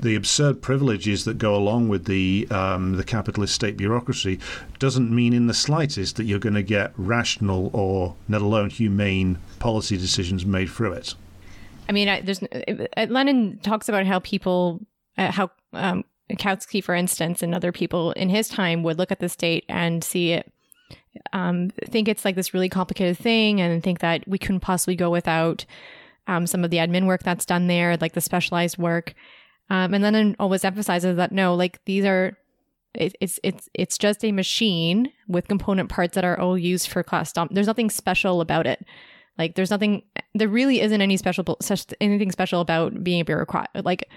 the 0.00 0.14
absurd 0.14 0.62
privileges 0.62 1.24
that 1.24 1.38
go 1.38 1.54
along 1.54 1.88
with 1.88 2.06
the 2.06 2.46
um, 2.50 2.96
the 2.96 3.04
capitalist 3.04 3.54
state 3.54 3.76
bureaucracy 3.76 4.38
doesn't 4.78 5.14
mean 5.14 5.32
in 5.32 5.46
the 5.46 5.54
slightest 5.54 6.16
that 6.16 6.24
you're 6.24 6.38
going 6.38 6.54
to 6.54 6.62
get 6.62 6.92
rational 6.96 7.70
or 7.72 8.14
let 8.28 8.42
alone 8.42 8.70
humane 8.70 9.38
policy 9.58 9.96
decisions 9.96 10.46
made 10.46 10.70
through 10.70 10.92
it. 10.92 11.14
I 11.88 11.92
mean, 11.92 12.08
I, 12.08 12.20
there's 12.22 12.42
uh, 12.42 13.06
Lenin 13.08 13.58
talks 13.58 13.88
about 13.88 14.06
how 14.06 14.20
people 14.20 14.80
uh, 15.18 15.30
how 15.30 15.50
um, 15.72 16.04
Kautsky, 16.32 16.82
for 16.82 16.94
instance, 16.94 17.42
and 17.42 17.54
other 17.54 17.72
people 17.72 18.12
in 18.12 18.30
his 18.30 18.48
time 18.48 18.82
would 18.82 18.98
look 18.98 19.12
at 19.12 19.20
the 19.20 19.28
state 19.28 19.64
and 19.68 20.02
see 20.02 20.32
it 20.32 20.50
um, 21.32 21.70
think 21.84 22.08
it's 22.08 22.24
like 22.24 22.36
this 22.36 22.54
really 22.54 22.68
complicated 22.68 23.18
thing 23.18 23.60
and 23.60 23.82
think 23.82 24.00
that 24.00 24.26
we 24.26 24.38
couldn't 24.38 24.60
possibly 24.60 24.96
go 24.96 25.10
without 25.10 25.64
um, 26.26 26.46
some 26.46 26.64
of 26.64 26.70
the 26.70 26.78
admin 26.78 27.06
work 27.06 27.22
that's 27.22 27.44
done 27.44 27.66
there, 27.66 27.96
like 27.96 28.12
the 28.12 28.20
specialized 28.20 28.78
work. 28.78 29.14
Um, 29.70 29.94
and 29.94 30.04
then 30.04 30.36
always 30.38 30.64
emphasizes 30.64 31.16
that 31.16 31.32
no, 31.32 31.54
like 31.54 31.84
these 31.84 32.04
are, 32.04 32.36
it, 32.94 33.16
it's 33.20 33.40
it's 33.42 33.68
it's 33.74 33.98
just 33.98 34.24
a 34.24 34.30
machine 34.30 35.10
with 35.26 35.48
component 35.48 35.88
parts 35.88 36.14
that 36.14 36.24
are 36.24 36.38
all 36.38 36.56
used 36.56 36.88
for 36.88 37.02
class 37.02 37.32
dom. 37.32 37.48
There's 37.50 37.66
nothing 37.66 37.90
special 37.90 38.40
about 38.40 38.66
it. 38.66 38.84
Like 39.38 39.54
there's 39.54 39.70
nothing. 39.70 40.02
There 40.34 40.48
really 40.48 40.80
isn't 40.80 41.00
any 41.00 41.16
special 41.16 41.58
anything 42.00 42.30
special 42.30 42.60
about 42.60 43.02
being 43.02 43.20
a 43.20 43.24
bureaucrat. 43.24 43.70
Like, 43.74 44.08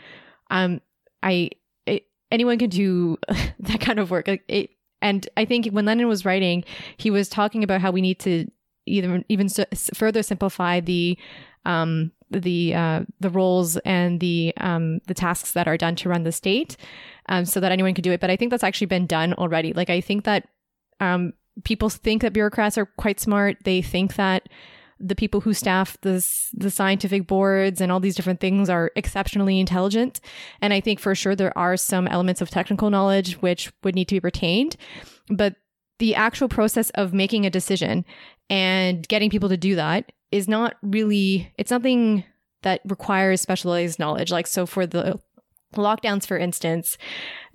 um, 0.52 0.82
I 1.24 1.50
it, 1.88 2.06
anyone 2.32 2.60
can 2.60 2.70
do 2.70 3.18
that 3.60 3.80
kind 3.80 4.00
of 4.00 4.12
work. 4.12 4.28
Like 4.28 4.44
it, 4.48 4.70
and 5.02 5.28
I 5.38 5.46
think 5.46 5.68
when 5.68 5.86
Lenin 5.86 6.08
was 6.08 6.26
writing, 6.26 6.64
he 6.98 7.12
was 7.12 7.30
talking 7.30 7.64
about 7.64 7.82
how 7.82 7.92
we 7.92 8.02
need 8.02 8.20
to 8.20 8.48
either 8.86 9.24
even 9.30 9.50
further 9.94 10.24
simplify 10.24 10.80
the 10.80 11.18
um, 11.66 12.12
the 12.32 12.74
uh, 12.74 13.02
the 13.20 13.30
roles 13.30 13.78
and 13.78 14.20
the 14.20 14.54
um, 14.58 15.00
the 15.08 15.14
tasks 15.14 15.54
that 15.54 15.68
are 15.68 15.78
done 15.78 15.96
to 15.98 16.10
run 16.10 16.24
the 16.24 16.32
state, 16.32 16.78
um, 17.30 17.46
so 17.46 17.60
that 17.60 17.72
anyone 17.72 17.94
could 17.94 18.04
do 18.04 18.12
it. 18.12 18.20
But 18.20 18.30
I 18.30 18.36
think 18.36 18.52
that's 18.52 18.64
actually 18.64 18.88
been 18.88 19.06
done 19.06 19.34
already. 19.34 19.74
Like 19.74 19.90
I 19.90 20.02
think 20.02 20.24
that 20.24 20.48
um, 21.00 21.34
people 21.64 21.90
think 21.90 22.22
that 22.22 22.34
bureaucrats 22.34 22.78
are 22.78 22.86
quite 22.86 23.20
smart. 23.20 23.58
They 23.64 23.82
think 23.82 24.16
that 24.16 24.50
the 25.00 25.16
people 25.16 25.42
who 25.42 25.54
staff 25.54 25.98
this 26.02 26.50
the 26.54 26.72
scientific 26.72 27.28
boards 27.28 27.82
and 27.82 27.92
all 27.92 28.00
these 28.00 28.16
different 28.16 28.40
things 28.40 28.70
are 28.70 28.92
exceptionally 28.96 29.60
intelligent. 29.60 30.20
And 30.62 30.74
i 30.74 30.80
think 30.80 31.00
for 31.00 31.16
sure 31.16 31.36
there 31.36 31.58
are 31.58 31.78
some 31.78 32.08
elements 32.08 32.42
of 32.42 32.50
technical 32.50 32.90
knowledge 32.90 33.36
which 33.36 33.72
would 33.84 33.96
need 33.96 34.08
to 34.10 34.16
be 34.16 34.20
retained. 34.20 34.78
But 35.30 35.56
the 36.00 36.16
actual 36.16 36.48
process 36.48 36.90
of 36.92 37.14
making 37.14 37.46
a 37.46 37.50
decision 37.50 38.06
and 38.50 39.08
getting 39.08 39.30
people 39.30 39.50
to 39.50 39.58
do 39.58 39.76
that 39.76 40.12
is 40.32 40.48
not 40.48 40.76
really 40.82 41.52
it's 41.58 41.70
something 41.70 42.24
that 42.64 42.82
requires 42.86 43.42
specialized 43.42 44.00
knowledge. 44.00 44.32
Like 44.32 44.48
so 44.48 44.66
for 44.66 44.86
the 44.86 45.20
lockdowns 45.76 46.26
for 46.26 46.38
instance 46.38 46.98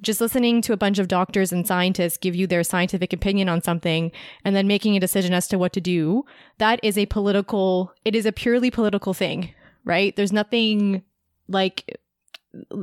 just 0.02 0.20
listening 0.20 0.60
to 0.60 0.72
a 0.72 0.76
bunch 0.76 0.98
of 0.98 1.08
doctors 1.08 1.52
and 1.52 1.66
scientists 1.66 2.16
give 2.16 2.34
you 2.34 2.46
their 2.46 2.64
scientific 2.64 3.12
opinion 3.12 3.48
on 3.48 3.62
something 3.62 4.10
and 4.44 4.54
then 4.54 4.66
making 4.66 4.96
a 4.96 5.00
decision 5.00 5.32
as 5.32 5.46
to 5.48 5.58
what 5.58 5.72
to 5.72 5.80
do, 5.80 6.24
that 6.58 6.80
is 6.82 6.98
a 6.98 7.06
political, 7.06 7.92
it 8.04 8.14
is 8.14 8.26
a 8.26 8.32
purely 8.32 8.70
political 8.70 9.14
thing, 9.14 9.54
right? 9.84 10.14
There's 10.16 10.32
nothing 10.32 11.02
like 11.48 11.98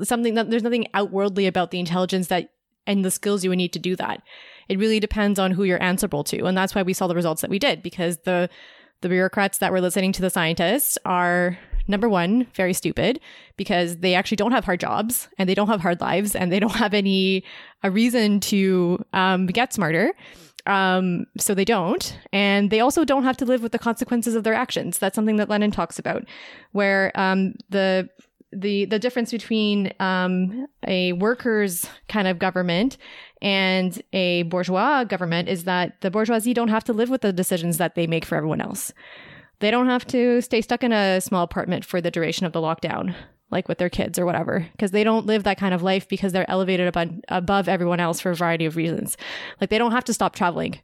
something 0.02 0.34
that 0.34 0.50
there's 0.50 0.64
nothing 0.64 0.88
outwardly 0.94 1.46
about 1.46 1.72
the 1.72 1.80
intelligence 1.80 2.28
that 2.28 2.52
and 2.88 3.06
the 3.06 3.12
skills 3.12 3.44
you 3.44 3.52
would 3.52 3.58
need 3.58 3.74
to 3.74 3.80
do 3.80 3.96
that. 3.98 4.24
It 4.68 4.80
really 4.80 5.00
depends 5.00 5.38
on 5.38 5.52
who 5.52 5.64
you're 5.64 5.84
answerable 5.84 6.24
to. 6.26 6.46
And 6.46 6.58
that's 6.58 6.74
why 6.74 6.82
we 6.82 6.94
saw 6.94 7.06
the 7.06 7.16
results 7.16 7.42
that 7.42 7.52
we 7.52 7.60
did 7.60 7.84
because 7.84 8.18
the 8.20 8.50
the 9.02 9.10
bureaucrats 9.10 9.60
that 9.60 9.72
were 9.72 9.82
listening 9.82 10.12
to 10.14 10.22
the 10.22 10.30
scientists 10.30 10.98
are 11.06 11.58
number 11.90 12.08
one, 12.08 12.46
very 12.54 12.74
stupid 12.74 13.20
because 13.58 13.98
they 13.98 14.14
actually 14.14 14.38
don't 14.38 14.54
have 14.54 14.64
hard 14.64 14.80
jobs 14.80 15.28
and 15.38 15.50
they 15.50 15.56
don't 15.56 15.68
have 15.68 15.82
hard 15.82 16.00
lives 16.00 16.36
and 16.36 16.52
they 16.52 16.60
don't 16.60 16.76
have 16.76 16.94
any 16.94 17.44
a 17.84 17.92
reason 17.92 18.40
to 18.40 19.04
um, 19.12 19.48
get 19.48 19.74
smarter. 19.74 20.14
Um, 20.66 21.26
so 21.38 21.54
they 21.54 21.66
don't. 21.66 22.18
And 22.32 22.70
they 22.70 22.80
also 22.80 23.04
don't 23.04 23.24
have 23.24 23.38
to 23.38 23.46
live 23.46 23.64
with 23.64 23.72
the 23.72 23.80
consequences 23.80 24.36
of 24.36 24.44
their 24.44 24.54
actions. 24.54 25.00
That's 25.00 25.16
something 25.16 25.38
that 25.38 25.50
Lenin 25.50 25.72
talks 25.72 25.98
about, 25.98 26.26
where 26.74 27.12
um, 27.16 27.56
the 27.70 28.10
the 28.52 28.86
the 28.86 29.00
difference 29.00 29.32
between 29.32 29.94
um, 30.00 30.68
a 30.86 31.14
workers 31.14 31.88
kind 32.08 32.28
of 32.28 32.40
government 32.40 32.98
and 33.42 34.02
a 34.12 34.44
bourgeois 34.44 35.04
government 35.04 35.48
is 35.48 35.64
that 35.64 36.02
the 36.02 36.12
bourgeoisie 36.12 36.54
don't 36.54 36.70
have 36.70 36.84
to 36.84 36.94
live 36.94 37.10
with 37.10 37.22
the 37.22 37.32
decisions 37.32 37.78
that 37.78 37.96
they 37.96 38.08
make 38.08 38.26
for 38.26 38.36
everyone 38.36 38.60
else 38.60 38.92
they 39.60 39.72
don't 39.72 39.88
have 39.88 40.06
to 40.08 40.42
stay 40.42 40.62
stuck 40.62 40.84
in 40.84 40.92
a 40.92 41.22
small 41.22 41.44
apartment 41.44 41.86
for 41.86 42.02
the 42.02 42.12
duration 42.12 42.46
of 42.46 42.54
the 42.54 42.62
lockdown, 42.62 43.16
like 43.52 43.68
with 43.68 43.78
their 43.78 43.90
kids 43.90 44.18
or 44.18 44.26
whatever, 44.26 44.68
because 44.72 44.92
they 44.92 45.04
don't 45.04 45.26
live 45.26 45.44
that 45.44 45.58
kind 45.58 45.74
of 45.74 45.84
life 45.84 46.08
because 46.08 46.32
they're 46.32 46.50
elevated 46.50 46.88
above, 46.88 47.12
above 47.30 47.68
everyone 47.68 48.00
else 48.00 48.20
for 48.20 48.32
a 48.32 48.36
variety 48.36 48.66
of 48.66 48.76
reasons. 48.76 49.18
Like 49.60 49.70
they 49.70 49.78
don't 49.78 49.92
have 49.92 50.06
to 50.06 50.14
stop 50.14 50.36
traveling, 50.36 50.80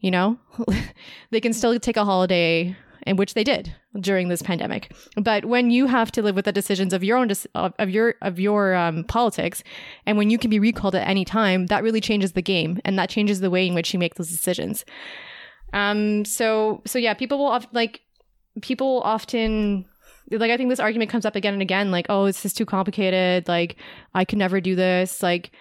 you 0.00 0.10
know? 0.10 0.38
they 1.30 1.40
can 1.40 1.52
still 1.52 1.78
take 1.78 1.96
a 1.96 2.04
holiday, 2.04 2.76
in 3.06 3.16
which 3.16 3.34
they 3.34 3.44
did 3.44 3.74
during 4.00 4.28
this 4.28 4.42
pandemic. 4.42 4.92
But 5.16 5.44
when 5.44 5.70
you 5.70 5.86
have 5.86 6.10
to 6.12 6.22
live 6.22 6.34
with 6.34 6.44
the 6.44 6.52
decisions 6.52 6.92
of 6.92 7.04
your 7.04 7.16
own 7.16 7.30
of 7.54 7.88
your 7.88 8.14
of 8.20 8.38
your 8.38 8.74
um, 8.74 9.04
politics, 9.04 9.62
and 10.04 10.18
when 10.18 10.28
you 10.28 10.38
can 10.38 10.50
be 10.50 10.58
recalled 10.58 10.94
at 10.94 11.08
any 11.08 11.24
time, 11.24 11.66
that 11.66 11.82
really 11.82 12.00
changes 12.00 12.32
the 12.32 12.42
game, 12.42 12.80
and 12.84 12.98
that 12.98 13.08
changes 13.08 13.40
the 13.40 13.50
way 13.50 13.66
in 13.66 13.74
which 13.74 13.94
you 13.94 13.98
make 13.98 14.16
those 14.16 14.28
decisions. 14.28 14.84
Um. 15.72 16.24
So 16.24 16.82
so 16.84 16.98
yeah, 16.98 17.14
people 17.14 17.38
will 17.38 17.60
like 17.72 18.00
people 18.62 19.02
often 19.04 19.84
like 20.30 20.50
I 20.50 20.56
think 20.56 20.70
this 20.70 20.80
argument 20.80 21.10
comes 21.10 21.24
up 21.24 21.36
again 21.36 21.52
and 21.52 21.62
again 21.62 21.90
like 21.90 22.06
oh 22.08 22.26
this 22.26 22.44
is 22.44 22.52
too 22.52 22.66
complicated 22.66 23.46
like 23.48 23.76
I 24.14 24.24
could 24.24 24.38
never 24.38 24.60
do 24.60 24.74
this 24.74 25.22
like 25.22 25.52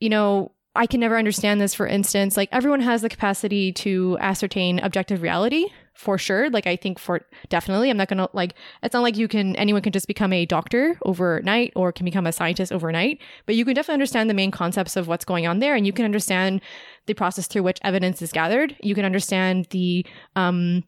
you 0.00 0.08
know 0.08 0.52
I 0.74 0.86
can 0.86 1.00
never 1.00 1.18
understand 1.18 1.60
this 1.60 1.74
for 1.74 1.86
instance 1.86 2.36
like 2.36 2.48
everyone 2.52 2.80
has 2.80 3.02
the 3.02 3.08
capacity 3.08 3.72
to 3.72 4.16
ascertain 4.20 4.78
objective 4.78 5.22
reality 5.22 5.66
for 5.94 6.16
sure 6.16 6.48
like 6.50 6.66
I 6.66 6.76
think 6.76 6.98
for 6.98 7.26
definitely 7.48 7.90
I'm 7.90 7.96
not 7.96 8.08
going 8.08 8.18
to 8.18 8.30
like 8.32 8.54
it's 8.82 8.94
not 8.94 9.02
like 9.02 9.16
you 9.16 9.26
can 9.26 9.56
anyone 9.56 9.82
can 9.82 9.92
just 9.92 10.06
become 10.06 10.32
a 10.32 10.46
doctor 10.46 10.96
overnight 11.04 11.72
or 11.74 11.92
can 11.92 12.04
become 12.04 12.26
a 12.26 12.32
scientist 12.32 12.72
overnight 12.72 13.20
but 13.44 13.56
you 13.56 13.64
can 13.64 13.74
definitely 13.74 13.94
understand 13.94 14.30
the 14.30 14.34
main 14.34 14.52
concepts 14.52 14.96
of 14.96 15.08
what's 15.08 15.24
going 15.24 15.46
on 15.46 15.58
there 15.58 15.74
and 15.74 15.86
you 15.86 15.92
can 15.92 16.04
understand 16.04 16.60
the 17.06 17.14
process 17.14 17.48
through 17.48 17.64
which 17.64 17.80
evidence 17.82 18.22
is 18.22 18.30
gathered. 18.30 18.76
You 18.80 18.94
can 18.94 19.04
understand 19.04 19.66
the 19.70 20.06
um 20.36 20.84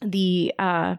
the 0.00 0.52
uh, 0.58 0.96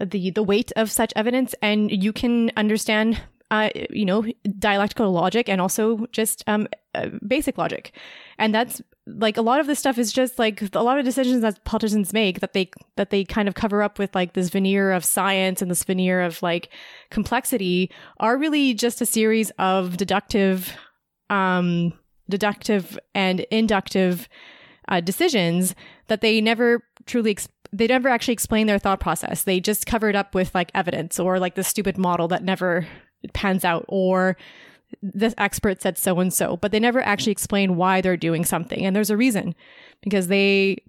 the 0.00 0.30
the 0.30 0.42
weight 0.42 0.72
of 0.76 0.90
such 0.90 1.12
evidence, 1.16 1.54
and 1.62 1.90
you 1.90 2.12
can 2.12 2.50
understand, 2.56 3.20
uh, 3.50 3.70
you 3.90 4.04
know, 4.04 4.24
dialectical 4.58 5.10
logic 5.10 5.48
and 5.48 5.60
also 5.60 6.06
just 6.12 6.44
um, 6.46 6.68
uh, 6.94 7.08
basic 7.26 7.58
logic, 7.58 7.92
and 8.38 8.54
that's 8.54 8.82
like 9.06 9.36
a 9.36 9.42
lot 9.42 9.60
of 9.60 9.66
this 9.66 9.78
stuff 9.78 9.98
is 9.98 10.12
just 10.12 10.38
like 10.38 10.62
a 10.74 10.82
lot 10.82 10.98
of 10.98 11.04
decisions 11.04 11.42
that 11.42 11.64
politicians 11.64 12.12
make 12.12 12.40
that 12.40 12.52
they 12.52 12.70
that 12.96 13.10
they 13.10 13.24
kind 13.24 13.48
of 13.48 13.54
cover 13.54 13.82
up 13.82 13.98
with 13.98 14.14
like 14.14 14.34
this 14.34 14.50
veneer 14.50 14.92
of 14.92 15.04
science 15.04 15.62
and 15.62 15.70
this 15.70 15.84
veneer 15.84 16.20
of 16.20 16.42
like 16.42 16.68
complexity 17.10 17.90
are 18.18 18.36
really 18.36 18.74
just 18.74 19.00
a 19.00 19.06
series 19.06 19.50
of 19.58 19.96
deductive 19.96 20.76
um 21.28 21.92
deductive 22.28 22.98
and 23.14 23.40
inductive 23.50 24.28
uh, 24.88 25.00
decisions 25.00 25.74
that 26.08 26.20
they 26.20 26.40
never 26.40 26.82
truly 27.06 27.30
they 27.72 27.86
never 27.86 28.08
actually 28.08 28.32
explain 28.32 28.66
their 28.66 28.78
thought 28.78 29.00
process. 29.00 29.42
They 29.42 29.60
just 29.60 29.86
cover 29.86 30.08
it 30.08 30.16
up 30.16 30.34
with 30.34 30.54
like 30.54 30.70
evidence 30.74 31.18
or 31.18 31.38
like 31.38 31.54
the 31.54 31.64
stupid 31.64 31.96
model 31.96 32.28
that 32.28 32.42
never 32.42 32.86
pans 33.32 33.64
out 33.64 33.84
or 33.88 34.36
this 35.02 35.34
expert 35.38 35.80
said 35.80 35.96
so 35.96 36.18
and 36.18 36.32
so, 36.32 36.56
but 36.56 36.72
they 36.72 36.80
never 36.80 37.00
actually 37.00 37.32
explain 37.32 37.76
why 37.76 38.00
they're 38.00 38.16
doing 38.16 38.44
something. 38.44 38.84
And 38.84 38.94
there's 38.94 39.10
a 39.10 39.16
reason 39.16 39.54
because 40.02 40.26
they 40.26 40.82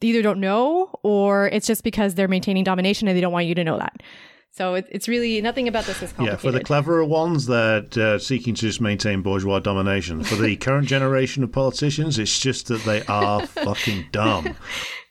either 0.00 0.22
don't 0.22 0.40
know 0.40 0.90
or 1.02 1.48
it's 1.48 1.66
just 1.66 1.84
because 1.84 2.14
they're 2.14 2.28
maintaining 2.28 2.64
domination 2.64 3.08
and 3.08 3.16
they 3.16 3.20
don't 3.20 3.32
want 3.32 3.46
you 3.46 3.54
to 3.54 3.64
know 3.64 3.78
that. 3.78 4.02
So 4.50 4.74
it, 4.74 4.86
it's 4.90 5.08
really 5.08 5.40
nothing 5.40 5.66
about 5.66 5.84
this 5.84 6.00
is 6.00 6.12
complicated. 6.12 6.44
Yeah, 6.44 6.50
for 6.50 6.56
the 6.56 6.62
cleverer 6.62 7.04
ones, 7.04 7.46
they're 7.46 7.84
uh, 7.96 8.18
seeking 8.18 8.54
to 8.54 8.60
just 8.60 8.80
maintain 8.80 9.20
bourgeois 9.20 9.58
domination. 9.58 10.22
For 10.22 10.36
the 10.36 10.54
current 10.60 10.86
generation 10.86 11.42
of 11.42 11.50
politicians, 11.50 12.20
it's 12.20 12.38
just 12.38 12.68
that 12.68 12.84
they 12.84 13.02
are 13.06 13.44
fucking 13.46 14.06
dumb. 14.12 14.56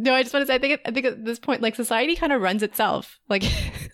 No, 0.00 0.14
I 0.14 0.22
just 0.22 0.32
want 0.32 0.44
to 0.44 0.46
say, 0.46 0.54
I 0.54 0.58
think, 0.58 0.80
I 0.86 0.90
think 0.90 1.04
at 1.04 1.24
this 1.26 1.38
point, 1.38 1.60
like 1.60 1.74
society 1.74 2.16
kind 2.16 2.32
of 2.32 2.40
runs 2.40 2.62
itself. 2.62 3.20
Like, 3.28 3.44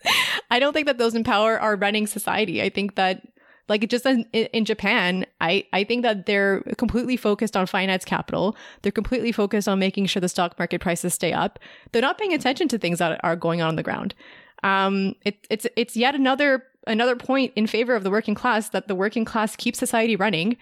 I 0.51 0.61
don't 0.61 0.73
think 0.73 0.87
that 0.87 0.99
those 0.99 1.15
in 1.17 1.25
power 1.25 1.59
are 1.59 1.75
running 1.75 2.07
society. 2.07 2.63
I 2.63 2.69
think 2.69 2.95
that 2.95 3.23
like 3.69 3.89
just 3.89 4.07
in, 4.07 4.23
in 4.33 4.65
Japan, 4.65 5.27
I, 5.41 5.67
I 5.73 5.83
think 5.83 6.03
that 6.03 6.27
they're 6.27 6.61
completely 6.79 7.17
focused 7.17 7.57
on 7.57 7.67
finance 7.67 8.05
capital. 8.05 8.57
They're 8.83 8.93
completely 8.93 9.33
focused 9.33 9.67
on 9.67 9.81
making 9.81 10.07
sure 10.07 10.21
the 10.21 10.29
stock 10.29 10.57
market 10.61 10.81
prices 10.81 11.15
stay 11.15 11.33
up. 11.33 11.59
They're 11.91 12.03
not 12.03 12.19
paying 12.19 12.33
attention 12.33 12.69
to 12.69 12.79
things 12.79 13.01
that 13.01 13.21
are 13.25 13.35
going 13.35 13.61
on 13.61 13.69
on 13.69 13.77
the 13.77 13.83
ground. 13.83 14.15
Um, 14.63 15.17
it, 15.25 15.45
it's 15.51 15.67
it's 15.77 15.97
yet 15.97 16.15
another 16.15 16.63
another 16.87 17.17
point 17.17 17.53
in 17.57 17.67
favor 17.67 17.97
of 17.97 18.05
the 18.05 18.11
working 18.11 18.37
class 18.37 18.69
that 18.69 18.87
the 18.87 18.95
working 18.95 19.25
class 19.25 19.57
keeps 19.57 19.79
society 19.79 20.15
running, 20.15 20.57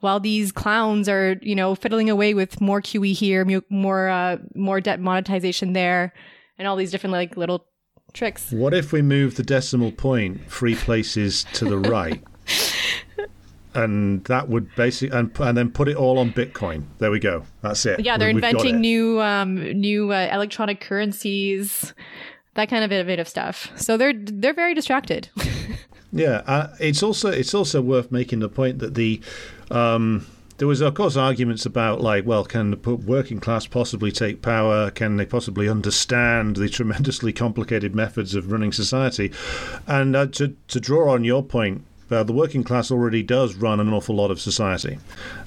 while 0.00 0.20
these 0.20 0.52
clowns 0.52 1.08
are 1.08 1.36
you 1.42 1.54
know 1.54 1.74
fiddling 1.74 2.10
away 2.10 2.34
with 2.34 2.60
more 2.60 2.80
QE 2.80 3.12
here, 3.12 3.46
more 3.68 4.08
uh, 4.08 4.38
more 4.54 4.80
debt 4.80 5.00
monetization 5.00 5.72
there, 5.72 6.12
and 6.58 6.68
all 6.68 6.76
these 6.76 6.90
different 6.90 7.12
like 7.12 7.36
little 7.36 7.66
tricks. 8.12 8.50
What 8.50 8.74
if 8.74 8.92
we 8.92 9.02
move 9.02 9.36
the 9.36 9.42
decimal 9.42 9.92
point 9.92 10.50
three 10.50 10.74
places 10.74 11.44
to 11.54 11.64
the 11.64 11.78
right? 11.78 12.22
and 13.74 14.24
that 14.24 14.48
would 14.48 14.74
basically 14.74 15.16
and 15.16 15.30
and 15.40 15.56
then 15.56 15.70
put 15.70 15.88
it 15.88 15.96
all 15.96 16.18
on 16.18 16.32
Bitcoin. 16.32 16.84
There 16.98 17.10
we 17.10 17.20
go. 17.20 17.44
That's 17.62 17.84
it. 17.86 18.00
Yeah, 18.00 18.16
they're 18.18 18.28
we, 18.28 18.34
inventing 18.34 18.80
new 18.80 19.20
um, 19.20 19.56
new 19.56 20.12
uh, 20.12 20.28
electronic 20.32 20.80
currencies, 20.80 21.94
that 22.54 22.68
kind 22.68 22.84
of 22.84 22.92
innovative 22.92 23.28
stuff. 23.28 23.70
So 23.76 23.96
they're 23.96 24.14
they're 24.14 24.54
very 24.54 24.74
distracted. 24.74 25.28
yeah, 26.12 26.42
uh, 26.46 26.68
it's 26.80 27.02
also 27.02 27.30
it's 27.30 27.54
also 27.54 27.80
worth 27.80 28.10
making 28.10 28.40
the 28.40 28.48
point 28.48 28.78
that 28.80 28.94
the 28.94 29.20
um, 29.70 30.26
there 30.58 30.68
was 30.68 30.80
of 30.80 30.94
course 30.94 31.16
arguments 31.16 31.64
about 31.64 32.00
like 32.00 32.26
well 32.26 32.44
can 32.44 32.70
the 32.70 32.94
working 32.94 33.40
class 33.40 33.66
possibly 33.66 34.10
take 34.10 34.42
power 34.42 34.90
can 34.90 35.16
they 35.16 35.26
possibly 35.26 35.68
understand 35.68 36.56
the 36.56 36.68
tremendously 36.78 37.32
complicated 37.32 37.94
methods 37.94 38.34
of 38.34 38.50
running 38.50 38.72
society 38.72 39.32
and 39.86 40.16
uh, 40.16 40.26
to 40.26 40.56
to 40.66 40.80
draw 40.80 41.12
on 41.12 41.24
your 41.24 41.42
point 41.42 41.84
uh, 42.10 42.22
the 42.22 42.32
working 42.32 42.64
class 42.64 42.90
already 42.90 43.22
does 43.22 43.54
run 43.56 43.80
an 43.80 43.92
awful 43.92 44.16
lot 44.16 44.30
of 44.30 44.40
society. 44.40 44.98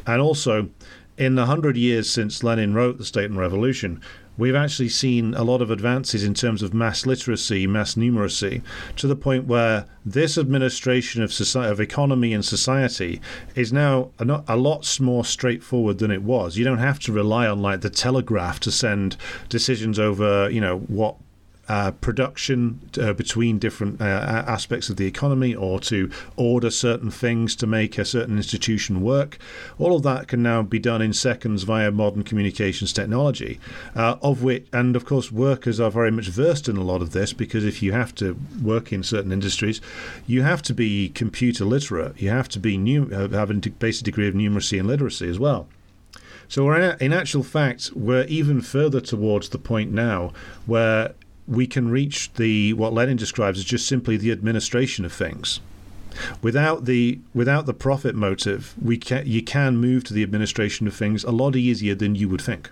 And 0.06 0.22
also, 0.22 0.69
in 1.18 1.35
the 1.35 1.45
hundred 1.45 1.77
years 1.77 2.10
since 2.10 2.43
Lenin 2.43 2.73
wrote 2.73 2.98
The 2.98 3.06
State 3.06 3.30
and 3.30 3.39
Revolution, 3.39 4.02
we've 4.38 4.56
actually 4.56 4.90
seen 4.90 5.34
a 5.34 5.44
lot 5.44 5.62
of 5.62 5.72
advances 5.72 6.24
in 6.24 6.34
terms 6.34 6.62
of 6.64 6.74
mass 6.74 7.06
literacy, 7.06 7.68
mass 7.68 7.95
numeracy, 7.95 8.62
to 8.95 9.08
the 9.08 9.16
point 9.16 9.45
where 9.45 9.86
this 10.06 10.38
administration 10.38 11.22
of 11.22 11.34
society, 11.34 11.72
of 11.72 11.80
economy 11.80 12.34
and 12.34 12.44
society 12.44 13.22
is 13.56 13.72
now 13.72 14.10
a, 14.20 14.56
lot 14.56 14.99
more 14.99 15.26
straightforward 15.26 15.98
than 15.98 16.12
it 16.12 16.24
was. 16.24 16.58
You 16.58 16.66
don't 16.66 16.78
have 16.78 16.99
to 16.99 17.12
rely 17.12 17.48
on 17.48 17.62
like 17.62 17.82
the 17.82 17.90
telegraph 17.90 18.60
to 18.62 18.72
send 18.72 19.18
decisions 19.49 19.99
over, 19.99 20.49
you 20.49 20.62
know, 20.62 20.80
what 20.80 21.16
uh, 21.67 21.91
production 21.91 22.89
uh, 22.99 23.13
between 23.13 23.59
different 23.59 24.01
uh, 24.01 24.03
aspects 24.03 24.89
of 24.89 24.97
the 24.97 25.05
economy 25.05 25.55
or 25.55 25.79
to 25.79 26.09
order 26.35 26.69
certain 26.69 27.11
things 27.11 27.55
to 27.55 27.67
make 27.67 27.97
a 27.97 28.05
certain 28.05 28.38
institution 28.38 29.01
work. 29.01 29.38
All 29.79 29.95
of 29.95 30.03
that 30.03 30.27
can 30.27 30.43
now 30.43 30.63
be 30.63 30.79
done 30.79 31.01
in 31.01 31.13
seconds 31.13 31.63
via 31.63 31.91
modern 31.91 32.23
communications 32.23 32.91
technology, 32.91 33.59
uh, 33.95 34.17
of 34.21 34.43
which, 34.43 34.67
and 34.73 34.95
of 34.95 35.05
course, 35.05 35.31
workers 35.31 35.79
are 35.79 35.91
very 35.91 36.11
much 36.11 36.27
versed 36.27 36.67
in 36.67 36.77
a 36.77 36.83
lot 36.83 37.01
of 37.01 37.11
this 37.11 37.31
because 37.31 37.63
if 37.63 37.81
you 37.81 37.91
have 37.91 38.13
to 38.15 38.38
work 38.61 38.91
in 38.91 39.03
certain 39.03 39.31
industries, 39.31 39.79
you 40.27 40.41
have 40.41 40.61
to 40.63 40.73
be 40.73 41.09
computer 41.09 41.63
literate. 41.63 42.19
You 42.21 42.29
have 42.29 42.49
to 42.49 42.59
be 42.59 42.77
new, 42.77 43.09
uh, 43.13 43.29
have 43.29 43.49
a 43.49 43.53
basic 43.53 44.03
degree 44.03 44.27
of 44.27 44.33
numeracy 44.33 44.79
and 44.79 44.88
literacy 44.88 45.29
as 45.29 45.39
well. 45.39 45.67
So, 46.51 46.69
in 46.73 47.13
actual 47.13 47.43
fact, 47.43 47.91
we're 47.95 48.25
even 48.25 48.59
further 48.59 48.99
towards 48.99 49.47
the 49.47 49.57
point 49.57 49.93
now 49.93 50.33
where 50.65 51.13
we 51.47 51.68
can 51.68 51.89
reach 51.89 52.34
the 52.34 52.73
what 52.73 52.93
Lenin 52.93 53.18
describes 53.18 53.59
as 53.59 53.65
just 53.65 53.88
simply 53.88 54.18
the 54.18 54.31
administration 54.31 55.05
of 55.05 55.13
things. 55.13 55.59
Without 56.41 56.85
the 56.85 57.19
without 57.34 57.65
the 57.65 57.73
profit 57.73 58.15
motive, 58.15 58.76
we 58.81 58.97
can 58.97 59.26
you 59.26 59.41
can 59.41 59.77
move 59.77 60.03
to 60.05 60.13
the 60.13 60.23
administration 60.23 60.88
of 60.88 60.93
things 60.93 61.23
a 61.23 61.31
lot 61.31 61.55
easier 61.55 61.95
than 61.95 62.15
you 62.15 62.27
would 62.30 62.41
think. 62.41 62.72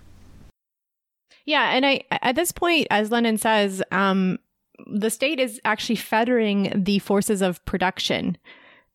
Yeah, 1.45 1.71
and 1.71 1.85
I 1.85 2.03
at 2.11 2.35
this 2.35 2.51
point, 2.51 2.87
as 2.91 3.11
Lenin 3.11 3.37
says, 3.37 3.81
um, 3.91 4.39
the 4.87 5.09
state 5.09 5.39
is 5.39 5.59
actually 5.65 5.95
fettering 5.95 6.71
the 6.75 6.99
forces 6.99 7.41
of 7.41 7.63
production 7.65 8.37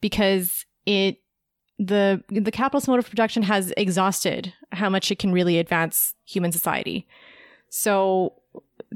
because 0.01 0.65
it 0.87 1.19
the 1.79 2.23
the 2.29 2.51
capitalist 2.51 2.87
mode 2.87 2.99
of 2.99 3.09
production 3.09 3.43
has 3.43 3.73
exhausted 3.77 4.53
how 4.73 4.89
much 4.89 5.11
it 5.11 5.19
can 5.19 5.33
really 5.33 5.59
advance 5.59 6.15
human 6.25 6.53
society. 6.53 7.07
So 7.71 8.35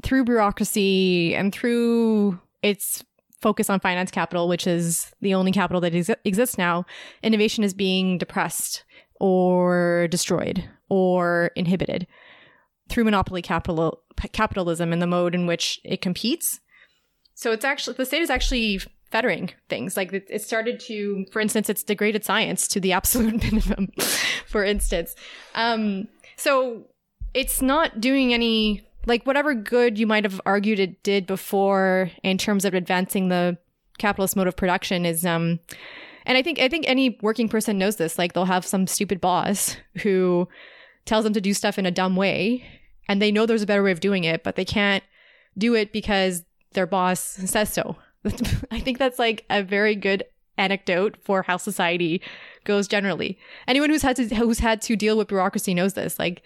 through 0.03 0.25
bureaucracy 0.25 1.35
and 1.35 1.53
through 1.53 2.39
its 2.61 3.03
focus 3.41 3.69
on 3.69 3.79
finance 3.79 4.11
capital, 4.11 4.47
which 4.47 4.67
is 4.67 5.13
the 5.21 5.33
only 5.33 5.51
capital 5.51 5.81
that 5.81 5.95
ex- 5.95 6.09
exists 6.25 6.57
now, 6.57 6.85
innovation 7.23 7.63
is 7.63 7.73
being 7.73 8.17
depressed 8.17 8.83
or 9.19 10.07
destroyed 10.09 10.63
or 10.89 11.51
inhibited 11.55 12.07
through 12.89 13.03
monopoly 13.03 13.41
capital 13.41 14.01
capitalism 14.33 14.91
and 14.91 15.01
the 15.01 15.07
mode 15.07 15.33
in 15.33 15.45
which 15.45 15.79
it 15.85 16.01
competes. 16.01 16.59
So 17.35 17.51
it's 17.51 17.63
actually 17.63 17.95
the 17.95 18.05
state 18.05 18.21
is 18.21 18.29
actually 18.29 18.81
fettering 19.11 19.51
things. 19.69 19.95
Like 19.95 20.11
it, 20.11 20.41
started 20.41 20.79
to, 20.81 21.25
for 21.31 21.39
instance, 21.39 21.69
it's 21.69 21.83
degraded 21.83 22.25
science 22.25 22.67
to 22.69 22.79
the 22.79 22.91
absolute 22.99 23.41
minimum. 23.43 23.91
for 24.45 24.63
instance, 24.63 25.15
um, 25.55 26.07
so 26.35 26.85
it's 27.33 27.61
not 27.61 28.01
doing 28.01 28.33
any 28.33 28.88
like 29.05 29.25
whatever 29.25 29.53
good 29.53 29.97
you 29.97 30.07
might 30.07 30.23
have 30.23 30.41
argued 30.45 30.79
it 30.79 31.01
did 31.03 31.25
before 31.25 32.11
in 32.23 32.37
terms 32.37 32.65
of 32.65 32.73
advancing 32.73 33.29
the 33.29 33.57
capitalist 33.97 34.35
mode 34.35 34.47
of 34.47 34.55
production 34.55 35.05
is 35.05 35.25
um 35.25 35.59
and 36.25 36.37
I 36.37 36.41
think 36.41 36.59
I 36.59 36.69
think 36.69 36.85
any 36.87 37.17
working 37.21 37.49
person 37.49 37.77
knows 37.77 37.95
this 37.97 38.17
like 38.17 38.33
they'll 38.33 38.45
have 38.45 38.65
some 38.65 38.87
stupid 38.87 39.19
boss 39.19 39.77
who 40.03 40.47
tells 41.05 41.23
them 41.23 41.33
to 41.33 41.41
do 41.41 41.53
stuff 41.53 41.79
in 41.79 41.85
a 41.85 41.91
dumb 41.91 42.15
way 42.15 42.65
and 43.07 43.21
they 43.21 43.31
know 43.31 43.45
there's 43.45 43.63
a 43.63 43.67
better 43.67 43.83
way 43.83 43.91
of 43.91 43.99
doing 43.99 44.23
it 44.23 44.43
but 44.43 44.55
they 44.55 44.65
can't 44.65 45.03
do 45.57 45.75
it 45.75 45.91
because 45.91 46.43
their 46.73 46.85
boss 46.85 47.19
says 47.19 47.71
so. 47.71 47.95
I 48.71 48.79
think 48.79 48.97
that's 48.97 49.19
like 49.19 49.45
a 49.49 49.63
very 49.63 49.95
good 49.95 50.23
anecdote 50.57 51.17
for 51.21 51.43
how 51.43 51.57
society 51.57 52.21
goes 52.65 52.87
generally. 52.87 53.37
Anyone 53.67 53.89
who's 53.89 54.01
had 54.01 54.15
to 54.17 54.35
who's 54.35 54.59
had 54.59 54.81
to 54.83 54.95
deal 54.95 55.17
with 55.17 55.29
bureaucracy 55.29 55.73
knows 55.73 55.93
this. 55.93 56.19
Like 56.19 56.43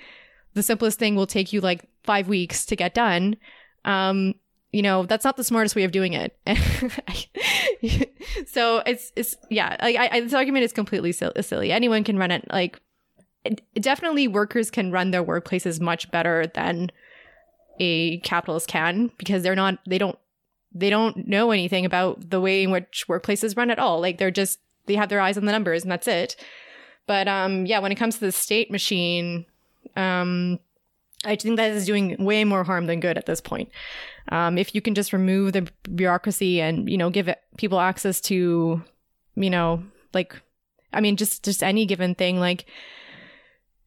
the 0.53 0.63
simplest 0.63 0.99
thing 0.99 1.15
will 1.15 1.27
take 1.27 1.51
you 1.51 1.61
like 1.61 1.85
five 2.03 2.27
weeks 2.27 2.65
to 2.67 2.75
get 2.75 2.93
done. 2.93 3.38
Um, 3.85 4.35
you 4.73 4.81
know, 4.81 5.05
that's 5.05 5.23
not 5.23 5.38
the 5.38 5.43
smartest 5.43 5.75
way 5.75 5.84
of 5.84 5.91
doing 5.91 6.13
it. 6.13 6.35
so 8.47 8.81
it's, 8.85 9.13
it's, 9.15 9.38
yeah, 9.49 9.77
I, 9.80 10.09
I, 10.11 10.21
this 10.21 10.34
argument 10.34 10.65
is 10.65 10.73
completely 10.73 11.11
silly. 11.11 11.71
Anyone 11.71 12.03
can 12.03 12.17
run 12.17 12.31
it. 12.31 12.45
Like, 12.51 12.81
it, 13.45 13.61
definitely 13.75 14.27
workers 14.27 14.71
can 14.71 14.91
run 14.91 15.11
their 15.11 15.23
workplaces 15.23 15.80
much 15.80 16.09
better 16.09 16.47
than 16.47 16.91
a 17.80 18.17
capitalist 18.19 18.67
can 18.67 19.11
because 19.17 19.43
they're 19.43 19.55
not, 19.55 19.77
they 19.85 19.99
don't, 19.99 20.17
they 20.73 20.89
don't 20.89 21.27
know 21.27 21.51
anything 21.51 21.85
about 21.85 22.31
the 22.31 22.41
way 22.41 22.63
in 22.63 22.71
which 22.71 23.05
workplaces 23.07 23.55
run 23.55 23.69
at 23.69 23.77
all. 23.77 24.01
Like, 24.01 24.17
they're 24.17 24.31
just, 24.31 24.57
they 24.88 24.95
have 24.95 25.09
their 25.09 25.21
eyes 25.21 25.38
on 25.38 25.45
the 25.45 25.51
numbers 25.51 25.84
and 25.84 25.91
that's 25.91 26.07
it. 26.07 26.35
But, 27.05 27.27
um, 27.27 27.67
yeah, 27.67 27.77
when 27.77 27.91
it 27.91 27.95
comes 27.95 28.15
to 28.15 28.21
the 28.21 28.31
state 28.31 28.71
machine, 28.71 29.45
um, 29.95 30.57
I 31.26 31.36
think 31.36 31.58
that 31.58 31.72
is 31.72 31.86
doing 31.86 32.24
way 32.24 32.44
more 32.44 32.64
harm 32.64 32.88
than 32.88 33.00
good 33.00 33.18
at 33.18 33.26
this 33.26 33.41
point. 33.41 33.70
Um, 34.30 34.58
if 34.58 34.76
you 34.76 34.82
can 34.82 34.95
just 34.95 35.14
remove 35.14 35.54
the 35.54 35.70
bureaucracy 35.94 36.62
and 36.62 36.90
you 36.90 36.98
know 36.98 37.10
give 37.10 37.30
people 37.58 37.80
access 37.80 38.22
to, 38.22 38.84
you 39.36 39.50
know, 39.50 39.84
like, 40.14 40.36
I 40.91 41.02
mean, 41.02 41.16
just 41.16 41.44
just 41.44 41.64
any 41.64 41.86
given 41.86 42.16
thing, 42.16 42.40
like 42.40 42.66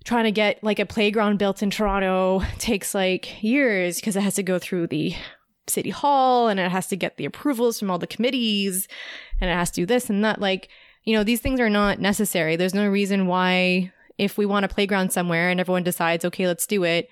trying 0.05 0.25
to 0.25 0.33
get 0.33 0.63
like 0.63 0.79
a 0.79 0.87
playground 0.87 1.39
built 1.39 1.63
in 1.63 1.71
Toronto 1.71 2.43
takes 2.59 2.95
like 2.95 3.43
years 3.43 3.97
because 3.97 4.17
it 4.17 4.23
has 4.23 4.35
to 4.35 4.43
go 4.43 4.59
through 4.59 4.87
the 4.87 5.15
city 5.69 5.91
hall 5.91 6.49
and 6.49 6.61
it 6.61 6.71
has 6.71 6.87
to 6.87 6.97
get 6.97 7.17
the 7.17 7.25
approvals 7.25 7.79
from 7.79 7.91
all 7.91 7.99
the 7.99 8.07
committees 8.07 8.87
and 9.41 9.51
it 9.51 9.55
has 9.55 9.71
to 9.71 9.83
do 9.83 9.87
this 9.87 10.09
and 10.09 10.25
that. 10.25 10.41
Like, 10.41 10.69
you 11.05 11.15
know, 11.15 11.25
these 11.25 11.41
things 11.41 11.61
are 11.61 11.71
not 11.71 12.01
necessary. 12.01 12.57
There's 12.57 12.75
no 12.75 12.89
reason 12.89 13.27
why 13.27 13.93
if 14.17 14.39
we 14.39 14.47
want 14.47 14.65
a 14.65 14.69
playground 14.69 15.13
somewhere 15.13 15.51
and 15.51 15.61
everyone 15.61 15.83
decides, 15.83 16.25
okay, 16.25 16.47
let's 16.47 16.67
do 16.67 16.85
it, 16.85 17.09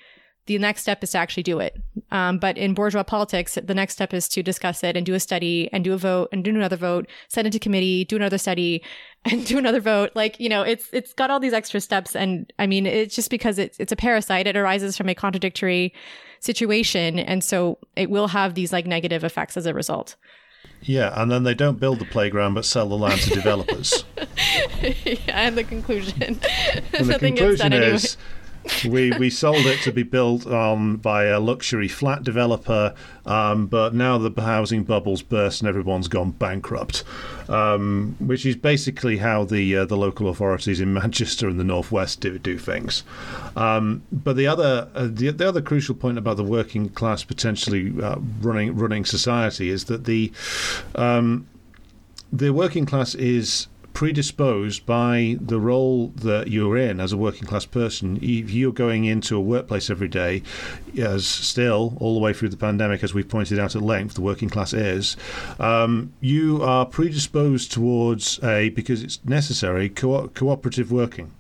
the 0.47 0.59
next 0.59 0.83
step 0.83 1.03
is 1.03 1.11
to 1.13 1.19
actually 1.19 1.43
do 1.43 1.59
it. 1.59 1.81
Um, 2.11 2.39
but 2.39 2.59
in 2.59 2.75
bourgeois 2.75 3.03
politics, 3.03 3.59
the 3.63 3.75
next 3.75 3.95
step 3.95 4.13
is 4.13 4.29
to 4.31 4.43
discuss 4.43 4.85
it 4.85 4.97
and 4.97 5.07
do 5.07 5.15
a 5.15 5.21
study 5.21 5.71
and 5.73 5.83
do 5.83 5.95
a 5.95 5.97
vote 5.97 6.29
and 6.33 6.45
do 6.45 6.51
another 6.51 6.77
vote, 6.77 7.09
send 7.29 7.47
it 7.47 7.53
to 7.53 7.59
committee, 7.59 8.05
do 8.05 8.17
another 8.17 8.39
study 8.39 8.83
and 9.25 9.47
do 9.47 9.57
another 9.57 9.81
vote. 9.81 10.11
Like, 10.15 10.39
you 10.39 10.49
know, 10.49 10.63
it's, 10.63 10.89
it's 10.93 11.15
got 11.15 11.31
all 11.31 11.41
these 11.41 11.55
extra 11.55 11.81
steps. 11.81 12.15
And 12.15 12.53
I 12.59 12.67
mean, 12.67 12.85
it's 12.87 13.15
just 13.15 13.31
because 13.31 13.59
it's, 13.59 13.79
it's 13.81 13.93
a 13.93 13.97
parasite. 13.97 14.47
It 14.47 14.57
arises 14.57 14.97
from 14.97 15.09
a 15.09 15.15
contradictory 15.15 15.95
situation. 16.41 17.19
And 17.19 17.43
so 17.43 17.79
it 17.97 18.11
will 18.11 18.29
have 18.29 18.55
these 18.55 18.73
like 18.73 18.87
negative 18.87 19.25
effects 19.25 19.57
as 19.57 19.65
a 19.65 19.73
result. 19.73 20.17
Yeah, 20.83 21.19
and 21.21 21.31
then 21.31 21.45
they 21.45 21.55
don't 21.55 21.81
build 21.81 21.99
the 21.99 22.05
playground 22.05 22.55
but 22.55 22.65
sell 22.65 22.89
the 22.89 22.97
land 22.97 23.21
to 23.23 23.31
developers. 23.35 24.05
yeah, 24.83 25.17
and 25.29 25.57
the 25.57 25.65
conclusion. 25.65 26.41
And 26.93 27.09
the 27.09 27.19
conclusion 27.19 27.73
is 27.73 28.19
we 28.89 29.13
we 29.19 29.31
sold 29.31 29.67
it 29.67 29.81
to 29.83 29.93
be 29.93 30.03
built 30.03 30.47
um, 30.47 30.97
by 30.97 31.25
a 31.25 31.41
luxury 31.41 31.89
flat 31.89 32.23
developer, 32.23 32.95
um, 33.27 33.67
but 33.67 33.95
now 33.95 34.19
the 34.19 34.41
housing 34.41 34.85
bubble's 34.85 35.23
burst 35.23 35.61
and 35.61 35.69
everyone's 35.69 36.09
gone 36.09 36.31
bankrupt, 36.31 37.05
um, 37.49 38.17
which 38.19 38.47
is 38.47 38.57
basically 38.57 39.19
how 39.19 39.45
the 39.45 39.77
uh, 39.77 39.85
the 39.85 39.97
local 39.97 40.29
authorities 40.29 40.81
in 40.81 40.93
Manchester 41.05 41.49
and 41.49 41.59
the 41.61 41.65
northwest 41.65 42.21
do 42.21 42.39
do 42.39 42.59
things. 42.59 43.03
Um, 43.57 44.03
but 44.11 44.37
the 44.37 44.47
other 44.47 44.89
uh, 44.95 45.09
the, 45.11 45.31
the 45.31 45.49
other 45.49 45.61
crucial 45.61 45.95
point 45.95 46.19
about 46.19 46.37
the 46.37 46.45
working 46.45 46.89
class 46.89 47.25
potentially 47.25 47.93
uh, 48.03 48.17
running 48.41 48.77
running 48.77 49.05
society 49.05 49.69
is 49.69 49.85
that 49.87 50.05
the 50.05 50.33
um, 50.95 51.47
the 52.33 52.53
working 52.53 52.87
class 52.87 53.15
is 53.15 53.69
predisposed 53.95 54.85
by 54.85 55.39
the 55.41 55.59
role 55.59 56.09
that 56.09 56.49
you're 56.49 56.77
in 56.77 57.01
as 57.01 57.13
a 57.13 57.17
working 57.17 57.47
class 57.47 57.65
person. 57.65 58.19
If 58.21 58.51
you're 58.51 58.73
going 58.73 59.05
into 59.05 59.37
a 59.37 59.41
workplace 59.41 59.89
every 59.89 60.09
day, 60.09 60.43
as 60.99 61.27
still 61.27 61.97
all 62.01 62.15
the 62.15 62.21
way 62.21 62.33
through 62.33 62.51
the 62.51 62.57
pandemic, 62.57 63.03
as 63.03 63.15
we've 63.15 63.29
pointed 63.29 63.59
out 63.59 63.75
at 63.75 63.83
length, 63.83 64.15
the 64.15 64.21
working 64.21 64.51
class 64.51 64.75
is, 64.75 65.17
um, 65.59 66.13
you 66.21 66.63
are 66.63 66.85
predisposed 66.85 67.73
towards 67.73 68.43
a 68.43 68.69
because 68.71 69.03
it's 69.03 69.25
necessary 69.25 69.89
co- 69.89 70.29
cooperative 70.29 70.93
working. 70.93 71.31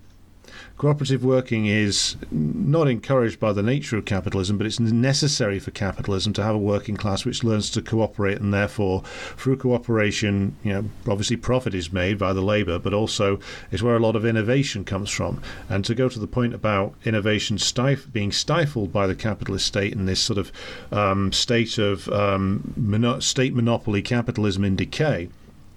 Cooperative 0.84 1.24
working 1.24 1.64
is 1.64 2.14
not 2.30 2.88
encouraged 2.88 3.40
by 3.40 3.54
the 3.54 3.62
nature 3.62 3.96
of 3.96 4.04
capitalism, 4.04 4.58
but 4.58 4.66
it's 4.66 4.78
necessary 4.78 5.58
for 5.58 5.70
capitalism 5.70 6.34
to 6.34 6.42
have 6.42 6.54
a 6.54 6.58
working 6.58 6.94
class 6.94 7.24
which 7.24 7.42
learns 7.42 7.70
to 7.70 7.80
cooperate, 7.80 8.38
and 8.38 8.52
therefore, 8.52 9.02
through 9.38 9.56
cooperation, 9.56 10.54
you 10.62 10.74
know, 10.74 10.84
obviously 11.08 11.38
profit 11.38 11.74
is 11.74 11.90
made 11.90 12.18
by 12.18 12.34
the 12.34 12.42
labour, 12.42 12.78
but 12.78 12.92
also 12.92 13.40
is 13.70 13.82
where 13.82 13.96
a 13.96 13.98
lot 13.98 14.14
of 14.14 14.26
innovation 14.26 14.84
comes 14.84 15.08
from. 15.08 15.40
And 15.70 15.86
to 15.86 15.94
go 15.94 16.10
to 16.10 16.18
the 16.18 16.26
point 16.26 16.52
about 16.52 16.92
innovation 17.06 17.56
stif- 17.56 18.12
being 18.12 18.30
stifled 18.30 18.92
by 18.92 19.06
the 19.06 19.14
capitalist 19.14 19.64
state 19.64 19.94
in 19.94 20.04
this 20.04 20.20
sort 20.20 20.38
of 20.38 20.52
um, 20.92 21.32
state 21.32 21.78
of 21.78 22.10
um, 22.10 23.18
state 23.20 23.54
monopoly 23.54 24.02
capitalism 24.02 24.62
in 24.64 24.76
decay 24.76 25.30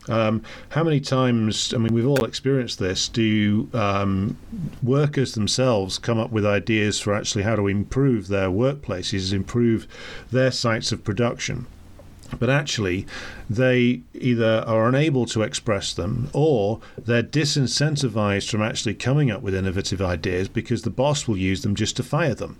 um, 0.09 0.43
how 0.69 0.83
many 0.83 0.99
times, 0.99 1.73
I 1.73 1.77
mean, 1.77 1.93
we've 1.93 2.07
all 2.07 2.25
experienced 2.25 2.79
this, 2.79 3.07
do 3.07 3.69
um, 3.73 4.37
workers 4.81 5.33
themselves 5.33 5.97
come 5.97 6.19
up 6.19 6.31
with 6.31 6.45
ideas 6.45 6.99
for 6.99 7.13
actually 7.13 7.43
how 7.43 7.55
to 7.55 7.67
improve 7.67 8.27
their 8.27 8.49
workplaces, 8.49 9.33
improve 9.33 9.87
their 10.31 10.51
sites 10.51 10.91
of 10.91 11.03
production? 11.03 11.67
But 12.39 12.49
actually, 12.49 13.07
they 13.49 14.01
either 14.13 14.63
are 14.67 14.89
unable 14.89 15.25
to 15.27 15.43
express 15.43 15.93
them 15.93 16.29
or 16.33 16.81
they're 16.97 17.23
disincentivized 17.23 18.49
from 18.49 18.61
actually 18.61 18.95
coming 18.95 19.31
up 19.31 19.41
with 19.41 19.55
innovative 19.55 20.01
ideas 20.01 20.49
because 20.49 20.81
the 20.81 20.89
boss 20.89 21.27
will 21.27 21.37
use 21.37 21.61
them 21.61 21.73
just 21.73 21.95
to 21.97 22.03
fire 22.03 22.35
them 22.35 22.57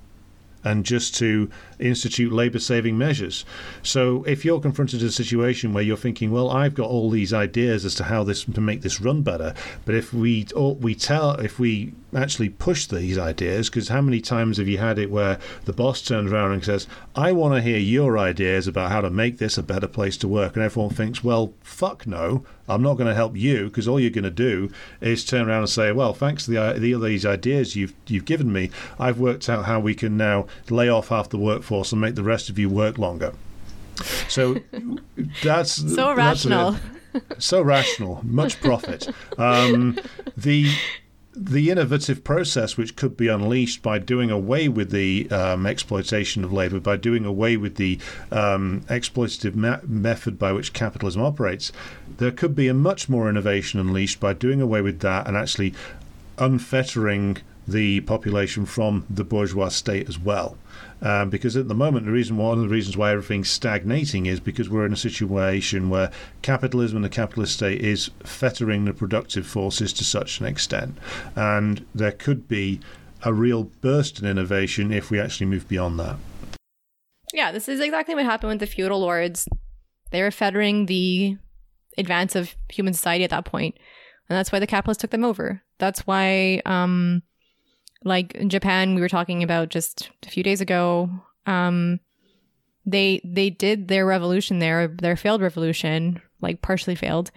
and 0.64 0.86
just 0.86 1.16
to 1.16 1.50
institute 1.80 2.32
labor 2.32 2.60
saving 2.60 2.98
measures. 2.98 3.46
So 3.84 4.24
if 4.24 4.44
you're 4.44 4.60
confronted 4.60 5.02
with 5.02 5.10
a 5.10 5.14
situation 5.14 5.74
where 5.74 5.84
you're 5.84 5.98
thinking, 5.98 6.32
well, 6.32 6.50
I've 6.50 6.74
got 6.74 6.90
all 6.90 7.10
these 7.10 7.34
ideas 7.34 7.86
as 7.86 7.96
to 7.96 8.06
how 8.06 8.24
this 8.24 8.44
to 8.44 8.62
make 8.62 8.82
this 8.82 9.00
run 9.02 9.22
better, 9.22 9.54
but 9.86 9.96
if 9.96 10.14
we 10.14 10.48
we 10.56 10.96
tell 10.96 11.32
if 11.34 11.60
we 11.60 11.94
actually 12.16 12.50
push 12.50 12.86
these 12.86 13.18
ideas, 13.18 13.70
because 13.70 13.90
how 13.90 14.02
many 14.02 14.22
times 14.22 14.58
have 14.58 14.68
you 14.68 14.78
had 14.78 14.98
it 14.98 15.12
where 15.12 15.40
the 15.66 15.74
boss 15.74 16.02
turns 16.02 16.32
around 16.32 16.54
and 16.54 16.64
says, 16.64 16.88
I 17.16 17.32
want 17.32 17.56
to 17.56 17.62
hear 17.62 17.78
your 17.78 18.18
ideas 18.18 18.68
about 18.68 18.92
how 18.92 19.02
to 19.02 19.10
make 19.10 19.38
this 19.38 19.58
a 19.58 19.64
better 19.64 19.88
place 19.88 20.18
to 20.18 20.28
work, 20.28 20.56
and 20.56 20.64
everyone 20.64 20.94
thinks, 20.94 21.24
well, 21.24 21.54
fuck 21.62 22.08
no, 22.08 22.46
I'm 22.70 22.82
not 22.82 22.96
going 22.96 23.08
to 23.08 23.16
help 23.16 23.36
you 23.36 23.66
because 23.66 23.88
all 23.88 24.00
you're 24.00 24.10
going 24.10 24.24
to 24.24 24.30
do 24.30 24.70
is 25.02 25.24
turn 25.26 25.48
around 25.48 25.62
and 25.62 25.70
say, 25.70 25.92
well, 25.92 26.14
thanks 26.14 26.46
to 26.46 26.52
the, 26.52 26.80
the 26.80 26.94
these 26.98 27.26
ideas 27.26 27.76
you've 27.76 27.94
you've 28.08 28.26
given 28.26 28.52
me, 28.52 28.70
I've 29.00 29.20
worked 29.20 29.50
out 29.50 29.66
how 29.66 29.80
we 29.80 29.96
can 29.96 30.18
now 30.18 30.48
lay 30.70 30.90
off 30.90 31.10
half 31.10 31.30
the 31.30 31.38
workforce 31.38 31.92
and 31.92 32.02
make 32.02 32.16
the 32.16 32.24
rest 32.24 32.50
of 32.50 32.60
you 32.60 32.70
work 32.70 32.98
longer. 32.98 33.34
So 34.28 34.58
that's 35.44 35.72
so 35.72 36.14
rational. 36.14 36.78
so 37.38 37.62
rational, 37.62 38.22
much 38.24 38.60
profit. 38.62 39.10
Um, 39.38 39.98
the 40.36 40.72
the 41.38 41.70
innovative 41.70 42.24
process 42.24 42.78
which 42.78 42.96
could 42.96 43.16
be 43.16 43.28
unleashed 43.28 43.84
by 43.84 44.00
doing 44.00 44.32
away 44.32 44.68
with 44.68 44.90
the 44.90 45.30
um, 45.30 45.68
exploitation 45.68 46.44
of 46.44 46.52
labor, 46.52 46.80
by 46.80 46.98
doing 46.98 47.26
away 47.26 47.56
with 47.56 47.76
the 47.76 48.00
um, 48.32 48.82
exploitative 48.90 49.56
method 49.88 50.40
by 50.40 50.52
which 50.52 50.74
capitalism 50.74 51.22
operates, 51.22 51.72
there 52.18 52.32
could 52.32 52.56
be 52.56 52.68
a 52.68 52.74
much 52.74 53.08
more 53.08 53.30
innovation 53.30 53.80
unleashed 53.80 54.20
by 54.20 54.34
doing 54.34 54.62
away 54.62 54.82
with 54.82 55.00
that 55.02 55.28
and 55.28 55.38
actually 55.38 55.74
unfettering 56.40 57.38
the 57.68 58.02
population 58.02 58.66
from 58.66 59.06
the 59.10 59.24
bourgeois 59.24 59.70
state 59.70 60.10
as 60.10 60.18
well. 60.18 60.58
Um, 61.02 61.30
because 61.30 61.56
at 61.56 61.68
the 61.68 61.76
moment, 61.76 62.06
the 62.06 62.12
reason 62.12 62.38
one 62.38 62.58
of 62.58 62.64
the 62.64 62.70
reasons 62.70 62.98
why 62.98 63.12
everything's 63.12 63.50
stagnating 63.50 64.26
is 64.26 64.40
because 64.40 64.70
we're 64.70 64.86
in 64.86 64.94
a 64.94 64.98
situation 64.98 65.90
where 65.90 66.12
capitalism 66.42 66.98
and 66.98 67.06
the 67.06 67.10
capitalist 67.10 67.54
state 67.54 67.82
is 67.82 68.10
fettering 68.24 68.86
the 68.86 68.94
productive 68.94 69.46
forces 69.46 69.94
to 69.94 70.04
such 70.04 70.40
an 70.40 70.48
extent, 70.48 70.98
and 71.36 71.86
there 71.94 72.12
could 72.12 72.48
be 72.48 72.80
a 73.24 73.34
real 73.34 73.66
burst 73.82 74.20
in 74.20 74.28
innovation 74.28 74.92
if 74.92 75.12
we 75.12 75.20
actually 75.20 75.46
move 75.46 75.68
beyond 75.68 76.00
that. 76.00 76.16
Yeah, 77.34 77.52
this 77.52 77.68
is 77.70 77.80
exactly 77.80 78.16
what 78.16 78.26
happened 78.26 78.50
with 78.50 78.60
the 78.60 78.68
feudal 78.68 79.00
lords. 79.00 79.48
They 80.12 80.22
were 80.22 80.32
fettering 80.32 80.86
the 80.86 81.38
advance 81.98 82.36
of 82.36 82.56
human 82.70 82.94
society 82.94 83.24
at 83.24 83.30
that 83.32 83.46
point, 83.46 83.76
and 84.30 84.38
that's 84.38 84.52
why 84.52 84.60
the 84.60 84.68
capitalists 84.68 85.02
took 85.02 85.12
them 85.12 85.26
over. 85.26 85.62
That's 85.78 86.08
why 86.08 86.62
um, 86.66 87.22
like 88.04 88.36
in 88.36 88.50
Japan, 88.50 88.96
we 88.96 89.02
were 89.02 89.10
talking 89.10 89.44
about 89.44 89.70
just 89.70 90.10
a 90.26 90.30
few 90.30 90.44
days 90.44 90.62
ago. 90.62 91.10
Um, 91.46 92.00
they 92.86 93.22
they 93.24 93.50
did 93.50 93.88
their 93.88 94.06
revolution 94.06 94.60
there, 94.60 94.88
their 94.88 95.16
failed 95.16 95.42
revolution, 95.42 96.22
like 96.42 96.62
partially 96.62 96.96
failed, 96.96 97.32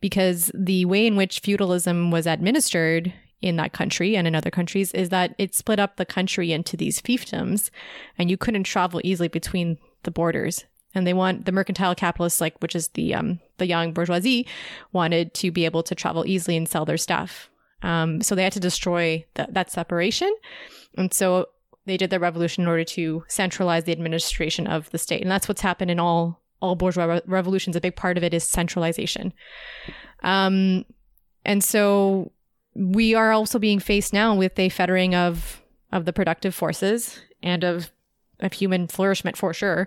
because 0.00 0.50
the 0.54 0.84
way 0.84 1.06
in 1.06 1.16
which 1.16 1.40
feudalism 1.40 2.10
was 2.10 2.26
administered 2.26 3.12
in 3.42 3.56
that 3.56 3.72
country 3.72 4.16
and 4.16 4.26
in 4.26 4.34
other 4.34 4.50
countries 4.50 4.92
is 4.92 5.10
that 5.10 5.34
it 5.38 5.54
split 5.54 5.78
up 5.78 5.96
the 5.96 6.06
country 6.06 6.52
into 6.52 6.76
these 6.76 7.00
fiefdoms, 7.00 7.70
and 8.18 8.30
you 8.30 8.36
couldn't 8.36 8.64
travel 8.64 9.00
easily 9.04 9.28
between 9.28 9.78
the 10.04 10.10
borders. 10.10 10.64
And 10.94 11.06
they 11.06 11.12
want 11.12 11.44
the 11.44 11.52
mercantile 11.52 11.94
capitalists, 11.94 12.40
like 12.40 12.56
which 12.60 12.74
is 12.74 12.88
the 12.88 13.14
um, 13.14 13.40
the 13.58 13.66
young 13.66 13.92
bourgeoisie, 13.92 14.46
wanted 14.92 15.34
to 15.34 15.50
be 15.50 15.66
able 15.66 15.82
to 15.82 15.94
travel 15.94 16.24
easily 16.26 16.56
and 16.56 16.66
sell 16.66 16.86
their 16.86 16.96
stuff. 16.96 17.50
Um, 17.86 18.20
so 18.20 18.34
they 18.34 18.42
had 18.42 18.52
to 18.52 18.60
destroy 18.60 19.24
the, 19.34 19.46
that 19.50 19.70
separation. 19.70 20.34
And 20.98 21.14
so 21.14 21.46
they 21.84 21.96
did 21.96 22.10
their 22.10 22.18
revolution 22.18 22.64
in 22.64 22.68
order 22.68 22.82
to 22.82 23.22
centralize 23.28 23.84
the 23.84 23.92
administration 23.92 24.66
of 24.66 24.90
the 24.90 24.98
state. 24.98 25.22
And 25.22 25.30
that's 25.30 25.46
what's 25.46 25.60
happened 25.60 25.92
in 25.92 26.00
all, 26.00 26.42
all 26.60 26.74
bourgeois 26.74 27.04
re- 27.04 27.20
revolutions. 27.26 27.76
A 27.76 27.80
big 27.80 27.94
part 27.94 28.16
of 28.16 28.24
it 28.24 28.34
is 28.34 28.42
centralization. 28.42 29.32
Um, 30.24 30.84
and 31.44 31.62
so 31.62 32.32
we 32.74 33.14
are 33.14 33.30
also 33.30 33.60
being 33.60 33.78
faced 33.78 34.12
now 34.12 34.34
with 34.34 34.58
a 34.58 34.68
fettering 34.68 35.14
of, 35.14 35.62
of 35.92 36.06
the 36.06 36.12
productive 36.12 36.56
forces 36.56 37.20
and 37.40 37.62
of, 37.62 37.92
of 38.40 38.52
human 38.52 38.88
flourishment 38.88 39.36
for 39.36 39.54
sure. 39.54 39.86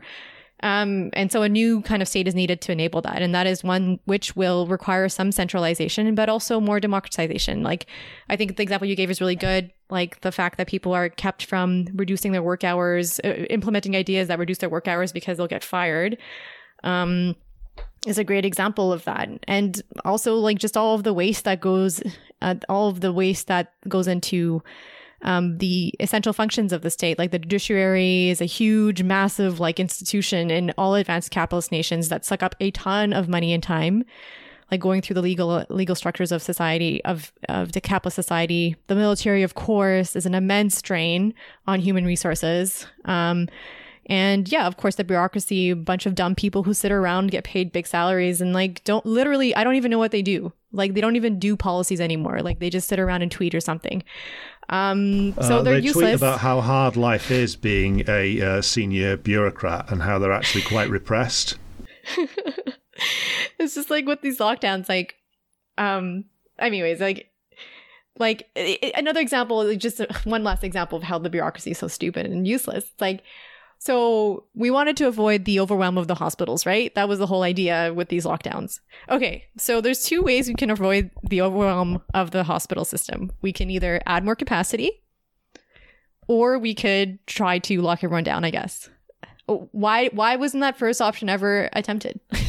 Um, 0.62 1.10
and 1.14 1.32
so 1.32 1.42
a 1.42 1.50
new 1.50 1.82
kind 1.82 2.02
of 2.02 2.08
state 2.08 2.28
is 2.28 2.36
needed 2.36 2.62
to 2.62 2.72
enable 2.72 3.02
that. 3.02 3.22
And 3.22 3.34
that 3.34 3.48
is 3.48 3.64
one 3.64 4.00
which 4.06 4.36
will 4.36 4.68
require 4.68 5.08
some 5.08 5.32
centralization, 5.32 6.16
but 6.16 6.30
also 6.30 6.60
more 6.60 6.80
democratization. 6.80 7.64
Like, 7.64 7.86
I 8.30 8.36
think 8.36 8.58
the 8.58 8.64
example 8.64 8.88
you 8.88 8.96
gave 8.96 9.10
is 9.10 9.22
really 9.22 9.36
good. 9.36 9.72
Like 9.90 10.22
the 10.22 10.32
fact 10.32 10.58
that 10.58 10.68
people 10.68 10.94
are 10.94 11.10
kept 11.10 11.46
from 11.46 11.88
reducing 11.94 12.32
their 12.32 12.44
work 12.44 12.64
hours, 12.64 13.20
uh, 13.24 13.30
implementing 13.50 13.96
ideas 13.96 14.28
that 14.28 14.40
reduce 14.40 14.58
their 14.58 14.70
work 14.70 14.88
hours 14.88 15.12
because 15.12 15.38
they'll 15.38 15.48
get 15.48 15.64
fired. 15.64 16.18
Um, 16.84 17.36
is 18.06 18.18
a 18.18 18.24
great 18.24 18.46
example 18.46 18.94
of 18.94 19.04
that. 19.06 19.30
And 19.48 19.82
also 20.06 20.36
like 20.36 20.58
just 20.58 20.78
all 20.78 20.96
of 20.96 21.04
the 21.04 21.14
waste 21.14 21.44
that 21.46 21.60
goes, 21.60 22.02
uh, 22.42 22.56
all 22.68 22.88
of 22.90 23.02
the 23.02 23.12
waste 23.12 23.48
that 23.48 23.74
goes 23.88 24.08
into 24.08 24.64
um, 25.22 25.58
the 25.58 25.94
essential 26.00 26.34
functions 26.34 26.72
of 26.72 26.82
the 26.82 26.90
state. 26.90 27.20
Like 27.20 27.32
the 27.32 27.40
judiciary 27.40 28.30
is 28.30 28.42
a 28.42 28.46
huge, 28.46 29.04
massive 29.04 29.60
like 29.60 29.80
institution 29.80 30.50
in 30.52 30.74
all 30.78 30.96
advanced 30.96 31.32
capitalist 31.32 31.72
nations 31.72 32.10
that 32.10 32.26
suck 32.26 32.42
up 32.44 32.56
a 32.60 32.72
ton 32.72 33.14
of 33.14 33.28
money 33.28 33.54
and 33.54 33.62
time. 33.62 34.06
like 34.72 34.80
going 34.80 35.02
through 35.02 35.16
the 35.16 35.22
legal 35.22 35.66
legal 35.70 35.96
structures 35.96 36.32
of 36.32 36.42
society 36.42 37.04
of 37.06 37.32
of 37.48 37.72
the 37.72 37.82
capitalist 37.82 38.16
society. 38.16 38.76
The 38.88 38.96
military, 38.96 39.44
of 39.44 39.56
course, 39.56 40.16
is 40.16 40.26
an 40.26 40.36
immense 40.36 40.78
strain 40.78 41.34
on 41.68 41.80
human 41.80 42.06
resources. 42.06 42.86
Um, 43.06 43.48
and 44.10 44.52
yeah, 44.52 44.68
of 44.68 44.76
course, 44.76 44.96
the 44.96 45.04
bureaucracy, 45.06 45.70
a 45.70 45.76
bunch 45.76 46.06
of 46.06 46.16
dumb 46.16 46.36
people 46.36 46.64
who 46.64 46.74
sit 46.74 46.92
around, 46.92 47.32
get 47.32 47.46
paid 47.46 47.72
big 47.72 47.88
salaries, 47.88 48.42
and 48.42 48.52
like 48.52 48.84
don't 48.84 49.06
literally, 49.06 49.56
I 49.56 49.64
don't 49.64 49.76
even 49.76 49.92
know 49.92 50.00
what 50.00 50.12
they 50.12 50.22
do. 50.22 50.52
Like 50.74 50.96
they 50.96 51.02
don't 51.02 51.16
even 51.16 51.40
do 51.40 51.56
policies 51.56 52.02
anymore. 52.02 52.42
Like 52.42 52.60
they 52.60 52.70
just 52.70 52.90
sit 52.90 53.00
around 53.00 53.22
and 53.22 53.32
tweet 53.32 53.56
or 53.56 53.62
something. 53.62 54.04
Um, 54.70 55.34
so 55.42 55.60
Uh, 55.60 55.62
they're 55.62 55.80
they 55.80 55.86
useless. 55.88 56.04
tweet 56.04 56.16
about 56.16 56.40
how 56.40 56.60
hard 56.62 56.98
life 56.98 57.32
is 57.32 57.56
being 57.56 58.04
a 58.08 58.42
uh, 58.42 58.62
senior 58.62 59.16
bureaucrat 59.16 59.92
and 59.92 60.02
how 60.04 60.20
they're 60.20 60.34
actually 60.34 60.64
quite 60.64 60.90
repressed. 60.90 61.58
it's 63.60 63.76
just 63.76 63.90
like 63.90 64.06
with 64.06 64.22
these 64.22 64.40
lockdowns 64.40 64.90
like 64.90 65.16
um 65.78 66.26
anyways 66.58 67.00
like 67.00 67.30
like 68.18 68.48
another 68.96 69.20
example 69.22 69.74
just 69.76 70.02
one 70.26 70.44
last 70.44 70.64
example 70.64 70.98
of 70.98 71.04
how 71.04 71.18
the 71.18 71.30
bureaucracy 71.30 71.72
is 71.72 71.78
so 71.78 71.88
stupid 71.88 72.26
and 72.26 72.48
useless 72.48 72.86
it's 72.86 73.02
like 73.02 73.22
so 73.82 74.44
we 74.54 74.70
wanted 74.70 74.96
to 74.98 75.08
avoid 75.08 75.46
the 75.46 75.60
overwhelm 75.60 75.98
of 75.98 76.08
the 76.08 76.16
hospitals 76.16 76.66
right? 76.66 76.94
That 76.96 77.10
was 77.10 77.20
the 77.20 77.28
whole 77.28 77.44
idea 77.44 77.94
with 77.96 78.10
these 78.10 78.26
lockdowns. 78.26 78.80
Okay 79.10 79.46
so 79.58 79.82
there's 79.82 80.04
two 80.04 80.22
ways 80.22 80.48
we 80.48 80.54
can 80.54 80.70
avoid 80.70 81.10
the 81.24 81.42
overwhelm 81.42 82.02
of 82.14 82.32
the 82.32 82.44
hospital 82.44 82.86
system. 82.86 83.32
We 83.42 83.52
can 83.52 83.70
either 83.70 84.02
add 84.06 84.24
more 84.24 84.36
capacity 84.36 85.04
or 86.28 86.60
we 86.60 86.76
could 86.76 87.26
try 87.26 87.58
to 87.60 87.82
lock 87.82 88.04
everyone 88.04 88.24
down 88.24 88.44
i 88.44 88.52
guess. 88.52 88.90
Oh, 89.48 89.68
why 89.72 90.10
why 90.14 90.36
wasn't 90.36 90.62
that 90.62 90.78
first 90.78 91.02
option 91.02 91.30
ever 91.30 91.70
attempted? 91.74 92.20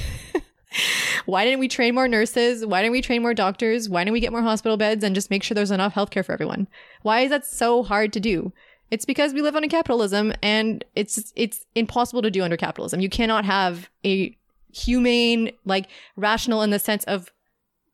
Why 1.26 1.44
didn't 1.44 1.60
we 1.60 1.68
train 1.68 1.94
more 1.94 2.08
nurses? 2.08 2.64
Why 2.64 2.82
didn't 2.82 2.92
we 2.92 3.02
train 3.02 3.22
more 3.22 3.34
doctors? 3.34 3.88
Why 3.88 4.02
didn't 4.02 4.14
we 4.14 4.20
get 4.20 4.32
more 4.32 4.42
hospital 4.42 4.76
beds 4.76 5.04
and 5.04 5.14
just 5.14 5.30
make 5.30 5.42
sure 5.42 5.54
there's 5.54 5.70
enough 5.70 5.94
healthcare 5.94 6.24
for 6.24 6.32
everyone? 6.32 6.68
Why 7.02 7.20
is 7.20 7.30
that 7.30 7.46
so 7.46 7.82
hard 7.82 8.12
to 8.14 8.20
do 8.20 8.52
it's 8.90 9.04
because 9.04 9.32
we 9.32 9.42
live 9.42 9.54
under 9.56 9.68
capitalism 9.68 10.32
and 10.42 10.84
it's 10.96 11.32
it's 11.36 11.64
impossible 11.74 12.22
to 12.22 12.30
do 12.30 12.42
under 12.42 12.56
capitalism 12.56 13.00
you 13.00 13.08
cannot 13.10 13.44
have 13.44 13.88
a 14.04 14.36
humane 14.72 15.50
like 15.64 15.88
rational 16.16 16.62
in 16.62 16.70
the 16.70 16.78
sense 16.78 17.04
of 17.04 17.30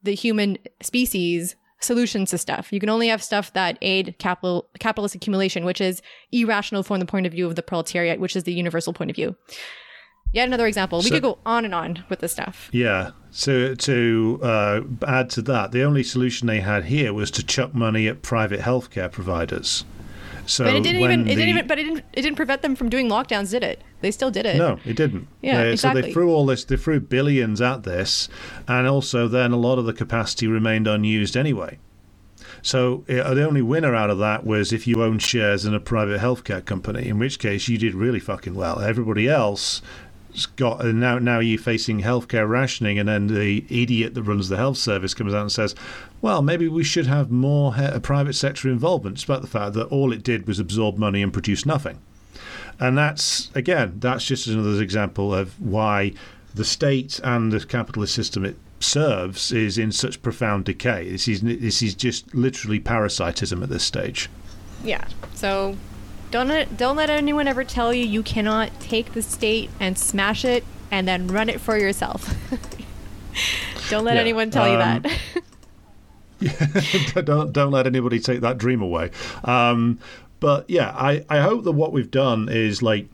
the 0.02 0.14
human 0.14 0.58
species 0.82 1.56
solutions 1.78 2.30
to 2.30 2.38
stuff. 2.38 2.72
You 2.72 2.80
can 2.80 2.88
only 2.88 3.08
have 3.08 3.22
stuff 3.22 3.52
that 3.52 3.76
aid 3.82 4.16
capital 4.18 4.66
capitalist 4.78 5.14
accumulation, 5.14 5.64
which 5.64 5.80
is 5.80 6.00
irrational 6.32 6.82
from 6.82 7.00
the 7.00 7.06
point 7.06 7.26
of 7.26 7.32
view 7.32 7.46
of 7.46 7.54
the 7.54 7.62
proletariat, 7.62 8.18
which 8.18 8.34
is 8.34 8.44
the 8.44 8.52
universal 8.52 8.92
point 8.92 9.10
of 9.10 9.16
view. 9.16 9.36
Yet 10.32 10.48
another 10.48 10.66
example. 10.66 10.98
We 10.98 11.04
So- 11.04 11.10
could 11.16 11.22
go 11.22 11.38
on 11.44 11.64
and 11.64 11.74
on 11.74 12.04
with 12.08 12.20
this 12.20 12.32
stuff. 12.32 12.68
Yeah. 12.72 13.10
So 13.30 13.74
to 13.74 14.40
uh, 14.42 14.80
add 15.06 15.30
to 15.30 15.42
that, 15.42 15.72
the 15.72 15.82
only 15.82 16.02
solution 16.02 16.46
they 16.46 16.60
had 16.60 16.86
here 16.86 17.12
was 17.12 17.30
to 17.32 17.44
chuck 17.44 17.74
money 17.74 18.08
at 18.08 18.22
private 18.22 18.60
healthcare 18.60 19.10
providers. 19.12 19.84
So 20.46 20.64
But 20.64 20.74
it 20.76 20.82
didn't 20.82 21.02
even 21.02 21.20
it 21.22 21.24
the- 21.24 21.34
didn't 21.34 21.48
even 21.48 21.66
but 21.66 21.78
it 21.78 21.82
didn't 21.84 22.04
it 22.12 22.22
didn't 22.22 22.36
prevent 22.36 22.62
them 22.62 22.76
from 22.76 22.88
doing 22.88 23.08
lockdowns, 23.08 23.50
did 23.50 23.62
it? 23.64 23.82
They 24.00 24.10
still 24.10 24.30
did 24.30 24.46
it. 24.46 24.56
No, 24.56 24.78
it 24.84 24.96
didn't. 24.96 25.26
Yeah, 25.42 25.62
So 25.62 25.68
exactly. 25.70 26.02
they 26.02 26.12
threw 26.12 26.30
all 26.32 26.46
this, 26.46 26.64
they 26.64 26.76
threw 26.76 27.00
billions 27.00 27.60
at 27.60 27.82
this, 27.82 28.28
and 28.68 28.86
also 28.86 29.28
then 29.28 29.52
a 29.52 29.56
lot 29.56 29.78
of 29.78 29.84
the 29.86 29.92
capacity 29.92 30.46
remained 30.46 30.86
unused 30.86 31.36
anyway. 31.36 31.78
So 32.62 33.04
the 33.06 33.44
only 33.46 33.62
winner 33.62 33.94
out 33.94 34.10
of 34.10 34.18
that 34.18 34.44
was 34.44 34.72
if 34.72 34.86
you 34.86 35.02
owned 35.02 35.22
shares 35.22 35.64
in 35.64 35.74
a 35.74 35.80
private 35.80 36.20
healthcare 36.20 36.64
company, 36.64 37.08
in 37.08 37.18
which 37.18 37.38
case 37.38 37.68
you 37.68 37.78
did 37.78 37.94
really 37.94 38.20
fucking 38.20 38.54
well. 38.54 38.80
Everybody 38.80 39.28
else 39.28 39.82
got 40.56 40.84
and 40.84 41.00
now 41.00 41.18
now 41.18 41.38
you're 41.38 41.58
facing 41.58 42.02
healthcare 42.02 42.48
rationing, 42.48 42.98
and 42.98 43.08
then 43.08 43.28
the 43.28 43.64
idiot 43.70 44.14
that 44.14 44.22
runs 44.22 44.48
the 44.48 44.56
health 44.56 44.76
service 44.76 45.14
comes 45.14 45.32
out 45.32 45.42
and 45.42 45.52
says, 45.52 45.74
"Well, 46.22 46.42
maybe 46.42 46.68
we 46.68 46.84
should 46.84 47.06
have 47.06 47.30
more 47.30 47.74
private 48.02 48.34
sector 48.34 48.68
involvement," 48.68 49.16
despite 49.16 49.42
the 49.42 49.46
fact 49.48 49.74
that 49.74 49.86
all 49.86 50.12
it 50.12 50.22
did 50.22 50.46
was 50.46 50.58
absorb 50.58 50.98
money 50.98 51.22
and 51.22 51.32
produce 51.32 51.64
nothing. 51.66 51.98
And 52.78 52.96
that's, 52.98 53.50
again, 53.54 53.94
that's 53.98 54.24
just 54.26 54.46
another 54.46 54.82
example 54.82 55.34
of 55.34 55.58
why 55.60 56.12
the 56.54 56.64
state 56.64 57.20
and 57.24 57.52
the 57.52 57.64
capitalist 57.64 58.14
system 58.14 58.44
it 58.44 58.56
serves 58.80 59.52
is 59.52 59.78
in 59.78 59.92
such 59.92 60.20
profound 60.22 60.64
decay. 60.66 61.10
This 61.10 61.28
is, 61.28 61.40
this 61.40 61.82
is 61.82 61.94
just 61.94 62.34
literally 62.34 62.78
parasitism 62.80 63.62
at 63.62 63.68
this 63.68 63.84
stage. 63.84 64.28
Yeah. 64.84 65.06
So 65.34 65.76
don't 66.30 66.48
let, 66.48 66.76
don't 66.76 66.96
let 66.96 67.08
anyone 67.08 67.48
ever 67.48 67.64
tell 67.64 67.94
you 67.94 68.04
you 68.04 68.22
cannot 68.22 68.78
take 68.80 69.14
the 69.14 69.22
state 69.22 69.70
and 69.80 69.96
smash 69.96 70.44
it 70.44 70.64
and 70.90 71.08
then 71.08 71.28
run 71.28 71.48
it 71.48 71.60
for 71.60 71.78
yourself. 71.78 72.34
don't 73.90 74.04
let 74.04 74.14
Yeah, 74.16 74.20
anyone 74.20 74.50
tell 74.50 74.68
you 74.68 74.74
um, 74.74 75.02
that. 75.02 75.18
don't, 77.24 77.52
don't 77.52 77.72
let 77.72 77.86
anybody 77.86 78.20
take 78.20 78.40
that 78.40 78.58
dream 78.58 78.82
away. 78.82 79.10
Um, 79.44 79.98
but 80.40 80.68
yeah, 80.68 80.90
I, 80.90 81.24
I 81.28 81.40
hope 81.40 81.64
that 81.64 81.72
what 81.72 81.92
we've 81.92 82.10
done 82.10 82.48
is 82.50 82.82
like 82.82 83.08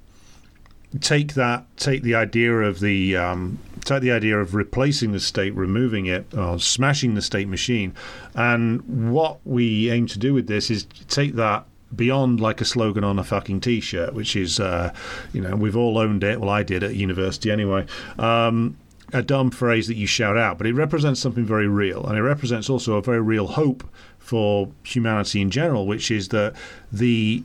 take 1.00 1.34
that 1.34 1.64
take 1.76 2.02
the 2.02 2.14
idea 2.14 2.52
of 2.52 2.80
the 2.80 3.16
um, 3.16 3.58
take 3.84 4.02
the 4.02 4.12
idea 4.12 4.38
of 4.38 4.54
replacing 4.54 5.12
the 5.12 5.20
state, 5.20 5.54
removing 5.54 6.06
it, 6.06 6.26
or 6.34 6.58
smashing 6.58 7.14
the 7.14 7.22
state 7.22 7.48
machine, 7.48 7.94
and 8.34 9.10
what 9.12 9.38
we 9.44 9.90
aim 9.90 10.06
to 10.08 10.18
do 10.18 10.34
with 10.34 10.46
this 10.46 10.70
is 10.70 10.84
take 11.08 11.34
that 11.34 11.64
beyond 11.94 12.40
like 12.40 12.60
a 12.60 12.64
slogan 12.64 13.04
on 13.04 13.18
a 13.18 13.24
fucking 13.24 13.60
t-shirt, 13.60 14.14
which 14.14 14.34
is 14.36 14.60
uh, 14.60 14.92
you 15.32 15.40
know 15.40 15.56
we've 15.56 15.76
all 15.76 15.98
owned 15.98 16.24
it. 16.24 16.40
Well, 16.40 16.50
I 16.50 16.62
did 16.62 16.82
at 16.82 16.94
university 16.94 17.50
anyway. 17.50 17.86
Um, 18.18 18.76
a 19.12 19.22
dumb 19.22 19.50
phrase 19.50 19.86
that 19.88 19.96
you 19.96 20.06
shout 20.06 20.36
out, 20.36 20.58
but 20.58 20.66
it 20.66 20.74
represents 20.74 21.20
something 21.20 21.44
very 21.44 21.68
real, 21.68 22.04
and 22.06 22.16
it 22.16 22.22
represents 22.22 22.70
also 22.70 22.94
a 22.94 23.02
very 23.02 23.20
real 23.20 23.46
hope 23.46 23.84
for 24.18 24.70
humanity 24.84 25.40
in 25.40 25.50
general, 25.50 25.86
which 25.86 26.10
is 26.10 26.28
that 26.28 26.54
the 26.90 27.42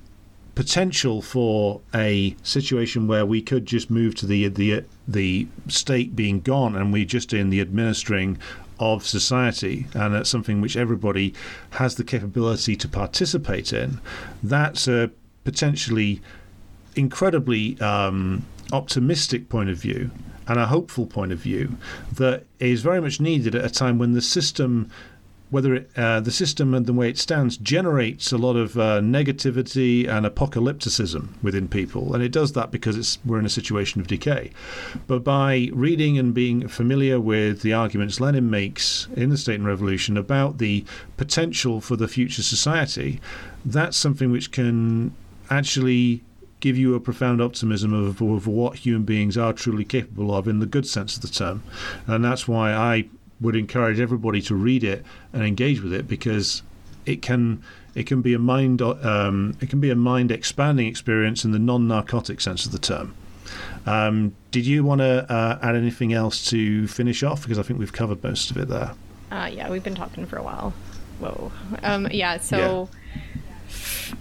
potential 0.58 1.22
for 1.22 1.82
a 1.94 2.36
situation 2.42 3.08
where 3.08 3.28
we 3.28 3.44
could 3.44 3.64
just 3.64 3.92
move 3.92 4.16
to 4.16 4.26
the 4.26 4.48
the 4.48 4.84
the 5.08 5.48
state 5.68 6.16
being 6.16 6.42
gone 6.42 6.76
and 6.76 6.92
we're 6.92 7.06
just 7.06 7.32
in 7.32 7.52
the 7.52 7.62
administering 7.62 8.36
of 8.80 9.06
society 9.06 9.86
and 9.94 10.16
that's 10.16 10.28
something 10.28 10.60
which 10.60 10.76
everybody 10.76 11.32
has 11.72 11.94
the 11.94 12.04
capability 12.04 12.76
to 12.76 12.88
participate 12.88 13.72
in 13.72 14.02
that's 14.42 14.88
a 14.88 15.12
potentially 15.44 16.20
incredibly 16.96 17.80
um, 17.80 18.44
optimistic 18.74 19.50
point 19.50 19.70
of 19.70 19.78
view 19.78 20.10
and 20.48 20.60
a 20.60 20.68
hopeful 20.68 21.06
point 21.06 21.32
of 21.32 21.40
view 21.40 21.78
that 22.14 22.44
is 22.60 22.82
very 22.82 23.02
much 23.02 23.20
needed 23.20 23.56
at 23.56 23.66
a 23.66 23.70
time 23.70 23.98
when 23.98 24.14
the 24.14 24.22
system 24.22 24.90
whether 25.50 25.76
it, 25.76 25.90
uh, 25.96 26.20
the 26.20 26.32
system 26.32 26.74
and 26.74 26.86
the 26.86 26.94
way 26.94 27.10
it 27.10 27.18
stands 27.18 27.58
generates 27.58 28.32
a 28.32 28.38
lot 28.38 28.56
of 28.56 28.78
uh, 28.78 29.00
negativity 29.00 30.08
and 30.08 30.26
apocalypticism 30.26 31.30
within 31.42 31.68
people, 31.68 32.14
and 32.14 32.22
it 32.22 32.32
does 32.32 32.52
that 32.54 32.72
because 32.72 33.18
we're 33.26 33.40
in 33.40 33.46
a 33.46 33.50
situation 33.50 34.02
of 34.02 34.08
decay. 34.08 34.52
But 35.08 35.24
by 35.24 35.70
reading 35.74 36.18
and 36.18 36.34
being 36.34 36.68
familiar 36.68 37.20
with 37.20 37.62
the 37.62 37.74
arguments 37.74 38.20
Lenin 38.20 38.50
makes 38.50 39.08
in 39.16 39.30
the 39.30 39.38
State 39.38 39.56
and 39.56 39.66
Revolution 39.66 40.18
about 40.18 40.58
the 40.58 40.84
potential 41.16 41.80
for 41.80 41.96
the 41.96 42.08
future 42.08 42.44
society, 42.44 43.22
that's 43.64 43.96
something 43.96 44.32
which 44.32 44.52
can 44.52 45.16
actually 45.50 46.24
give 46.60 46.78
you 46.78 46.96
a 46.96 47.00
profound 47.00 47.42
optimism 47.42 47.94
of, 47.94 48.22
of 48.22 48.48
what 48.48 48.78
human 48.78 49.04
beings 49.04 49.38
are 49.38 49.54
truly 49.54 49.86
capable 49.86 50.34
of 50.34 50.48
in 50.48 50.60
the 50.60 50.66
good 50.66 50.88
sense 50.88 51.16
of 51.16 51.22
the 51.22 51.28
term, 51.28 51.64
and 52.06 52.24
that's 52.24 52.48
why 52.48 52.74
I 52.74 53.06
would 53.40 53.56
encourage 53.56 54.00
everybody 54.00 54.42
to 54.42 54.56
read 54.56 54.84
it 54.84 55.06
and 55.32 55.44
engage 55.44 55.82
with 55.82 55.94
it 55.94 56.08
because 56.08 56.64
it 57.06 57.22
can 57.22 57.62
it 57.96 58.06
can 58.06 58.22
be 58.22 58.34
a 58.34 58.40
mind 58.40 58.82
um, 58.82 59.58
it 59.62 59.70
can 59.70 59.80
be 59.80 59.90
a 59.90 59.96
mind 59.96 60.32
expanding 60.32 60.88
experience 60.88 61.44
in 61.44 61.52
the 61.52 61.60
non 61.60 61.88
narcotic 61.88 62.42
sense 62.42 62.66
of 62.66 62.72
the 62.72 62.80
term. 62.80 63.16
Um, 63.86 64.36
did 64.52 64.66
you 64.66 64.84
want 64.84 65.00
to 65.00 65.32
uh, 65.32 65.60
add 65.62 65.76
anything 65.76 66.14
else 66.14 66.50
to 66.50 66.88
finish 66.88 67.24
off? 67.24 67.44
Because 67.44 67.58
I 67.58 67.64
think 67.64 67.80
we've 67.80 67.94
covered 67.94 68.22
most 68.24 68.52
of 68.52 68.58
it 68.58 68.68
there. 68.68 68.94
Uh, 69.32 69.50
yeah, 69.52 69.70
we've 69.70 69.84
been 69.84 69.96
talking 69.96 70.26
for 70.26 70.38
a 70.38 70.44
while. 70.44 70.74
Whoa. 71.20 71.52
Um, 71.84 72.08
yeah, 72.12 72.38
so. 72.38 72.90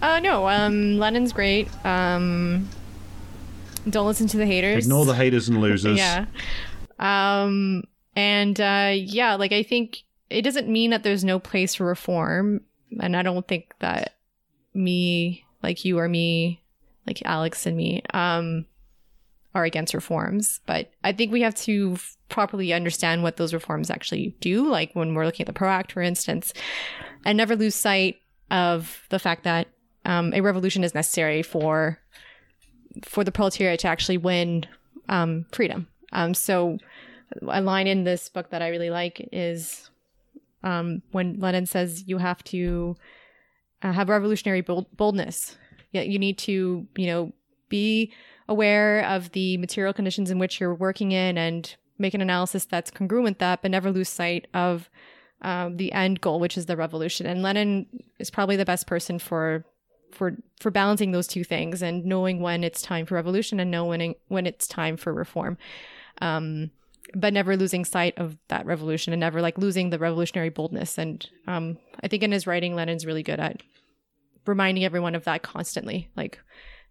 Uh, 0.02 0.20
no, 0.20 0.48
um, 0.48 0.98
Lenin's 0.98 1.32
great. 1.32 1.68
Um, 1.84 2.68
don't 3.88 4.06
listen 4.06 4.26
to 4.28 4.36
the 4.36 4.46
haters. 4.46 4.84
Ignore 4.86 5.06
the 5.06 5.14
haters 5.14 5.48
and 5.48 5.60
losers. 5.62 5.96
yeah. 5.98 6.26
Um, 6.98 7.84
and 8.14 8.60
uh, 8.60 8.92
yeah, 8.94 9.34
like 9.36 9.52
I 9.52 9.62
think 9.62 10.02
it 10.30 10.42
doesn't 10.42 10.68
mean 10.68 10.90
that 10.90 11.02
there's 11.02 11.24
no 11.24 11.38
place 11.38 11.74
for 11.74 11.84
reform. 11.86 12.60
And 13.00 13.16
I 13.16 13.22
don't 13.22 13.46
think 13.46 13.74
that 13.80 14.14
me, 14.74 15.44
like 15.62 15.84
you 15.84 15.98
or 15.98 16.08
me, 16.08 16.62
like 17.06 17.22
Alex 17.24 17.66
and 17.66 17.76
me, 17.76 18.02
um, 18.14 18.66
are 19.54 19.64
against 19.64 19.94
reforms. 19.94 20.60
But 20.66 20.90
I 21.04 21.12
think 21.12 21.32
we 21.32 21.42
have 21.42 21.54
to 21.56 21.92
f- 21.94 22.16
properly 22.28 22.72
understand 22.72 23.22
what 23.22 23.36
those 23.36 23.54
reforms 23.54 23.90
actually 23.90 24.34
do. 24.40 24.68
Like 24.68 24.92
when 24.94 25.14
we're 25.14 25.24
looking 25.26 25.44
at 25.44 25.46
the 25.46 25.52
PRO 25.58 25.68
Act, 25.70 25.92
for 25.92 26.02
instance, 26.02 26.52
and 27.24 27.36
never 27.36 27.56
lose 27.56 27.74
sight 27.74 28.16
of 28.50 29.04
the 29.10 29.18
fact 29.18 29.44
that 29.44 29.68
um, 30.06 30.32
a 30.32 30.40
revolution 30.40 30.84
is 30.84 30.94
necessary 30.94 31.42
for 31.42 31.98
for 33.04 33.24
the 33.24 33.32
proletariat 33.32 33.80
to 33.80 33.88
actually 33.88 34.16
win 34.16 34.64
um, 35.10 35.44
freedom. 35.52 35.86
Um, 36.12 36.32
so 36.32 36.78
a 37.46 37.60
line 37.60 37.86
in 37.86 38.04
this 38.04 38.30
book 38.30 38.50
that 38.50 38.62
I 38.62 38.68
really 38.68 38.88
like 38.88 39.28
is 39.32 39.90
um, 40.62 41.02
when 41.10 41.38
Lenin 41.38 41.66
says 41.66 42.04
you 42.06 42.18
have 42.18 42.42
to 42.44 42.96
uh, 43.82 43.92
have 43.92 44.08
revolutionary 44.08 44.62
bold- 44.62 44.96
boldness. 44.96 45.56
You 45.92 46.18
need 46.18 46.38
to, 46.38 46.86
you 46.96 47.06
know, 47.06 47.32
be 47.68 48.12
aware 48.48 49.04
of 49.06 49.32
the 49.32 49.56
material 49.56 49.92
conditions 49.92 50.30
in 50.30 50.38
which 50.38 50.60
you're 50.60 50.74
working 50.74 51.12
in 51.12 51.36
and 51.38 51.74
make 51.98 52.14
an 52.14 52.20
analysis 52.20 52.64
that's 52.64 52.90
congruent 52.90 53.24
with 53.24 53.38
that, 53.38 53.62
but 53.62 53.70
never 53.70 53.90
lose 53.90 54.08
sight 54.08 54.46
of 54.52 54.90
um, 55.42 55.78
the 55.78 55.92
end 55.92 56.20
goal, 56.20 56.38
which 56.38 56.58
is 56.58 56.66
the 56.66 56.76
revolution. 56.76 57.26
And 57.26 57.42
Lenin 57.42 57.86
is 58.18 58.30
probably 58.30 58.56
the 58.56 58.64
best 58.64 58.86
person 58.86 59.18
for 59.18 59.64
for 60.16 60.36
for 60.60 60.70
balancing 60.70 61.12
those 61.12 61.26
two 61.26 61.44
things 61.44 61.82
and 61.82 62.04
knowing 62.04 62.40
when 62.40 62.64
it's 62.64 62.82
time 62.82 63.06
for 63.06 63.14
revolution 63.14 63.60
and 63.60 63.70
knowing 63.70 64.14
when 64.28 64.46
it's 64.46 64.66
time 64.66 64.96
for 64.96 65.12
reform. 65.12 65.58
Um, 66.20 66.70
but 67.14 67.32
never 67.32 67.56
losing 67.56 67.84
sight 67.84 68.14
of 68.18 68.36
that 68.48 68.66
revolution 68.66 69.12
and 69.12 69.20
never 69.20 69.40
like 69.40 69.58
losing 69.58 69.90
the 69.90 69.98
revolutionary 69.98 70.48
boldness. 70.48 70.98
And 70.98 71.28
um, 71.46 71.78
I 72.02 72.08
think 72.08 72.22
in 72.22 72.32
his 72.32 72.46
writing, 72.46 72.74
Lenin's 72.74 73.06
really 73.06 73.22
good 73.22 73.38
at 73.38 73.62
reminding 74.44 74.84
everyone 74.84 75.14
of 75.14 75.24
that 75.24 75.42
constantly, 75.42 76.08
like 76.16 76.40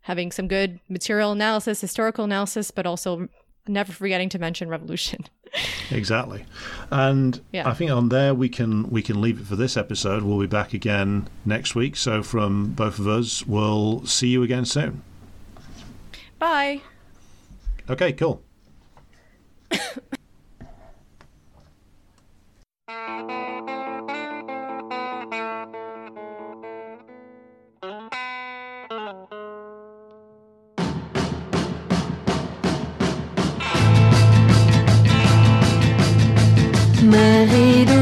having 0.01 0.31
some 0.31 0.47
good 0.47 0.79
material 0.87 1.31
analysis, 1.31 1.81
historical 1.81 2.23
analysis, 2.23 2.71
but 2.71 2.85
also 2.85 3.27
never 3.67 3.91
forgetting 3.91 4.29
to 4.29 4.39
mention 4.39 4.69
revolution. 4.69 5.25
exactly, 5.91 6.45
and 6.91 7.41
yeah. 7.51 7.69
I 7.69 7.73
think 7.73 7.91
on 7.91 8.09
there 8.09 8.33
we 8.33 8.49
can 8.49 8.89
we 8.89 9.01
can 9.01 9.21
leave 9.21 9.39
it 9.39 9.45
for 9.45 9.55
this 9.55 9.77
episode. 9.77 10.23
We'll 10.23 10.39
be 10.39 10.47
back 10.47 10.73
again 10.73 11.27
next 11.45 11.75
week. 11.75 11.95
So 11.95 12.23
from 12.23 12.71
both 12.71 12.99
of 12.99 13.07
us, 13.07 13.45
we'll 13.45 14.05
see 14.05 14.27
you 14.27 14.43
again 14.43 14.65
soon. 14.65 15.01
Bye. 16.39 16.81
Okay, 17.89 18.13
cool. 18.13 18.41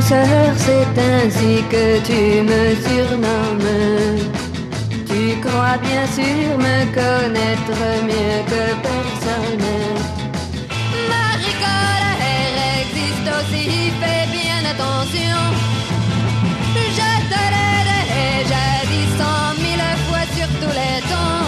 Marie 0.03 0.25
douceur, 0.25 0.53
c'est 0.57 0.99
ainsi 0.99 1.63
que 1.69 1.99
tu 2.03 2.41
me 2.41 2.75
surnommes. 2.75 3.71
Tu 5.07 5.39
crois 5.39 5.77
bien 5.77 6.05
sûr 6.07 6.57
me 6.57 6.85
connaître 6.93 7.77
mieux 8.03 8.43
que 8.45 8.63
personne. 8.81 9.67
aussi, 13.39 13.91
fais 14.01 14.25
bien 14.31 14.61
attention. 14.69 15.39
Je 16.75 17.11
te 17.29 17.43
l'ai 17.53 17.77
déjà 18.43 18.65
dit 18.91 19.07
cent 19.17 19.47
mille 19.61 19.85
fois 20.07 20.25
sur 20.35 20.49
tous 20.59 20.75
les 20.79 20.99
tons. 21.11 21.47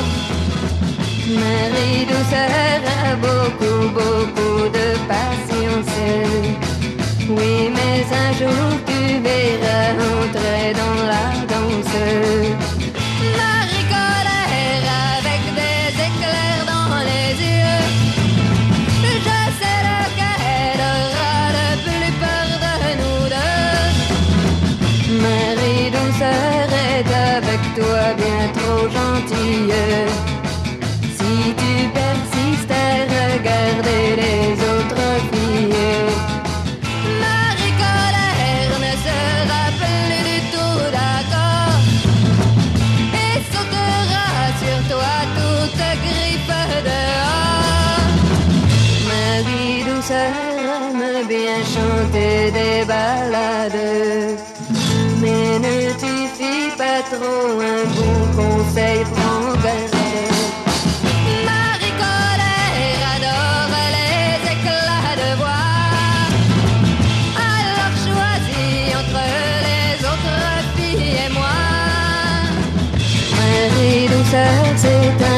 Marie 1.40 2.06
douceur 2.06 2.82
a 3.03 3.15
beaucoup, 3.15 3.80
beaucoup 3.94 4.69
de 4.69 4.88
patience. 5.07 6.64
Oui, 7.27 7.72
mais 7.73 8.06
un 8.14 8.34
jour 8.34 8.69
tu 8.85 9.19
verras 9.19 9.93
entrer 9.93 10.73
dans 10.73 11.06
la 11.07 11.45
danse. 11.47 12.64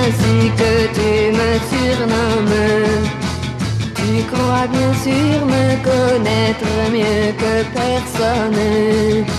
Ainsi 0.08 0.52
que 0.60 0.74
tu 0.98 1.12
me 1.40 1.52
surnommes. 1.72 2.68
Tu 3.96 4.24
crois 4.32 4.68
bien 4.68 4.94
sûr 5.06 5.46
me 5.46 5.68
connaître 5.84 6.72
mieux 6.92 7.34
que 7.42 7.54
personne. 7.74 9.37